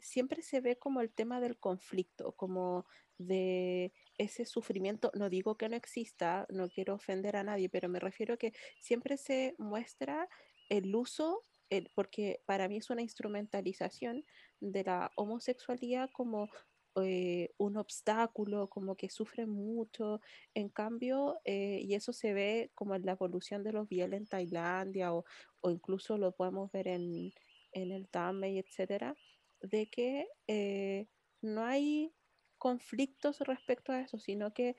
siempre 0.00 0.42
se 0.42 0.60
ve 0.60 0.78
como 0.78 1.00
el 1.00 1.12
tema 1.12 1.40
del 1.40 1.58
conflicto, 1.58 2.32
como 2.32 2.86
de 3.18 3.92
ese 4.16 4.44
sufrimiento. 4.44 5.10
No 5.14 5.28
digo 5.28 5.56
que 5.56 5.68
no 5.68 5.76
exista, 5.76 6.46
no 6.50 6.68
quiero 6.68 6.94
ofender 6.94 7.36
a 7.36 7.44
nadie, 7.44 7.68
pero 7.68 7.88
me 7.88 8.00
refiero 8.00 8.34
a 8.34 8.36
que 8.36 8.52
siempre 8.80 9.16
se 9.16 9.54
muestra 9.58 10.28
el 10.68 10.94
uso, 10.94 11.44
el, 11.70 11.90
porque 11.94 12.42
para 12.46 12.68
mí 12.68 12.76
es 12.78 12.90
una 12.90 13.02
instrumentalización 13.02 14.24
de 14.60 14.84
la 14.84 15.10
homosexualidad 15.16 16.10
como 16.12 16.48
eh, 16.96 17.50
un 17.58 17.76
obstáculo, 17.76 18.68
como 18.68 18.96
que 18.96 19.10
sufren 19.10 19.50
mucho. 19.50 20.20
En 20.54 20.68
cambio, 20.68 21.40
eh, 21.44 21.80
y 21.82 21.94
eso 21.94 22.12
se 22.12 22.32
ve 22.34 22.70
como 22.74 22.94
en 22.94 23.04
la 23.06 23.12
evolución 23.12 23.62
de 23.62 23.72
los 23.72 23.88
BL 23.88 24.14
en 24.16 24.26
Tailandia 24.26 25.14
o, 25.14 25.24
o 25.60 25.70
incluso 25.70 26.18
lo 26.18 26.32
podemos 26.32 26.70
ver 26.72 26.88
en, 26.88 27.32
en 27.72 27.92
el 27.92 28.08
Tamei, 28.08 28.58
etcétera, 28.58 29.14
de 29.60 29.88
que 29.88 30.26
eh, 30.46 31.08
no 31.42 31.64
hay 31.64 32.12
conflictos 32.58 33.40
respecto 33.40 33.92
a 33.92 34.00
eso, 34.00 34.18
sino 34.18 34.52
que 34.52 34.76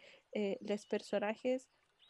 los 0.62 0.86
personajes 0.86 1.70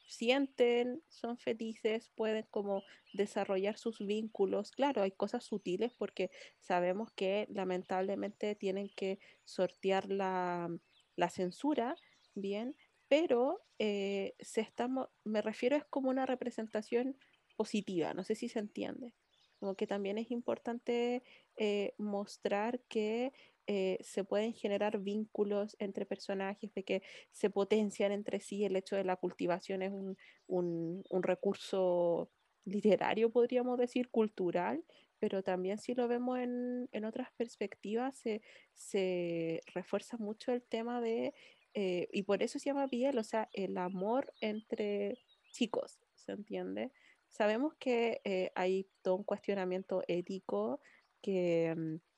sienten, 0.10 1.03
son 1.07 1.38
felices, 1.38 2.11
pueden 2.15 2.45
como 2.49 2.84
desarrollar 3.14 3.77
sus 3.77 3.99
vínculos. 3.99 4.72
Claro, 4.72 5.03
hay 5.03 5.11
cosas 5.11 5.44
sutiles 5.45 5.94
porque 5.94 6.31
sabemos 6.60 7.11
que 7.14 7.48
lamentablemente 7.49 8.56
tienen 8.56 8.90
que 8.90 9.19
sortear 9.45 10.10
la, 10.10 10.69
la 11.15 11.30
censura, 11.30 11.95
bien, 12.34 12.76
pero 13.07 13.61
eh, 13.77 14.36
se 14.40 14.61
estamos, 14.61 15.10
me 15.23 15.41
refiero 15.41 15.76
es 15.76 15.86
como 15.86 16.10
una 16.10 16.26
representación 16.26 17.18
positiva, 17.56 18.14
no 18.14 18.23
sé 18.23 18.36
si 18.36 18.49
se 18.49 18.60
entiende. 18.60 19.14
Como 19.60 19.76
que 19.76 19.88
también 19.88 20.18
es 20.18 20.31
importante 20.31 21.22
eh, 21.57 21.94
mostrar 21.98 22.80
que 22.88 23.34
eh, 23.72 24.00
se 24.02 24.24
pueden 24.24 24.56
generar 24.56 24.98
vínculos 24.98 25.76
entre 25.78 26.04
personajes, 26.08 26.74
de 26.74 26.84
que 26.84 27.04
se 27.30 27.52
potencian 27.52 28.12
entre 28.12 28.40
sí. 28.40 28.66
El 28.66 28.76
hecho 28.76 28.96
de 28.96 29.04
la 29.04 29.16
cultivación 29.16 29.84
es 29.84 29.91
un, 29.91 30.18
un, 30.48 31.22
recurso 31.22 32.32
literario, 32.66 33.30
podríamos 33.30 33.78
decir, 33.78 34.10
cultural, 34.10 34.84
pero 35.20 35.44
también 35.44 35.78
si 35.78 35.94
lo 35.94 36.08
vemos 36.08 36.40
en, 36.40 36.90
en 36.91 37.06
otras 37.06 37.30
perspectivas, 37.38 38.18
se, 38.18 38.41
se, 38.74 39.62
refuerza 39.76 40.18
mucho 40.18 40.52
el 40.52 40.64
tema 40.64 41.00
de, 41.00 41.36
eh, 41.76 42.08
y 42.12 42.24
por 42.24 42.41
eso 42.41 42.58
se 42.58 42.70
llama 42.72 42.88
Biel, 42.88 43.20
o 43.20 43.24
sea, 43.24 43.50
el 43.54 43.78
amor 43.78 44.34
entre 44.41 45.20
chicos, 45.52 46.00
¿se 46.16 46.32
entiende? 46.32 46.91
Sabemos 47.28 47.76
que 47.76 48.20
eh, 48.24 48.52
hay 48.56 48.88
todo 49.04 49.18
un 49.18 49.24
cuestionamiento 49.24 50.02
ético 50.08 50.82
que 51.22 51.76
mm, 51.78 52.09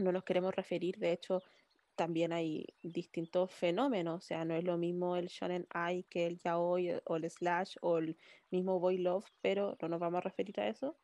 no 0.00 0.12
nos 0.12 0.24
queremos 0.24 0.54
referir, 0.54 0.98
de 0.98 1.12
hecho, 1.12 1.42
también 1.98 2.32
hay 2.32 2.64
distintos 2.82 3.52
fenómenos, 3.52 4.16
o 4.18 4.20
sea, 4.20 4.44
no 4.44 4.54
es 4.54 4.62
lo 4.62 4.78
mismo 4.78 5.16
el 5.16 5.26
shonen 5.26 5.66
ai 5.70 6.04
que 6.04 6.26
el 6.26 6.38
yaoi 6.38 7.00
o 7.04 7.16
el 7.16 7.28
slash 7.28 7.76
o 7.82 7.98
el 7.98 8.16
mismo 8.50 8.78
boy 8.78 8.98
love, 8.98 9.26
pero 9.40 9.76
no 9.82 9.88
nos 9.88 9.98
vamos 9.98 10.18
a 10.18 10.28
referir 10.28 10.60
a 10.60 10.68
eso. 10.68 10.96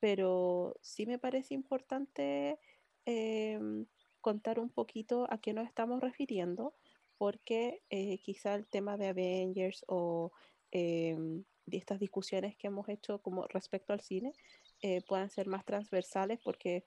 Pero 0.00 0.76
sí 0.82 1.06
me 1.06 1.18
parece 1.18 1.54
importante 1.54 2.58
em, 3.06 3.86
contar 4.20 4.60
un 4.60 4.68
poquito 4.68 5.26
a 5.30 5.38
qué 5.38 5.54
nos 5.54 5.66
estamos 5.66 6.00
refiriendo, 6.02 6.74
porque 7.16 7.82
eh, 7.88 8.18
quizá 8.18 8.54
el 8.54 8.66
tema 8.66 8.98
de 8.98 9.08
Avengers 9.08 9.82
o 9.88 10.32
em, 10.72 11.44
de 11.66 11.76
estas 11.78 11.98
discusiones 12.00 12.56
que 12.56 12.66
hemos 12.66 12.88
hecho 12.88 13.22
como 13.22 13.46
respecto 13.48 13.92
al 13.92 14.00
cine 14.00 14.32
eh, 14.82 15.00
puedan 15.08 15.30
ser 15.30 15.46
más 15.46 15.64
transversales 15.64 16.38
porque 16.44 16.84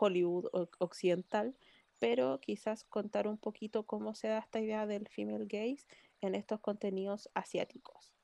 Hollywood 0.00 0.46
occidental, 0.78 1.54
pero 1.98 2.40
quizás 2.40 2.84
contar 2.84 3.28
un 3.28 3.36
poquito 3.36 3.84
cómo 3.84 4.14
se 4.14 4.28
da 4.28 4.38
esta 4.38 4.60
idea 4.60 4.86
del 4.86 5.06
female 5.08 5.46
gaze 5.46 5.86
en 6.20 6.34
estos 6.34 6.60
contenidos 6.60 7.28
asiáticos. 7.34 8.14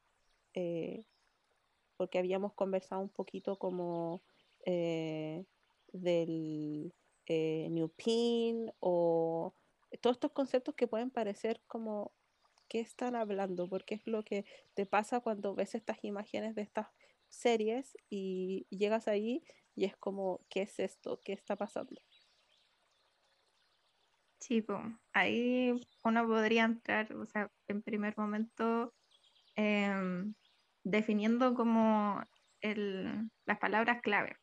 Eh, 0.54 1.04
porque 1.96 2.18
habíamos 2.18 2.54
conversado 2.54 3.02
un 3.02 3.08
poquito 3.08 3.58
como 3.58 4.22
eh, 4.64 5.44
del 5.92 6.94
eh, 7.26 7.68
New 7.70 7.88
Pin 7.90 8.72
o 8.80 9.54
todos 10.00 10.16
estos 10.16 10.32
conceptos 10.32 10.74
que 10.74 10.88
pueden 10.88 11.10
parecer 11.10 11.62
como 11.66 12.12
qué 12.68 12.80
están 12.80 13.14
hablando, 13.14 13.68
porque 13.68 13.94
es 13.94 14.06
lo 14.06 14.24
que 14.24 14.44
te 14.74 14.86
pasa 14.86 15.20
cuando 15.20 15.54
ves 15.54 15.74
estas 15.74 16.02
imágenes 16.04 16.54
de 16.54 16.62
estas 16.62 16.88
series 17.28 17.96
y 18.10 18.66
llegas 18.70 19.08
ahí 19.08 19.44
y 19.76 19.84
es 19.84 19.96
como, 19.98 20.40
¿qué 20.48 20.62
es 20.62 20.78
esto? 20.80 21.20
¿Qué 21.22 21.34
está 21.34 21.54
pasando? 21.54 22.02
Sí, 24.40 24.64
ahí 25.12 25.80
uno 26.04 26.26
podría 26.26 26.64
entrar, 26.64 27.12
o 27.14 27.26
sea, 27.26 27.50
en 27.68 27.82
primer 27.82 28.16
momento 28.16 28.94
em, 29.54 30.34
definiendo 30.82 31.54
como 31.54 32.22
el, 32.60 33.30
las 33.44 33.58
palabras 33.58 34.00
clave. 34.02 34.36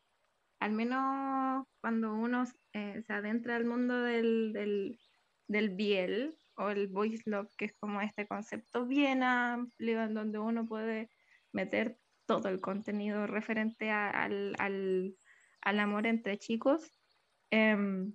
Al 0.60 0.72
menos 0.72 1.66
cuando 1.80 2.14
uno 2.14 2.44
eh, 2.72 3.02
se 3.06 3.12
adentra 3.12 3.56
al 3.56 3.64
mundo 3.64 4.02
del, 4.02 4.52
del, 4.52 4.98
del 5.48 5.70
biel 5.70 6.36
o 6.56 6.70
el 6.70 6.88
voice 6.88 7.22
love, 7.26 7.50
que 7.56 7.66
es 7.66 7.74
como 7.80 8.00
este 8.00 8.26
concepto 8.26 8.86
bien 8.86 9.22
amplio 9.22 10.02
en 10.02 10.14
donde 10.14 10.38
uno 10.38 10.66
puede 10.66 11.10
meter 11.52 11.98
todo 12.26 12.48
el 12.48 12.60
contenido 12.60 13.26
referente 13.26 13.90
al, 13.90 14.54
al, 14.58 15.16
al 15.64 15.80
amor 15.80 16.06
entre 16.06 16.38
chicos. 16.38 16.92
Em, 17.50 18.14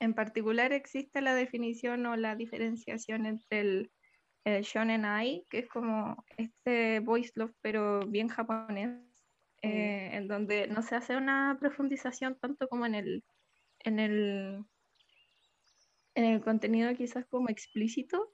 en 0.00 0.14
particular 0.14 0.72
existe 0.72 1.20
la 1.20 1.34
definición 1.34 2.04
o 2.06 2.16
la 2.16 2.34
diferenciación 2.34 3.26
entre 3.26 3.60
el, 3.60 3.90
shonen 4.62 5.04
ai, 5.04 5.44
que 5.48 5.58
es 5.58 5.68
como 5.68 6.24
este 6.36 7.00
voice 7.00 7.32
love 7.34 7.54
pero 7.60 8.00
bien 8.06 8.28
japonés, 8.28 8.90
eh, 9.62 10.10
en 10.12 10.26
donde 10.26 10.66
no 10.66 10.82
se 10.82 10.96
hace 10.96 11.16
una 11.16 11.58
profundización 11.60 12.38
tanto 12.40 12.66
como 12.68 12.86
en 12.86 12.94
el, 12.94 13.24
en 13.80 13.98
el, 14.00 14.64
en 16.14 16.24
el 16.24 16.40
contenido 16.40 16.94
quizás 16.94 17.26
como 17.26 17.50
explícito, 17.50 18.32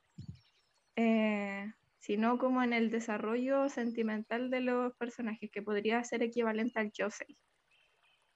eh, 0.95 1.73
sino 1.99 2.39
como 2.39 2.63
en 2.63 2.73
el 2.73 2.91
desarrollo 2.91 3.69
sentimental 3.69 4.49
de 4.51 4.61
los 4.61 4.95
personajes, 4.97 5.51
que 5.51 5.63
podría 5.63 6.05
ser 6.05 6.23
equivalente 6.23 6.79
al 6.79 6.93
yosei 6.93 7.37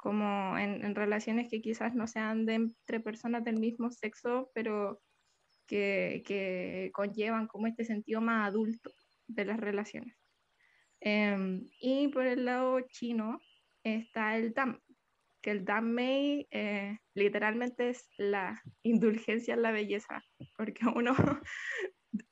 como 0.00 0.56
en, 0.56 0.94
relaciones 0.94 1.48
que 1.50 1.60
quizás 1.60 1.94
no 1.94 2.06
sean 2.06 2.46
de 2.46 2.54
entre 2.54 3.00
personas 3.00 3.44
del 3.44 3.60
mismo 3.60 3.90
sexo, 3.90 4.50
pero 4.54 5.02
que, 5.66 6.22
que 6.26 6.90
conllevan 6.94 7.46
como 7.46 7.66
este 7.66 7.84
sentido 7.84 8.22
más 8.22 8.48
adulto 8.48 8.90
de 9.26 9.44
las 9.44 9.60
relaciones. 9.60 10.16
Em, 11.00 11.68
y 11.80 12.08
por 12.08 12.26
el 12.26 12.46
lado 12.46 12.80
chino 12.88 13.40
está 13.84 14.36
el 14.36 14.54
dam, 14.54 14.80
que 15.42 15.50
el 15.50 15.64
dammei 15.66 16.46
eh, 16.50 16.98
literalmente 17.14 17.90
es 17.90 18.08
la 18.16 18.62
indulgencia 18.82 19.54
en 19.54 19.62
la 19.62 19.70
belleza, 19.70 20.22
porque 20.56 20.86
uno, 20.94 21.14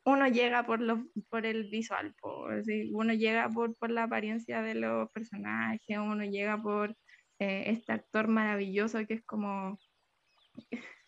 uno 0.05 0.27
llega 0.29 0.65
por, 0.65 0.81
lo, 0.81 1.05
por 1.29 1.45
el 1.45 1.69
visual, 1.69 2.15
por, 2.19 2.63
uno 2.93 3.13
llega 3.13 3.51
por, 3.51 3.77
por 3.77 3.91
la 3.91 4.05
apariencia 4.05 4.63
de 4.63 4.75
los 4.75 5.11
personajes, 5.13 5.99
uno 5.99 6.25
llega 6.25 6.61
por 6.63 6.97
eh, 7.39 7.65
este 7.69 7.93
actor 7.93 8.29
maravilloso 8.29 8.99
que 9.07 9.15
es 9.15 9.25
como 9.25 9.79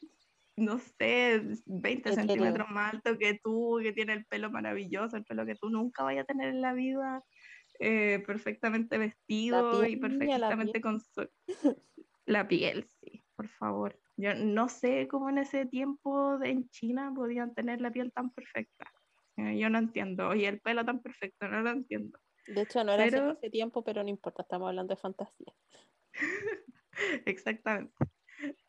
no 0.56 0.78
sé, 0.78 1.40
20 1.66 2.10
Etéreo. 2.10 2.14
centímetros 2.14 2.68
más 2.70 2.94
alto 2.94 3.16
que 3.18 3.38
tú, 3.42 3.78
que 3.82 3.92
tiene 3.92 4.12
el 4.12 4.26
pelo 4.26 4.50
maravilloso, 4.50 5.16
el 5.16 5.24
pelo 5.24 5.46
que 5.46 5.54
tú 5.54 5.70
nunca 5.70 6.02
vayas 6.04 6.24
a 6.24 6.26
tener 6.26 6.48
en 6.50 6.60
la 6.60 6.74
vida, 6.74 7.24
eh, 7.78 8.22
perfectamente 8.26 8.98
vestido 8.98 9.84
y 9.86 9.96
piel, 9.96 10.00
perfectamente 10.18 10.80
con 10.82 11.00
su... 11.00 11.26
La 12.26 12.46
piel, 12.46 12.84
sí, 13.00 13.24
por 13.34 13.48
favor. 13.48 13.98
Yo 14.16 14.34
no 14.34 14.68
sé 14.68 15.08
cómo 15.08 15.30
en 15.30 15.38
ese 15.38 15.64
tiempo 15.64 16.38
de- 16.38 16.50
en 16.50 16.68
China 16.68 17.10
podían 17.14 17.54
tener 17.54 17.80
la 17.80 17.90
piel 17.90 18.12
tan 18.12 18.30
perfecta. 18.30 18.92
Eh, 19.38 19.58
Yo 19.58 19.70
no 19.70 19.78
entiendo. 19.78 20.34
Y 20.34 20.44
el 20.44 20.60
pelo 20.60 20.84
tan 20.84 21.00
perfecto, 21.00 21.48
no 21.48 21.62
lo 21.62 21.70
entiendo. 21.70 22.18
De 22.46 22.60
hecho, 22.62 22.84
no 22.84 22.92
era 22.92 23.04
Pero- 23.04 23.32
ese 23.32 23.48
tiempo, 23.48 23.82
pero 23.82 24.02
no 24.02 24.10
importa, 24.10 24.42
estamos 24.42 24.68
hablando 24.68 24.94
de 24.94 25.00
fantasía. 25.00 25.54
Exactamente. 27.26 27.94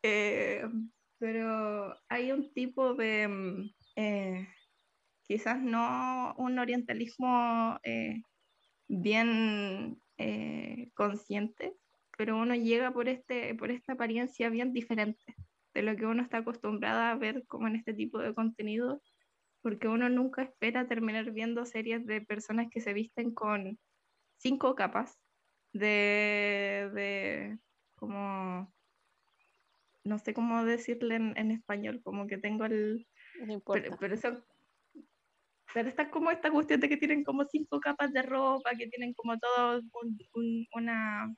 Eh, 0.03 0.63
pero 1.19 1.95
hay 2.09 2.31
un 2.31 2.53
tipo 2.53 2.95
de, 2.95 3.27
mm, 3.27 3.71
eh, 3.97 4.47
quizás 5.27 5.61
no 5.61 6.35
un 6.37 6.59
orientalismo 6.59 7.79
eh, 7.83 8.23
bien 8.87 10.01
consciente, 10.95 11.73
pero 12.17 12.37
uno 12.37 12.55
llega 12.55 12.91
por, 12.93 13.09
este, 13.09 13.55
por 13.55 13.71
esta 13.71 13.93
apariencia 13.93 14.49
bien 14.49 14.73
diferente 14.73 15.23
de 15.73 15.83
lo 15.83 15.95
que 15.95 16.05
uno 16.05 16.23
está 16.23 16.39
acostumbrado 16.39 16.99
a 17.01 17.15
ver 17.15 17.45
como 17.47 17.67
en 17.67 17.75
este 17.77 17.93
tipo 17.93 18.19
de 18.19 18.35
contenido, 18.35 19.01
porque 19.61 19.87
uno 19.89 20.09
nunca 20.09 20.43
espera 20.43 20.87
terminar 20.87 21.31
viendo 21.31 21.65
series 21.65 22.05
de 22.07 22.21
personas 22.21 22.67
que 22.71 22.81
se 22.81 22.93
visten 22.93 23.33
con 23.33 23.79
cinco 24.37 24.75
capas 24.75 25.20
de, 25.73 26.89
de 26.93 27.59
como, 27.95 28.73
no 30.03 30.19
sé 30.19 30.33
cómo 30.33 30.63
decirle 30.65 31.15
en, 31.15 31.37
en 31.37 31.51
español, 31.51 32.01
como 32.03 32.27
que 32.27 32.37
tengo 32.37 32.65
el, 32.65 33.07
No 33.45 33.53
importa. 33.53 33.83
pero, 33.83 33.97
pero 33.99 34.15
eso, 34.15 34.45
pero 35.73 35.89
está 35.89 36.09
como 36.09 36.31
esta 36.31 36.51
cuestión 36.51 36.79
de 36.79 36.89
que 36.89 36.97
tienen 36.97 37.23
como 37.23 37.45
cinco 37.45 37.79
capas 37.79 38.11
de 38.13 38.21
ropa, 38.23 38.71
que 38.77 38.87
tienen 38.87 39.13
como 39.13 39.37
todo 39.39 39.79
un- 40.01 40.19
un- 40.33 40.67
una 40.73 41.35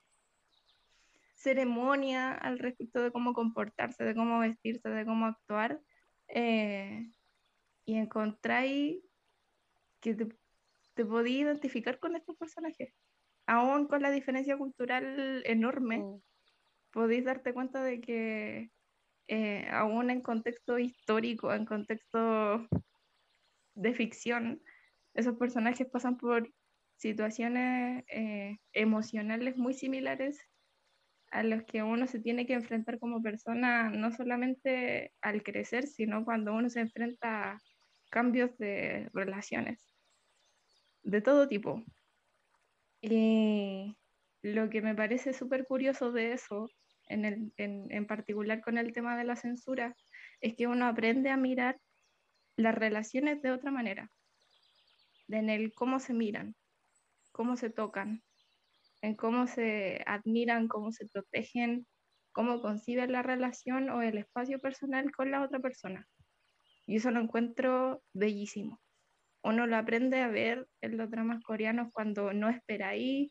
ceremonia 1.35 2.31
al 2.33 2.57
respecto 2.59 3.01
de 3.01 3.11
cómo 3.11 3.33
comportarse, 3.33 4.03
de 4.03 4.15
cómo 4.15 4.39
vestirse, 4.39 4.89
de 4.89 5.05
cómo 5.05 5.25
actuar, 5.25 5.81
eh, 6.29 7.11
y 7.85 7.95
encontráis 7.95 9.03
que 9.99 10.13
te, 10.15 10.27
te 10.93 11.05
podías 11.05 11.41
identificar 11.41 11.99
con 11.99 12.15
estos 12.15 12.37
personajes, 12.37 12.93
aún 13.45 13.87
con 13.87 14.01
la 14.01 14.11
diferencia 14.11 14.57
cultural 14.57 15.43
enorme 15.45 15.99
Mm, 15.99 16.21
podéis 16.91 17.25
darte 17.25 17.53
cuenta 17.53 17.83
de 17.83 17.99
que 18.01 18.71
eh, 19.27 19.67
aún 19.71 20.09
en 20.09 20.21
contexto 20.21 20.77
histórico, 20.79 21.53
en 21.53 21.65
contexto 21.65 22.67
de 23.75 23.93
ficción, 23.93 24.61
esos 25.13 25.37
personajes 25.37 25.87
pasan 25.89 26.17
por 26.17 26.49
situaciones 26.97 28.03
eh, 28.07 28.57
emocionales 28.73 29.57
muy 29.57 29.73
similares 29.73 30.39
a 31.31 31.43
los 31.43 31.63
que 31.63 31.81
uno 31.81 32.05
se 32.07 32.19
tiene 32.19 32.45
que 32.45 32.53
enfrentar 32.53 32.99
como 32.99 33.21
persona, 33.23 33.89
no 33.89 34.11
solamente 34.11 35.13
al 35.21 35.41
crecer, 35.41 35.87
sino 35.87 36.23
cuando 36.25 36.53
uno 36.53 36.69
se 36.69 36.81
enfrenta 36.81 37.53
a 37.53 37.59
cambios 38.11 38.55
de 38.59 39.09
relaciones, 39.13 39.95
de 41.01 41.21
todo 41.21 41.47
tipo. 41.47 41.83
Y 43.05 43.97
lo 44.41 44.69
que 44.69 44.81
me 44.81 44.95
parece 44.95 45.33
súper 45.33 45.65
curioso 45.67 46.13
de 46.13 46.31
eso, 46.31 46.69
en, 47.09 47.51
en, 47.57 47.91
en 47.91 48.07
particular 48.07 48.61
con 48.61 48.77
el 48.77 48.93
tema 48.93 49.17
de 49.17 49.25
la 49.25 49.35
censura, 49.35 49.93
es 50.39 50.55
que 50.55 50.67
uno 50.67 50.85
aprende 50.85 51.29
a 51.29 51.35
mirar 51.35 51.81
las 52.55 52.73
relaciones 52.73 53.41
de 53.41 53.51
otra 53.51 53.71
manera, 53.71 54.09
en 55.27 55.49
el 55.49 55.73
cómo 55.73 55.99
se 55.99 56.13
miran, 56.13 56.55
cómo 57.33 57.57
se 57.57 57.69
tocan, 57.69 58.23
en 59.01 59.15
cómo 59.15 59.47
se 59.47 60.01
admiran, 60.05 60.69
cómo 60.69 60.93
se 60.93 61.05
protegen, 61.07 61.85
cómo 62.31 62.61
conciben 62.61 63.11
la 63.11 63.21
relación 63.21 63.89
o 63.89 64.01
el 64.01 64.17
espacio 64.17 64.59
personal 64.59 65.11
con 65.11 65.29
la 65.29 65.43
otra 65.43 65.59
persona. 65.59 66.07
Y 66.87 66.95
eso 66.95 67.11
lo 67.11 67.19
encuentro 67.19 68.01
bellísimo. 68.13 68.82
Uno 69.43 69.67
lo 69.67 69.75
aprende 69.75 70.21
a 70.21 70.29
ver 70.29 70.67
en 70.81 70.97
los 70.97 71.09
dramas 71.09 71.43
coreanos 71.43 71.89
cuando 71.91 72.33
no 72.33 72.49
esperáis 72.49 73.29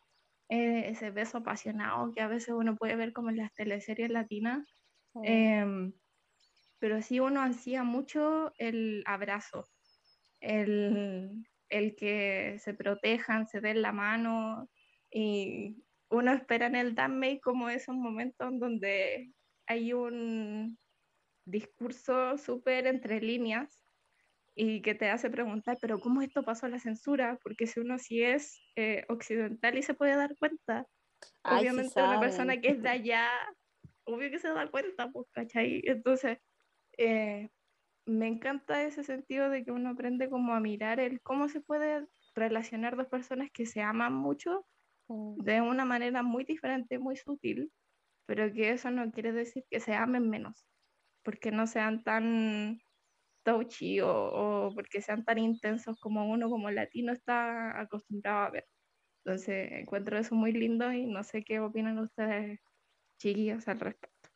eh, 0.49 0.91
ese 0.91 1.11
beso 1.11 1.39
apasionado 1.39 2.13
que 2.13 2.21
a 2.21 2.29
veces 2.29 2.55
uno 2.55 2.77
puede 2.77 2.97
ver 2.97 3.13
como 3.13 3.31
en 3.31 3.39
las 3.39 3.55
teleseries 3.55 4.11
latinas. 4.11 4.67
Em, 5.23 5.93
pero 6.79 7.01
sí 7.01 7.21
uno 7.21 7.41
ansía 7.41 7.85
mucho 7.85 8.53
el 8.59 9.03
abrazo, 9.07 9.69
el, 10.41 11.45
el 11.69 11.95
que 11.95 12.57
se 12.59 12.75
protejan, 12.75 13.47
se 13.47 13.61
den 13.61 13.83
la 13.83 13.93
mano 13.93 14.69
y 15.11 15.83
uno 16.11 16.33
espera 16.33 16.67
en 16.67 16.77
el 16.77 16.95
Danmei 16.95 17.41
como 17.41 17.69
esos 17.69 17.95
momentos 17.95 18.49
en 18.49 18.59
donde 18.59 19.33
hay 19.67 19.93
un 19.93 20.79
discurso 21.47 22.37
súper 22.37 22.87
entre 22.87 23.21
líneas 23.21 23.82
y 24.55 24.83
que 24.83 24.95
te 24.95 25.09
hace 25.11 25.31
preguntar, 25.31 25.79
pero 25.81 25.99
¿cómo 26.01 26.23
esto 26.23 26.43
pasó 26.43 26.67
a 26.67 26.69
la 26.69 26.79
censura? 26.79 27.39
Porque 27.43 27.67
si 27.67 27.81
uno 27.81 27.99
sí 27.99 28.23
es 28.23 28.61
eh, 28.77 29.05
occidental 29.09 29.79
y 29.79 29.83
se 29.83 29.95
puede 29.95 30.17
dar 30.17 30.37
cuenta, 30.39 30.87
Ay, 31.43 31.61
sí 31.61 31.71
obviamente 31.71 32.03
una 32.03 32.21
persona 32.21 32.61
que 32.61 32.69
es 32.69 32.83
de 32.83 32.89
allá, 32.89 33.29
obvio 34.05 34.31
que 34.31 34.39
se 34.39 34.49
da 34.49 34.71
cuenta, 34.71 35.11
pues, 35.11 35.29
¿cachai? 35.33 35.83
Entonces, 35.85 36.39
eh, 36.99 37.51
me 38.07 38.27
encanta 38.29 38.83
ese 38.83 39.05
sentido 39.05 39.49
de 39.51 39.65
que 39.65 39.73
uno 39.73 39.91
aprende 39.91 40.29
como 40.29 40.55
a 40.55 40.61
mirar 40.61 41.01
el 41.01 41.21
cómo 41.23 41.49
se 41.49 41.61
puede 41.61 42.07
relacionar 42.35 42.97
dos 42.97 43.09
personas 43.09 43.51
que 43.53 43.67
se 43.67 43.83
aman 43.83 44.15
mucho 44.15 44.67
de 45.09 45.61
una 45.61 45.85
manera 45.85 46.23
muy 46.23 46.45
diferente, 46.45 46.99
muy 46.99 47.17
sutil, 47.17 47.73
pero 48.27 48.53
que 48.53 48.71
eso 48.71 48.91
no 48.91 49.11
quiere 49.13 49.33
decir 49.33 49.65
que 49.71 49.81
se 49.81 49.95
amen 49.95 50.29
menos, 50.31 50.67
porque 51.23 51.51
no 51.51 51.67
sean 51.67 52.03
tan 52.03 52.81
touchy 53.43 54.01
o, 54.01 54.09
o 54.09 54.75
porque 54.75 55.01
sean 55.01 55.25
tan 55.25 55.39
intensos 55.39 55.99
como 56.01 56.29
uno 56.31 56.49
como 56.49 56.71
latino 56.71 57.13
está 57.13 57.81
acostumbrado 57.81 58.47
a 58.47 58.51
ver. 58.51 58.67
Entonces 59.25 59.71
encuentro 59.73 60.19
eso 60.19 60.35
muy 60.35 60.53
lindo 60.53 60.93
y 60.93 61.07
no 61.07 61.23
sé 61.23 61.45
qué 61.45 61.61
opinan 61.61 61.99
ustedes, 61.99 62.61
chiquillos, 63.19 63.69
al 63.69 63.81
respecto. 63.81 64.31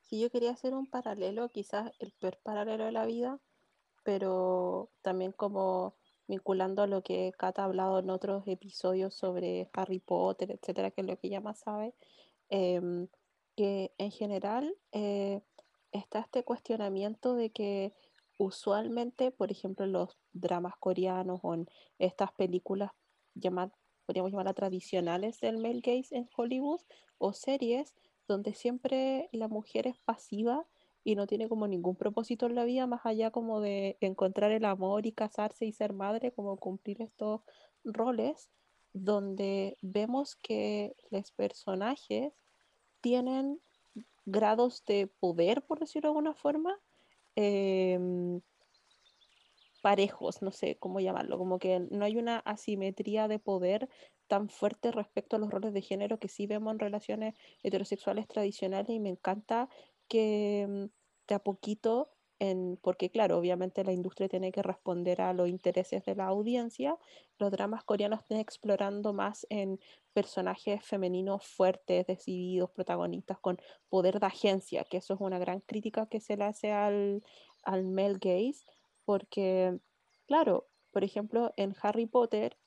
Si 0.00 0.20
yo 0.20 0.30
quería 0.30 0.50
hacer 0.50 0.74
un 0.74 0.86
paralelo, 0.86 1.48
quizás 1.48 1.90
el 1.98 2.12
peor 2.20 2.38
paralelo 2.42 2.84
de 2.84 2.92
la 2.92 3.06
vida, 3.06 3.40
pero 4.04 4.90
también 5.00 5.32
como 5.32 5.96
vinculando 6.28 6.82
a 6.82 6.86
lo 6.86 7.02
que 7.02 7.32
Kata 7.38 7.62
ha 7.62 7.64
hablado 7.64 7.98
en 7.98 8.10
otros 8.10 8.46
episodios 8.46 9.14
sobre 9.14 9.70
Harry 9.72 10.00
Potter, 10.00 10.50
etcétera, 10.50 10.90
que 10.90 11.00
es 11.00 11.06
lo 11.06 11.18
que 11.18 11.28
ella 11.28 11.40
más 11.40 11.60
sabe, 11.60 11.94
em, 12.50 13.08
que 13.56 13.92
en 13.98 14.10
general 14.10 14.76
eh, 14.92 15.40
está 15.92 16.20
este 16.20 16.44
cuestionamiento 16.44 17.34
de 17.34 17.50
que 17.50 17.94
usualmente, 18.36 19.30
por 19.30 19.50
ejemplo, 19.50 19.84
en 19.84 19.92
los 19.92 20.18
dramas 20.32 20.74
coreanos 20.78 21.40
o 21.42 21.54
en 21.54 21.68
estas 21.98 22.32
películas 22.32 22.90
podríamos 24.04 24.32
llamarlas 24.32 24.54
tradicionales 24.54 25.40
del 25.40 25.58
male 25.58 25.80
gaze 25.80 26.16
en 26.16 26.28
Hollywood 26.36 26.80
o 27.18 27.32
series 27.32 27.94
donde 28.28 28.54
siempre 28.54 29.28
la 29.32 29.48
mujer 29.48 29.86
es 29.86 29.98
pasiva 30.00 30.66
y 31.04 31.16
no 31.16 31.26
tiene 31.26 31.48
como 31.48 31.66
ningún 31.66 31.96
propósito 31.96 32.46
en 32.46 32.54
la 32.54 32.64
vida 32.64 32.86
más 32.86 33.04
allá 33.04 33.30
como 33.30 33.60
de 33.60 33.96
encontrar 34.00 34.52
el 34.52 34.64
amor 34.64 35.06
y 35.06 35.12
casarse 35.12 35.66
y 35.66 35.72
ser 35.72 35.92
madre, 35.92 36.32
como 36.32 36.56
cumplir 36.56 37.02
estos 37.02 37.42
roles, 37.84 38.50
donde 38.92 39.78
vemos 39.80 40.36
que 40.36 40.94
los 41.10 41.32
personajes 41.32 42.32
tienen 43.00 43.60
grados 44.24 44.84
de 44.86 45.08
poder, 45.08 45.62
por 45.62 45.80
decirlo 45.80 46.08
de 46.08 46.10
alguna 46.10 46.34
forma, 46.34 46.78
em, 47.36 48.40
parejos, 49.82 50.42
no 50.42 50.52
sé 50.52 50.78
cómo 50.78 51.00
llamarlo, 51.00 51.38
como 51.38 51.58
que 51.58 51.80
no 51.90 52.04
hay 52.04 52.16
una 52.16 52.38
asimetría 52.38 53.28
de 53.28 53.38
poder 53.38 53.88
tan 54.28 54.48
fuerte 54.48 54.92
respecto 54.92 55.36
a 55.36 55.38
los 55.38 55.50
roles 55.50 55.74
de 55.74 55.82
género 55.82 56.18
que 56.18 56.28
sí 56.28 56.46
vemos 56.46 56.72
en 56.72 56.78
relaciones 56.78 57.34
heterosexuales 57.62 58.28
tradicionales 58.28 58.90
y 58.90 59.00
me 59.00 59.10
encanta 59.10 59.68
que 60.08 60.66
mm, 60.68 60.84
de 61.28 61.34
a 61.34 61.38
poquito, 61.40 62.11
porque 62.80 63.10
claro, 63.10 63.38
obviamente 63.38 63.84
la 63.84 63.92
industria 63.92 64.28
tiene 64.28 64.50
que 64.50 64.62
responder 64.62 65.20
a 65.20 65.32
los 65.32 65.48
intereses 65.48 66.04
de 66.04 66.16
la 66.16 66.26
audiencia, 66.26 66.98
los 67.38 67.52
dramas 67.52 67.84
coreanos 67.84 68.20
están 68.20 68.38
explorando 68.38 69.12
más 69.12 69.46
en 69.48 69.78
personajes 70.12 70.84
femeninos 70.84 71.46
fuertes, 71.46 72.06
decididos, 72.06 72.70
protagonistas 72.70 73.38
con 73.38 73.58
poder 73.88 74.18
de 74.18 74.26
agencia, 74.26 74.84
que 74.84 74.96
eso 74.96 75.14
es 75.14 75.20
una 75.20 75.38
gran 75.38 75.60
crítica 75.60 76.06
que 76.06 76.20
se 76.20 76.36
le 76.36 76.44
hace 76.44 76.72
al, 76.72 77.22
al 77.62 77.84
male 77.84 78.18
gaze, 78.20 78.64
porque, 79.04 79.78
claro, 80.26 80.68
por 80.90 81.04
ejemplo, 81.04 81.52
en 81.56 81.76
Harry 81.80 82.06
Potter, 82.06 82.58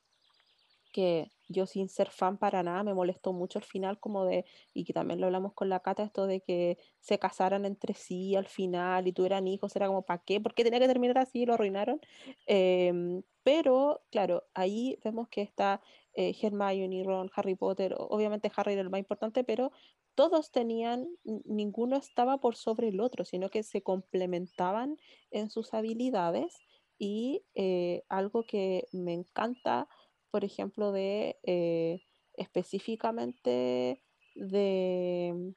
que 0.94 1.32
yo 1.48 1.66
sin 1.66 1.90
ser 1.90 2.10
fan 2.10 2.38
para 2.38 2.64
nada, 2.64 2.84
me 2.84 2.94
molestó 2.94 3.34
mucho 3.34 3.60
el 3.60 3.66
final 3.66 4.00
como 4.00 4.26
de, 4.26 4.46
y 4.74 4.86
que 4.86 4.94
también 4.94 5.20
lo 5.20 5.28
hablamos 5.28 5.54
con 5.54 5.70
la 5.70 5.80
Cata, 5.82 6.04
esto 6.04 6.28
de 6.28 6.42
que 6.42 6.78
se 7.00 7.20
casaran 7.20 7.66
entre 7.66 7.94
sí 7.94 8.36
al 8.36 8.48
final 8.48 9.08
y 9.08 9.14
tuvieran 9.14 9.48
hijos, 9.48 9.76
era 9.76 9.88
como, 9.88 10.04
¿para 10.04 10.24
qué? 10.24 10.40
¿Por 10.42 10.54
qué 10.54 10.64
tenía 10.64 10.80
que 10.80 10.88
terminar 10.88 11.18
así? 11.18 11.46
Lo 11.46 11.54
arruinaron. 11.56 12.02
Em, 12.46 13.24
pero, 13.44 14.04
claro, 14.12 14.44
ahí 14.54 15.00
vemos 15.04 15.28
que 15.30 15.42
está 15.42 15.82
eh, 16.14 16.36
Hermione, 16.42 17.04
Ron, 17.04 17.30
Harry 17.36 17.56
Potter, 17.56 17.96
obviamente 17.98 18.52
Harry 18.56 18.74
era 18.74 18.82
el 18.82 18.90
más 18.90 19.00
importante, 19.00 19.44
pero 19.44 19.72
todos 20.16 20.52
tenían, 20.52 21.08
ninguno 21.24 21.98
estaba 21.98 22.38
por 22.40 22.56
sobre 22.56 22.88
el 22.88 23.02
otro, 23.02 23.26
sino 23.26 23.50
que 23.50 23.64
se 23.64 23.84
complementaban 23.84 24.98
en 25.30 25.50
sus 25.50 25.74
habilidades 25.74 26.58
y 26.98 27.44
eh, 27.54 28.04
algo 28.08 28.44
que 28.44 28.88
me 28.94 29.14
encanta 29.14 29.90
por 30.36 30.44
ejemplo, 30.44 30.92
de 30.92 31.40
eh, 31.44 32.02
específicamente 32.34 34.04
de 34.36 35.56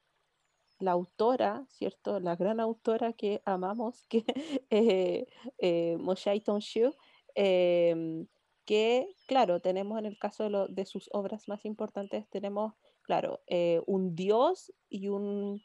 la 0.78 0.92
autora, 0.92 1.66
¿cierto? 1.68 2.20
La 2.20 2.36
gran 2.36 2.60
autora 2.60 3.12
que 3.12 3.42
amamos, 3.44 4.06
que 4.08 4.24
eh, 4.70 5.26
eh, 5.58 5.96
Moshai 5.98 6.40
Tonshu, 6.40 6.94
em, 7.34 8.28
que, 8.64 9.08
claro, 9.26 9.58
tenemos 9.58 9.98
en 9.98 10.06
el 10.06 10.16
caso 10.16 10.48
de, 10.48 10.72
de 10.72 10.86
sus 10.86 11.10
obras 11.12 11.48
más 11.48 11.64
importantes, 11.64 12.28
tenemos, 12.30 12.74
claro, 13.02 13.40
eh, 13.48 13.80
un 13.88 14.14
dios 14.14 14.72
y 14.88 15.08
un 15.08 15.60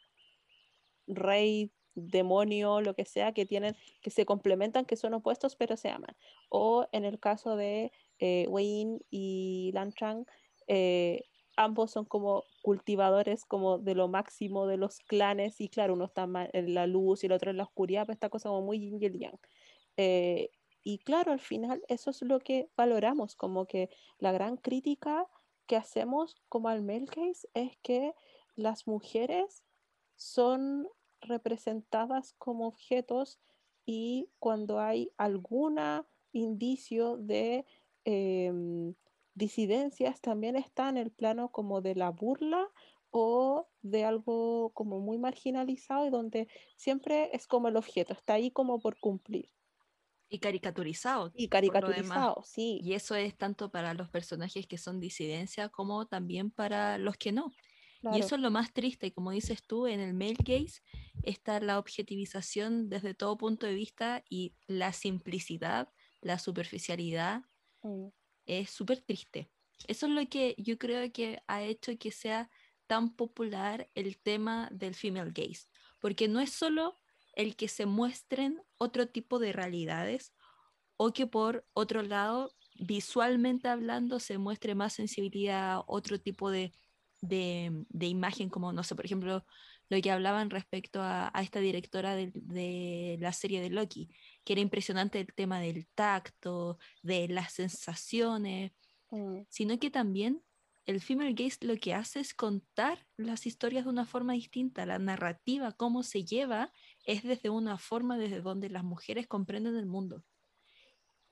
rey 1.05 1.71
demonio, 1.95 2.81
lo 2.81 2.95
que 2.95 3.05
sea, 3.05 3.33
que 3.33 3.45
tienen, 3.45 3.75
que 4.01 4.09
se 4.09 4.25
complementan, 4.25 4.85
que 4.85 4.95
son 4.95 5.13
opuestos, 5.13 5.55
pero 5.55 5.77
se 5.77 5.89
aman. 5.89 6.15
O 6.49 6.87
en 6.91 7.05
el 7.05 7.19
caso 7.19 7.55
de 7.55 7.91
eh, 8.25 8.47
Wayne 8.47 9.01
y 9.09 9.71
Lan 9.73 9.93
eh, 10.67 11.25
ambos 11.57 11.91
son 11.91 12.05
como 12.05 12.45
cultivadores 12.61 13.43
como 13.43 13.79
de 13.79 13.95
lo 13.95 14.07
máximo 14.07 14.65
de 14.65 14.77
los 14.77 14.99
clanes 14.99 15.59
y 15.59 15.67
claro, 15.67 15.93
uno 15.93 16.05
está 16.05 16.25
en 16.53 16.73
la 16.73 16.87
luz 16.87 17.21
y 17.21 17.25
el 17.25 17.33
otro 17.33 17.51
en 17.51 17.57
la 17.57 17.63
oscuridad, 17.63 18.03
pero 18.05 18.13
esta 18.13 18.29
cosa 18.29 18.47
como 18.47 18.61
muy 18.61 18.79
yin 18.79 18.97
y. 18.97 19.29
Eh, 19.97 20.51
y 20.85 20.99
claro, 20.99 21.33
al 21.33 21.41
final 21.41 21.83
eso 21.89 22.11
es 22.11 22.21
lo 22.21 22.39
que 22.39 22.69
valoramos, 22.77 23.35
como 23.35 23.65
que 23.65 23.89
la 24.19 24.31
gran 24.31 24.55
crítica 24.55 25.27
que 25.67 25.75
hacemos 25.75 26.37
como 26.47 26.69
al 26.69 26.81
male 26.81 27.05
es 27.53 27.77
que 27.81 28.13
las 28.55 28.87
mujeres 28.87 29.65
son 30.15 30.87
representadas 31.19 32.35
como 32.37 32.67
objetos 32.67 33.41
y 33.85 34.29
cuando 34.39 34.79
hay 34.79 35.11
algún 35.17 35.77
indicio 36.31 37.17
de 37.17 37.65
em, 38.05 38.95
disidencias 39.33 40.21
también 40.21 40.55
está 40.55 40.89
en 40.89 40.97
el 40.97 41.11
plano 41.11 41.51
como 41.51 41.81
de 41.81 41.95
la 41.95 42.11
burla 42.11 42.69
o 43.11 43.69
de 43.81 44.05
algo 44.05 44.71
como 44.73 44.99
muy 44.99 45.17
marginalizado 45.17 46.05
y 46.07 46.09
donde 46.09 46.47
siempre 46.77 47.29
es 47.33 47.47
como 47.47 47.67
el 47.67 47.77
objeto, 47.77 48.13
está 48.13 48.33
ahí 48.33 48.51
como 48.51 48.79
por 48.79 48.99
cumplir. 48.99 49.49
Y 50.29 50.39
caricaturizado. 50.39 51.31
Y 51.35 51.47
caricaturizado, 51.47 52.41
sí. 52.43 52.79
Y 52.83 52.93
eso 52.93 53.13
es 53.13 53.37
tanto 53.37 53.69
para 53.69 53.93
los 53.93 54.09
personajes 54.09 54.65
que 54.65 54.79
son 54.79 54.99
disidencia 54.99 55.69
como 55.69 56.07
también 56.07 56.49
para 56.49 56.97
los 56.97 57.17
que 57.17 57.31
no. 57.31 57.51
Y 58.11 58.19
eso 58.19 58.35
es 58.35 58.41
lo 58.41 58.51
más 58.51 58.73
triste, 58.73 59.07
y 59.07 59.11
como 59.11 59.31
dices 59.31 59.63
tú, 59.65 59.87
en 59.87 60.01
el 60.01 60.13
male 60.13 60.35
gaze 60.39 60.81
está 61.21 61.61
la 61.61 61.79
objetivización 61.79 62.89
desde 62.89 63.13
todo 63.13 63.37
punto 63.37 63.65
de 63.65 63.75
vista 63.75 64.25
y 64.29 64.55
la 64.67 64.91
simplicidad, 64.91 65.89
la 66.19 66.37
superficialidad, 66.37 67.43
mm. 67.83 68.07
es 68.45 68.69
súper 68.69 69.01
triste. 69.01 69.49
Eso 69.87 70.07
es 70.07 70.11
lo 70.11 70.27
que 70.27 70.55
yo 70.57 70.77
creo 70.77 71.11
que 71.11 71.41
ha 71.47 71.61
hecho 71.61 71.97
que 71.97 72.11
sea 72.11 72.49
tan 72.87 73.15
popular 73.15 73.89
el 73.95 74.17
tema 74.17 74.69
del 74.71 74.95
female 74.95 75.31
gaze, 75.33 75.67
porque 75.99 76.27
no 76.27 76.39
es 76.39 76.51
solo 76.51 76.99
el 77.33 77.55
que 77.55 77.67
se 77.67 77.85
muestren 77.85 78.61
otro 78.77 79.07
tipo 79.07 79.39
de 79.39 79.53
realidades 79.53 80.33
o 80.97 81.11
que 81.11 81.27
por 81.27 81.65
otro 81.73 82.03
lado, 82.03 82.53
visualmente 82.79 83.67
hablando, 83.67 84.19
se 84.19 84.37
muestre 84.37 84.75
más 84.75 84.93
sensibilidad, 84.93 85.81
otro 85.87 86.19
tipo 86.19 86.51
de 86.51 86.73
de, 87.23 88.07
imagen, 88.07 88.49
como, 88.49 88.73
no 88.73 88.83
sé, 88.83 88.95
por 88.95 89.05
ejemplo, 89.05 89.45
lo 89.93 90.01
que 90.01 90.11
hablaban 90.11 90.49
respecto 90.49 91.01
a, 91.01 91.31
esta 91.41 91.59
directora 91.59 92.15
de, 92.15 93.17
la 93.19 93.33
serie 93.33 93.61
de 93.61 93.69
Loki, 93.69 94.09
que 94.43 94.53
era 94.53 94.61
impresionante 94.61 95.19
el 95.19 95.33
tema 95.33 95.59
del 95.59 95.87
tacto, 95.87 96.79
de 97.01 97.27
las 97.27 97.53
sensaciones, 97.53 98.71
mm. 99.11 99.41
sino 99.49 99.77
que 99.79 99.91
también 99.91 100.41
el 100.85 100.99
female 100.99 101.33
gaze 101.33 101.59
lo 101.61 101.77
que 101.77 101.93
hace 101.93 102.19
es 102.19 102.33
contar 102.33 103.05
las 103.17 103.45
historias 103.45 103.85
de 103.85 103.91
una 103.91 104.05
forma 104.05 104.33
distinta, 104.33 104.85
la 104.85 104.99
narrativa, 104.99 105.71
cómo 105.71 106.03
se 106.03 106.25
lleva, 106.25 106.73
es 107.05 107.23
desde 107.23 107.49
una 107.49 107.77
forma 107.77 108.17
desde 108.17 108.41
donde 108.41 108.69
las 108.69 108.83
mujeres 108.83 109.27
comprenden 109.27 109.77
el 109.77 109.85
mundo. 109.85 110.23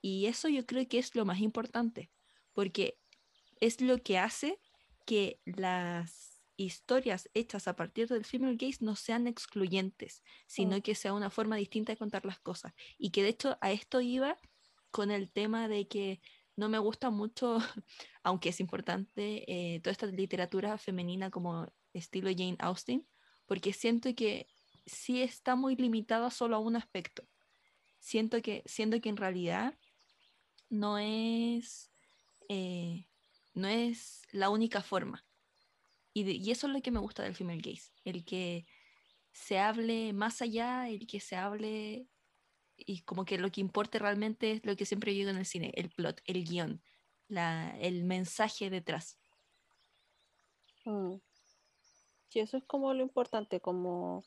Y 0.00 0.26
eso 0.26 0.48
yo 0.48 0.64
creo 0.66 0.88
que 0.88 0.98
es 0.98 1.14
lo 1.14 1.24
más 1.24 1.40
importante, 1.40 2.10
porque 2.52 2.98
es 3.60 3.80
lo 3.80 3.98
que 3.98 4.18
hace 4.18 4.58
que 5.04 5.40
las 5.44 6.31
historias 6.64 7.28
hechas 7.34 7.68
a 7.68 7.76
partir 7.76 8.08
del 8.08 8.24
female 8.24 8.56
gaze 8.56 8.78
no 8.84 8.96
sean 8.96 9.26
excluyentes, 9.26 10.22
sino 10.46 10.78
mm. 10.78 10.80
que 10.82 10.94
sea 10.94 11.12
una 11.12 11.30
forma 11.30 11.56
distinta 11.56 11.92
de 11.92 11.96
contar 11.96 12.24
las 12.24 12.38
cosas. 12.40 12.72
Y 12.98 13.10
que 13.10 13.22
de 13.22 13.30
hecho 13.30 13.58
a 13.60 13.72
esto 13.72 14.00
iba 14.00 14.36
con 14.90 15.10
el 15.10 15.30
tema 15.32 15.68
de 15.68 15.88
que 15.88 16.20
no 16.56 16.68
me 16.68 16.78
gusta 16.78 17.10
mucho, 17.10 17.58
aunque 18.22 18.50
es 18.50 18.60
importante, 18.60 19.44
eh, 19.46 19.80
toda 19.80 19.92
esta 19.92 20.06
literatura 20.06 20.76
femenina 20.78 21.30
como 21.30 21.66
estilo 21.92 22.30
Jane 22.30 22.56
Austen, 22.58 23.06
porque 23.46 23.72
siento 23.72 24.14
que 24.14 24.46
sí 24.86 25.22
está 25.22 25.56
muy 25.56 25.76
limitada 25.76 26.30
solo 26.30 26.56
a 26.56 26.60
un 26.60 26.76
aspecto. 26.76 27.22
Siento 27.98 28.42
que, 28.42 28.62
siento 28.66 29.00
que 29.00 29.08
en 29.08 29.16
realidad 29.16 29.78
no 30.68 30.98
es 30.98 31.92
eh, 32.48 33.06
no 33.54 33.68
es 33.68 34.22
la 34.32 34.50
única 34.50 34.82
forma. 34.82 35.24
Y, 36.14 36.50
eso 36.50 36.66
es 36.66 36.72
lo 36.72 36.82
que 36.82 36.90
me 36.90 37.00
gusta 37.00 37.22
del 37.22 37.34
female 37.34 37.62
gaze, 37.62 37.90
el 38.04 38.24
que 38.24 38.66
se 39.32 39.58
hable 39.58 40.12
más 40.12 40.42
allá, 40.42 40.88
el 40.88 41.06
que 41.06 41.20
se 41.20 41.36
hable 41.36 42.06
y 42.76 43.02
como 43.02 43.24
que 43.24 43.38
lo 43.38 43.50
que 43.50 43.60
importe 43.60 43.98
realmente 43.98 44.52
es 44.52 44.66
lo 44.66 44.76
que 44.76 44.86
siempre 44.86 45.12
digo 45.12 45.30
en 45.30 45.36
el 45.36 45.46
cine, 45.46 45.72
el 45.74 45.90
plot, 45.90 46.20
el 46.26 46.44
guion, 46.44 46.82
la, 47.28 47.78
el 47.80 48.04
mensaje 48.04 48.70
detrás. 48.70 49.18
Mm. 50.84 51.16
Sí, 52.28 52.40
eso 52.40 52.56
es 52.56 52.64
como 52.64 52.92
lo 52.94 53.02
importante, 53.02 53.60
como 53.60 54.24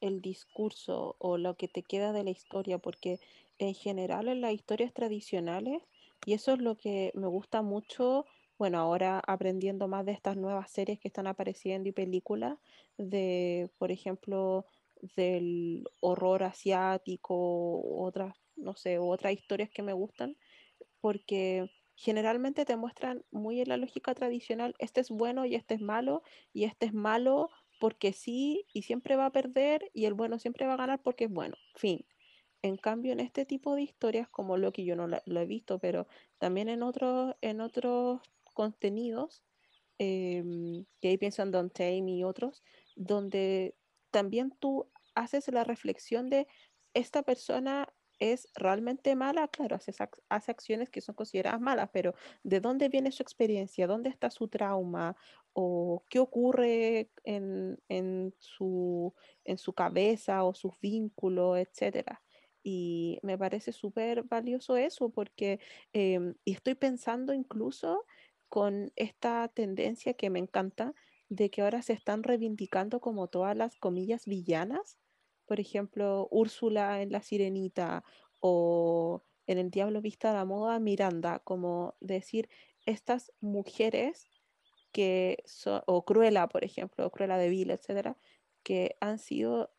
el 0.00 0.20
discurso 0.20 1.16
o 1.18 1.38
lo 1.38 1.56
que 1.56 1.68
te 1.68 1.82
queda 1.82 2.12
de 2.12 2.24
la 2.24 2.30
historia, 2.30 2.78
porque 2.78 3.18
en 3.58 3.74
general 3.74 4.28
en 4.28 4.40
las 4.40 4.52
historias 4.52 4.94
tradicionales, 4.94 5.82
y 6.24 6.34
eso 6.34 6.52
es 6.52 6.60
lo 6.60 6.76
que 6.76 7.10
me 7.14 7.26
gusta 7.26 7.62
mucho 7.62 8.26
bueno, 8.58 8.78
ahora 8.78 9.22
aprendiendo 9.26 9.88
más 9.88 10.04
de 10.04 10.12
estas 10.12 10.36
nuevas 10.36 10.70
series 10.70 10.98
que 10.98 11.08
están 11.08 11.26
apareciendo 11.26 11.88
y 11.88 11.92
películas, 11.92 12.58
de, 12.96 13.70
por 13.78 13.92
ejemplo, 13.92 14.66
del 15.16 15.84
horror 16.00 16.42
asiático, 16.42 17.80
otras, 18.02 18.34
no 18.56 18.74
sé, 18.74 18.98
otras 18.98 19.32
historias 19.32 19.70
que 19.70 19.82
me 19.82 19.92
gustan, 19.92 20.36
porque 21.00 21.70
generalmente 21.94 22.64
te 22.64 22.76
muestran 22.76 23.24
muy 23.30 23.60
en 23.60 23.68
la 23.68 23.76
lógica 23.76 24.14
tradicional, 24.14 24.74
este 24.78 25.00
es 25.00 25.10
bueno 25.10 25.44
y 25.46 25.54
este 25.54 25.74
es 25.74 25.80
malo, 25.80 26.22
y 26.52 26.64
este 26.64 26.86
es 26.86 26.94
malo 26.94 27.50
porque 27.80 28.12
sí 28.12 28.66
y 28.72 28.82
siempre 28.82 29.14
va 29.16 29.26
a 29.26 29.32
perder, 29.32 29.88
y 29.94 30.06
el 30.06 30.14
bueno 30.14 30.38
siempre 30.38 30.66
va 30.66 30.74
a 30.74 30.78
ganar 30.78 31.00
porque 31.02 31.24
es 31.24 31.30
bueno, 31.30 31.56
fin. 31.74 32.04
En 32.62 32.76
cambio, 32.76 33.12
en 33.12 33.20
este 33.20 33.46
tipo 33.46 33.76
de 33.76 33.82
historias, 33.82 34.28
como 34.28 34.56
lo 34.56 34.72
que 34.72 34.84
yo 34.84 34.96
no 34.96 35.06
lo, 35.06 35.40
he 35.40 35.46
visto, 35.46 35.78
pero 35.78 36.08
también 36.38 36.68
en 36.68 36.82
otros, 36.82 37.36
en 37.40 37.60
otros 37.60 38.20
contenidos, 38.58 39.44
em, 39.98 40.84
que 41.00 41.08
ahí 41.10 41.16
pienso 41.16 41.42
en 41.42 41.52
Don't 41.52 41.72
Tame 41.72 42.10
y 42.10 42.24
otros, 42.24 42.64
donde 42.96 43.76
también 44.10 44.50
tú 44.58 44.90
haces 45.14 45.46
la 45.48 45.62
reflexión 45.62 46.28
de 46.28 46.48
esta 46.92 47.22
persona 47.22 47.88
es 48.18 48.48
realmente 48.56 49.14
mala, 49.14 49.46
claro, 49.46 49.76
hace, 49.76 49.92
hace, 50.28 50.50
acciones 50.50 50.90
que 50.90 51.00
son 51.00 51.14
consideradas 51.14 51.60
malas, 51.60 51.88
pero 51.92 52.14
¿de 52.42 52.58
dónde 52.58 52.88
viene 52.88 53.12
su 53.12 53.22
experiencia? 53.22 53.86
¿Dónde 53.86 54.10
está 54.10 54.28
su 54.28 54.48
trauma? 54.48 55.14
¿O 55.52 56.04
qué 56.10 56.18
ocurre 56.18 57.12
en, 57.22 57.78
en, 57.88 58.34
su, 58.40 59.14
en 59.44 59.56
su 59.56 59.72
cabeza 59.72 60.42
o 60.42 60.52
sus 60.52 60.72
vínculos, 60.80 61.58
etcétera? 61.58 62.20
Y 62.70 63.18
me 63.22 63.38
parece 63.38 63.72
súper 63.72 64.24
valioso 64.24 64.76
eso 64.76 65.10
porque 65.10 65.60
em, 65.92 66.34
estoy 66.44 66.74
pensando 66.74 67.32
incluso 67.32 68.04
con 68.48 68.92
esta 68.96 69.48
tendencia 69.48 70.14
que 70.14 70.30
me 70.30 70.38
encanta 70.38 70.94
de 71.28 71.50
que 71.50 71.62
ahora 71.62 71.82
se 71.82 71.92
están 71.92 72.22
reivindicando 72.22 73.00
como 73.00 73.28
todas 73.28 73.56
las 73.56 73.76
comillas 73.76 74.26
villanas. 74.26 74.98
Por 75.46 75.60
ejemplo, 75.60 76.28
Úrsula 76.30 77.02
en 77.02 77.12
La 77.12 77.22
Sirenita 77.22 78.04
o 78.40 79.22
en 79.46 79.58
El 79.58 79.70
Diablo 79.70 80.00
Vista 80.00 80.30
a 80.30 80.34
la 80.34 80.44
Moda, 80.44 80.78
Miranda, 80.78 81.40
como 81.40 81.96
decir, 82.00 82.48
estas 82.86 83.32
mujeres 83.40 84.26
que 84.92 85.42
son, 85.44 85.82
o 85.86 86.04
Cruella, 86.04 86.48
por 86.48 86.64
ejemplo, 86.64 87.06
o 87.06 87.10
Cruella 87.10 87.36
de 87.36 87.48
Vil, 87.48 87.70
etcétera, 87.70 88.16
que 88.62 88.96
han 89.00 89.18
sido 89.18 89.70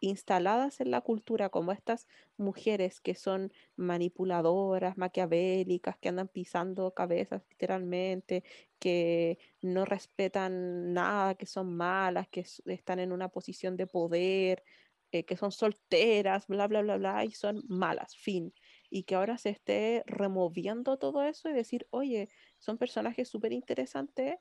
instaladas 0.00 0.80
en 0.80 0.90
la 0.90 1.00
cultura 1.00 1.48
como 1.48 1.72
estas 1.72 2.06
mujeres 2.36 3.00
que 3.00 3.14
son 3.14 3.52
manipuladoras, 3.76 4.96
maquiavélicas, 4.96 5.98
que 5.98 6.08
andan 6.08 6.28
pisando 6.28 6.92
cabezas 6.94 7.42
literalmente, 7.50 8.44
que 8.78 9.38
no 9.60 9.84
respetan 9.84 10.92
nada, 10.92 11.34
que 11.34 11.46
son 11.46 11.76
malas, 11.76 12.28
que 12.28 12.44
están 12.66 12.98
en 13.00 13.12
una 13.12 13.28
posición 13.28 13.76
de 13.76 13.86
poder, 13.86 14.62
eh, 15.10 15.24
que 15.24 15.36
son 15.36 15.52
solteras, 15.52 16.46
bla, 16.48 16.66
bla, 16.68 16.82
bla, 16.82 16.98
bla, 16.98 17.24
y 17.24 17.32
son 17.32 17.62
malas, 17.68 18.16
fin. 18.16 18.52
Y 18.90 19.04
que 19.04 19.14
ahora 19.14 19.38
se 19.38 19.50
esté 19.50 20.02
removiendo 20.06 20.98
todo 20.98 21.22
eso 21.22 21.48
y 21.48 21.52
decir, 21.54 21.86
oye, 21.90 22.28
son 22.58 22.78
personajes 22.78 23.28
súper 23.28 23.52
interesantes, 23.52 24.36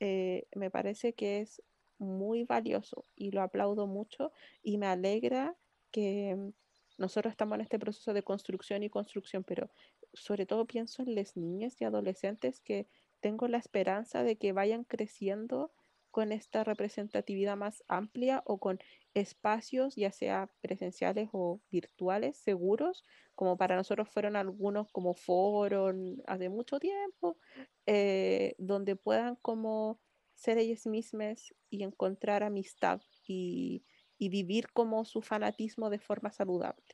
eh, 0.00 0.46
me 0.54 0.70
parece 0.70 1.14
que 1.14 1.40
es 1.40 1.62
muy 1.98 2.44
valioso 2.44 3.06
y 3.16 3.30
lo 3.30 3.42
aplaudo 3.42 3.86
mucho 3.86 4.32
y 4.62 4.78
me 4.78 4.86
alegra 4.86 5.56
que 5.90 6.34
mm, 6.36 6.50
nosotros 6.98 7.32
estamos 7.32 7.56
en 7.56 7.62
este 7.62 7.78
proceso 7.78 8.12
de 8.12 8.22
construcción 8.22 8.82
y 8.82 8.90
construcción, 8.90 9.44
pero 9.44 9.70
sobre 10.12 10.46
todo 10.46 10.66
pienso 10.66 11.02
en 11.02 11.14
las 11.14 11.36
niñas 11.36 11.80
y 11.80 11.84
adolescentes 11.84 12.60
que 12.60 12.88
tengo 13.20 13.48
la 13.48 13.58
esperanza 13.58 14.22
de 14.22 14.36
que 14.36 14.52
vayan 14.52 14.84
creciendo 14.84 15.72
con 16.10 16.32
esta 16.32 16.64
representatividad 16.64 17.56
más 17.56 17.84
amplia 17.86 18.42
o 18.46 18.58
con 18.58 18.78
espacios, 19.14 19.94
ya 19.94 20.10
sea 20.10 20.50
presenciales 20.60 21.28
o 21.32 21.60
virtuales, 21.70 22.38
seguros, 22.38 23.04
como 23.34 23.56
para 23.56 23.76
nosotros 23.76 24.08
fueron 24.08 24.34
algunos 24.36 24.90
como 24.90 25.14
foros 25.14 25.94
hace 26.26 26.48
mucho 26.48 26.80
tiempo, 26.80 27.38
eh, 27.86 28.54
donde 28.58 28.96
puedan 28.96 29.36
como 29.36 30.00
ser 30.38 30.56
ellas 30.56 30.86
mismas 30.86 31.52
y 31.68 31.82
encontrar 31.82 32.44
amistad 32.44 33.02
y, 33.26 33.84
vivir 34.18 34.68
como 34.72 35.04
su 35.04 35.20
fanatismo 35.20 35.90
de 35.90 35.98
forma 35.98 36.32
saludable. 36.32 36.84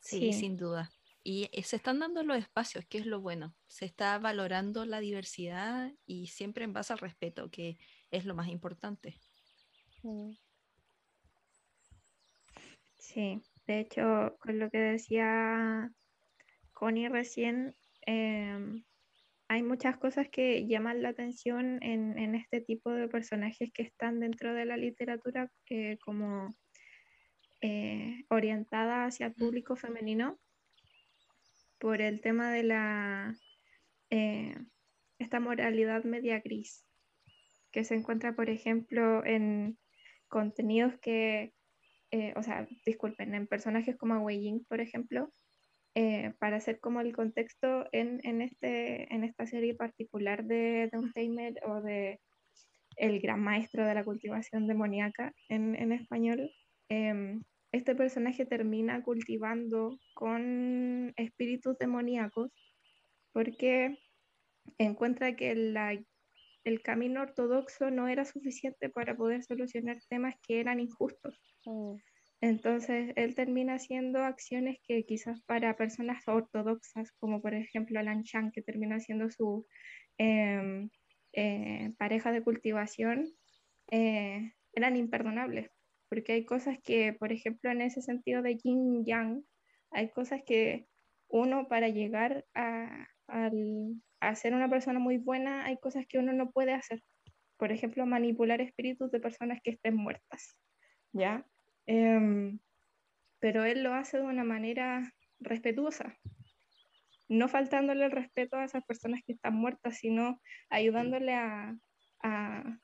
Sí, 0.00 0.32
sin 0.32 0.56
duda. 0.56 0.90
Y 1.24 1.48
eh, 1.52 1.64
se 1.64 1.76
están 1.76 1.98
dando 1.98 2.22
los 2.22 2.38
espacios, 2.38 2.84
que 2.86 2.98
es 2.98 3.06
lo 3.06 3.20
bueno. 3.20 3.56
Se 3.66 3.84
está 3.84 4.18
valorando 4.18 4.84
la 4.84 5.00
diversidad 5.00 5.92
y 6.04 6.28
siempre 6.28 6.64
en 6.64 6.72
base 6.72 6.92
al 6.92 7.00
respeto, 7.00 7.50
que 7.50 7.76
es 8.12 8.24
lo 8.24 8.34
más 8.34 8.48
importante. 8.48 9.20
Mm. 10.02 10.30
Sí, 12.98 13.42
de 13.66 13.80
hecho, 13.80 14.36
con 14.38 14.60
lo 14.60 14.70
que 14.70 14.78
decía 14.78 15.90
Connie 16.72 17.08
recién, 17.08 17.74
em, 18.02 18.84
hay 19.48 19.62
muchas 19.62 19.96
cosas 19.96 20.28
que 20.28 20.66
llaman 20.66 21.02
la 21.02 21.10
atención 21.10 21.82
en, 21.82 22.34
este 22.34 22.60
tipo 22.60 22.90
de 22.90 23.08
personajes 23.08 23.70
que 23.72 23.82
están 23.82 24.18
dentro 24.20 24.52
de 24.54 24.64
la 24.64 24.76
literatura 24.76 25.50
eh, 25.70 25.98
como 26.04 26.56
eh, 27.60 28.24
orientada 28.28 29.04
hacia 29.04 29.26
el 29.26 29.34
público 29.34 29.76
femenino 29.76 30.38
por 31.78 32.00
el 32.00 32.20
tema 32.20 32.50
de 32.50 32.62
la 32.64 33.34
eh, 34.10 34.56
esta 35.18 35.40
moralidad 35.40 36.04
media 36.04 36.40
gris 36.40 36.84
que 37.70 37.84
se 37.84 37.94
encuentra 37.94 38.34
por 38.34 38.50
ejemplo 38.50 39.24
en 39.24 39.78
contenidos 40.28 40.98
que 41.00 41.52
o 42.34 42.42
sea 42.42 42.66
disculpen 42.86 43.34
en 43.34 43.46
personajes 43.46 43.96
como 43.96 44.18
Wei 44.20 44.64
por 44.68 44.80
ejemplo 44.80 45.32
eh, 45.98 46.34
para 46.38 46.58
hacer 46.58 46.78
como 46.78 47.00
el 47.00 47.16
contexto 47.16 47.86
en, 47.90 48.42
este, 48.42 49.10
en 49.14 49.24
esta 49.24 49.46
serie 49.46 49.74
particular 49.74 50.44
de 50.44 50.90
Don 50.92 51.10
Tamer 51.14 51.54
o 51.66 51.80
de 51.80 52.20
el 52.96 53.18
gran 53.18 53.40
maestro 53.40 53.86
de 53.86 53.94
la 53.94 54.04
cultivación 54.04 54.66
demoníaca 54.66 55.32
en, 55.48 55.92
español, 55.92 56.50
em, 56.90 57.42
este 57.72 57.94
personaje 57.94 58.44
termina 58.44 59.02
cultivando 59.02 59.98
con 60.12 61.14
espíritus 61.16 61.78
demoníacos 61.78 62.52
porque 63.32 63.98
encuentra 64.76 65.34
que 65.34 65.52
el 65.52 66.82
camino 66.82 67.22
ortodoxo 67.22 67.90
no 67.90 68.06
era 68.06 68.26
suficiente 68.26 68.90
para 68.90 69.16
poder 69.16 69.42
solucionar 69.44 69.96
temas 70.10 70.34
que 70.46 70.60
eran 70.60 70.78
injustos. 70.78 71.40
Mm. 71.64 71.94
Entonces, 72.40 73.12
él 73.16 73.34
termina 73.34 73.74
haciendo 73.74 74.20
acciones 74.22 74.78
que 74.86 75.04
quizás 75.04 75.40
para 75.42 75.76
personas 75.76 76.22
ortodoxas, 76.28 77.12
como 77.12 77.40
por 77.40 77.54
ejemplo 77.54 77.98
Alan 77.98 78.24
Chang, 78.24 78.52
que 78.52 78.62
termina 78.62 79.00
siendo 79.00 79.30
su 79.30 79.66
em, 80.18 80.90
eh, 81.32 81.92
pareja 81.98 82.32
de 82.32 82.42
cultivación, 82.42 83.26
eh, 83.90 84.52
eran 84.72 84.96
imperdonables. 84.96 85.70
Porque 86.08 86.32
hay 86.34 86.44
cosas 86.44 86.78
que, 86.84 87.14
por 87.14 87.32
ejemplo, 87.32 87.70
en 87.70 87.80
ese 87.80 88.02
sentido 88.02 88.42
de 88.42 88.56
yin 88.56 89.04
yang, 89.04 89.44
hay 89.90 90.10
cosas 90.10 90.42
que 90.46 90.86
uno 91.28 91.68
para 91.68 91.88
llegar 91.88 92.44
a, 92.54 93.08
a 93.28 94.34
ser 94.34 94.54
una 94.54 94.68
persona 94.70 94.98
muy 94.98 95.18
buena, 95.18 95.64
hay 95.64 95.78
cosas 95.78 96.06
que 96.08 96.18
uno 96.18 96.32
no 96.32 96.50
puede 96.52 96.72
hacer. 96.74 97.02
Por 97.56 97.72
ejemplo, 97.72 98.06
manipular 98.06 98.60
espíritus 98.60 99.10
de 99.10 99.20
personas 99.20 99.60
que 99.64 99.70
estén 99.72 99.96
muertas. 99.96 100.56
¿Ya? 101.12 101.46
Em, 101.86 102.58
pero 103.40 103.64
él 103.64 103.82
lo 103.82 103.94
hace 103.94 104.18
de 104.18 104.24
una 104.24 104.44
manera 104.44 105.12
respetuosa, 105.38 106.18
no 107.28 107.48
faltándole 107.48 108.04
el 108.04 108.10
respeto 108.10 108.56
a 108.56 108.64
esas 108.64 108.84
personas 108.84 109.20
que 109.26 109.32
están 109.32 109.54
muertas, 109.54 109.98
sino 109.98 110.40
ayudándole 110.70 111.34
a, 111.34 111.76
a 112.22 112.78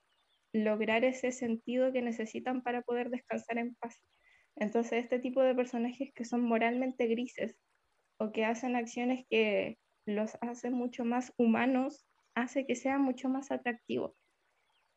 lograr 0.53 1.05
ese 1.05 1.33
sentido 1.33 1.93
que 1.93 2.03
necesitan 2.03 2.63
para 2.63 2.83
poder 2.83 3.11
descansar 3.11 3.59
en 3.59 3.75
paz. 3.77 4.01
Entonces, 4.57 5.05
este 5.05 5.19
tipo 5.19 5.43
de 5.43 5.55
personajes 5.55 6.11
que 6.15 6.25
son 6.25 6.43
moralmente 6.43 7.07
grises 7.07 7.57
o 8.19 8.33
que 8.33 8.45
hacen 8.45 8.77
acciones 8.77 9.25
que 9.31 9.79
los 10.05 10.37
hacen 10.41 10.75
mucho 10.75 11.05
más 11.05 11.33
humanos, 11.37 12.07
hace 12.35 12.67
que 12.67 12.77
sea 12.77 12.99
mucho 12.99 13.29
más 13.29 13.51
atractivo. 13.51 14.17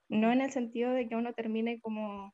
No 0.09 0.31
en 0.31 0.41
el 0.41 0.51
sentido 0.51 0.91
de 0.91 1.07
que 1.07 1.15
uno 1.15 1.33
termine 1.33 1.79
como 1.79 2.33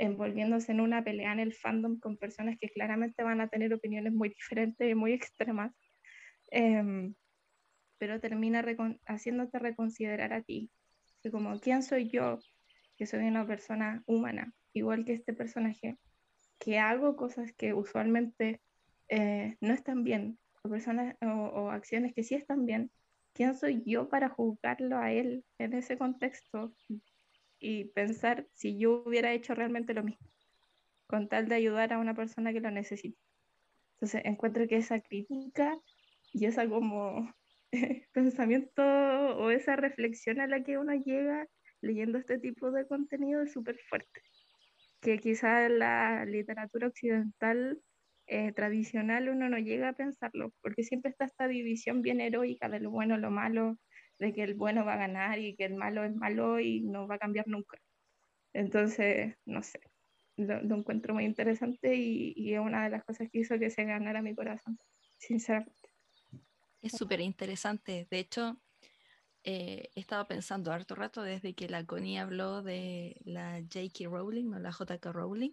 envolviéndose 0.00 0.72
en 0.72 0.80
una 0.80 1.04
pelea 1.04 1.32
en 1.32 1.40
el 1.40 1.52
fandom 1.52 2.00
con 2.00 2.16
personas 2.16 2.56
que 2.58 2.70
claramente 2.70 3.22
van 3.22 3.42
a 3.42 3.48
tener 3.48 3.72
opiniones 3.74 4.14
muy 4.14 4.30
diferentes 4.30 4.90
y 4.90 4.94
muy 4.94 5.12
extremas, 5.12 5.72
em, 6.50 7.14
pero 7.98 8.18
termina 8.18 8.64
haciéndote 9.06 9.58
reconsiderar 9.58 10.32
a 10.32 10.42
ti, 10.42 10.70
como, 11.30 11.60
¿quién 11.60 11.82
soy 11.82 12.08
yo? 12.08 12.38
Que 12.96 13.04
soy 13.04 13.26
una 13.26 13.46
persona 13.46 14.02
humana, 14.06 14.54
igual 14.72 15.04
que 15.04 15.12
este 15.12 15.34
personaje, 15.34 15.98
que 16.58 16.78
hago 16.78 17.14
cosas 17.14 17.52
que 17.52 17.74
usualmente 17.74 18.62
eh, 19.08 19.56
no 19.60 19.74
están 19.74 20.02
bien, 20.02 20.38
o, 20.62 20.70
personas, 20.70 21.14
o 21.20 21.70
acciones 21.70 22.14
que 22.14 22.22
sí 22.22 22.34
están 22.34 22.64
bien, 22.64 22.90
¿quién 23.34 23.54
soy 23.54 23.82
yo 23.84 24.08
para 24.08 24.30
juzgarlo 24.30 24.96
a 24.96 25.12
él 25.12 25.44
en 25.58 25.74
ese 25.74 25.98
contexto? 25.98 26.74
Y 27.60 27.84
pensar 27.84 28.46
si 28.54 28.78
yo 28.78 29.02
hubiera 29.04 29.32
hecho 29.32 29.54
realmente 29.54 29.94
lo 29.94 30.02
mismo, 30.02 30.26
con 31.06 31.28
tal 31.28 31.48
de 31.48 31.54
ayudar 31.54 31.92
a 31.92 31.98
una 31.98 32.14
persona 32.14 32.52
que 32.52 32.60
lo 32.60 32.70
necesita. 32.70 33.20
Entonces 33.94 34.22
encuentro 34.24 34.66
que 34.66 34.76
esa 34.76 35.00
crítica 35.00 35.78
y 36.32 36.46
esa 36.46 36.66
como 36.68 37.32
pensamiento 38.12 38.82
o 38.82 39.50
esa 39.50 39.76
reflexión 39.76 40.40
a 40.40 40.46
la 40.46 40.64
que 40.64 40.78
uno 40.78 40.94
llega 40.94 41.46
leyendo 41.82 42.18
este 42.18 42.38
tipo 42.38 42.70
de 42.70 42.86
contenido 42.86 43.42
es 43.42 43.52
súper 43.52 43.78
fuerte, 43.88 44.22
que 45.00 45.18
quizá 45.18 45.66
en 45.66 45.78
la 45.78 46.24
literatura 46.24 46.88
occidental 46.88 47.80
eh, 48.26 48.52
tradicional 48.52 49.28
uno 49.28 49.48
no 49.48 49.58
llega 49.58 49.88
a 49.90 49.92
pensarlo, 49.92 50.52
porque 50.62 50.84
siempre 50.84 51.10
está 51.10 51.24
esta 51.24 51.48
división 51.48 52.00
bien 52.00 52.20
heroica 52.20 52.68
de 52.68 52.80
lo 52.80 52.90
bueno, 52.90 53.18
lo 53.18 53.30
malo, 53.30 53.76
de 54.20 54.34
que 54.34 54.42
el 54.42 54.54
bueno 54.54 54.84
va 54.84 54.94
a 54.94 54.98
ganar 54.98 55.38
y 55.38 55.56
que 55.56 55.64
el 55.64 55.74
malo 55.74 56.04
es 56.04 56.14
malo 56.14 56.60
y 56.60 56.82
no 56.82 57.08
va 57.08 57.16
a 57.16 57.18
cambiar 57.18 57.48
nunca. 57.48 57.78
Entonces, 58.52 59.34
no 59.46 59.62
sé, 59.62 59.80
lo, 60.36 60.76
encuentro 60.76 61.14
muy 61.14 61.24
interesante 61.24 61.94
y, 61.96 62.52
es 62.52 62.60
una 62.60 62.84
de 62.84 62.90
las 62.90 63.04
cosas 63.04 63.28
que 63.30 63.40
hizo 63.40 63.58
que 63.58 63.70
se 63.70 63.84
ganara 63.84 64.20
mi 64.22 64.34
corazón, 64.34 64.78
sinceramente. 65.18 65.90
Es 66.82 66.92
súper 66.92 67.20
interesante. 67.20 68.06
De 68.10 68.18
hecho, 68.18 68.60
eh, 69.42 69.88
he 69.94 70.00
estado 70.00 70.26
pensando 70.28 70.70
harto 70.70 70.94
rato 70.94 71.22
desde 71.22 71.54
que 71.54 71.68
la 71.68 71.84
Connie 71.84 72.18
habló 72.18 72.62
de 72.62 73.16
la 73.24 73.60
J.K. 73.60 74.08
Rowling, 74.08 74.50
no 74.50 74.58
la 74.58 74.72
J.K. 74.72 75.12
Rowling, 75.12 75.52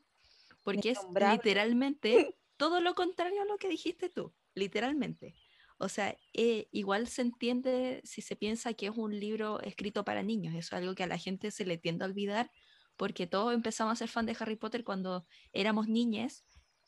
porque 0.64 0.92
es 0.92 1.00
literalmente 1.14 2.36
todo 2.58 2.82
lo 2.82 2.96
contrario 2.96 3.42
a 3.44 3.46
lo 3.46 3.58
que 3.58 3.70
dijiste 3.70 4.10
tú, 4.10 4.34
literalmente. 4.56 5.36
O 5.78 5.90
sea, 5.90 6.18
eh, 6.34 6.68
igual 6.72 7.08
se 7.08 7.22
entiende 7.22 8.02
si 8.04 8.22
se 8.22 8.36
piensa 8.36 8.74
que 8.74 8.88
es 8.88 8.94
un 8.96 9.20
libro 9.20 9.62
escrito 9.62 10.04
para 10.04 10.24
niños. 10.24 10.56
Eso 10.56 10.76
es 10.76 10.82
algo 10.82 10.96
que 10.96 11.04
a 11.04 11.08
la 11.08 11.18
gente 11.18 11.52
se 11.52 11.66
le 11.66 11.78
tiende 11.78 12.04
a 12.06 12.08
olvidar 12.08 12.52
porque 12.96 13.28
todos 13.28 13.54
empezamos 13.54 13.94
a 13.94 13.96
ser 13.96 14.10
fan 14.10 14.26
de 14.26 14.36
Harry 14.40 14.56
Potter 14.56 14.84
cuando 14.84 15.28
éramos 15.54 15.88
niñas 15.88 16.44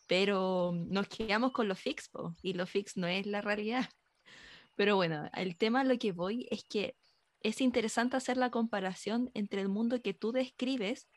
pero 0.10 0.72
nos 0.74 1.08
quedamos 1.08 1.52
con 1.52 1.68
lo 1.68 1.76
fix, 1.76 2.10
y 2.42 2.54
lo 2.54 2.66
fix 2.66 2.98
no 2.98 3.06
es 3.06 3.28
la 3.28 3.42
realidad. 3.42 3.88
Pero 4.76 4.96
bueno, 4.96 5.30
el 5.36 5.56
tema 5.56 5.82
a 5.82 5.84
lo 5.84 6.00
que 6.00 6.14
voy 6.14 6.48
es 6.50 6.64
que 6.64 6.98
es 7.42 7.62
interesante 7.62 8.18
hacer 8.18 8.36
la 8.36 8.50
comparación 8.50 9.30
entre 9.36 9.62
el 9.62 9.70
mundo 9.70 10.02
que 10.02 10.16
tú 10.16 10.32
describes, 10.32 11.08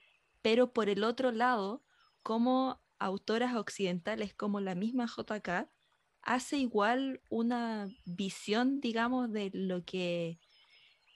pero 0.42 0.74
por 0.74 0.90
el 0.90 1.04
otro 1.04 1.32
lado, 1.32 1.82
como 2.22 2.82
autoras 2.98 3.56
occidentales 3.56 4.34
como 4.34 4.60
la 4.60 4.74
misma 4.74 5.06
JK 5.06 5.70
hace 6.22 6.58
igual 6.58 7.20
una 7.30 7.88
visión, 8.04 8.80
digamos, 8.80 9.32
de 9.32 9.50
lo 9.52 9.84
que 9.84 10.38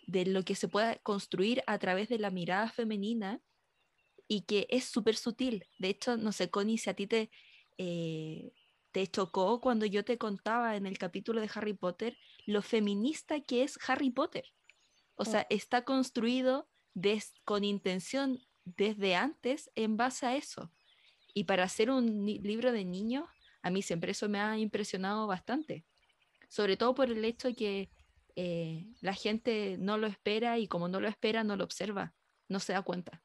de 0.06 0.24
lo 0.24 0.44
que 0.44 0.54
se 0.54 0.68
puede 0.68 1.00
construir 1.02 1.64
a 1.66 1.78
través 1.78 2.08
de 2.08 2.18
la 2.18 2.30
mirada 2.30 2.70
femenina 2.70 3.40
y 4.28 4.42
que 4.42 4.66
es 4.70 4.84
súper 4.84 5.16
sutil. 5.16 5.64
De 5.78 5.88
hecho, 5.88 6.16
no 6.16 6.30
sé, 6.30 6.48
Connie, 6.48 6.78
si 6.78 6.90
a 6.90 6.94
ti 6.94 7.08
te, 7.08 7.30
eh, 7.76 8.52
te 8.92 9.06
chocó 9.08 9.60
cuando 9.60 9.84
yo 9.84 10.04
te 10.04 10.16
contaba 10.16 10.76
en 10.76 10.86
el 10.86 10.96
capítulo 10.96 11.40
de 11.40 11.50
Harry 11.54 11.74
Potter 11.74 12.16
lo 12.46 12.62
feminista 12.62 13.40
que 13.40 13.64
es 13.64 13.78
Harry 13.88 14.10
Potter. 14.10 14.44
O 15.16 15.24
sea, 15.24 15.42
mm. 15.42 15.46
está 15.50 15.84
construido 15.84 16.68
con 17.44 17.64
intención 17.64 18.38
desde 18.64 19.16
antes 19.16 19.70
en 19.74 19.96
base 19.96 20.26
a 20.26 20.36
eso. 20.36 20.72
Y 21.34 21.44
para 21.44 21.64
hacer 21.64 21.90
un 21.90 22.24
libro 22.24 22.72
de 22.72 22.84
niños, 22.84 23.28
a 23.66 23.70
mí 23.70 23.82
siempre 23.82 24.12
eso 24.12 24.28
me 24.28 24.38
ha 24.38 24.56
impresionado 24.56 25.26
bastante. 25.26 25.84
Sobre 26.48 26.76
todo 26.76 26.94
por 26.94 27.10
el 27.10 27.24
hecho 27.24 27.48
de 27.48 27.54
que 27.54 27.90
eh, 28.36 28.86
la 29.00 29.12
gente 29.12 29.76
no 29.80 29.98
lo 29.98 30.06
espera 30.06 30.56
y 30.60 30.68
como 30.68 30.86
no 30.86 31.00
lo 31.00 31.08
espera, 31.08 31.42
no 31.42 31.56
lo 31.56 31.64
observa, 31.64 32.14
no 32.48 32.60
se 32.60 32.74
da 32.74 32.82
cuenta. 32.82 33.24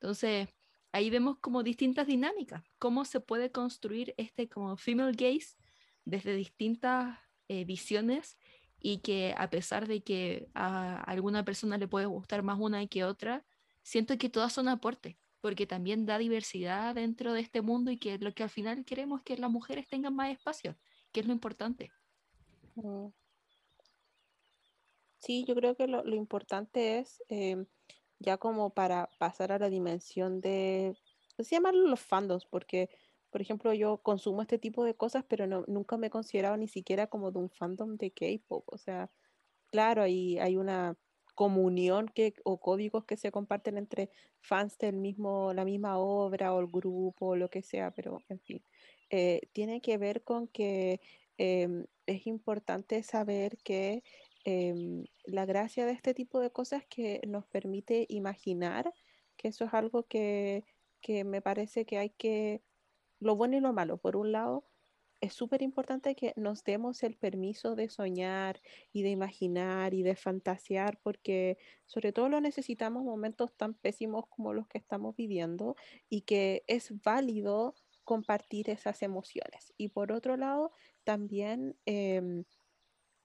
Entonces, 0.00 0.48
ahí 0.92 1.10
vemos 1.10 1.36
como 1.40 1.62
distintas 1.62 2.06
dinámicas, 2.06 2.64
cómo 2.78 3.04
se 3.04 3.20
puede 3.20 3.52
construir 3.52 4.14
este 4.16 4.48
como 4.48 4.78
female 4.78 5.12
gaze 5.12 5.56
desde 6.06 6.34
distintas 6.34 7.18
eh, 7.48 7.66
visiones 7.66 8.38
y 8.80 9.00
que 9.00 9.34
a 9.36 9.50
pesar 9.50 9.86
de 9.86 10.02
que 10.02 10.48
a 10.54 11.02
alguna 11.02 11.44
persona 11.44 11.76
le 11.76 11.86
puede 11.86 12.06
gustar 12.06 12.42
más 12.42 12.58
una 12.58 12.86
que 12.86 13.04
otra, 13.04 13.44
siento 13.82 14.16
que 14.16 14.30
todas 14.30 14.54
son 14.54 14.68
aportes, 14.68 15.16
porque 15.44 15.66
también 15.66 16.06
da 16.06 16.16
diversidad 16.16 16.94
dentro 16.94 17.34
de 17.34 17.42
este 17.42 17.60
mundo 17.60 17.90
y 17.90 17.98
que 17.98 18.16
lo 18.16 18.32
que 18.32 18.44
al 18.44 18.48
final 18.48 18.82
queremos 18.86 19.20
es 19.20 19.24
que 19.24 19.36
las 19.36 19.50
mujeres 19.50 19.86
tengan 19.86 20.16
más 20.16 20.30
espacio, 20.30 20.74
que 21.12 21.20
es 21.20 21.26
lo 21.26 21.34
importante. 21.34 21.92
Mm. 22.76 23.08
Sí, 25.18 25.44
yo 25.46 25.54
creo 25.54 25.76
que 25.76 25.86
lo, 25.86 26.02
importante 26.14 26.98
es, 26.98 27.22
em, 27.28 27.66
ya 28.18 28.38
como 28.38 28.70
para 28.70 29.10
pasar 29.18 29.52
a 29.52 29.58
la 29.58 29.68
dimensión 29.68 30.40
de, 30.40 30.96
se 31.38 31.56
llaman 31.56 31.90
los 31.90 32.00
fandoms, 32.00 32.46
porque, 32.46 32.88
por 33.28 33.42
ejemplo, 33.42 33.74
yo 33.74 33.98
consumo 33.98 34.40
este 34.40 34.58
tipo 34.58 34.82
de 34.82 34.94
cosas, 34.94 35.26
pero 35.28 35.46
no, 35.46 35.66
nunca 35.68 35.98
me 35.98 36.06
he 36.06 36.10
considerado 36.10 36.56
ni 36.56 36.68
siquiera 36.68 37.08
como 37.08 37.30
de 37.30 37.40
un 37.40 37.50
fandom 37.50 37.98
de 37.98 38.12
K-pop. 38.12 38.64
O 38.72 38.78
sea, 38.78 39.10
claro, 39.66 40.04
hay, 40.04 40.38
hay 40.38 40.56
una 40.56 40.96
comunión 41.34 42.08
que, 42.08 42.34
o 42.44 42.60
códigos 42.60 43.04
que 43.04 43.16
se 43.16 43.32
comparten 43.32 43.78
entre 43.78 44.10
fans 44.40 44.78
del 44.78 44.96
mismo, 44.96 45.52
la 45.54 45.64
misma 45.64 45.98
obra 45.98 46.54
o 46.54 46.60
el 46.60 46.66
grupo 46.68 47.28
o 47.28 47.36
lo 47.36 47.50
que 47.50 47.62
sea, 47.62 47.90
pero 47.92 48.20
en 48.28 48.40
fin, 48.40 48.62
eh, 49.10 49.40
tiene 49.52 49.80
que 49.80 49.98
ver 49.98 50.22
con 50.22 50.48
que 50.48 51.00
em, 51.38 51.86
es 52.06 52.26
importante 52.26 53.02
saber 53.02 53.58
que 53.58 54.02
em, 54.44 55.04
la 55.24 55.46
gracia 55.46 55.86
de 55.86 55.92
este 55.92 56.14
tipo 56.14 56.40
de 56.40 56.50
cosas 56.50 56.84
que 56.86 57.20
nos 57.26 57.46
permite 57.46 58.06
imaginar 58.08 58.92
que 59.36 59.48
eso 59.48 59.64
es 59.64 59.74
algo 59.74 60.04
que, 60.04 60.64
que 61.00 61.24
me 61.24 61.42
parece 61.42 61.84
que 61.86 61.98
hay 61.98 62.10
que, 62.10 62.62
lo 63.20 63.36
bueno 63.36 63.56
y 63.56 63.60
lo 63.60 63.72
malo, 63.72 63.96
por 63.98 64.16
un 64.16 64.32
lado, 64.32 64.64
es 65.20 65.34
súper 65.34 65.62
importante 65.62 66.14
que 66.14 66.32
nos 66.36 66.64
demos 66.64 67.02
el 67.02 67.16
permiso 67.16 67.74
de 67.74 67.88
soñar 67.88 68.60
y 68.92 69.02
de 69.02 69.10
imaginar 69.10 69.94
y 69.94 70.02
de 70.02 70.16
fantasear, 70.16 70.98
porque 71.02 71.58
sobre 71.86 72.12
todo 72.12 72.28
lo 72.28 72.40
necesitamos 72.40 73.00
en 73.00 73.06
momentos 73.06 73.54
tan 73.56 73.74
pésimos 73.74 74.26
como 74.28 74.52
los 74.52 74.68
que 74.68 74.78
estamos 74.78 75.16
viviendo 75.16 75.76
y 76.08 76.22
que 76.22 76.64
es 76.66 76.92
válido 77.02 77.74
compartir 78.04 78.70
esas 78.70 79.02
emociones. 79.02 79.72
Y 79.76 79.88
por 79.88 80.12
otro 80.12 80.36
lado, 80.36 80.72
también 81.04 81.76
em, 81.86 82.44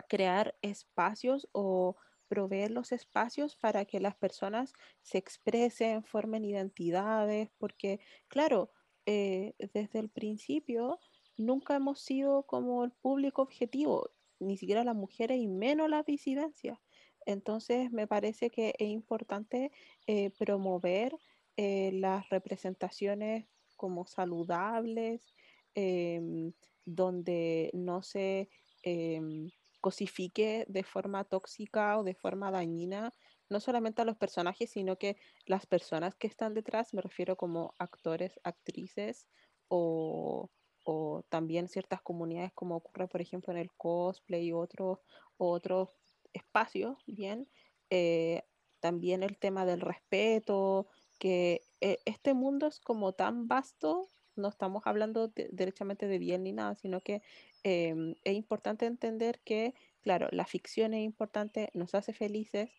crear 0.08 0.56
espacios 0.62 1.48
o 1.52 1.96
proveer 2.28 2.72
los 2.72 2.92
espacios 2.92 3.56
para 3.56 3.86
que 3.86 4.00
las 4.00 4.16
personas 4.16 4.74
se 5.02 5.18
expresen, 5.18 6.04
formen 6.04 6.46
identidades, 6.46 7.50
porque 7.58 8.00
claro, 8.28 8.72
eh, 9.06 9.56
desde 9.74 10.00
el 10.00 10.10
principio 10.10 11.00
nunca 11.40 11.76
hemos 11.76 12.02
sido 12.02 12.44
como 12.44 12.84
el 12.84 12.92
público 12.92 13.42
objetivo, 13.42 14.12
ni 14.40 14.58
siquiera 14.58 14.84
las 14.84 14.96
mujeres 14.96 15.40
y 15.40 15.48
menos 15.48 15.90
las 15.90 16.06
disidencias. 16.06 16.78
Entonces 17.26 17.92
me 17.92 18.08
parece 18.08 18.50
que 18.50 18.76
es 18.78 18.90
importante 18.90 19.72
eh, 20.06 20.32
promover 20.32 21.18
eh, 21.56 21.92
las 21.94 22.30
representaciones 22.30 23.46
como 23.78 24.06
saludables, 24.06 25.34
em, 25.76 26.52
donde 26.86 27.72
no 27.74 28.04
se 28.04 28.50
em, 28.84 29.50
cosifique 29.80 30.66
de 30.68 30.84
forma 30.84 31.24
tóxica 31.24 31.98
o 31.98 32.04
de 32.04 32.16
forma 32.16 32.52
dañina, 32.52 33.14
no 33.50 33.60
solamente 33.62 34.02
a 34.02 34.06
los 34.06 34.18
personajes, 34.18 34.72
sino 34.72 34.98
que 34.98 35.16
las 35.46 35.66
personas 35.66 36.16
que 36.16 36.28
están 36.28 36.54
detrás, 36.54 36.94
me 36.94 37.02
refiero 37.02 37.38
como 37.38 37.76
actores, 37.80 38.40
actrices 38.44 39.28
o 39.70 40.50
o 40.92 41.24
también 41.30 41.68
ciertas 41.68 42.02
comunidades 42.02 42.52
como 42.54 42.76
ocurre 42.78 43.08
por 43.08 43.22
ejemplo 43.22 43.54
en 43.54 43.60
el 43.60 43.72
cosplay 43.72 44.48
y 44.48 44.54
otros 44.54 44.98
otros 45.38 45.90
espacios, 46.34 46.98
bien, 47.06 47.48
eh, 47.92 48.44
también 48.80 49.24
el 49.24 49.38
tema 49.38 49.66
del 49.66 49.82
respeto, 49.82 50.88
que 51.20 51.62
eh, 51.82 52.00
este 52.06 52.34
mundo 52.34 52.68
es 52.68 52.80
como 52.80 53.14
tan 53.14 53.48
vasto, 53.48 54.10
no 54.36 54.48
estamos 54.48 54.84
hablando 54.86 55.32
derechamente 55.52 56.08
de 56.08 56.18
bien 56.18 56.44
ni 56.44 56.54
nada, 56.54 56.76
sino 56.76 57.02
que 57.02 57.22
em, 57.64 58.16
es 58.24 58.34
importante 58.34 58.86
entender 58.86 59.42
que, 59.42 59.74
claro, 60.02 60.28
la 60.32 60.46
ficción 60.46 60.94
es 60.94 61.04
importante, 61.04 61.70
nos 61.74 61.94
hace 61.94 62.14
felices, 62.14 62.70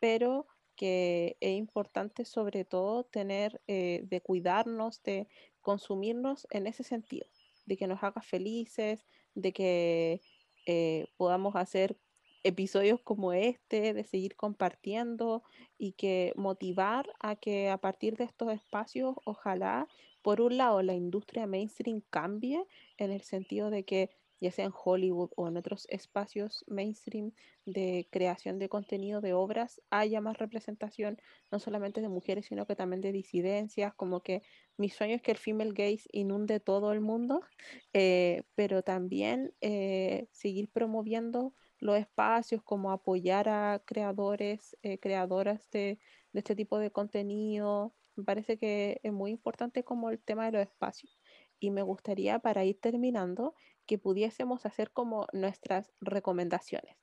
pero 0.00 0.46
que 0.76 1.36
es 1.40 1.56
importante 1.56 2.24
sobre 2.24 2.64
todo 2.64 3.04
tener, 3.04 3.60
eh, 3.68 4.00
de 4.04 4.20
cuidarnos, 4.22 5.02
de 5.02 5.28
consumirnos 5.60 6.46
en 6.50 6.66
ese 6.66 6.84
sentido 6.84 7.26
de 7.66 7.76
que 7.76 7.86
nos 7.86 8.02
haga 8.02 8.22
felices, 8.22 9.06
de 9.34 9.52
que 9.52 10.20
eh, 10.66 11.06
podamos 11.16 11.56
hacer 11.56 11.96
episodios 12.42 13.00
como 13.00 13.32
este, 13.32 13.92
de 13.92 14.04
seguir 14.04 14.36
compartiendo 14.36 15.42
y 15.78 15.92
que 15.92 16.32
motivar 16.36 17.10
a 17.20 17.36
que 17.36 17.68
a 17.68 17.78
partir 17.78 18.16
de 18.16 18.24
estos 18.24 18.52
espacios, 18.52 19.16
ojalá, 19.24 19.88
por 20.22 20.40
un 20.40 20.56
lado, 20.56 20.82
la 20.82 20.94
industria 20.94 21.46
mainstream 21.46 22.02
cambie 22.10 22.64
en 22.98 23.10
el 23.10 23.22
sentido 23.22 23.70
de 23.70 23.84
que 23.84 24.10
ya 24.40 24.50
sea 24.50 24.64
en 24.64 24.72
Hollywood 24.74 25.30
o 25.36 25.48
en 25.48 25.56
otros 25.56 25.86
espacios 25.90 26.64
mainstream 26.66 27.32
de 27.66 28.08
creación 28.10 28.58
de 28.58 28.68
contenido 28.68 29.20
de 29.20 29.34
obras, 29.34 29.80
haya 29.90 30.20
más 30.20 30.38
representación, 30.38 31.18
no 31.50 31.58
solamente 31.58 32.00
de 32.00 32.08
mujeres, 32.08 32.46
sino 32.46 32.66
que 32.66 32.76
también 32.76 33.00
de 33.00 33.12
disidencias, 33.12 33.94
como 33.94 34.22
que 34.22 34.42
mi 34.76 34.88
sueño 34.88 35.16
es 35.16 35.22
que 35.22 35.32
el 35.32 35.38
female 35.38 35.72
gaze 35.72 36.08
inunde 36.12 36.60
todo 36.60 36.92
el 36.92 37.00
mundo, 37.00 37.42
eh, 37.92 38.42
pero 38.54 38.82
también 38.82 39.54
eh, 39.60 40.28
seguir 40.32 40.70
promoviendo 40.70 41.54
los 41.78 41.98
espacios, 41.98 42.62
como 42.62 42.92
apoyar 42.92 43.48
a 43.48 43.82
creadores, 43.84 44.76
eh, 44.82 44.98
creadoras 44.98 45.68
de, 45.70 45.98
de 46.32 46.38
este 46.40 46.54
tipo 46.54 46.78
de 46.78 46.90
contenido. 46.90 47.94
Me 48.16 48.24
parece 48.24 48.58
que 48.58 49.00
es 49.02 49.12
muy 49.12 49.30
importante 49.30 49.84
como 49.84 50.10
el 50.10 50.22
tema 50.22 50.46
de 50.46 50.52
los 50.52 50.62
espacios. 50.62 51.18
Y 51.58 51.70
me 51.70 51.82
gustaría, 51.82 52.38
para 52.38 52.64
ir 52.64 52.80
terminando, 52.80 53.54
que 53.90 53.98
pudiésemos 53.98 54.66
hacer 54.66 54.92
como 54.92 55.26
nuestras 55.32 55.90
recomendaciones. 56.00 56.96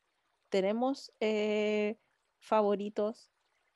Tenemos 0.48 1.12
eh, 1.20 1.98
favoritos, 2.40 3.30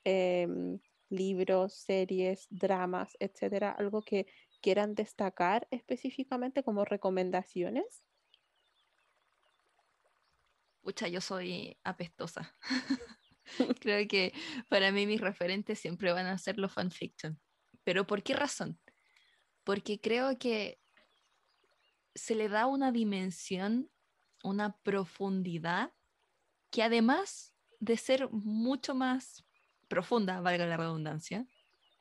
em, 0.06 0.80
libros, 1.10 1.74
series, 1.74 2.48
dramas, 2.50 3.18
etcétera, 3.20 3.72
algo 3.72 4.02
que 4.02 4.28
quieran 4.62 4.96
destacar 4.96 5.68
específicamente 5.72 6.64
como 6.64 6.86
recomendaciones. 6.86 8.02
Pucha, 10.80 11.10
yo 11.10 11.20
soy 11.20 11.78
apestosa. 11.84 12.56
Creo 13.82 14.08
que 14.08 14.32
para 14.70 14.94
mí 14.94 15.06
mis 15.06 15.20
referentes 15.20 15.80
siempre 15.80 16.14
van 16.14 16.28
a 16.28 16.38
ser 16.38 16.58
los 16.58 16.72
fanfiction. 16.72 17.38
¿Pero 17.84 18.08
por 18.08 18.24
qué 18.24 18.36
razón? 18.36 18.80
Porque 19.66 20.00
creo 20.00 20.40
que 20.40 20.81
se 22.16 22.36
le 22.36 22.50
da 22.50 22.66
una 22.66 22.92
dimensión, 22.92 23.90
una 24.44 24.78
profundidad, 24.78 25.94
que 26.70 26.84
además 26.84 27.54
de 27.80 27.98
ser 27.98 28.30
mucho 28.32 28.96
más 28.96 29.46
profunda, 29.88 30.42
valga 30.42 30.66
la 30.66 30.78
redundancia, 30.78 31.46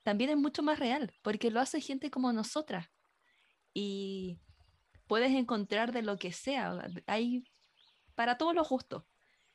también 0.03 0.31
es 0.31 0.37
mucho 0.37 0.63
más 0.63 0.79
real, 0.79 1.13
porque 1.23 1.51
lo 1.51 1.61
hace 1.61 1.81
gente 1.81 2.11
como 2.11 2.33
nosotras. 2.33 2.89
y 3.73 4.41
puedes 5.07 5.33
encontrar 5.33 5.91
de 5.91 6.03
lo 6.03 6.19
que 6.19 6.33
sea. 6.33 6.87
Hay 7.07 7.43
para 8.15 8.39
todo 8.39 8.53
lo 8.53 8.63
justo. 8.63 9.09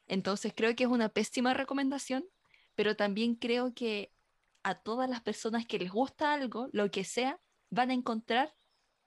Entonces 0.06 0.52
creo 0.54 0.76
que 0.76 0.84
es 0.84 0.90
una 0.90 1.08
pésima 1.08 1.54
recomendación, 1.54 2.26
pero 2.76 2.98
también 2.98 3.36
creo 3.36 3.74
que 3.74 4.12
a 4.64 4.76
todas 4.76 5.10
las 5.10 5.22
personas 5.22 5.66
que 5.66 5.80
les 5.80 5.92
gusta 5.92 6.34
algo, 6.34 6.68
lo 6.74 6.92
que 6.92 7.06
sea, 7.06 7.40
van 7.70 7.90
a 7.90 7.94
encontrar 7.94 8.54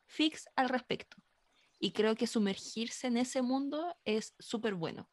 fix 0.07 0.49
al 0.57 0.71
respecto. 0.71 1.19
Y 1.79 1.93
creo 1.93 2.17
que 2.17 2.27
sumergirse 2.27 3.07
en 3.07 3.17
ese 3.17 3.43
mundo 3.43 3.97
es 4.05 4.35
súper 4.39 4.75
bueno. 4.75 5.09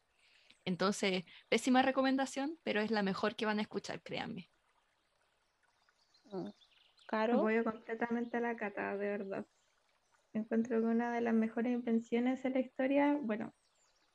Entonces, 0.64 1.24
pésima 1.48 1.82
recomendación, 1.82 2.58
pero 2.64 2.80
es 2.80 2.90
la 2.90 3.02
mejor 3.02 3.36
que 3.36 3.46
van 3.46 3.58
a 3.58 3.62
escuchar, 3.62 4.02
créanme. 4.02 4.50
Mm. 6.32 6.48
Caro. 7.06 7.34
Apoyo 7.38 7.62
completamente 7.62 8.36
a 8.36 8.40
la 8.40 8.56
cata, 8.56 8.96
de 8.96 9.08
verdad. 9.08 9.46
Encuentro 10.32 10.80
que 10.80 10.86
una 10.86 11.14
de 11.14 11.20
las 11.20 11.34
mejores 11.34 11.72
invenciones 11.72 12.44
en 12.44 12.54
la 12.54 12.60
historia, 12.60 13.16
bueno, 13.22 13.54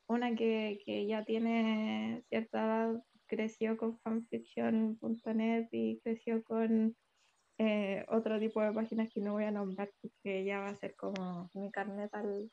una 0.06 0.34
que, 0.34 0.78
que 0.84 1.06
ya 1.06 1.24
tiene 1.24 2.22
cierta 2.28 2.58
edad, 2.58 3.04
creció 3.26 3.78
con 3.78 3.98
fanfiction.net 4.00 5.68
y 5.72 6.00
creció 6.00 6.44
con 6.44 6.94
eh, 7.58 8.04
otro 8.08 8.38
tipo 8.38 8.62
de 8.62 8.72
páginas 8.72 9.08
que 9.12 9.20
no 9.20 9.32
voy 9.32 9.44
a 9.44 9.50
nombrar 9.50 9.90
porque 10.00 10.44
ya 10.44 10.60
va 10.60 10.68
a 10.68 10.76
ser 10.76 10.96
como 10.96 11.50
mi 11.54 11.70
carnet 11.70 12.12
al, 12.14 12.50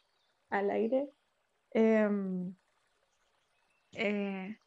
al 0.49 0.69
aire. 0.71 1.09
Em, 1.71 2.55
eh, 3.93 4.57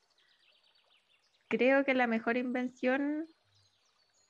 creo 1.49 1.85
que 1.85 1.95
la 1.95 2.07
mejor 2.07 2.37
invención 2.37 3.27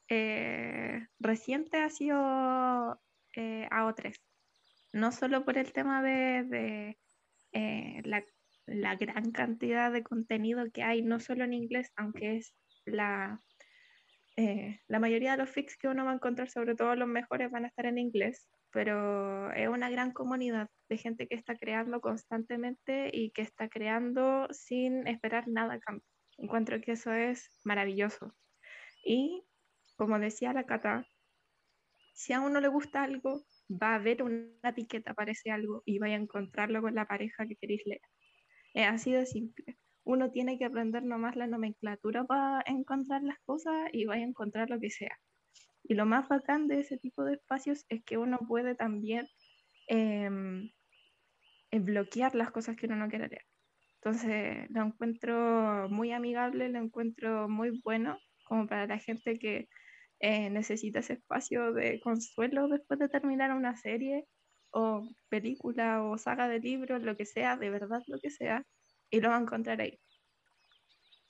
eh, 0.09 1.07
reciente 1.19 1.79
ha 1.79 1.89
sido 1.89 2.17
AO3. 3.35 4.17
No 4.93 5.13
solo 5.13 5.45
por 5.45 5.57
el 5.57 5.73
tema 5.73 6.03
de, 6.03 6.99
la, 8.05 8.23
la, 8.67 8.97
gran 8.97 9.31
cantidad 9.33 9.91
de 9.91 10.03
contenido 10.03 10.71
que 10.71 10.83
hay, 10.83 11.03
no 11.03 11.21
solo 11.21 11.45
en 11.45 11.55
inglés, 11.55 11.91
aunque 11.97 12.37
es 12.37 12.55
la, 12.85 13.41
eh, 14.37 14.81
la 14.89 14.99
mayoría 14.99 15.33
de 15.33 15.39
los 15.39 15.51
fix 15.51 15.77
que 15.77 15.89
uno 15.89 16.05
va 16.05 16.13
a 16.13 16.15
encontrar, 16.15 16.49
sobre 16.49 16.75
todo 16.75 16.95
los 16.97 17.09
mejores, 17.09 17.51
van 17.51 17.65
a 17.65 17.69
estar 17.69 17.87
en 17.87 17.99
inglés, 17.99 18.49
pero 18.71 19.53
es 19.53 19.69
una 19.69 19.91
gran 19.91 20.13
comunidad 20.13 20.69
de 20.89 20.97
gente 20.97 21.29
que 21.29 21.35
está 21.35 21.57
creando 21.57 22.01
constantemente 22.01 23.11
y 23.13 23.31
que 23.33 23.43
está 23.43 23.69
creando 23.69 24.49
sin 24.51 25.07
esperar 25.07 25.49
nada 25.49 25.75
a 25.75 25.81
cambio. 25.81 26.07
Encuentro 26.39 26.81
que 26.81 26.93
eso 26.93 27.13
es 27.13 27.61
maravilloso. 27.65 28.35
Y 29.05 29.45
como 29.97 30.19
decía 30.19 30.55
la 30.55 30.65
Cata, 30.65 31.07
si 32.15 32.33
a 32.33 32.41
uno 32.41 32.61
le 32.61 32.69
gusta 32.69 33.03
algo, 33.03 33.43
va 33.71 33.95
a 33.95 33.99
ver 33.99 34.23
una 34.23 34.49
etiqueta 34.65 35.15
para 35.15 35.33
ese 35.33 35.51
algo 35.51 35.83
y 35.85 35.99
va 35.99 36.07
a 36.07 36.15
encontrarlo 36.15 36.81
con 36.81 36.95
la 36.95 37.07
pareja 37.07 37.47
que 37.47 37.57
queréis 37.57 37.83
leer. 37.85 38.01
Es 38.75 38.89
así 38.89 39.13
de 39.13 39.27
simple 39.27 39.79
uno 40.05 40.31
tiene 40.31 40.59
que 40.59 40.65
aprender 40.65 41.05
nomás 41.05 41.37
la 41.37 41.47
nomenclatura 41.47 42.25
para 42.25 42.63
encontrar 42.67 43.23
las 43.23 43.39
cosas 43.45 43.89
y 43.93 44.05
va 44.05 44.15
a 44.15 44.19
encontrar 44.19 44.71
lo 44.71 44.81
que 44.81 44.91
sea. 44.91 45.17
Y 45.85 45.95
lo 45.95 46.07
más 46.07 46.29
bacán 46.29 46.69
de 46.69 46.81
ese 46.81 46.99
tipo 46.99 47.25
de 47.25 47.35
espacios 47.35 47.85
es 47.89 48.03
que 48.05 48.19
uno 48.19 48.39
puede 48.49 48.75
también 48.75 49.27
em, 49.89 50.71
eh, 51.71 51.81
bloquear 51.81 52.35
las 52.35 52.51
cosas 52.51 52.77
que 52.77 52.87
uno 52.87 52.97
no 52.97 53.09
quiere 53.09 53.29
leer. 53.29 53.45
Entonces 53.97 54.69
lo 54.71 54.83
encuentro 54.83 55.89
muy 55.89 56.13
amigable, 56.13 56.69
lo 56.69 56.79
encuentro 56.81 57.49
muy 57.49 57.81
bueno, 57.85 58.19
como 58.45 58.67
para 58.67 58.87
la 58.87 58.99
gente 58.99 59.39
que 59.39 59.69
eh, 60.21 60.51
necesita 60.51 61.01
ese 61.01 61.15
espacio 61.15 61.73
de 61.73 62.01
consuelo 62.01 62.69
después 62.69 62.99
de 62.99 63.09
terminar 63.09 63.53
una 63.53 63.77
serie 63.77 64.27
o 64.71 65.09
película 65.29 66.03
o 66.03 66.19
saga 66.19 66.49
de 66.49 66.61
libros, 66.61 67.03
lo 67.03 67.17
que 67.17 67.27
sea, 67.27 67.57
de 67.57 67.71
verdad 67.71 68.01
lo 68.09 68.19
que 68.21 68.31
sea 68.31 68.65
y 69.13 69.21
lo 69.21 69.29
va 69.29 69.37
a 69.37 69.41
encontrar 69.41 69.81
ahí. 69.81 70.01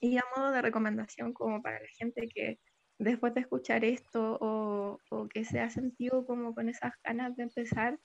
Y 0.00 0.16
a 0.16 0.24
modo 0.34 0.52
de 0.52 0.62
recomendación, 0.62 1.34
como 1.34 1.60
para 1.60 1.80
la 1.80 1.88
gente 1.98 2.28
que 2.28 2.58
después 2.98 3.34
de 3.34 3.40
escuchar 3.40 3.84
esto 3.84 4.38
o, 4.40 4.98
o 5.10 5.28
que 5.28 5.44
se 5.44 5.60
ha 5.60 5.68
sentido 5.68 6.24
como 6.24 6.54
con 6.54 6.68
esas 6.68 6.92
ganas 7.04 7.36
de 7.36 7.42
empezar 7.42 7.98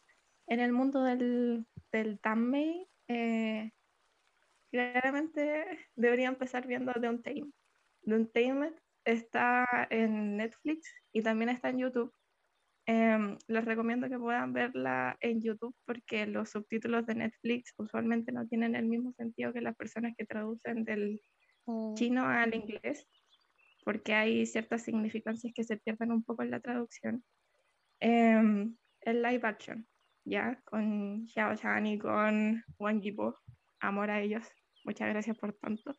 en 0.47 0.59
el 0.59 0.71
mundo 0.71 1.03
del, 1.03 1.65
del 1.91 2.19
eh, 3.07 3.71
claramente 4.71 5.89
debería 5.95 6.27
empezar 6.27 6.65
viendo 6.65 6.91
The 6.93 7.09
Untamed. 7.09 7.51
The 8.03 8.15
Untamed 8.15 8.73
está 9.05 9.87
en 9.89 10.37
Netflix 10.37 10.93
y 11.13 11.21
también 11.21 11.49
está 11.49 11.69
en 11.69 11.79
YouTube. 11.79 12.13
Em, 12.89 13.37
les 13.47 13.65
recomiendo 13.65 14.07
que 14.07 14.17
puedan 14.17 14.53
verla 14.53 15.17
en 15.19 15.41
YouTube 15.41 15.75
porque 15.85 16.25
los 16.25 16.51
subtítulos 16.51 17.05
de 17.05 17.15
Netflix 17.15 17.73
usualmente 17.77 18.31
no 18.31 18.47
tienen 18.47 18.75
el 18.75 18.85
mismo 18.85 19.11
sentido 19.11 19.51
que 19.51 19.59
las 19.59 19.75
personas 19.75 20.13
que 20.17 20.25
traducen 20.25 20.85
del 20.85 21.19
oh. 21.65 21.93
chino 21.97 22.25
al 22.25 22.55
inglés, 22.55 23.05
porque 23.83 24.13
hay 24.13 24.45
ciertas 24.45 24.83
significancias 24.83 25.51
que 25.53 25.65
se 25.65 25.75
pierden 25.75 26.13
un 26.13 26.23
poco 26.23 26.43
en 26.43 26.51
la 26.51 26.61
traducción. 26.61 27.25
Eh, 27.99 28.69
el 29.01 29.21
live 29.21 29.41
action, 29.43 29.85
ya, 30.23 30.57
con 30.63 31.27
Xiao 31.27 31.57
Chan 31.57 31.85
y 31.87 31.99
con 31.99 32.63
Wang 32.79 33.01
Yibo, 33.01 33.35
amor 33.81 34.11
a 34.11 34.21
ellos, 34.21 34.47
muchas 34.85 35.09
gracias 35.09 35.37
por 35.37 35.53
tanto. 35.55 35.93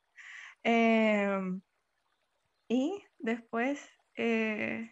Em, 0.62 1.60
y 2.66 3.02
después 3.18 3.86
eh, 4.16 4.90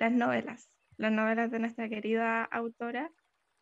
las 0.00 0.12
novelas, 0.12 0.68
las 0.96 1.12
novelas 1.12 1.50
de 1.52 1.60
nuestra 1.60 1.88
querida 1.88 2.42
autora. 2.44 3.12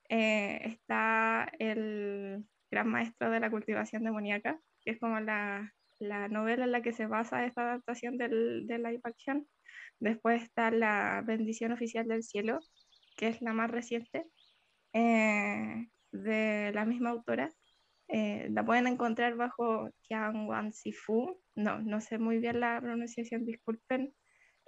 Eh, 0.08 0.60
está 0.64 1.52
el 1.58 2.46
gran 2.70 2.88
maestro 2.88 3.30
de 3.30 3.40
la 3.40 3.50
cultivación 3.50 4.04
demoníaca, 4.04 4.58
que 4.80 4.92
es 4.92 5.00
como 5.00 5.20
la, 5.20 5.74
la 5.98 6.28
novela 6.28 6.64
en 6.64 6.72
la 6.72 6.80
que 6.80 6.92
se 6.92 7.06
basa 7.06 7.44
esta 7.44 7.62
adaptación 7.62 8.16
del, 8.16 8.66
de 8.66 8.78
live 8.78 9.00
action. 9.02 9.46
Después 9.98 10.42
está 10.42 10.70
La 10.70 11.22
bendición 11.26 11.72
oficial 11.72 12.06
del 12.06 12.22
cielo, 12.22 12.60
que 13.16 13.28
es 13.28 13.42
la 13.42 13.52
más 13.52 13.70
reciente, 13.70 14.24
eh, 14.92 15.88
de 16.12 16.72
la 16.72 16.84
misma 16.84 17.10
autora. 17.10 17.52
Eh, 18.06 18.48
la 18.50 18.64
pueden 18.64 18.86
encontrar 18.86 19.34
bajo 19.34 19.90
Kiang 20.02 20.48
Wan 20.48 20.72
Sifu. 20.72 21.42
No, 21.56 21.80
no 21.80 22.00
sé 22.00 22.18
muy 22.18 22.38
bien 22.38 22.60
la 22.60 22.80
pronunciación, 22.80 23.44
disculpen. 23.44 24.14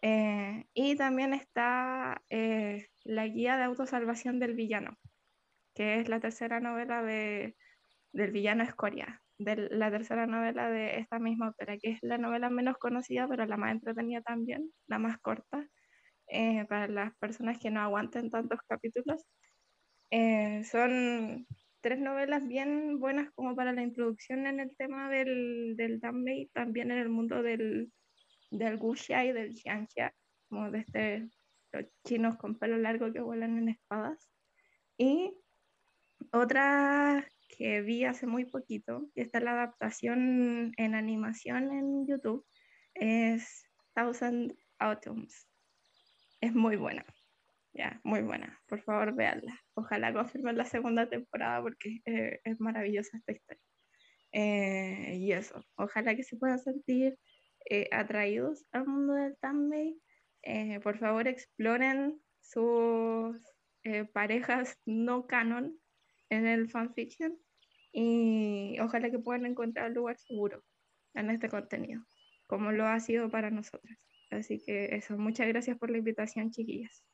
Eh, 0.02 0.64
y 0.72 0.96
también 0.96 1.34
está 1.34 2.22
eh, 2.30 2.86
La 3.04 3.26
guía 3.26 3.56
de 3.56 3.64
autosalvación 3.64 4.38
del 4.38 4.54
villano, 4.54 4.96
que 5.74 6.00
es 6.00 6.08
la 6.08 6.20
tercera 6.20 6.60
novela 6.60 7.02
de, 7.02 7.56
del 8.12 8.32
villano 8.32 8.62
Escoria, 8.62 9.22
de 9.38 9.68
la 9.70 9.90
tercera 9.90 10.26
novela 10.26 10.70
de 10.70 10.98
esta 10.98 11.18
misma 11.18 11.48
autora, 11.48 11.76
que 11.78 11.92
es 11.92 11.98
la 12.02 12.18
novela 12.18 12.50
menos 12.50 12.78
conocida, 12.78 13.28
pero 13.28 13.46
la 13.46 13.56
más 13.56 13.72
entretenida 13.72 14.22
también, 14.22 14.72
la 14.86 14.98
más 14.98 15.18
corta, 15.18 15.66
eh, 16.28 16.64
para 16.66 16.88
las 16.88 17.16
personas 17.18 17.58
que 17.58 17.70
no 17.70 17.80
aguanten 17.80 18.30
tantos 18.30 18.60
capítulos. 18.68 19.26
son 20.70 21.46
tres 21.80 21.98
novelas 21.98 22.46
bien 22.46 22.98
buenas 23.00 23.30
como 23.32 23.56
para 23.56 23.72
la 23.72 23.82
introducción 23.82 24.46
en 24.46 24.60
el 24.60 24.76
tema 24.76 25.10
del, 25.10 25.76
del 25.76 26.00
también 26.00 26.90
en 26.90 26.98
el 26.98 27.08
mundo 27.08 27.42
del, 27.42 27.90
del 28.50 28.76
Guxia 28.78 29.24
y 29.24 29.32
del 29.32 29.54
Xianxia, 29.54 30.14
como 30.48 30.70
de 30.70 30.80
este, 30.80 31.28
los 31.72 31.84
chinos 32.04 32.36
con 32.36 32.58
pelo 32.58 32.78
largo 32.78 33.12
que 33.12 33.20
vuelan 33.20 33.58
en 33.58 33.68
espadas. 33.68 34.28
Y 34.98 35.32
otra 36.32 37.26
que 37.48 37.80
vi 37.80 38.04
hace 38.04 38.26
muy 38.26 38.44
poquito, 38.44 39.08
y 39.14 39.22
está 39.22 39.40
la 39.40 39.52
adaptación 39.52 40.72
en 40.76 40.94
animación 40.94 41.72
en 41.72 42.06
YouTube, 42.06 42.46
es 42.94 43.64
Thousand 43.94 44.56
Autumns. 44.78 45.48
Es 46.40 46.54
muy 46.54 46.76
buena, 46.76 47.04
ya, 47.72 48.00
muy 48.02 48.22
buena. 48.22 48.60
Por 48.66 48.80
favor, 48.82 49.14
véanla. 49.14 49.60
Ojalá 49.74 50.12
confirmen 50.12 50.56
la 50.56 50.64
segunda 50.64 51.08
temporada 51.08 51.62
porque 51.62 52.00
eh, 52.04 52.40
es 52.44 52.60
maravillosa 52.60 53.16
esta 53.16 53.32
historia. 53.32 53.62
Eh, 54.32 55.16
y 55.18 55.32
eso, 55.32 55.64
ojalá 55.74 56.14
que 56.14 56.22
se 56.22 56.36
puedan 56.36 56.58
sentir 56.58 57.18
eh, 57.68 57.88
atraídos 57.92 58.66
al 58.72 58.86
mundo 58.86 59.14
del 59.14 59.36
Tambay, 59.38 60.00
eh, 60.42 60.80
por 60.80 60.98
favor 60.98 61.28
exploren 61.28 62.20
sus 62.40 63.36
eh, 63.84 64.04
parejas 64.04 64.78
no 64.86 65.26
canon 65.26 65.78
en 66.30 66.46
el 66.46 66.68
fanfiction 66.70 67.38
y 67.92 68.78
ojalá 68.80 69.10
que 69.10 69.18
puedan 69.18 69.46
encontrar 69.46 69.88
un 69.88 69.94
lugar 69.94 70.18
seguro 70.18 70.62
en 71.14 71.30
este 71.30 71.48
contenido, 71.48 72.02
como 72.46 72.72
lo 72.72 72.86
ha 72.86 73.00
sido 73.00 73.30
para 73.30 73.50
nosotras. 73.50 73.98
Así 74.30 74.62
que 74.64 74.94
eso, 74.94 75.18
muchas 75.18 75.48
gracias 75.48 75.76
por 75.76 75.90
la 75.90 75.98
invitación, 75.98 76.50
chiquillas. 76.50 77.04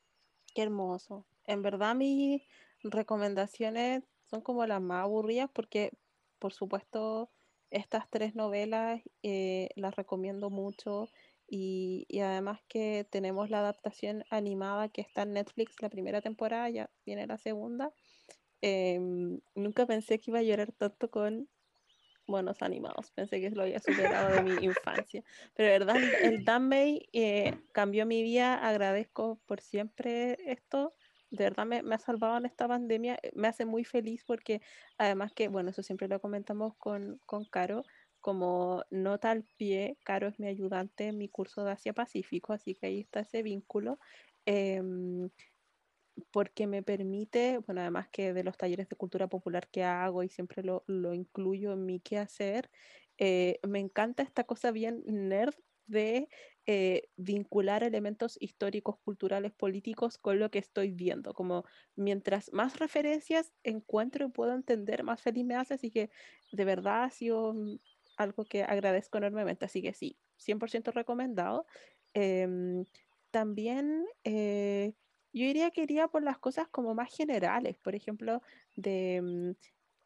Qué 0.55 0.63
hermoso. 0.63 1.27
En 1.45 1.63
verdad 1.63 1.95
mis 1.95 2.43
recomendaciones 2.83 4.05
son 4.25 4.43
como 4.43 4.67
las 4.67 4.83
más 4.83 5.05
aburridas 5.05 5.51
porque, 5.53 5.93
por 6.39 6.53
supuesto, 6.53 7.31
estas 7.71 8.09
tres 8.11 8.35
novelas 8.35 9.03
eh, 9.23 9.69
las 9.77 9.97
recomiendo 9.97 10.51
mucho 10.51 11.09
Y, 11.49 12.07
y 12.09 12.21
además 12.21 12.61
que 12.69 13.07
tenemos 13.11 13.51
la 13.51 13.61
adaptación 13.61 14.25
animada 14.31 14.89
que 14.89 15.01
está 15.01 15.23
en 15.23 15.35
Netflix, 15.35 15.81
la 15.81 15.91
primera 15.91 16.21
temporada, 16.21 16.69
ya 16.71 16.91
viene 17.05 17.27
la 17.27 17.39
segunda. 17.39 17.93
Em, 18.63 19.41
nunca 19.55 19.87
pensé 19.87 20.19
que 20.19 20.31
iba 20.33 20.41
a 20.41 20.43
llorar 20.43 20.73
tanto 20.73 21.11
con 21.11 21.49
monos 22.27 22.63
animados. 22.63 23.11
Pensé 23.13 23.41
que 23.41 23.51
lo 23.51 23.63
había 23.63 23.79
superado 23.81 24.35
de 24.35 24.43
mi 24.43 24.51
infancia. 24.65 25.23
Pero 25.55 25.71
de 25.71 25.79
verdad, 25.79 25.97
el, 26.23 26.45
Danmei 26.45 27.09
eh, 27.13 27.55
cambió 27.73 28.07
mi 28.07 28.23
vida. 28.23 28.55
Agradezco 28.55 29.41
por 29.47 29.61
siempre 29.61 30.37
esto. 30.51 30.95
De 31.37 31.45
verdad 31.45 31.67
me, 31.67 31.83
me, 31.83 31.95
ha 31.95 31.99
salvado 31.99 32.37
en 32.39 32.47
esta 32.47 32.67
pandemia. 32.69 33.19
Eh, 33.23 33.33
me 33.35 33.49
hace 33.49 33.65
muy 33.65 33.85
feliz 33.85 34.25
porque 34.25 34.61
además 34.99 35.33
que, 35.33 35.49
bueno, 35.49 35.71
eso 35.71 35.83
siempre 35.83 36.09
lo 36.09 36.21
comentamos 36.21 36.75
con, 36.77 37.21
con 37.27 37.45
Caro. 37.45 37.85
Como 38.21 38.83
nota 38.91 39.31
al 39.31 39.45
pie, 39.57 39.99
Caro 40.05 40.29
es 40.29 40.41
mi 40.41 40.49
ayudante 40.49 41.09
en 41.09 41.19
mi 41.19 41.29
curso 41.29 41.65
de 41.65 41.73
Asia 41.73 41.93
Pacífico, 41.93 42.53
así 42.53 42.75
que 42.75 42.87
ahí 42.87 43.01
está 43.01 43.21
ese 43.21 43.43
vínculo. 43.43 43.99
Eh, 44.47 44.83
porque 46.31 46.67
me 46.67 46.83
permite, 46.83 47.59
bueno, 47.59 47.81
además 47.81 48.09
que 48.09 48.33
de 48.33 48.45
los 48.45 48.57
talleres 48.57 48.89
de 48.89 48.97
cultura 48.97 49.29
popular 49.29 49.69
que 49.69 49.85
hago 49.85 50.23
y 50.23 50.29
siempre 50.29 50.63
lo, 50.63 50.85
lo 50.87 51.15
incluyo 51.15 51.73
en 51.73 51.85
mi 51.85 52.01
quehacer, 52.01 52.71
eh, 53.19 53.59
me 53.67 53.81
encanta 53.81 54.23
esta 54.23 54.45
cosa 54.45 54.71
bien 54.71 55.03
nerd 55.07 55.55
de 55.87 56.29
eh, 56.67 57.09
vincular 57.17 57.85
elementos 57.85 58.37
históricos, 58.41 58.99
culturales, 58.99 59.53
políticos 59.53 60.19
con 60.19 60.39
lo 60.39 60.51
que 60.51 60.59
estoy 60.59 60.91
viendo. 60.91 61.35
Como 61.35 61.65
mientras 61.95 62.53
más 62.53 62.79
referencias 62.79 63.53
encuentro 63.63 64.27
y 64.27 64.31
puedo 64.31 64.55
entender, 64.55 65.05
más 65.05 65.23
feliz 65.23 65.45
me 65.45 65.57
hace. 65.57 65.75
Así 65.75 65.91
que 65.91 66.11
de 66.53 66.65
verdad 66.65 67.05
ha 67.05 67.11
sido 67.11 67.55
algo 68.17 68.45
que 68.45 68.63
agradezco 68.65 69.19
enormemente. 69.19 69.65
Así 69.65 69.83
que 69.83 69.95
sí, 69.95 70.19
100% 70.37 70.93
recomendado. 70.93 71.67
Eh, 72.15 72.85
también 73.31 74.07
eh, 74.25 74.95
yo 75.33 75.45
diría 75.45 75.71
que 75.71 75.83
iría 75.83 76.09
por 76.09 76.23
las 76.23 76.39
cosas 76.39 76.69
como 76.69 76.95
más 76.95 77.15
generales, 77.15 77.77
por 77.79 77.95
ejemplo, 77.95 78.41
de 78.77 79.21
mm, 79.23 79.51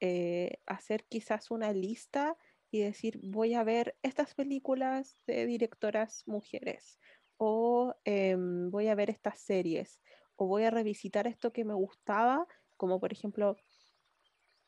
eh, 0.00 0.58
hacer 0.66 1.04
quizás 1.04 1.52
una 1.52 1.72
lista 1.72 2.36
y 2.70 2.80
decir, 2.80 3.18
voy 3.22 3.54
a 3.54 3.64
ver 3.64 3.96
estas 4.02 4.34
películas 4.34 5.16
de 5.26 5.46
directoras 5.46 6.22
mujeres, 6.26 7.00
o 7.36 7.94
eh, 8.04 8.36
voy 8.38 8.88
a 8.88 8.94
ver 8.94 9.10
estas 9.10 9.38
series, 9.40 10.00
o 10.36 10.46
voy 10.46 10.64
a 10.64 10.70
revisitar 10.70 11.26
esto 11.26 11.52
que 11.52 11.64
me 11.64 11.74
gustaba, 11.74 12.46
como 12.76 13.00
por 13.00 13.12
ejemplo, 13.12 13.56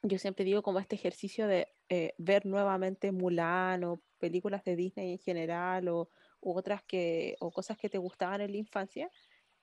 yo 0.02 0.18
siempre 0.18 0.44
digo 0.44 0.62
como 0.62 0.80
este 0.80 0.96
ejercicio 0.96 1.46
de 1.46 1.68
eh, 1.88 2.14
ver 2.18 2.44
nuevamente 2.44 3.12
Mulan 3.12 3.84
o 3.84 4.02
películas 4.18 4.64
de 4.64 4.76
Disney 4.76 5.12
en 5.12 5.18
general, 5.18 5.88
o 5.88 6.10
otras 6.40 6.82
que, 6.82 7.36
o 7.40 7.52
cosas 7.52 7.76
que 7.76 7.88
te 7.88 7.98
gustaban 7.98 8.40
en 8.40 8.50
la 8.50 8.58
infancia 8.58 9.10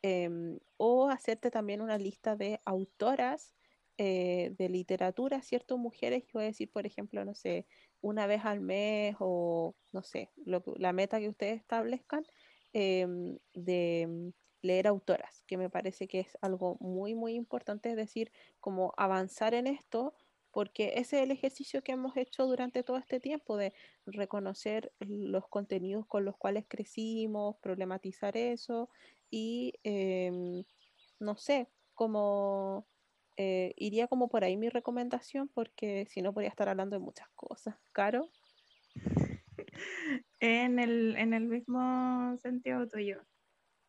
eh, 0.02 0.30
o 0.78 1.10
hacerte 1.10 1.52
también 1.52 1.82
una 1.82 1.98
lista 1.98 2.36
de 2.36 2.62
autoras 2.64 3.54
eh, 4.02 4.56
de 4.58 4.70
literatura, 4.70 5.42
¿cierto? 5.42 5.78
Mujeres, 5.78 6.24
yo 6.28 6.32
voy 6.36 6.44
a 6.44 6.48
decir, 6.48 6.72
por 6.72 6.86
ejemplo, 6.86 7.26
no 7.26 7.36
sé, 7.36 7.68
una 8.00 8.28
vez 8.28 8.46
al 8.46 8.62
mes 8.62 9.18
o, 9.20 9.76
no 9.92 10.04
sé, 10.04 10.32
lo, 10.46 10.64
la 10.78 10.94
meta 10.94 11.20
que 11.20 11.28
ustedes 11.28 11.60
establezcan 11.60 12.26
eh, 12.72 13.06
de 13.54 14.32
leer 14.62 14.88
autoras, 14.88 15.44
que 15.48 15.58
me 15.58 15.70
parece 15.70 16.08
que 16.08 16.22
es 16.22 16.38
algo 16.40 16.78
muy, 16.80 17.14
muy 17.14 17.34
importante, 17.34 17.90
es 17.90 17.98
decir, 17.98 18.32
como 18.62 18.94
avanzar 18.96 19.54
en 19.54 19.68
esto 19.68 20.16
porque 20.52 20.94
ese 20.96 21.18
es 21.18 21.24
el 21.24 21.32
ejercicio 21.32 21.84
que 21.84 21.92
hemos 21.92 22.16
hecho 22.16 22.46
durante 22.46 22.84
todo 22.84 22.96
este 22.96 23.20
tiempo 23.20 23.58
de 23.58 23.74
reconocer 24.06 24.94
los 25.00 25.46
contenidos 25.50 26.06
con 26.08 26.24
los 26.24 26.38
cuales 26.38 26.66
crecimos, 26.70 27.58
problematizar 27.58 28.38
eso 28.38 28.90
y 29.30 29.74
eh, 29.84 30.64
no 31.20 31.36
sé, 31.36 31.68
como 31.94 32.88
eh, 33.42 33.74
iría 33.78 34.10
como 34.10 34.28
por 34.28 34.44
ahí 34.44 34.58
mi 34.58 34.68
recomendación 34.68 35.48
porque 35.48 36.06
si 36.10 36.22
no 36.22 36.34
podría 36.34 36.50
estar 36.50 36.68
hablando 36.68 36.98
de 36.98 37.06
muchas 37.06 37.30
cosas. 37.36 37.76
Caro. 37.94 38.30
En 40.42 40.80
el, 40.80 41.16
en 41.18 41.34
el 41.34 41.46
mismo 41.46 42.38
sentido 42.38 42.88
tuyo, 42.88 43.22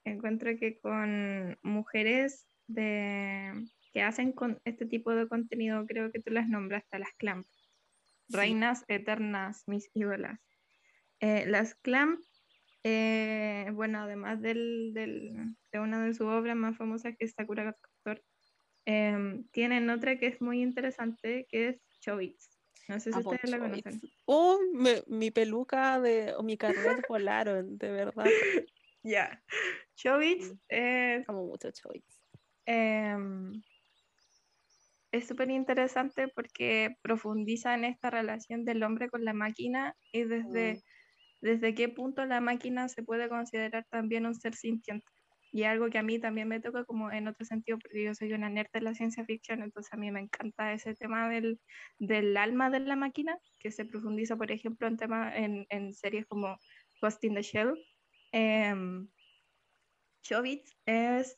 encuentro 0.05 0.51
que 0.59 0.78
con 0.81 1.56
mujeres 1.62 2.47
de 2.66 3.52
que 3.93 4.02
hacen 4.02 4.32
con 4.32 4.60
este 4.64 4.85
tipo 4.85 5.12
de 5.14 5.28
contenido, 5.28 5.86
creo 5.86 6.10
que 6.10 6.20
tú 6.20 6.32
las 6.32 6.48
nombraste, 6.48 6.98
las 6.98 7.12
clamp, 7.16 7.47
sí. 7.47 8.36
reinas 8.36 8.85
eternas, 8.89 9.62
mis 9.68 9.90
ídolas. 9.94 10.40
Eh, 11.20 11.47
las 11.47 11.77
clamp, 11.77 12.20
eh, 12.82 13.70
bueno, 13.72 14.01
además 14.01 14.43
del, 14.43 14.93
del, 14.93 15.55
de 15.72 15.78
una 15.78 16.05
de 16.05 16.14
sus 16.14 16.27
obras 16.27 16.56
más 16.56 16.77
famosas 16.77 17.14
que 17.16 17.27
es 17.27 17.32
Sakura 17.32 17.64
Captor, 17.64 18.22
eh, 18.90 19.44
tienen 19.52 19.90
otra 19.90 20.18
que 20.18 20.26
es 20.28 20.40
muy 20.40 20.62
interesante, 20.62 21.46
que 21.50 21.68
es 21.68 21.76
Chobits. 22.00 22.50
No 22.88 22.98
sé 23.00 23.12
si 23.12 23.18
Amo 23.18 23.30
ustedes 23.30 23.50
la 23.50 23.58
Chobits. 23.58 23.84
conocen. 23.84 24.10
Oh, 24.26 24.58
me- 24.72 25.02
mi 25.06 25.30
peluca 25.30 26.00
de, 26.00 26.34
o 26.34 26.42
mi 26.42 26.56
carnet 26.56 27.06
volaron, 27.08 27.78
de 27.78 27.90
verdad. 27.90 28.24
Ya. 29.02 29.42
Chobits 29.96 30.52
Mm. 30.52 30.58
es 30.68 31.28
Amo 31.28 31.46
mucho 31.46 31.70
Choice. 31.70 32.06
Em, 32.66 33.62
es 35.12 35.26
súper 35.26 35.50
interesante 35.50 36.28
porque 36.28 36.96
profundiza 37.02 37.74
en 37.74 37.84
esta 37.84 38.10
relación 38.10 38.64
del 38.64 38.82
hombre 38.82 39.08
con 39.08 39.24
la 39.24 39.32
máquina 39.32 39.96
y 40.12 40.24
desde, 40.24 40.82
desde 41.40 41.74
qué 41.74 41.88
punto 41.88 42.24
la 42.26 42.40
máquina 42.40 42.88
se 42.88 43.02
puede 43.02 43.28
considerar 43.28 43.86
también 43.90 44.26
un 44.26 44.34
ser 44.34 44.54
sintiente. 44.54 45.06
Y 45.52 45.64
algo 45.64 45.90
que 45.90 45.98
a 45.98 46.02
mí 46.02 46.18
también 46.18 46.48
me 46.48 46.60
toca 46.60 46.85
como 46.85 47.10
en 47.10 47.27
otro 47.28 47.44
sentido, 47.44 47.78
porque 47.78 48.05
yo 48.05 48.14
soy 48.14 48.32
una 48.32 48.48
nerd 48.48 48.68
de 48.72 48.82
la 48.82 48.94
ciencia 48.94 49.24
ficción, 49.24 49.62
entonces 49.62 49.93
a 49.93 49.97
mí 49.97 50.10
me 50.10 50.20
encanta 50.20 50.72
ese 50.72 50.94
tema 50.94 51.28
del, 51.28 51.60
del 51.98 52.36
alma 52.36 52.70
de 52.70 52.81
la 52.81 52.97
máquina, 52.97 53.36
que 53.59 53.70
se 53.72 53.85
profundiza, 53.85 54.36
por 54.36 54.52
ejemplo, 54.52 54.86
en, 54.86 54.97
tema, 54.97 55.36
en, 55.36 55.94
series 55.94 56.27
como 56.27 56.56
Ghost 57.02 57.24
in 57.24 57.35
the 57.35 57.43
Shell. 57.43 57.74
Em, 58.32 59.09
Chobits 60.22 60.77
es 60.86 61.36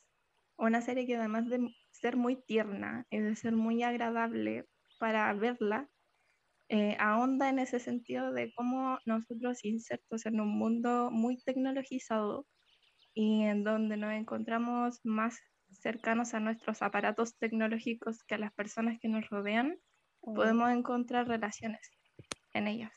una 0.56 0.82
serie 0.82 1.06
que 1.06 1.16
además 1.16 1.48
de 1.48 1.74
ser 1.92 2.16
muy 2.16 2.36
tierna 2.36 3.06
y 3.10 3.18
de 3.18 3.36
ser 3.36 3.52
muy 3.52 3.82
agradable 3.82 4.66
para 4.98 5.32
verla, 5.34 5.88
eh, 6.68 6.96
ahonda 6.98 7.48
en 7.48 7.58
ese 7.58 7.80
sentido 7.80 8.32
de 8.32 8.52
cómo 8.54 8.98
nosotros 9.04 9.64
insertos 9.64 10.26
en 10.26 10.40
un 10.40 10.48
mundo 10.48 11.10
muy 11.10 11.36
tecnologizado 11.42 12.46
y 13.14 13.42
en 13.42 13.64
donde 13.64 13.96
nos 13.96 14.12
encontramos 14.12 15.00
más 15.04 15.38
cercanos 15.70 16.34
a 16.34 16.40
nuestros 16.40 16.82
aparatos 16.82 17.36
tecnológicos 17.38 18.22
que 18.24 18.34
a 18.34 18.38
las 18.38 18.52
personas 18.52 18.98
que 19.00 19.08
nos 19.08 19.28
rodean, 19.28 19.78
Mm. 20.24 20.34
podemos 20.34 20.70
encontrar 20.70 21.26
relaciones 21.26 21.80
en 22.54 22.68
ellas. 22.68 22.92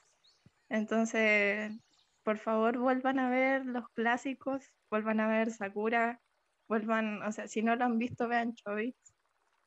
Entonces, 0.69 1.71
por 2.23 2.37
favor, 2.37 2.77
vuelvan 2.77 3.17
a 3.19 3.29
ver 3.29 3.65
los 3.65 3.87
clásicos, 3.89 4.63
vuelvan 4.91 5.19
a 5.19 5.27
ver 5.27 5.51
Sakura, 5.51 6.21
vuelvan, 6.67 7.23
o 7.23 7.31
sea, 7.31 7.47
si 7.47 7.63
no 7.63 7.75
lo 7.75 7.85
han 7.85 7.97
visto, 7.97 8.27
vean 8.27 8.53
Choice. 8.53 8.97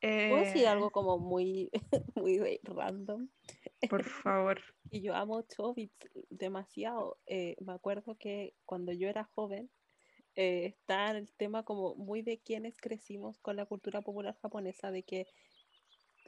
¿Puedo 0.01 0.37
decir 0.37 0.63
Eh, 0.63 0.67
algo 0.67 0.91
como 0.91 1.17
muy, 1.19 1.69
muy 2.15 2.59
random? 2.63 3.27
por 3.89 4.03
favor. 4.03 4.61
Y 4.91 5.01
yo 5.01 5.13
amo 5.15 5.41
Chobits 5.43 6.09
demasiado. 6.29 7.19
Eh, 7.27 7.55
me 7.59 7.73
acuerdo 7.73 8.15
que 8.17 8.55
cuando 8.65 8.91
yo 8.91 9.07
era 9.07 9.23
joven, 9.25 9.69
eh, 10.39 10.67
está 10.67 11.11
el 11.11 11.33
tema 11.33 11.63
como 11.63 11.95
muy 11.95 12.21
de 12.21 12.39
quienes 12.39 12.77
crecimos 12.77 13.37
con 13.39 13.57
la 13.57 13.65
cultura 13.65 14.01
popular 14.01 14.37
japonesa, 14.41 14.89
de 14.89 15.03
que, 15.03 15.27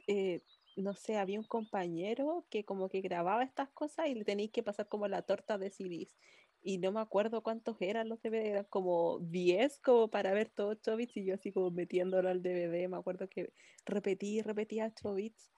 eh, 0.06 0.42
no 0.76 0.94
sé, 0.94 1.16
había 1.16 1.38
un 1.40 1.46
compañero 1.46 2.44
que 2.50 2.64
como 2.64 2.90
que 2.90 3.00
grababa 3.00 3.42
estas 3.42 3.70
cosas 3.70 4.08
y 4.08 4.14
le 4.14 4.24
tenéis 4.24 4.50
que 4.50 4.62
pasar 4.62 4.86
como 4.88 5.08
la 5.08 5.22
torta 5.22 5.56
de 5.56 5.70
CDs. 5.70 6.14
Y 6.62 6.76
no 6.78 6.92
me 6.92 7.00
acuerdo 7.00 7.42
cuántos 7.42 7.76
eran 7.80 8.10
los 8.10 8.20
DVD, 8.20 8.48
eran 8.50 8.64
como 8.66 9.18
10 9.20 9.78
como 9.80 10.08
para 10.10 10.32
ver 10.34 10.50
todos 10.50 10.80
Chobits 10.82 11.16
y 11.16 11.24
yo 11.24 11.34
así 11.34 11.50
como 11.50 11.70
metiéndolo 11.70 12.28
al 12.28 12.42
DVD. 12.42 12.88
Me 12.88 12.98
acuerdo 12.98 13.28
que 13.30 13.52
repetí 13.86 14.42
repetía 14.42 14.92
Chobits 14.94 15.50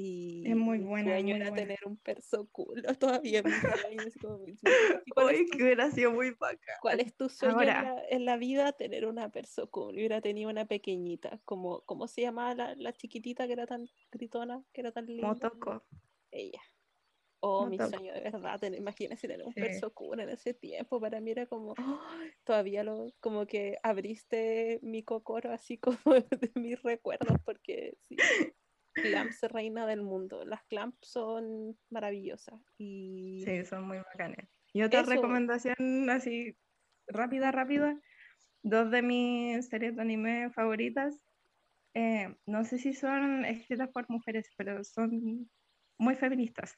y 0.00 0.50
Es 0.50 0.56
muy 0.56 0.78
buena, 0.78 1.10
sueño 1.10 1.34
muy 1.34 1.36
era 1.36 1.50
buena. 1.50 1.66
tener 1.66 1.78
un 1.86 1.96
perso 1.98 2.48
culo 2.50 2.82
todavía 2.98 3.40
en 3.40 3.46
mi 3.50 3.60
sueño. 3.60 4.06
así 4.08 4.18
como, 4.20 4.46
¿y 5.04 5.10
cuál 5.10 5.30
es 5.30 5.40
Uy, 5.40 5.46
tu 5.46 5.56
que 5.56 5.62
hubiera 5.64 5.90
sido 5.90 6.12
muy 6.12 6.30
bacán. 6.32 6.76
¿Cuál 6.80 7.00
es 7.00 7.16
tu 7.16 7.28
sueño 7.28 7.68
en 7.68 7.82
la, 7.82 8.02
en 8.08 8.24
la 8.24 8.36
vida? 8.36 8.72
Tener 8.72 9.06
una 9.06 9.30
persona 9.30 9.68
cool. 9.70 9.94
Yo 9.94 9.98
hubiera 9.98 10.20
tenido 10.20 10.50
una 10.50 10.66
pequeñita, 10.66 11.40
como, 11.44 11.82
¿cómo 11.82 12.06
se 12.06 12.22
llamaba 12.22 12.54
la, 12.54 12.74
la 12.76 12.92
chiquitita 12.92 13.46
que 13.46 13.52
era 13.54 13.66
tan 13.66 13.90
gritona, 14.12 14.64
que 14.72 14.80
era 14.82 14.92
tan 14.92 15.06
linda? 15.06 15.28
Motoko. 15.28 15.82
Ella. 16.30 16.60
Oh, 17.40 17.66
mi 17.66 17.80
sueño 17.80 18.12
de 18.14 18.20
verdad, 18.20 18.58
tener, 18.60 18.78
imagínense 18.80 19.28
tener 19.28 19.46
un 19.46 19.54
Sí. 19.54 19.60
perso 19.60 19.94
cool 19.94 20.20
en 20.20 20.30
ese 20.30 20.54
tiempo, 20.54 21.00
para 21.00 21.20
mí 21.20 21.30
era 21.32 21.46
como, 21.46 21.74
todavía 22.44 22.84
lo, 22.84 23.14
como 23.20 23.46
que 23.46 23.78
abriste 23.82 24.80
mi 24.82 25.04
cocoro 25.04 25.52
así 25.52 25.78
como 25.78 25.98
de 26.30 26.52
mis 26.56 26.82
recuerdos, 26.82 27.38
porque 27.44 27.98
sí, 28.08 28.24
Clamps 29.02 29.42
reina 29.42 29.86
del 29.86 30.02
mundo, 30.02 30.44
las 30.44 30.62
Clamps 30.64 30.98
son 31.02 31.78
maravillosas 31.90 32.60
y 32.78 33.42
Sí, 33.44 33.64
son 33.64 33.86
muy 33.86 33.98
bacanes. 33.98 34.48
Y 34.72 34.82
otra 34.82 35.00
Eso. 35.00 35.10
recomendación 35.10 36.10
así 36.10 36.56
rápida, 37.06 37.50
rápida, 37.50 37.98
dos 38.62 38.90
de 38.90 39.02
mis 39.02 39.66
series 39.66 39.96
de 39.96 40.02
anime 40.02 40.50
favoritas. 40.50 41.20
Eh, 41.94 42.34
no 42.46 42.64
sé 42.64 42.78
si 42.78 42.92
son 42.92 43.44
escritas 43.44 43.88
por 43.88 44.08
mujeres, 44.08 44.50
pero 44.56 44.84
son 44.84 45.50
muy 45.98 46.14
feministas. 46.14 46.74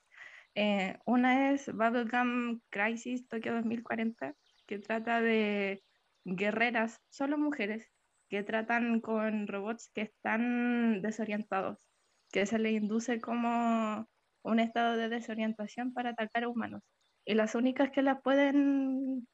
Eh, 0.55 0.99
una 1.05 1.53
es 1.53 1.73
Bubblegum 1.73 2.61
Crisis 2.71 3.29
Tokyo 3.29 3.55
2040, 3.55 4.35
que 4.67 4.79
trata 4.79 5.21
de 5.21 5.83
guerreras, 6.25 7.01
solo 7.09 7.39
mujeres, 7.39 7.87
que 8.29 8.43
tratan 8.43 9.01
con 9.01 9.47
robots 9.47 9.91
que 9.93 10.03
están 10.03 11.03
desorientados, 11.03 11.90
que 12.31 12.47
se 12.47 12.59
les 12.59 12.73
induce 12.73 13.21
como 13.21 14.07
un 14.43 14.61
estado 14.61 14.97
de 14.97 15.09
desorientación 15.09 15.93
para 15.93 16.11
atacar 16.11 16.45
a 16.45 16.49
humanos. 16.49 16.83
Y 17.25 17.35
las 17.35 17.55
únicas 17.55 17.91
que 17.91 18.03
las 18.03 18.21
pueden 18.23 19.27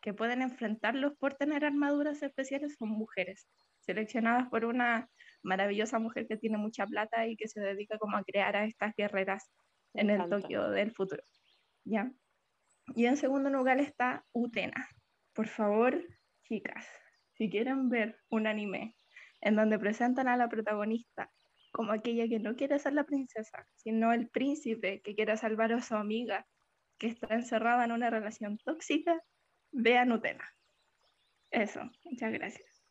que 0.00 0.12
pueden 0.12 0.42
enfrentarlos 0.42 1.14
por 1.16 1.32
tener 1.34 1.64
armaduras 1.64 2.22
especiales 2.22 2.76
son 2.78 2.90
mujeres, 2.90 3.48
seleccionadas 3.80 4.50
por 4.50 4.66
una 4.66 5.08
maravillosa 5.42 5.98
mujer 5.98 6.26
que 6.28 6.36
tiene 6.36 6.58
mucha 6.58 6.86
plata 6.86 7.26
y 7.26 7.36
que 7.36 7.48
se 7.48 7.60
dedica 7.60 7.96
como 7.96 8.18
a 8.18 8.22
crear 8.22 8.54
a 8.54 8.66
estas 8.66 8.94
guerreras 8.98 9.50
en 9.94 10.10
el 10.10 10.28
Tokio 10.28 10.68
del 10.68 10.92
futuro. 10.92 11.22
¿Ya? 11.84 12.12
Y 12.94 13.06
en 13.06 13.16
segundo 13.16 13.48
lugar 13.48 13.80
está 13.80 14.26
Utena. 14.32 14.86
Por 15.32 15.48
favor, 15.48 16.06
chicas, 16.42 16.86
si 17.32 17.48
quieren 17.48 17.88
ver 17.88 18.18
un 18.28 18.46
anime 18.46 18.94
en 19.40 19.56
donde 19.56 19.78
presentan 19.78 20.28
a 20.28 20.36
la 20.36 20.50
protagonista 20.50 21.30
como 21.74 21.90
aquella 21.90 22.28
que 22.28 22.38
no 22.38 22.54
quiere 22.54 22.78
ser 22.78 22.92
la 22.92 23.02
princesa, 23.02 23.66
sino 23.74 24.12
el 24.12 24.28
príncipe 24.28 25.02
que 25.02 25.16
quiere 25.16 25.36
salvar 25.36 25.72
a 25.72 25.82
su 25.82 25.96
amiga 25.96 26.46
que 26.98 27.08
está 27.08 27.34
encerrada 27.34 27.84
en 27.84 27.90
una 27.90 28.10
relación 28.10 28.58
tóxica, 28.58 29.20
vean 29.72 30.12
Utena. 30.12 30.48
Eso, 31.50 31.80
muchas 32.04 32.32
gracias. 32.32 32.84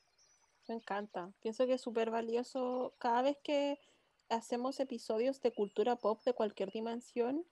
Me 0.67 0.75
encanta. 0.75 1.31
Pienso 1.41 1.65
que 1.65 1.75
es 1.75 1.81
súper 1.81 2.11
valioso 2.11 2.93
cada 2.99 3.21
vez 3.21 3.37
que 3.41 3.79
hacemos 4.27 4.81
episodios 4.81 5.41
de 5.41 5.53
cultura 5.53 5.95
pop 5.95 6.21
de 6.25 6.33
cualquier 6.33 6.69
dimensión, 6.69 7.45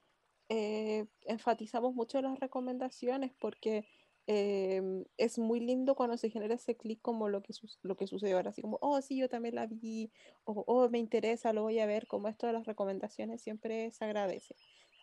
eh, 0.49 1.07
enfatizamos 1.27 1.95
mucho 1.95 2.21
las 2.21 2.41
recomendaciones 2.41 3.31
porque 3.39 3.87
em, 4.27 5.03
es 5.17 5.39
muy 5.39 5.59
lindo 5.59 5.95
cuando 5.95 6.17
se 6.17 6.29
genera 6.29 6.55
ese 6.55 6.77
clic 6.77 7.01
como 7.01 7.29
lo 7.29 7.41
que, 7.41 7.53
lo 7.83 7.95
que 7.97 8.07
sucedió 8.07 8.37
ahora, 8.37 8.51
así 8.51 8.61
como, 8.61 8.77
oh, 8.81 9.01
sí, 9.01 9.17
yo 9.17 9.29
también 9.29 9.55
la 9.55 9.67
vi, 9.67 10.11
o 10.43 10.63
oh, 10.67 10.89
me 10.89 10.99
interesa, 10.99 11.53
lo 11.53 11.63
voy 11.63 11.79
a 11.79 11.85
ver, 11.85 12.07
como 12.07 12.27
esto 12.27 12.47
de 12.47 12.53
las 12.53 12.65
recomendaciones 12.65 13.41
siempre 13.41 13.91
se 13.91 14.05
agradece. 14.05 14.55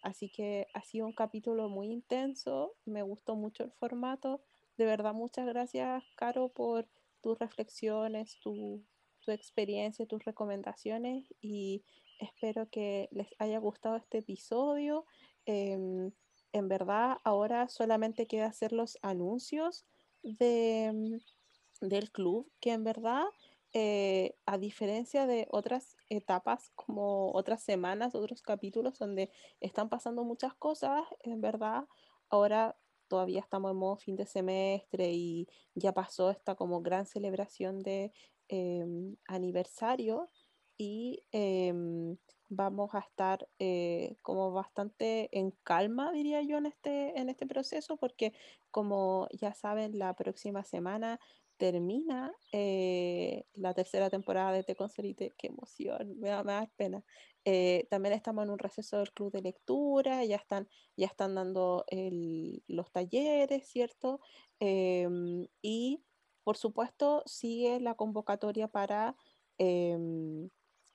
Así 0.03 0.31
que 0.31 0.69
ha 0.75 0.83
sido 0.83 1.07
un 1.07 1.13
capítulo 1.13 1.69
muy 1.69 1.89
intenso, 1.89 2.77
me 2.85 3.03
gustó 3.03 3.35
mucho 3.37 3.65
el 3.65 3.73
formato, 3.73 4.41
de 4.77 4.85
verdad 4.85 5.13
muchas 5.13 5.47
gracias, 5.47 6.05
Caro, 6.17 6.51
por 6.51 6.89
tus 7.21 7.39
reflexiones, 7.39 8.39
tu, 8.41 8.85
tu 9.21 9.33
experiencia, 9.33 10.07
tus 10.07 10.25
recomendaciones 10.25 11.35
y 11.41 11.83
espero 12.19 12.69
que 12.71 13.09
les 13.11 13.29
haya 13.39 13.59
gustado 13.59 13.97
este 13.97 14.19
episodio. 14.19 15.05
Em, 15.47 16.13
en 16.53 16.69
verdad, 16.69 17.19
ahora 17.25 17.69
solamente 17.69 18.27
queda 18.27 18.47
hacer 18.47 18.73
los 18.73 18.99
anuncios 19.03 19.87
de, 20.23 20.91
mm, 20.93 21.87
del 21.89 22.11
club, 22.11 22.51
que 22.61 22.73
en 22.73 22.85
verdad, 22.85 23.25
eh, 23.73 24.37
a 24.47 24.59
diferencia 24.59 25.27
de 25.27 25.47
otras 25.51 25.97
etapas, 26.09 26.71
como 26.75 27.33
otras 27.35 27.63
semanas, 27.63 28.15
otros 28.15 28.43
capítulos 28.43 28.99
donde 28.99 29.31
están 29.61 29.89
pasando 29.89 30.25
muchas 30.25 30.55
cosas, 30.55 31.03
en 31.21 31.41
verdad, 31.41 31.85
ahora 32.31 32.79
todavía 33.09 33.41
estamos 33.41 33.71
en 33.73 33.79
modo 33.79 33.97
fin 33.97 34.17
de 34.17 34.27
semestre 34.27 35.13
y 35.13 35.49
ya 35.75 35.93
pasó 35.93 36.31
esta 36.31 36.55
como 36.55 36.83
gran 36.83 37.07
celebración 37.07 37.81
de 37.81 38.13
em, 38.49 39.17
aniversario 39.27 40.29
y 40.77 41.25
em, 41.33 42.17
vamos 42.49 42.95
a 42.95 43.01
estar 43.01 43.49
eh, 43.59 44.17
como 44.23 44.53
bastante 44.53 45.29
en 45.39 45.53
calma, 45.63 46.13
diría 46.13 46.43
yo, 46.43 46.59
en 46.59 46.67
este, 46.67 47.19
en 47.19 47.29
este 47.29 47.47
proceso, 47.47 47.97
porque 47.97 48.33
como 48.71 49.29
ya 49.33 49.55
saben, 49.55 49.99
la 49.99 50.15
próxima 50.15 50.65
semana 50.65 51.21
termina 51.57 52.33
eh, 52.53 53.45
la 53.55 53.75
tercera 53.75 54.11
temporada 54.11 54.53
de 54.53 54.63
Te 54.63 54.77
Concerite. 54.77 55.35
Qué 55.37 55.49
emoción, 55.49 56.19
me 56.21 56.29
da, 56.29 56.45
más 56.45 56.69
pena. 56.77 57.05
Eh, 57.45 57.87
también 57.91 58.15
estamos 58.15 58.45
en 58.45 58.51
un 58.51 58.59
receso 58.59 58.99
del 58.99 59.13
club 59.13 59.33
de 59.33 59.43
lectura, 59.43 60.25
ya 60.25 60.37
están, 60.37 60.69
ya 60.97 61.07
están 61.07 61.35
dando 61.35 61.85
los 62.69 62.93
talleres, 62.93 63.69
¿cierto? 63.69 64.21
Em, 64.61 65.47
y 65.61 66.03
por 66.45 66.57
supuesto 66.57 67.23
sigue 67.27 67.81
la 67.81 67.95
convocatoria 67.95 68.69
para 68.69 69.17
em, 69.59 70.49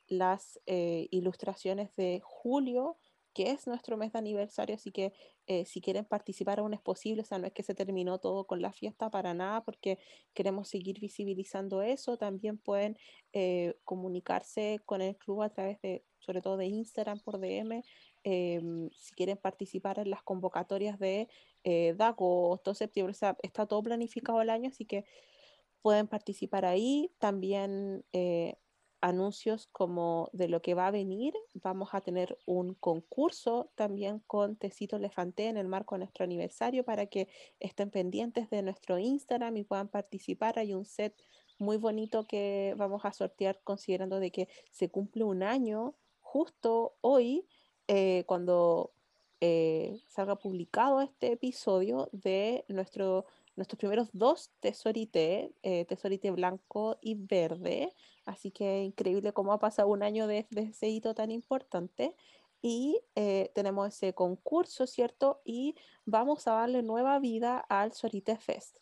las 0.08 0.60
eh, 0.66 1.08
ilustraciones 1.12 1.96
de 1.96 2.22
julio 2.24 2.98
que 3.34 3.50
es 3.50 3.68
nuestro 3.68 3.98
mes 3.98 4.14
de 4.14 4.20
aniversario, 4.20 4.76
así 4.76 4.92
que 4.92 5.12
eh, 5.48 5.66
si 5.66 5.82
quieren 5.82 6.06
participar 6.06 6.60
aún 6.60 6.74
es 6.74 6.82
posible, 6.82 7.24
o 7.24 7.26
sea, 7.26 7.40
no 7.40 7.48
es 7.48 7.54
que 7.54 7.64
se 7.64 7.74
terminó 7.74 8.20
todo 8.20 8.46
con 8.46 8.62
la 8.62 8.72
fiesta 8.72 9.10
para 9.10 9.34
nada, 9.34 9.64
porque 9.64 9.98
queremos 10.34 10.70
seguir 10.70 11.00
visibilizando 11.00 11.82
eso, 11.82 12.18
también 12.18 12.58
pueden 12.58 12.98
eh, 13.34 13.76
comunicarse 13.84 14.80
con 14.86 15.02
el 15.02 15.18
club 15.18 15.42
a 15.42 15.50
través 15.50 15.82
de, 15.82 16.06
sobre 16.20 16.42
todo 16.42 16.58
de 16.58 16.68
Instagram 16.68 17.20
por 17.20 17.40
DM, 17.40 17.84
em, 18.24 18.90
si 18.92 19.14
quieren 19.16 19.38
participar 19.38 20.00
en 20.00 20.12
las 20.12 20.22
convocatorias 20.24 21.00
de 21.00 21.28
eh, 21.64 21.96
agosto, 22.00 22.74
septiembre, 22.74 23.12
o 23.12 23.16
sea, 23.16 23.36
está 23.42 23.66
todo 23.66 23.82
planificado 23.82 24.42
el 24.42 24.50
año, 24.50 24.70
así 24.70 24.86
que 24.86 25.06
pueden 25.82 26.08
participar 26.08 26.66
ahí, 26.66 27.12
también 27.20 28.06
anuncios 29.04 29.68
como 29.74 30.30
de 30.32 30.48
lo 30.48 30.62
que 30.62 30.76
va 30.76 30.88
a 30.88 30.92
venir. 30.92 31.34
Vamos 31.56 31.90
a 31.92 32.00
tener 32.00 32.38
un 32.46 32.74
concurso 32.74 33.70
también 33.76 34.20
con 34.28 34.56
Tecito 34.56 34.96
Elefanté 34.96 35.50
en 35.50 35.58
el 35.58 35.68
marco 35.68 35.96
de 35.96 36.00
nuestro 36.00 36.24
aniversario 36.24 36.86
para 36.86 37.08
que 37.08 37.28
estén 37.60 37.92
pendientes 37.92 38.50
de 38.50 38.62
nuestro 38.62 38.98
Instagram 38.98 39.58
y 39.58 39.66
puedan 39.66 39.90
participar. 39.90 40.58
Hay 40.58 40.74
un 40.74 40.86
set 40.86 41.14
muy 41.60 41.76
bonito 41.76 42.26
que 42.26 42.76
vamos 42.78 43.04
a 43.04 43.12
sortear 43.12 43.60
considerando 43.66 44.22
de 44.22 44.32
que 44.32 44.48
se 44.72 44.90
cumple 44.90 45.26
un 45.26 45.44
año 45.44 45.96
justo 46.22 46.96
hoy 47.02 47.46
eh, 47.90 48.24
cuando 48.26 48.94
eh, 49.42 50.00
salga 50.08 50.38
publicado 50.38 51.02
este 51.02 51.34
episodio 51.34 52.08
de 52.14 52.64
nuestro 52.70 53.26
nuestros 53.56 53.78
primeros 53.78 54.10
dos 54.14 54.52
tesorite, 54.60 55.54
eh, 55.64 55.86
tesorite 55.86 56.32
blanco 56.32 56.98
y 57.02 57.16
verde. 57.16 57.94
Así 58.26 58.52
que 58.52 58.84
increíble 58.84 59.34
cómo 59.34 59.54
ha 59.54 59.60
pasado 59.60 59.90
un 59.90 60.04
año 60.04 60.28
desde 60.28 60.48
de 60.52 60.62
ese 60.70 60.90
hito 60.90 61.14
tan 61.14 61.32
importante. 61.32 62.16
Y 62.62 63.02
eh, 63.16 63.52
tenemos 63.54 63.90
ese 63.90 64.14
concurso, 64.14 64.88
¿cierto? 64.88 65.42
Y 65.44 65.76
vamos 66.06 66.48
a 66.48 66.54
darle 66.54 66.82
nueva 66.82 67.20
vida 67.20 67.60
al 67.60 67.92
Sorite 67.92 68.38
Fest. 68.38 68.78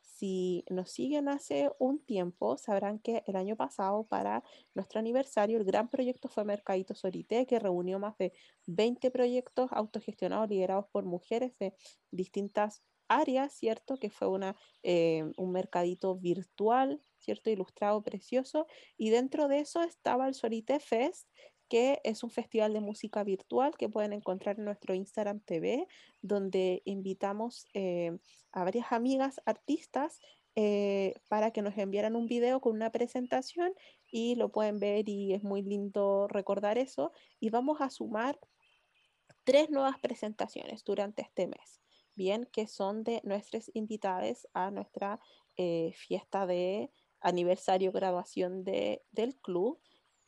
Si 0.00 0.64
nos 0.70 0.90
siguen 0.90 1.28
hace 1.28 1.70
un 1.78 1.98
tiempo, 1.98 2.56
sabrán 2.56 2.98
que 2.98 3.22
el 3.26 3.36
año 3.36 3.54
pasado, 3.54 4.04
para 4.04 4.42
nuestro 4.74 4.98
aniversario, 4.98 5.58
el 5.58 5.64
gran 5.64 5.90
proyecto 5.90 6.30
fue 6.30 6.44
Mercadito 6.44 6.94
Sorite, 6.94 7.44
que 7.46 7.58
reunió 7.58 7.98
más 7.98 8.16
de 8.16 8.32
20 8.64 9.10
proyectos 9.10 9.70
autogestionados 9.72 10.48
liderados 10.48 10.86
por 10.90 11.04
mujeres 11.04 11.52
de 11.58 11.74
distintas 12.10 12.82
área, 13.08 13.48
¿cierto? 13.48 13.96
Que 13.96 14.10
fue 14.10 14.28
una, 14.28 14.56
eh, 14.82 15.24
un 15.36 15.52
mercadito 15.52 16.16
virtual, 16.16 17.00
¿cierto? 17.18 17.50
Ilustrado, 17.50 18.02
precioso. 18.02 18.66
Y 18.96 19.10
dentro 19.10 19.48
de 19.48 19.60
eso 19.60 19.82
estaba 19.82 20.28
el 20.28 20.34
Sorite 20.34 20.80
Fest, 20.80 21.28
que 21.68 22.00
es 22.04 22.22
un 22.22 22.30
festival 22.30 22.72
de 22.72 22.80
música 22.80 23.24
virtual 23.24 23.76
que 23.76 23.88
pueden 23.88 24.12
encontrar 24.12 24.58
en 24.58 24.64
nuestro 24.64 24.94
Instagram 24.94 25.40
TV, 25.40 25.86
donde 26.22 26.82
invitamos 26.84 27.66
eh, 27.74 28.16
a 28.52 28.64
varias 28.64 28.92
amigas 28.92 29.40
artistas 29.44 30.20
eh, 30.54 31.14
para 31.28 31.50
que 31.50 31.62
nos 31.62 31.76
enviaran 31.76 32.16
un 32.16 32.26
video 32.26 32.60
con 32.60 32.74
una 32.74 32.90
presentación 32.90 33.74
y 34.10 34.36
lo 34.36 34.50
pueden 34.50 34.78
ver 34.78 35.08
y 35.08 35.34
es 35.34 35.42
muy 35.42 35.62
lindo 35.62 36.28
recordar 36.28 36.78
eso. 36.78 37.12
Y 37.40 37.50
vamos 37.50 37.80
a 37.80 37.90
sumar 37.90 38.38
tres 39.44 39.70
nuevas 39.70 39.98
presentaciones 40.00 40.84
durante 40.84 41.22
este 41.22 41.46
mes 41.46 41.85
bien, 42.16 42.48
que 42.52 42.66
son 42.66 43.04
de 43.04 43.20
nuestras 43.24 43.70
invitadas 43.74 44.48
a 44.54 44.70
nuestra 44.70 45.20
eh, 45.56 45.92
fiesta 45.94 46.46
de 46.46 46.90
aniversario, 47.20 47.92
graduación 47.92 48.64
de, 48.64 49.02
del 49.12 49.36
club. 49.36 49.78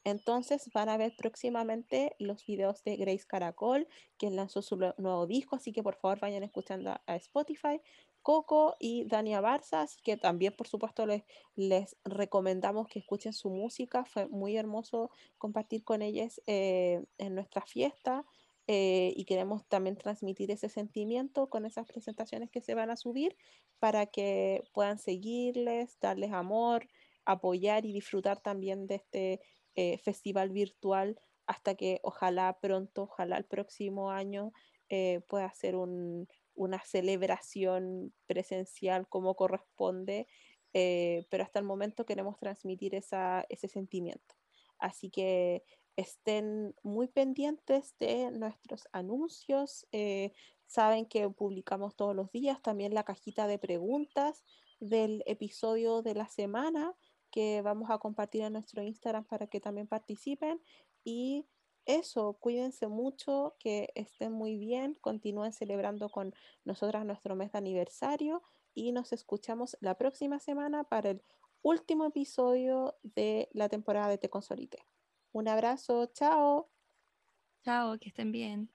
Entonces 0.04 0.70
van 0.72 0.88
a 0.88 0.96
ver 0.96 1.14
próximamente 1.16 2.14
los 2.18 2.44
videos 2.46 2.82
de 2.84 2.96
Grace 2.96 3.26
Caracol, 3.26 3.88
quien 4.16 4.36
lanzó 4.36 4.62
su 4.62 4.76
nuevo 4.76 5.26
disco, 5.26 5.56
así 5.56 5.72
que 5.72 5.82
por 5.82 5.96
favor 5.96 6.20
vayan 6.20 6.42
escuchando 6.42 6.90
a, 6.90 7.16
Spotify, 7.16 7.80
Coco 8.22 8.76
y 8.78 9.04
Dania 9.06 9.40
Barza, 9.40 9.82
así 9.82 10.00
que 10.02 10.16
también 10.16 10.54
por 10.56 10.66
supuesto 10.66 11.04
les, 11.06 11.24
les 11.56 11.96
recomendamos 12.04 12.88
que 12.88 13.00
escuchen 13.00 13.32
su 13.32 13.50
música, 13.50 14.04
fue 14.04 14.26
muy 14.28 14.56
hermoso 14.56 15.10
compartir 15.36 15.84
con 15.84 16.00
ellas 16.00 16.40
eh, 16.46 17.04
en 17.18 17.34
nuestra 17.34 17.62
fiesta 17.62 18.24
eh, 18.70 19.14
y 19.16 19.24
queremos 19.24 19.66
también 19.66 19.96
transmitir 19.96 20.50
ese 20.50 20.68
sentimiento 20.68 21.48
con 21.48 21.64
esas 21.64 21.86
presentaciones 21.86 22.50
que 22.50 22.60
se 22.60 22.74
van 22.74 22.90
a 22.90 22.98
subir 22.98 23.34
para 23.78 24.04
que 24.04 24.62
puedan 24.74 24.98
seguirles, 24.98 25.98
darles 26.02 26.32
amor, 26.32 26.86
apoyar 27.24 27.86
y 27.86 27.94
disfrutar 27.94 28.40
también 28.42 28.86
de 28.86 28.96
este 28.96 29.40
eh, 29.74 29.96
festival 29.96 30.50
virtual 30.50 31.18
hasta 31.46 31.76
que 31.76 32.00
ojalá 32.02 32.58
pronto, 32.60 33.04
ojalá 33.04 33.38
el 33.38 33.46
próximo 33.46 34.10
año 34.10 34.52
eh, 34.90 35.22
pueda 35.28 35.50
ser 35.54 35.74
una 35.74 36.84
celebración 36.84 38.12
presencial 38.26 39.08
como 39.08 39.34
corresponde, 39.34 40.26
pero 40.72 41.42
hasta 41.42 41.58
el 41.58 41.64
momento 41.64 42.04
queremos 42.04 42.38
transmitir 42.38 42.94
ese 42.94 43.68
sentimiento. 43.68 44.34
Así 44.78 45.10
que 45.10 45.62
estén 45.98 46.76
muy 46.84 47.08
pendientes 47.08 47.96
de 47.98 48.30
nuestros 48.30 48.88
anuncios. 48.92 49.84
Eh, 49.90 50.32
saben 50.64 51.06
que 51.06 51.28
publicamos 51.28 51.96
todos 51.96 52.14
los 52.14 52.30
días 52.30 52.62
también 52.62 52.94
la 52.94 53.02
cajita 53.02 53.48
de 53.48 53.58
preguntas 53.58 54.44
del 54.78 55.24
episodio 55.26 56.02
de 56.02 56.14
la 56.14 56.28
semana 56.28 56.94
que 57.32 57.62
vamos 57.62 57.90
a 57.90 57.98
compartir 57.98 58.42
en 58.42 58.52
nuestro 58.52 58.80
Instagram 58.80 59.24
para 59.24 59.48
que 59.48 59.58
también 59.58 59.88
participen. 59.88 60.62
Y 61.02 61.46
eso, 61.84 62.34
cuídense 62.34 62.86
mucho, 62.86 63.56
que 63.58 63.90
estén 63.96 64.32
muy 64.32 64.56
bien, 64.56 64.94
continúen 65.00 65.52
celebrando 65.52 66.10
con 66.10 66.32
nosotras 66.64 67.04
nuestro 67.04 67.34
mes 67.34 67.50
de 67.50 67.58
aniversario 67.58 68.44
y 68.72 68.92
nos 68.92 69.12
escuchamos 69.12 69.76
la 69.80 69.96
próxima 69.96 70.38
semana 70.38 70.84
para 70.84 71.10
el 71.10 71.22
último 71.62 72.04
episodio 72.04 72.94
de 73.02 73.48
la 73.52 73.68
temporada 73.68 74.10
de 74.10 74.18
Te 74.18 74.30
Consolite. 74.30 74.78
Un 75.38 75.46
abrazo, 75.46 76.06
chao. 76.12 76.68
Chao, 77.64 77.98
que 78.00 78.08
estén 78.08 78.32
bien. 78.32 78.72